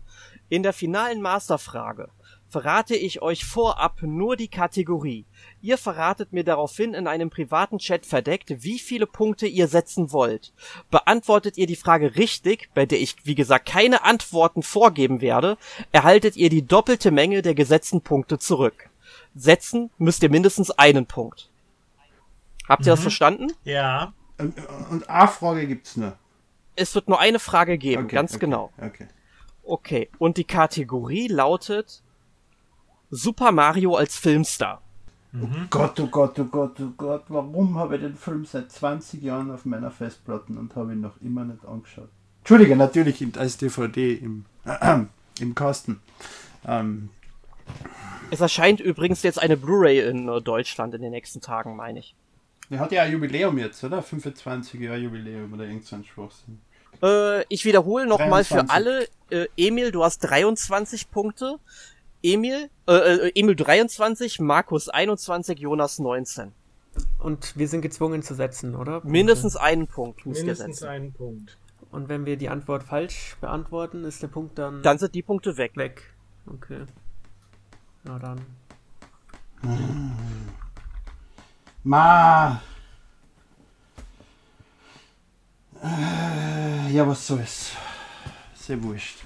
In 0.47 0.63
der 0.63 0.71
finalen 0.71 1.21
Masterfrage 1.21 2.09
verrate 2.55 2.95
ich 2.95 3.21
euch 3.21 3.43
vorab 3.43 4.01
nur 4.01 4.37
die 4.37 4.47
Kategorie. 4.47 5.25
Ihr 5.61 5.77
verratet 5.77 6.31
mir 6.31 6.45
daraufhin 6.45 6.93
in 6.93 7.05
einem 7.05 7.29
privaten 7.29 7.79
Chat 7.79 8.05
verdeckt, 8.05 8.63
wie 8.63 8.79
viele 8.79 9.07
Punkte 9.07 9.45
ihr 9.45 9.67
setzen 9.67 10.13
wollt. 10.13 10.53
Beantwortet 10.89 11.57
ihr 11.57 11.67
die 11.67 11.75
Frage 11.75 12.15
richtig, 12.15 12.69
bei 12.73 12.85
der 12.85 13.01
ich, 13.01 13.17
wie 13.25 13.35
gesagt, 13.35 13.65
keine 13.65 14.05
Antworten 14.05 14.63
vorgeben 14.63 15.19
werde, 15.19 15.57
erhaltet 15.91 16.37
ihr 16.37 16.49
die 16.49 16.65
doppelte 16.65 17.11
Menge 17.11 17.41
der 17.41 17.55
gesetzten 17.55 17.99
Punkte 17.99 18.39
zurück. 18.39 18.89
Setzen 19.35 19.89
müsst 19.97 20.23
ihr 20.23 20.29
mindestens 20.29 20.71
einen 20.71 21.07
Punkt. 21.07 21.49
Habt 22.69 22.85
ihr 22.85 22.93
das 22.93 23.01
verstanden? 23.01 23.51
Ja. 23.65 24.13
Und, 24.37 24.55
und 24.91 25.09
eine 25.09 25.27
Frage 25.27 25.67
gibt's 25.67 25.97
nur. 25.97 26.17
Es 26.77 26.95
wird 26.95 27.09
nur 27.09 27.19
eine 27.19 27.39
Frage 27.39 27.77
geben, 27.77 28.05
Okay, 28.05 28.15
ganz 28.15 28.31
okay, 28.31 28.39
genau. 28.39 28.71
Okay. 28.77 29.07
Okay, 29.65 30.09
und 30.19 30.37
die 30.37 30.45
Kategorie 30.45 31.27
lautet 31.27 32.01
Super 33.15 33.51
Mario 33.51 33.95
als 33.95 34.17
Filmstar. 34.17 34.81
Gott, 35.69 35.99
oh 35.99 36.07
Gott, 36.07 36.39
oh 36.39 36.45
Gott, 36.45 36.79
oh 36.79 36.91
Gott, 36.95 37.23
warum 37.27 37.77
habe 37.77 37.95
ich 37.95 38.01
den 38.01 38.15
Film 38.15 38.45
seit 38.45 38.71
20 38.71 39.21
Jahren 39.21 39.51
auf 39.51 39.65
meiner 39.65 39.91
Festplatte 39.91 40.53
und 40.53 40.73
habe 40.75 40.93
ihn 40.93 41.01
noch 41.01 41.19
immer 41.21 41.43
nicht 41.43 41.65
angeschaut? 41.65 42.09
Entschuldige, 42.39 42.75
natürlich 42.77 43.25
als 43.37 43.57
DVD 43.57 44.13
im, 44.13 44.45
im 45.39 45.55
Kasten. 45.55 45.99
Ähm, 46.65 47.09
Es 48.31 48.39
erscheint 48.39 48.79
übrigens 48.79 49.23
jetzt 49.23 49.41
eine 49.41 49.57
Blu-ray 49.57 50.07
in 50.09 50.29
äh, 50.29 50.41
Deutschland 50.41 50.93
in 50.93 51.01
den 51.01 51.11
nächsten 51.11 51.41
Tagen, 51.41 51.75
meine 51.75 51.99
ich. 51.99 52.15
der 52.69 52.79
hat 52.79 52.91
ja 52.93 53.03
ein 53.03 53.11
Jubiläum 53.11 53.57
jetzt, 53.57 53.83
oder? 53.83 54.01
25 54.01 54.79
Jahre 54.79 54.97
Jubiläum 54.97 55.51
oder 55.53 55.65
irgend 55.65 55.85
so 55.85 55.95
ein 55.97 56.05
Schwachsinn. 56.05 56.61
Äh, 57.03 57.43
ich 57.49 57.65
wiederhole 57.65 58.05
nochmal 58.07 58.45
für 58.45 58.63
23. 58.63 58.71
alle. 58.73 59.07
Äh, 59.31 59.47
Emil, 59.57 59.91
du 59.91 60.03
hast 60.03 60.19
23 60.19 61.11
Punkte. 61.11 61.59
Emil, 62.33 62.69
äh, 62.87 62.93
äh, 62.93 63.31
Emil 63.35 63.55
23, 63.55 64.39
Markus 64.39 64.89
21, 64.89 65.59
Jonas 65.59 65.99
19. 65.99 66.51
Und 67.19 67.55
wir 67.57 67.67
sind 67.67 67.81
gezwungen 67.81 68.23
zu 68.23 68.33
setzen, 68.33 68.75
oder? 68.75 69.01
Mindestens 69.03 69.55
einen 69.55 69.87
Punkt 69.87 70.25
müsst 70.25 70.39
ihr 70.41 70.45
Mindestens 70.45 70.77
setzen. 70.79 70.89
einen 70.89 71.13
Punkt. 71.13 71.57
Und 71.91 72.09
wenn 72.09 72.25
wir 72.25 72.35
die 72.37 72.49
Antwort 72.49 72.83
falsch 72.83 73.37
beantworten, 73.41 74.03
ist 74.05 74.23
der 74.23 74.27
Punkt 74.27 74.57
dann, 74.57 74.81
Dann 74.81 74.97
sind 74.97 75.13
die 75.13 75.21
Punkte 75.21 75.57
weg. 75.57 75.75
weg. 75.75 76.01
Okay. 76.47 76.85
Na 78.03 78.17
dann. 78.19 78.41
Ma! 81.83 82.61
Äh, 85.83 86.91
ja, 86.91 87.07
was 87.07 87.27
soll's. 87.27 87.71
Sehr 88.55 88.81
wurscht. 88.81 89.24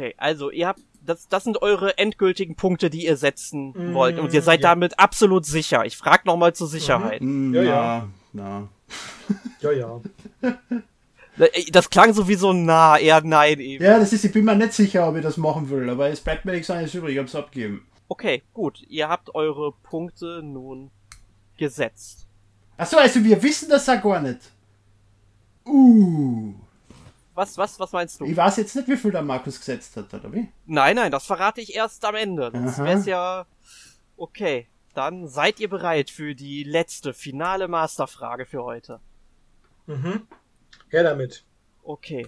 Okay, 0.00 0.14
also 0.16 0.50
ihr 0.50 0.66
habt, 0.66 0.80
das, 1.04 1.28
das 1.28 1.44
sind 1.44 1.60
eure 1.60 1.98
endgültigen 1.98 2.54
Punkte, 2.56 2.88
die 2.88 3.04
ihr 3.04 3.18
setzen 3.18 3.72
Mm, 3.72 3.92
wollt. 3.94 4.18
Und 4.18 4.32
ihr 4.32 4.40
seid 4.40 4.62
ja. 4.62 4.70
damit 4.70 4.98
absolut 4.98 5.44
sicher. 5.44 5.84
Ich 5.84 5.98
frage 5.98 6.22
nochmal 6.24 6.54
zur 6.54 6.68
Sicherheit. 6.68 7.20
Mm, 7.20 7.52
Ja, 7.54 7.62
na, 7.62 7.68
ja. 7.68 8.08
na. 8.32 8.68
Ja, 9.60 9.72
ja. 9.72 10.00
Das 11.70 11.90
klang 11.90 12.14
sowieso 12.14 12.54
nah, 12.54 12.96
eher 12.98 13.20
nein 13.22 13.60
eben. 13.60 13.84
Ja, 13.84 13.98
das 13.98 14.14
ist, 14.14 14.24
ich 14.24 14.32
bin 14.32 14.46
mir 14.46 14.56
nicht 14.56 14.72
sicher, 14.72 15.06
ob 15.06 15.16
ich 15.16 15.22
das 15.22 15.36
machen 15.36 15.68
will, 15.68 15.88
aber 15.90 16.08
es 16.08 16.20
bleibt 16.22 16.46
mir 16.46 16.52
nichts 16.52 16.70
anderes 16.70 16.94
übrig, 16.94 17.12
ich 17.14 17.18
hab's 17.18 17.34
abgegeben. 17.34 17.86
Okay, 18.08 18.42
gut. 18.54 18.82
Ihr 18.88 19.06
habt 19.08 19.34
eure 19.34 19.72
Punkte 19.82 20.40
nun 20.42 20.90
gesetzt. 21.58 22.26
Achso, 22.78 22.96
also 22.96 23.22
wir 23.22 23.42
wissen 23.42 23.68
das 23.68 23.86
ja 23.86 23.96
gar 23.96 24.20
nicht. 24.22 24.40
Uh. 25.66 26.54
Was, 27.34 27.56
was, 27.56 27.78
was 27.78 27.92
meinst 27.92 28.20
du? 28.20 28.24
Ich 28.24 28.36
weiß 28.36 28.56
jetzt 28.56 28.74
nicht, 28.76 28.88
wie 28.88 28.96
viel 28.96 29.12
der 29.12 29.22
Markus 29.22 29.58
gesetzt 29.58 29.96
hat, 29.96 30.12
oder 30.12 30.32
wie? 30.32 30.48
Nein, 30.66 30.96
nein, 30.96 31.12
das 31.12 31.26
verrate 31.26 31.60
ich 31.60 31.74
erst 31.74 32.04
am 32.04 32.14
Ende. 32.14 32.50
Das 32.50 32.78
Aha. 32.78 32.84
wär's 32.84 33.06
ja. 33.06 33.46
Okay, 34.16 34.68
dann 34.94 35.28
seid 35.28 35.60
ihr 35.60 35.70
bereit 35.70 36.10
für 36.10 36.34
die 36.34 36.64
letzte, 36.64 37.14
finale 37.14 37.68
Masterfrage 37.68 38.46
für 38.46 38.64
heute. 38.64 39.00
Mhm. 39.86 40.26
Her 40.88 41.04
damit. 41.04 41.44
Okay. 41.82 42.26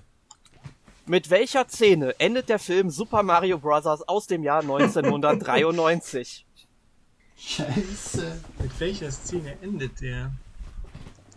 Mit 1.05 1.31
welcher 1.31 1.69
Szene 1.69 2.15
endet 2.21 2.49
der 2.49 2.61
Film 2.61 2.89
Super 2.89 3.25
Mario 3.25 3.59
Bros. 3.59 3.87
aus 3.87 4.27
dem 4.29 4.45
Jahr 4.45 4.61
1993? 4.61 6.47
Scheiße. 7.37 8.41
Mit 8.61 8.81
welcher 8.81 9.11
Szene 9.11 9.57
endet 9.63 10.01
der? 10.01 10.33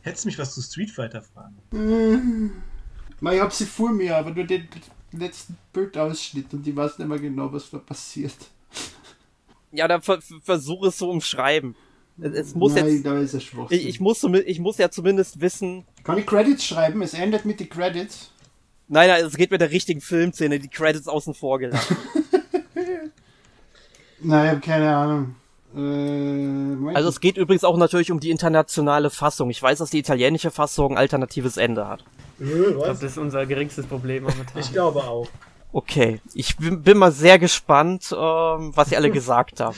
Hättest 0.04 0.28
mich 0.28 0.38
was 0.38 0.54
zu 0.54 0.62
Street 0.62 0.92
Fighter 0.92 1.24
fragen. 1.24 2.62
Ich 3.34 3.42
hab 3.42 3.54
sie 3.54 3.66
vor 3.66 3.92
mir, 3.92 4.18
aber 4.18 4.32
nur 4.32 4.44
den 4.46 4.68
letzten 5.12 5.58
Bildausschnitt 5.74 6.54
und 6.54 6.68
ich 6.68 6.76
weiß 6.76 7.00
nicht 7.00 7.08
mehr 7.08 7.20
genau, 7.20 7.52
was 7.52 7.70
da 7.70 7.78
passiert. 7.78 8.36
ja, 9.72 9.88
dann 9.88 10.02
ver 10.02 10.20
versuch 10.44 10.86
es 10.86 10.98
zu 10.98 11.10
umschreiben. 11.10 11.76
Es, 12.20 12.56
muss 12.56 12.74
Nein, 12.76 12.88
jetzt. 12.88 13.06
da 13.06 13.18
ist 13.20 13.34
er 13.34 13.40
Schwachsinn. 13.42 13.78
Ich, 13.78 13.88
ich, 13.88 14.00
muss, 14.00 14.24
ich 14.24 14.60
muss 14.60 14.78
ja 14.78 14.90
zumindest 14.90 15.42
wissen. 15.42 15.84
Kann 16.04 16.18
ich 16.18 16.26
Credits 16.26 16.64
schreiben? 16.66 17.02
Es 17.02 17.14
endet 17.14 17.44
mit 17.44 17.60
den 17.60 17.70
Credits. 17.70 18.32
Nein, 18.88 19.10
nein, 19.10 19.26
es 19.26 19.36
geht 19.36 19.52
mit 19.52 19.60
der 19.60 19.72
richtigen 19.72 20.00
Filmszene, 20.00 20.60
die 20.60 20.70
Credits 20.70 21.08
außen 21.08 21.34
vor 21.34 21.60
gelassen. 21.60 21.98
Nein, 24.22 24.46
ich 24.46 24.52
habe 24.52 24.62
keine 24.62 24.96
Ahnung. 24.96 25.36
Äh, 25.76 26.96
Also 26.96 27.10
es 27.10 27.20
geht 27.20 27.38
übrigens 27.38 27.64
auch 27.64 27.78
natürlich 27.78 28.12
um 28.12 28.20
die 28.20 28.30
internationale 28.30 29.10
Fassung. 29.10 29.50
Ich 29.50 29.62
weiß, 29.62 29.80
dass 29.80 29.90
die 29.90 30.00
italienische 30.00 30.52
Fassung 30.52 30.92
ein 30.94 30.98
alternatives 30.98 31.58
Ende 31.58 31.88
hat. 31.88 32.04
Ich 32.40 32.50
glaube, 32.50 32.80
was? 32.80 33.00
das 33.00 33.12
ist 33.12 33.18
unser 33.18 33.46
geringstes 33.46 33.86
Problem 33.86 34.24
momentan. 34.24 34.60
Ich 34.60 34.72
glaube 34.72 35.04
auch. 35.04 35.28
Okay, 35.72 36.22
ich 36.34 36.58
bin, 36.58 36.82
bin 36.82 36.98
mal 36.98 37.12
sehr 37.12 37.38
gespannt, 37.38 38.12
ähm, 38.12 38.72
was 38.76 38.92
ihr 38.92 38.98
alle 38.98 39.12
gesagt 39.12 39.60
habt. 39.60 39.78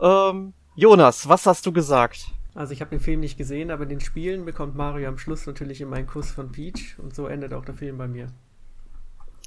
Ähm, 0.00 0.52
Jonas, 0.74 1.28
was 1.28 1.46
hast 1.46 1.66
du 1.66 1.72
gesagt? 1.72 2.26
Also 2.54 2.72
ich 2.72 2.80
habe 2.80 2.90
den 2.90 3.00
Film 3.00 3.20
nicht 3.20 3.38
gesehen, 3.38 3.70
aber 3.70 3.84
in 3.84 3.88
den 3.88 4.00
Spielen 4.00 4.44
bekommt 4.44 4.76
Mario 4.76 5.08
am 5.08 5.18
Schluss 5.18 5.46
natürlich 5.46 5.80
immer 5.80 5.96
einen 5.96 6.06
Kuss 6.06 6.30
von 6.30 6.52
Peach 6.52 6.96
und 6.98 7.14
so 7.14 7.26
endet 7.26 7.54
auch 7.54 7.64
der 7.64 7.74
Film 7.74 7.98
bei 7.98 8.06
mir. 8.06 8.28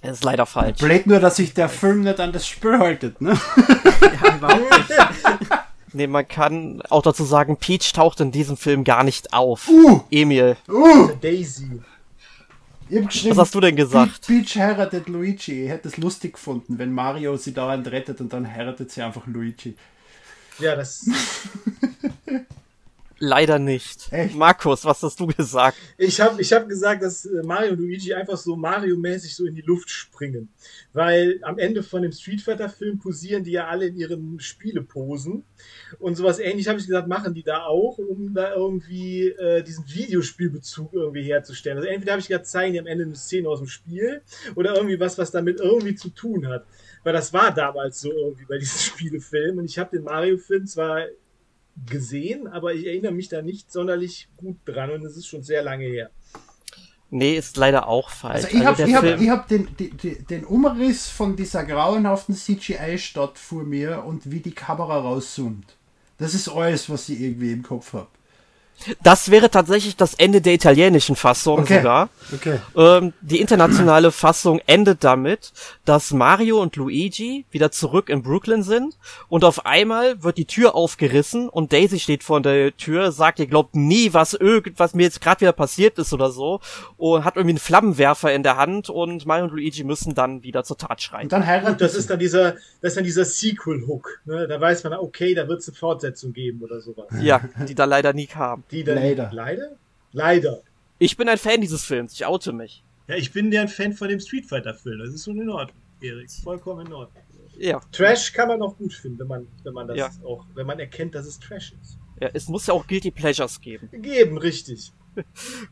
Das 0.02 0.18
ist 0.18 0.24
leider 0.24 0.46
falsch. 0.46 0.80
Blöd 0.80 1.08
nur, 1.08 1.20
dass 1.20 1.38
sich 1.38 1.54
der 1.54 1.70
Film 1.70 2.02
nicht 2.02 2.20
an 2.20 2.32
das 2.32 2.48
Spiel 2.48 2.78
haltet, 2.78 3.22
ne? 3.22 3.40
Ja, 4.02 4.36
überhaupt 4.36 4.90
nicht. 4.90 5.52
Nee, 5.94 6.08
man 6.08 6.28
kann 6.28 6.82
auch 6.90 7.04
dazu 7.04 7.24
sagen, 7.24 7.56
Peach 7.56 7.94
taucht 7.94 8.20
in 8.20 8.34
diesem 8.34 8.58
Film 8.58 8.84
gar 8.84 9.06
nicht 9.06 9.32
auf. 9.32 9.70
Uh, 9.70 10.02
Emil, 10.12 10.58
uh, 10.68 11.12
Daisy. 11.22 11.80
Ich 12.90 12.98
hab 12.98 13.08
geschrieben, 13.08 13.38
was 13.38 13.48
hast 13.48 13.56
du 13.56 13.60
denn 13.60 13.76
gesagt? 13.76 14.28
Peach 14.28 14.56
heiratet 14.58 15.08
Luigi. 15.10 15.64
Ich 15.64 15.70
hätte 15.70 15.88
es 15.88 15.98
lustig 15.98 16.34
gefunden, 16.34 16.78
wenn 16.78 16.92
Mario 16.92 17.38
sie 17.38 17.54
dauernd 17.54 17.88
rettet 17.88 18.22
und 18.22 18.32
dann 18.32 18.52
heiratet 18.52 18.92
sie 18.92 19.02
einfach 19.02 19.26
Luigi. 19.28 19.76
Ja, 20.60 20.76
das. 20.76 21.10
Leider 23.18 23.60
nicht. 23.60 24.12
Echt? 24.12 24.36
Markus, 24.36 24.84
was 24.84 25.02
hast 25.02 25.20
du 25.20 25.28
gesagt? 25.28 25.78
Ich 25.98 26.20
habe 26.20 26.42
ich 26.42 26.52
hab 26.52 26.68
gesagt, 26.68 27.02
dass 27.02 27.26
äh, 27.26 27.44
Mario 27.44 27.72
und 27.72 27.80
Luigi 27.80 28.14
einfach 28.14 28.36
so 28.36 28.58
Mario-mäßig 28.58 29.34
so 29.34 29.46
in 29.46 29.56
die 29.56 29.62
Luft 29.62 29.90
springen. 29.90 30.50
Weil 30.92 31.40
am 31.44 31.58
Ende 31.58 31.82
von 31.82 32.02
dem 32.02 32.12
Street 32.12 32.42
Fighter-Film 32.42 33.00
posieren 33.00 33.46
die 33.46 33.52
ja 33.52 33.68
alle 33.68 33.88
in 33.88 33.96
ihren 33.96 34.40
Spieleposen. 34.42 35.46
Und 36.00 36.16
sowas 36.16 36.40
ähnlich 36.40 36.68
habe 36.68 36.80
ich 36.80 36.88
gesagt, 36.88 37.08
machen 37.08 37.34
die 37.34 37.44
da 37.44 37.64
auch, 37.64 37.98
um 38.00 38.34
da 38.34 38.54
irgendwie 38.54 39.30
äh, 39.30 39.64
diesen 39.64 39.86
Videospielbezug 39.88 40.94
irgendwie 40.94 41.24
herzustellen. 41.24 41.78
Also 41.78 41.88
entweder 41.88 42.14
habe 42.14 42.20
ich 42.22 42.28
gesagt, 42.28 42.48
zeigen 42.48 42.74
die 42.74 42.80
am 42.80 42.88
Ende 42.88 43.06
eine 43.06 43.16
Szene 43.16 43.48
aus 43.48 43.60
dem 43.60 43.68
Spiel 43.68 44.22
oder 44.56 44.76
irgendwie 44.76 45.00
was, 45.00 45.18
was 45.18 45.32
damit 45.32 45.62
irgendwie 45.62 45.96
zu 45.96 46.10
tun 46.10 46.48
hat. 46.48 46.66
Weil 47.04 47.14
das 47.14 47.32
war 47.32 47.54
damals 47.54 48.02
so 48.02 48.12
irgendwie 48.12 48.46
bei 48.46 48.58
diesen 48.58 48.80
Spielefilmen. 48.80 49.60
Und 49.60 49.66
ich 49.66 49.80
habe 49.80 49.96
den 49.96 50.04
Mario-Film 50.04 50.68
zwar 50.68 51.06
gesehen, 51.86 52.48
aber 52.48 52.74
ich 52.74 52.86
erinnere 52.88 53.12
mich 53.12 53.30
da 53.30 53.42
nicht 53.42 53.72
sonderlich 53.72 54.30
gut 54.38 54.58
dran 54.66 54.92
und 54.92 55.06
es 55.06 55.18
ist 55.18 55.28
schon 55.28 55.44
sehr 55.44 55.64
lange 55.64 55.86
her. 55.86 56.10
Nee, 57.12 57.38
ist 57.38 57.56
leider 57.58 57.88
auch 57.88 58.10
falsch. 58.10 58.46
Also 58.46 58.58
ich 58.58 58.66
habe 58.66 58.84
ich 58.84 58.96
hab, 58.96 59.40
hab 59.40 59.48
den, 59.48 59.68
die, 59.78 60.24
den 60.24 60.44
Umriss 60.44 61.08
von 61.08 61.36
dieser 61.36 61.64
grauenhaften 61.64 62.36
CGI-Stadt 62.36 63.38
vor 63.38 63.64
mir 63.64 64.04
und 64.04 64.32
wie 64.32 64.40
die 64.40 64.52
Kamera 64.52 65.00
rauszoomt. 65.00 65.76
Das 66.18 66.34
ist 66.34 66.50
alles, 66.50 66.90
was 66.90 67.10
ich 67.10 67.22
irgendwie 67.22 67.52
im 67.52 67.64
Kopf 67.64 67.94
habe. 67.94 68.08
Das 69.02 69.32
wäre 69.32 69.50
tatsächlich 69.50 69.96
das 69.96 70.14
Ende 70.16 70.42
der 70.42 70.54
italienischen 70.54 71.16
Fassung 71.16 71.60
Okay. 71.60 71.78
sogar. 71.78 72.10
Okay. 72.34 72.60
Ähm, 72.76 73.14
die 73.22 73.40
internationale 73.42 74.12
Fassung 74.12 74.60
endet 74.68 75.04
damit, 75.04 75.54
dass 75.86 76.12
Mario 76.12 76.62
und 76.62 76.76
Luigi 76.76 77.46
wieder 77.52 77.72
zurück 77.72 78.10
in 78.10 78.22
Brooklyn 78.22 78.64
sind 78.64 78.96
und 79.30 79.44
auf 79.44 79.66
einmal 79.66 80.22
wird 80.24 80.38
die 80.38 80.46
Tür 80.46 80.76
aufgerissen 80.76 81.50
und 81.50 81.74
Daisy 81.74 82.00
steht 82.00 82.24
vor 82.24 82.42
der 82.42 82.76
Tür, 82.78 83.12
sagt, 83.12 83.40
ihr 83.40 83.48
glaubt 83.48 83.76
nie, 83.76 84.14
was 84.14 84.34
irgendwas 84.34 84.94
mir 84.94 85.04
jetzt 85.04 85.22
gerade 85.22 85.42
wieder 85.42 85.54
passiert 85.54 85.98
ist 85.98 86.14
oder 86.14 86.30
so 86.30 86.60
und 86.98 87.24
hat 87.24 87.38
irgendwie 87.38 87.54
einen 87.54 87.60
Flammenwerfer 87.60 88.34
in 88.34 88.44
der 88.44 88.58
Hand 88.58 88.90
und 88.90 89.26
Mario 89.26 89.46
und 89.46 89.52
Luigi 89.52 89.84
müssen 89.84 90.14
dann 90.14 90.44
wieder 90.44 90.64
zur 90.64 90.78
Tat 90.78 90.92
Und 90.92 91.02
schreien. 91.02 91.30
dann 91.30 91.46
heiratet 91.46 91.72
Und 91.72 91.82
das 91.82 91.96
ist 91.96 92.10
dann 92.10 92.20
dieser, 92.20 92.52
das 92.82 92.92
ist 92.92 92.98
dann 92.98 93.04
dieser 93.04 93.26
Sequel-Hook. 93.26 94.22
Ne? 94.26 94.48
Da 94.48 94.60
weiß 94.62 94.84
man, 94.84 94.94
okay, 94.94 95.34
da 95.34 95.48
wird 95.48 95.62
es 95.62 95.70
eine 95.70 95.76
Fortsetzung 95.78 96.34
geben 96.34 96.62
oder 96.62 96.82
sowas. 96.82 97.06
Ja, 97.22 97.42
die 97.68 97.74
da 97.76 97.86
leider 97.86 98.14
nie 98.14 98.28
kam. 98.28 98.64
Die 98.72 98.84
dann, 98.84 98.96
Leider. 98.96 99.30
Leider? 99.34 99.78
Leider. 100.12 100.62
Ich 101.00 101.18
bin 101.18 101.28
ein 101.30 101.38
Fan 101.38 101.62
dieses 101.62 101.84
Films, 101.84 102.14
ich 102.14 102.26
oute 102.26 102.54
mich. 102.54 102.84
Ja, 103.08 103.16
ich 103.16 103.32
bin 103.32 103.52
ja 103.52 103.62
ein 103.62 103.68
Fan 103.68 103.94
von 103.94 104.08
dem 104.08 104.20
Street 104.20 104.46
Fighter-Film. 104.46 105.00
Das 105.00 105.10
ist 105.14 105.26
schon 105.26 105.40
in 105.40 105.50
Ordnung, 105.50 105.78
Erik. 106.02 106.32
Vollkommen 106.32 106.88
in 106.88 106.94
Ordnung. 106.94 107.24
Ja, 107.58 107.80
Trash 107.92 108.34
kann 108.34 108.48
man 108.50 108.62
auch 108.62 108.76
gut 108.78 108.94
finden, 108.94 109.20
wenn 109.20 109.28
man, 109.28 109.48
wenn 109.64 109.74
man 109.74 109.88
das 109.88 109.98
Ja. 109.98 110.10
auch, 110.26 110.46
wenn 110.56 110.66
man 110.68 110.80
erkennt, 110.80 111.16
dass 111.16 111.26
es 111.26 111.40
Trash 111.40 111.74
ist. 111.82 111.98
ja, 112.20 112.30
es 112.34 112.48
muss 112.50 112.68
ja 112.68 112.74
auch 112.74 112.86
Guilty 112.88 113.12
Pleasures 113.12 113.62
geben. 113.62 113.90
Geben, 114.02 114.38
richtig. 114.38 114.92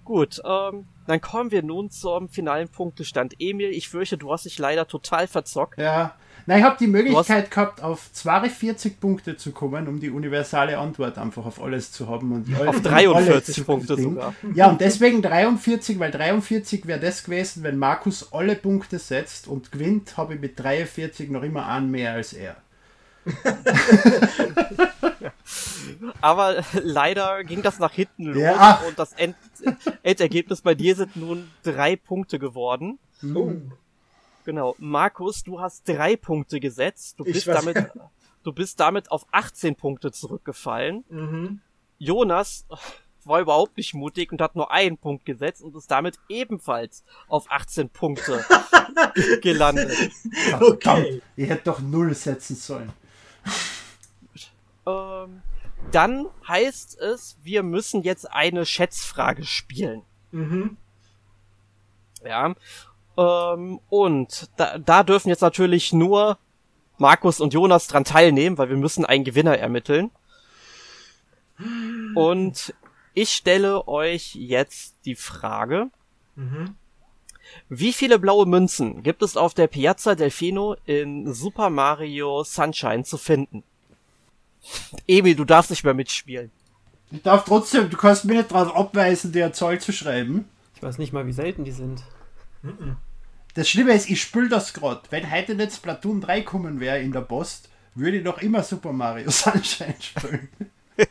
Gut, 0.06 0.42
ähm, 0.46 0.86
dann 1.08 1.20
kommen 1.22 1.52
wir 1.52 1.64
nun 1.64 1.90
zum 1.90 2.30
finalen 2.30 2.70
Punktestand. 2.70 3.34
Emil, 3.40 3.70
ich 3.72 3.90
fürchte, 3.90 4.18
du 4.18 4.32
hast 4.32 4.46
dich 4.46 4.58
leider 4.60 4.88
total 4.88 5.28
verzockt. 5.28 5.78
Ja. 5.78 6.16
Nein, 6.46 6.60
ich 6.60 6.64
habe 6.66 6.76
die 6.80 6.88
Möglichkeit 6.88 7.50
gehabt, 7.52 7.82
auf 7.82 8.12
42 8.12 9.00
Punkte 9.00 9.38
zu 9.38 9.52
kommen, 9.52 9.88
um 9.88 10.00
die 10.00 10.10
universale 10.10 10.78
Antwort 10.78 11.18
einfach 11.18 11.46
auf 11.46 11.62
alles 11.62 11.92
zu 11.92 12.08
haben. 12.10 12.32
Und 12.32 12.54
alle- 12.60 12.70
Auf 12.70 12.76
und 12.78 12.84
43 12.86 13.32
alle 13.34 13.44
zu 13.44 13.64
Punkte 13.64 13.96
kriegen. 13.96 14.10
sogar. 14.16 14.34
Ja, 14.54 14.70
und 14.70 14.82
deswegen 14.82 15.22
43, 15.22 16.00
weil 16.00 16.12
43 16.12 16.86
wäre 16.86 17.00
das 17.00 17.24
gewesen, 17.24 17.64
wenn 17.64 17.78
Markus 17.78 18.32
alle 18.34 18.56
Punkte 18.56 19.00
setzt 19.00 19.48
und 19.48 19.72
gewinnt, 19.72 20.18
habe 20.18 20.36
ich 20.36 20.42
mit 20.42 20.60
43 20.60 21.30
noch 21.30 21.44
immer 21.44 21.68
einen 21.68 21.90
mehr 21.92 22.14
als 22.14 22.34
er. 22.34 22.58
Aber 26.22 26.64
leider 26.82 27.44
ging 27.44 27.62
das 27.62 27.80
nach 27.80 27.92
hinten 27.94 28.26
los 28.26 28.38
Ja. 28.38 28.82
und 28.88 28.98
das 29.00 29.14
End 29.14 29.36
Endergebnis 30.02 30.62
bei 30.62 30.76
dir 30.76 30.96
sind 30.96 31.16
nun 31.16 31.50
drei 31.64 31.96
Punkte 31.96 32.40
geworden. 32.40 33.00
Oh. 33.34 33.54
Genau. 34.46 34.76
Markus, 34.78 35.44
du 35.44 35.60
hast 35.60 35.88
drei 35.88 36.16
Punkte 36.16 36.60
gesetzt. 36.60 37.20
Du 37.20 37.24
bist 37.24 37.48
damit, 37.48 37.92
du 38.44 38.54
bist 38.54 38.80
damit 38.80 39.12
auf 39.12 39.26
18 39.32 39.76
Punkte 39.76 40.12
zurückgefallen. 40.12 41.04
Mhm. 41.10 41.62
Jonas 41.98 42.66
war 43.26 43.40
überhaupt 43.40 43.78
nicht 43.78 43.94
mutig 43.94 44.32
und 44.32 44.42
hat 44.42 44.56
nur 44.56 44.72
einen 44.72 44.98
Punkt 44.98 45.26
gesetzt 45.26 45.62
und 45.62 45.76
ist 45.76 45.90
damit 45.90 46.20
ebenfalls 46.28 47.04
auf 47.28 47.50
18 47.50 47.90
Punkte 47.90 48.44
gelandet. 49.42 50.12
Okay. 50.60 51.22
Ich 51.36 51.50
hätte 51.50 51.64
doch 51.66 51.80
null 51.80 52.14
setzen 52.14 52.56
sollen. 52.56 52.92
Ähm, 54.86 55.42
dann 55.92 56.28
heißt 56.48 56.98
es, 57.00 57.38
wir 57.44 57.64
müssen 57.64 58.04
jetzt 58.04 58.30
eine 58.32 58.66
Schätzfrage 58.66 59.44
spielen. 59.46 60.02
Mhm. 60.32 60.78
Ja. 62.26 62.56
Ähm, 63.18 63.80
und 63.90 64.50
da, 64.58 64.78
da 64.78 65.04
dürfen 65.04 65.30
jetzt 65.30 65.42
natürlich 65.42 65.94
nur 65.94 66.38
Markus 66.98 67.40
und 67.40 67.54
Jonas 67.54 67.88
dran 67.88 68.04
teilnehmen, 68.06 68.58
weil 68.58 68.70
wir 68.70 68.78
müssen 68.78 69.06
einen 69.06 69.24
Gewinner 69.24 69.58
ermitteln. 69.58 70.12
Und 72.16 72.74
ich 73.14 73.30
stelle 73.32 73.88
euch 73.88 74.36
jetzt 74.36 74.96
die 75.06 75.16
Frage, 75.16 75.90
Mhm. 76.36 76.76
wie 77.70 77.94
viele 77.94 78.18
blaue 78.18 78.48
Münzen 78.48 79.04
gibt 79.04 79.22
es 79.22 79.38
auf 79.38 79.54
der 79.54 79.68
Piazza 79.68 80.16
Delfino 80.16 80.76
in 80.86 81.32
Super 81.32 81.70
Mario 81.70 82.44
Sunshine 82.44 83.04
zu 83.04 83.18
finden? 83.20 83.64
Emil, 85.08 85.36
du 85.36 85.46
darfst 85.46 85.70
nicht 85.70 85.84
mehr 85.84 85.94
mitspielen. 85.94 86.50
Ich 87.12 87.22
darf 87.22 87.46
trotzdem, 87.46 87.90
du 87.92 87.98
kannst 87.98 88.26
mir 88.26 88.38
nicht 88.38 88.52
darauf 88.52 88.76
abweisen, 88.76 89.32
dir 89.32 89.54
Zahl 89.54 89.80
zu 89.80 89.92
schreiben. 89.94 90.46
Ich 90.76 90.82
weiß 90.82 90.98
nicht 90.98 91.14
mal, 91.14 91.28
wie 91.28 91.34
selten 91.34 91.64
die 91.66 91.72
sind. 91.72 92.02
Das 93.54 93.70
Schlimme 93.70 93.94
ist, 93.94 94.10
ich 94.10 94.22
spül 94.22 94.50
das 94.50 94.74
gerade. 94.74 95.02
Wenn 95.10 95.30
heute 95.32 95.56
nicht 95.56 95.74
Splatoon 95.74 96.22
3 96.22 96.42
kommen 96.42 96.80
wäre 96.80 97.00
in 97.02 97.12
der 97.12 97.22
Post, 97.22 97.70
würde 97.96 98.18
ich 98.18 98.24
noch 98.24 98.40
immer 98.42 98.64
Super 98.64 98.92
Mario 98.94 99.30
Sunshine 99.32 99.96
spielen. 100.00 100.50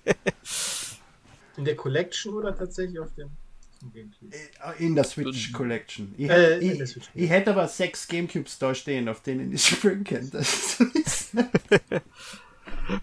In 1.56 1.64
der 1.66 1.76
Collection 1.76 2.34
oder 2.34 2.56
tatsächlich 2.56 2.98
auf 2.98 3.14
dem, 3.14 3.26
auf 3.28 3.78
dem 3.80 3.92
Gamecube? 3.92 4.34
In 4.78 4.94
der 4.94 5.04
Switch 5.04 5.52
Collection. 5.52 6.14
Ich, 6.16 6.30
Äh, 6.30 6.58
der 6.60 6.62
ich, 6.62 6.88
Switch. 6.90 7.10
ich 7.14 7.28
hätte 7.28 7.50
aber 7.50 7.68
sechs 7.68 8.08
Gamecubes 8.08 8.58
da 8.58 8.74
stehen, 8.74 9.08
auf 9.08 9.20
denen 9.22 9.52
ich 9.52 9.66
spielen 9.68 10.02
kann. 10.02 10.30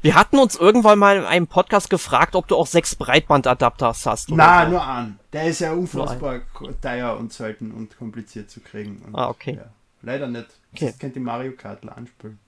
Wir 0.01 0.15
hatten 0.15 0.37
uns 0.39 0.55
irgendwann 0.55 0.99
mal 0.99 1.17
in 1.17 1.23
einem 1.23 1.47
Podcast 1.47 1.89
gefragt, 1.89 2.35
ob 2.35 2.47
du 2.47 2.55
auch 2.55 2.67
sechs 2.67 2.95
Breitbandadapters 2.95 4.05
hast. 4.05 4.29
Na, 4.31 4.67
nur 4.67 4.81
an. 4.83 5.19
Der 5.33 5.45
ist 5.45 5.59
ja 5.59 5.73
unfassbar 5.73 6.41
teuer 6.81 7.17
und 7.17 7.31
selten 7.33 7.71
und 7.71 7.97
kompliziert 7.97 8.49
zu 8.49 8.59
kriegen. 8.59 9.01
Und, 9.05 9.15
Ah, 9.15 9.29
okay. 9.29 9.55
Ja, 9.57 9.65
leider 10.01 10.27
nicht. 10.27 10.47
Okay. 10.73 10.87
Das 10.87 10.99
kennt 10.99 11.15
die 11.15 11.19
Mario 11.19 11.53
Kartler 11.53 11.95
anspielen. 11.97 12.39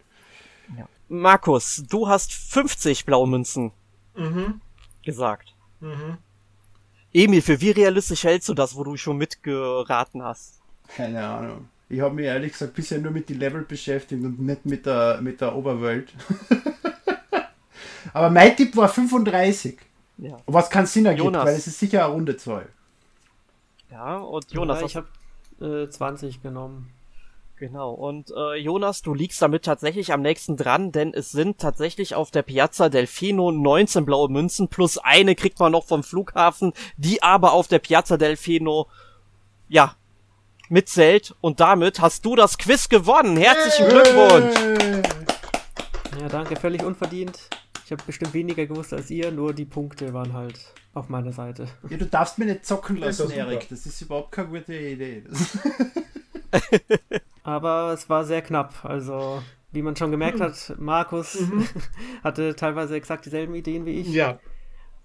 Markus, 1.10 1.84
du 1.90 2.08
hast 2.08 2.32
50 2.34 3.06
blaue 3.06 3.28
Münzen 3.28 3.72
Mhm. 4.16 4.62
gesagt. 5.04 5.54
Mhm. 5.82 6.18
Emil, 7.14 7.42
für 7.42 7.60
wie 7.60 7.72
realistisch 7.72 8.24
hältst 8.24 8.48
du 8.48 8.54
das, 8.54 8.76
wo 8.76 8.84
du 8.86 8.96
schon 8.96 9.18
mitgeraten 9.18 10.24
hast? 10.24 10.62
Keine 10.96 11.26
Ahnung. 11.28 11.68
Ich 11.90 12.00
habe 12.00 12.16
mich 12.16 12.26
ehrlich 12.26 12.54
gesagt 12.54 12.74
bisher 12.74 13.00
nur 13.00 13.12
mit 13.12 13.28
den 13.28 13.40
Level 13.40 13.64
beschäftigt 13.64 14.24
und 14.24 14.40
nicht 14.40 14.66
mit 14.66 14.86
der, 14.86 15.20
mit 15.22 15.42
der 15.42 15.54
Oberwelt. 15.56 16.14
Aber 18.14 18.30
mein 18.30 18.56
Tipp 18.56 18.76
war 18.76 18.90
35. 18.90 19.80
Ja. 20.18 20.38
Was 20.46 20.70
keinen 20.70 20.86
Sinn 20.86 21.06
ergibt, 21.06 21.26
Jonas. 21.26 21.46
weil 21.46 21.56
es 21.56 21.68
ist 21.68 21.80
sicher 21.80 22.06
eine 22.06 22.14
runde 22.14 22.38
Zahl. 22.38 22.68
Ja, 23.90 24.18
und 24.18 24.52
Jonas, 24.52 24.82
ja, 24.82 24.86
ich 24.86 24.96
habe 24.96 25.86
äh, 25.86 25.90
20 25.90 26.42
genommen. 26.42 26.92
Genau, 27.58 27.92
und 27.92 28.32
äh, 28.36 28.56
Jonas, 28.56 29.04
du 29.04 29.14
liegst 29.14 29.40
damit 29.40 29.64
tatsächlich 29.66 30.12
am 30.12 30.24
nächsten 30.24 30.58
dran, 30.58 30.92
denn 30.92 31.14
es 31.14 31.30
sind 31.30 31.60
tatsächlich 31.60 32.16
auf 32.16 32.32
der 32.32 32.42
Piazza 32.42 32.90
Delfino 32.90 33.52
19 33.52 34.04
blaue 34.04 34.30
Münzen 34.30 34.68
plus 34.68 34.98
eine 34.98 35.36
kriegt 35.36 35.60
man 35.60 35.72
noch 35.72 35.86
vom 35.86 36.02
Flughafen, 36.04 36.74
die 36.98 37.22
aber 37.22 37.54
auf 37.54 37.68
der 37.68 37.78
Piazza 37.78 38.18
Delfino, 38.18 38.88
ja, 39.70 39.96
mitzählt. 40.70 41.36
Und 41.42 41.60
damit 41.60 42.00
hast 42.00 42.26
du 42.26 42.36
das 42.36 42.58
Quiz 42.58 42.90
gewonnen. 42.90 43.38
Herzlichen 43.38 43.90
Glückwunsch! 43.90 44.56
Ja, 46.20 46.28
danke, 46.30 46.56
völlig 46.56 46.84
unverdient. 46.84 47.38
Ich 47.92 47.98
habe 47.98 48.06
bestimmt 48.06 48.34
weniger 48.34 48.66
gewusst 48.66 48.94
als 48.94 49.10
ihr, 49.12 49.34
nur 49.34 49.54
die 49.54 49.66
Punkte 49.66 50.14
waren 50.14 50.32
halt 50.32 50.58
auf 50.94 51.10
meiner 51.10 51.34
Seite. 51.34 51.68
Ja, 51.90 51.98
du 51.98 52.06
darfst 52.06 52.40
mir 52.40 52.46
nicht 52.46 52.66
zocken 52.66 52.96
Das 53.02 53.20
lassen, 53.20 53.32
super. 53.32 53.52
Erik. 53.52 53.68
Das 53.68 53.86
ist 53.86 54.02
überhaupt 54.02 54.32
keine 54.32 54.48
gute 54.48 54.74
Idee. 54.74 55.26
Das 55.30 55.58
Aber 57.44 57.92
es 57.92 58.10
war 58.10 58.24
sehr 58.24 58.42
knapp. 58.44 58.86
Also, 58.86 59.44
wie 59.74 59.82
man 59.82 59.98
schon 59.98 60.10
gemerkt 60.10 60.40
hat, 60.40 60.74
Markus 60.80 61.38
hatte 62.24 62.56
teilweise 62.56 62.96
exakt 62.96 63.26
dieselben 63.26 63.56
Ideen 63.56 63.86
wie 63.86 64.00
ich. 64.00 64.08
Ja. 64.08 64.40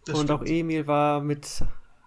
das 0.05 0.21
und 0.21 0.31
auch 0.31 0.43
stimmt. 0.43 0.61
Emil 0.61 0.87
war 0.87 1.21
mit 1.21 1.65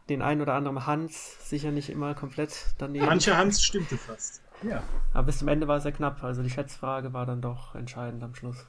den 0.07 0.21
ein 0.21 0.39
oder 0.39 0.53
anderen 0.53 0.85
Hans 0.85 1.49
sicher 1.49 1.71
nicht 1.71 1.89
immer 1.89 2.15
komplett 2.15 2.67
daneben. 2.77 3.05
Manche 3.05 3.35
Hans 3.35 3.61
stimmte 3.61 3.97
fast. 3.97 4.41
ja. 4.63 4.81
Aber 5.13 5.23
bis 5.23 5.39
zum 5.39 5.49
Ende 5.49 5.67
war 5.67 5.75
es 5.75 5.83
sehr 5.83 5.91
knapp. 5.91 6.23
Also 6.23 6.41
die 6.41 6.49
Schätzfrage 6.49 7.11
war 7.11 7.25
dann 7.25 7.41
doch 7.41 7.75
entscheidend 7.75 8.23
am 8.23 8.33
Schluss. 8.33 8.65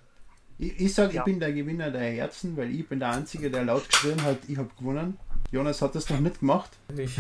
Ich, 0.61 0.79
ich 0.79 0.95
sage, 0.95 1.15
Ja. 1.15 1.21
ich 1.23 1.25
bin 1.25 1.41
der 1.41 1.53
Gewinner 1.53 1.91
der 1.91 2.03
Herzen, 2.03 2.57
weil 2.57 2.71
ich 2.71 2.87
bin 2.89 3.01
der 3.01 3.11
Einzige, 3.13 3.51
der 3.51 3.65
laut 3.65 3.89
geschrien 3.89 4.23
hat, 4.23 4.39
ich 4.47 4.59
habe 4.59 4.69
gewonnen. 4.79 5.19
Jonas 5.51 5.81
hat 5.81 5.95
das 5.95 6.09
noch 6.11 6.21
nicht 6.21 6.41
gemacht. 6.41 6.71
Ich, 6.97 7.19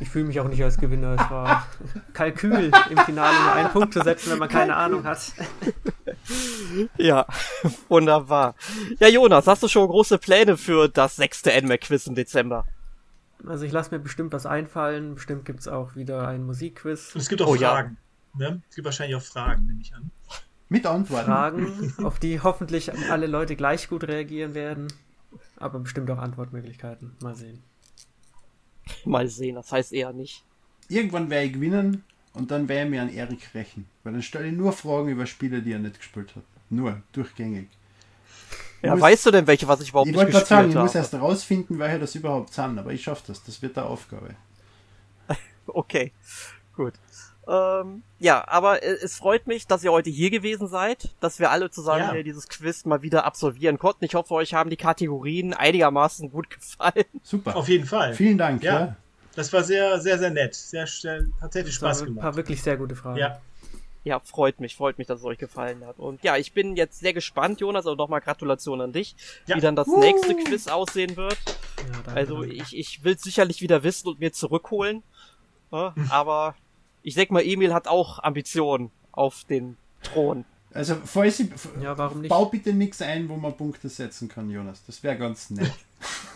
ich 0.00 0.08
fühle 0.08 0.24
mich 0.24 0.40
auch 0.40 0.48
nicht 0.48 0.62
als 0.64 0.76
Gewinner. 0.76 1.12
Es 1.12 1.30
war 1.30 1.66
Kalkül, 2.12 2.72
im 2.90 2.98
Finale 2.98 3.38
nur 3.40 3.52
einen 3.52 3.70
Punkt 3.70 3.94
zu 3.94 4.02
setzen, 4.02 4.32
wenn 4.32 4.38
man 4.40 4.48
keine 4.48 4.74
Ahnung 4.76 5.04
hat. 5.04 5.32
Ja, 6.98 7.24
wunderbar. 7.88 8.56
Ja, 8.98 9.06
Jonas, 9.08 9.46
hast 9.46 9.62
du 9.62 9.68
schon 9.68 9.86
große 9.88 10.18
Pläne 10.18 10.56
für 10.56 10.88
das 10.88 11.16
sechste 11.16 11.50
NMAC-Quiz 11.62 12.08
im 12.08 12.14
Dezember? 12.16 12.66
Also 13.46 13.64
ich 13.64 13.70
lasse 13.72 13.92
mir 13.94 14.00
bestimmt 14.00 14.32
was 14.32 14.44
einfallen. 14.44 15.14
Bestimmt 15.14 15.44
gibt 15.44 15.60
es 15.60 15.68
auch 15.68 15.94
wieder 15.94 16.26
ein 16.26 16.44
Musikquiz. 16.44 17.14
Und 17.14 17.20
es 17.20 17.28
gibt 17.28 17.42
auch 17.42 17.48
Oh, 17.48 17.54
ja. 17.54 17.70
Fragen. 17.70 17.96
Ne? 18.36 18.60
Es 18.68 18.74
gibt 18.74 18.86
wahrscheinlich 18.86 19.16
auch 19.16 19.22
Fragen, 19.22 19.66
nehme 19.66 19.80
ich 19.80 19.94
an. 19.94 20.10
Mit 20.68 20.84
Antworten. 20.86 21.26
Fragen, 21.26 21.94
auf 22.04 22.18
die 22.18 22.40
hoffentlich 22.40 22.92
alle 23.10 23.26
Leute 23.26 23.56
gleich 23.56 23.88
gut 23.88 24.04
reagieren 24.04 24.54
werden. 24.54 24.92
Aber 25.56 25.78
bestimmt 25.78 26.10
auch 26.10 26.18
Antwortmöglichkeiten. 26.18 27.16
Mal 27.20 27.34
sehen. 27.34 27.62
Mal 29.04 29.28
sehen, 29.28 29.54
das 29.54 29.70
heißt 29.72 29.92
eher 29.92 30.12
nicht. 30.12 30.44
Irgendwann 30.88 31.30
werde 31.30 31.46
ich 31.46 31.52
gewinnen 31.52 32.04
und 32.34 32.50
dann 32.50 32.68
werde 32.68 32.84
ich 32.84 32.90
mir 32.90 33.02
an 33.02 33.08
Erik 33.12 33.54
rächen. 33.54 33.86
Weil 34.04 34.12
dann 34.14 34.22
stelle 34.22 34.48
ich 34.48 34.54
nur 34.54 34.72
Fragen 34.72 35.08
über 35.08 35.26
Spiele, 35.26 35.62
die 35.62 35.72
er 35.72 35.78
nicht 35.78 35.98
gespielt 35.98 36.34
hat. 36.36 36.42
Nur, 36.70 37.00
durchgängig. 37.12 37.68
Ja, 38.82 38.92
Muss- 38.94 39.00
weißt 39.02 39.26
du 39.26 39.30
denn, 39.30 39.46
welche, 39.46 39.66
was 39.66 39.80
ich 39.80 39.88
überhaupt 39.90 40.08
Ich 40.08 40.12
nicht 40.12 40.18
wollte 40.20 40.32
gerade 40.32 40.46
sagen, 40.46 40.62
gespielt 40.68 40.76
ich 40.76 40.82
muss 40.82 40.94
habe? 40.94 40.98
erst 40.98 41.14
rausfinden, 41.14 41.78
welche 41.78 41.98
das 41.98 42.14
überhaupt 42.14 42.52
sind, 42.52 42.78
aber 42.78 42.92
ich 42.92 43.02
schaffe 43.02 43.22
das. 43.28 43.42
Das 43.42 43.62
wird 43.62 43.76
der 43.76 43.86
Aufgabe. 43.86 44.34
Okay, 45.68 46.12
gut. 46.76 46.92
Ähm, 47.48 48.02
ja, 48.18 48.46
aber 48.48 48.82
äh, 48.82 48.86
es 49.02 49.16
freut 49.16 49.46
mich, 49.46 49.66
dass 49.66 49.84
ihr 49.84 49.92
heute 49.92 50.10
hier 50.10 50.30
gewesen 50.30 50.66
seid, 50.68 51.14
dass 51.20 51.38
wir 51.38 51.50
alle 51.50 51.70
zusammen 51.70 52.00
Ja. 52.00 52.12
hier 52.12 52.24
dieses 52.24 52.48
Quiz 52.48 52.84
mal 52.84 53.02
wieder 53.02 53.24
absolvieren 53.24 53.78
konnten. 53.78 54.04
Ich 54.04 54.14
hoffe, 54.14 54.34
euch 54.34 54.54
haben 54.54 54.68
die 54.70 54.76
Kategorien 54.76 55.54
einigermaßen 55.54 56.30
gut 56.30 56.50
gefallen. 56.58 57.04
Super. 57.22 57.54
Auf 57.56 57.68
jeden 57.68 57.86
Fall. 57.86 58.14
Vielen 58.14 58.38
Dank. 58.38 58.62
Ja. 58.64 58.80
Ja. 58.80 58.96
Das 59.36 59.52
war 59.52 59.62
sehr, 59.62 60.00
sehr, 60.00 60.18
sehr 60.18 60.30
nett. 60.30 60.54
Sehr, 60.54 60.86
sehr 60.86 61.26
hat 61.40 61.52
sehr 61.52 61.62
viel 61.64 61.72
Spaß 61.72 62.00
ein 62.02 62.06
gemacht. 62.06 62.22
paar 62.22 62.36
wirklich 62.36 62.62
sehr 62.62 62.76
gute 62.76 62.96
Fragen. 62.96 63.18
Ja. 63.18 63.40
Ja, 64.02 64.20
freut 64.20 64.60
mich, 64.60 64.76
freut 64.76 64.98
mich, 64.98 65.08
dass 65.08 65.18
es 65.18 65.24
euch 65.24 65.36
gefallen 65.38 65.84
hat. 65.84 65.98
Und 65.98 66.22
ja, 66.22 66.36
ich 66.36 66.52
bin 66.52 66.76
jetzt 66.76 67.00
sehr 67.00 67.12
gespannt, 67.12 67.60
Jonas, 67.60 67.86
also 67.86 67.96
nochmal 67.96 68.20
Gratulation 68.20 68.80
an 68.80 68.92
dich, 68.92 69.16
Ja. 69.46 69.56
wie 69.56 69.60
dann 69.60 69.74
das 69.74 69.88
nächste 69.88 70.36
Quiz 70.36 70.68
aussehen 70.68 71.16
wird. 71.16 71.36
Ja, 71.44 71.92
danke, 72.04 72.12
Also 72.12 72.40
danke. 72.40 72.54
ich, 72.54 72.76
ich 72.76 73.02
will 73.04 73.18
sicherlich 73.18 73.60
wieder 73.62 73.82
wissen 73.82 74.06
und 74.08 74.20
mir 74.20 74.32
zurückholen. 74.32 75.02
Ja, 75.72 75.92
aber 76.10 76.54
ich 77.06 77.14
denke 77.14 77.32
mal, 77.32 77.42
Emil 77.44 77.72
hat 77.72 77.86
auch 77.86 78.18
Ambitionen 78.22 78.90
auf 79.12 79.44
den 79.48 79.76
Thron. 80.02 80.44
Also, 80.74 80.96
falls 81.04 81.38
ich, 81.40 81.48
Ja, 81.80 81.96
warum 81.96 82.20
nicht? 82.20 82.28
bau 82.28 82.46
bitte 82.46 82.72
nichts 82.72 83.00
ein, 83.00 83.28
wo 83.28 83.36
man 83.36 83.56
Punkte 83.56 83.88
setzen 83.88 84.28
kann, 84.28 84.50
Jonas. 84.50 84.82
Das 84.86 85.02
wäre 85.02 85.16
ganz 85.16 85.48
nett. 85.50 85.70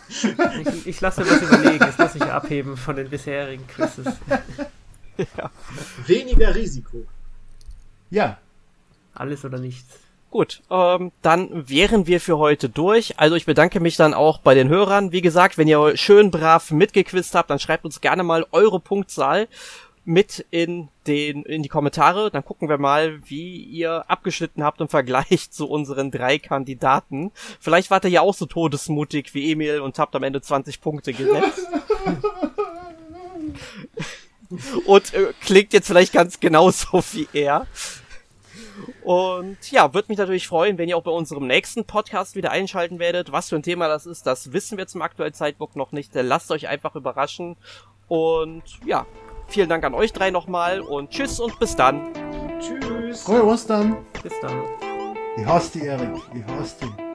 Ich, 0.09 0.87
ich 0.87 1.01
lasse 1.01 1.21
mir 1.21 1.29
was 1.29 1.41
überlegen. 1.43 1.79
Das 1.79 1.97
muss 1.97 2.15
ich 2.15 2.23
abheben 2.23 2.75
von 2.77 2.95
den 2.95 3.09
bisherigen 3.09 3.67
Quizzes. 3.67 4.07
Weniger 6.07 6.55
Risiko. 6.55 7.05
Ja, 8.09 8.37
Alles 9.13 9.45
oder 9.45 9.59
nichts. 9.59 9.99
Gut, 10.31 10.61
ähm, 10.71 11.11
dann 11.21 11.67
wären 11.69 12.07
wir 12.07 12.21
für 12.21 12.37
heute 12.37 12.69
durch. 12.69 13.19
Also 13.19 13.35
ich 13.35 13.45
bedanke 13.45 13.81
mich 13.81 13.97
dann 13.97 14.13
auch 14.13 14.37
bei 14.39 14.53
den 14.55 14.69
Hörern. 14.69 15.11
Wie 15.11 15.21
gesagt, 15.21 15.57
wenn 15.57 15.67
ihr 15.67 15.97
schön 15.97 16.31
brav 16.31 16.71
mitgequizt 16.71 17.35
habt, 17.35 17.49
dann 17.49 17.59
schreibt 17.59 17.83
uns 17.83 17.99
gerne 17.99 18.23
mal 18.23 18.45
eure 18.53 18.79
Punktzahl 18.79 19.49
mit 20.03 20.45
in 20.51 20.89
den 21.07 21.43
in 21.43 21.63
die 21.63 21.69
Kommentare. 21.69 22.31
Dann 22.31 22.43
gucken 22.43 22.69
wir 22.69 22.77
mal, 22.77 23.21
wie 23.29 23.63
ihr 23.63 24.09
abgeschnitten 24.09 24.63
habt 24.63 24.81
im 24.81 24.89
Vergleich 24.89 25.51
zu 25.51 25.69
unseren 25.69 26.11
drei 26.11 26.39
Kandidaten. 26.39 27.31
Vielleicht 27.59 27.91
wart 27.91 28.05
ihr 28.05 28.11
ja 28.11 28.21
auch 28.21 28.33
so 28.33 28.45
todesmutig 28.45 29.33
wie 29.33 29.51
Emil 29.51 29.81
und 29.81 29.99
habt 29.99 30.15
am 30.15 30.23
Ende 30.23 30.41
20 30.41 30.81
Punkte 30.81 31.13
gesetzt. 31.13 31.67
und 34.85 35.13
äh, 35.13 35.33
klingt 35.41 35.73
jetzt 35.73 35.87
vielleicht 35.87 36.13
ganz 36.13 36.39
genauso 36.39 37.03
wie 37.11 37.27
er. 37.33 37.67
Und 39.03 39.71
ja, 39.71 39.93
würde 39.93 40.07
mich 40.09 40.17
natürlich 40.17 40.47
freuen, 40.47 40.77
wenn 40.77 40.89
ihr 40.89 40.97
auch 40.97 41.03
bei 41.03 41.11
unserem 41.11 41.47
nächsten 41.47 41.85
Podcast 41.85 42.35
wieder 42.35 42.51
einschalten 42.51 42.99
werdet. 42.99 43.31
Was 43.31 43.49
für 43.49 43.55
ein 43.55 43.63
Thema 43.63 43.87
das 43.87 44.05
ist, 44.05 44.25
das 44.25 44.53
wissen 44.53 44.77
wir 44.77 44.87
zum 44.87 45.01
aktuellen 45.01 45.33
Zeitpunkt 45.33 45.75
noch 45.75 45.91
nicht. 45.91 46.11
Lasst 46.13 46.51
euch 46.51 46.67
einfach 46.67 46.95
überraschen. 46.95 47.57
Und 48.07 48.63
ja, 48.85 49.05
vielen 49.51 49.69
Dank 49.69 49.83
an 49.83 49.93
euch 49.93 50.13
drei 50.13 50.31
nochmal 50.31 50.81
und 50.81 51.09
tschüss 51.11 51.39
und 51.39 51.59
bis 51.59 51.75
dann. 51.75 52.01
Tschüss. 52.59 53.23
frohe 53.23 53.45
Ostern. 53.45 53.97
Bis 54.23 54.33
dann. 54.41 54.63
Ich 55.37 55.45
hasse 55.45 55.79
dich, 55.79 55.83
Erik. 55.83 56.09
Ich 56.33 56.45
hasse 56.53 56.85
dich. 56.85 57.10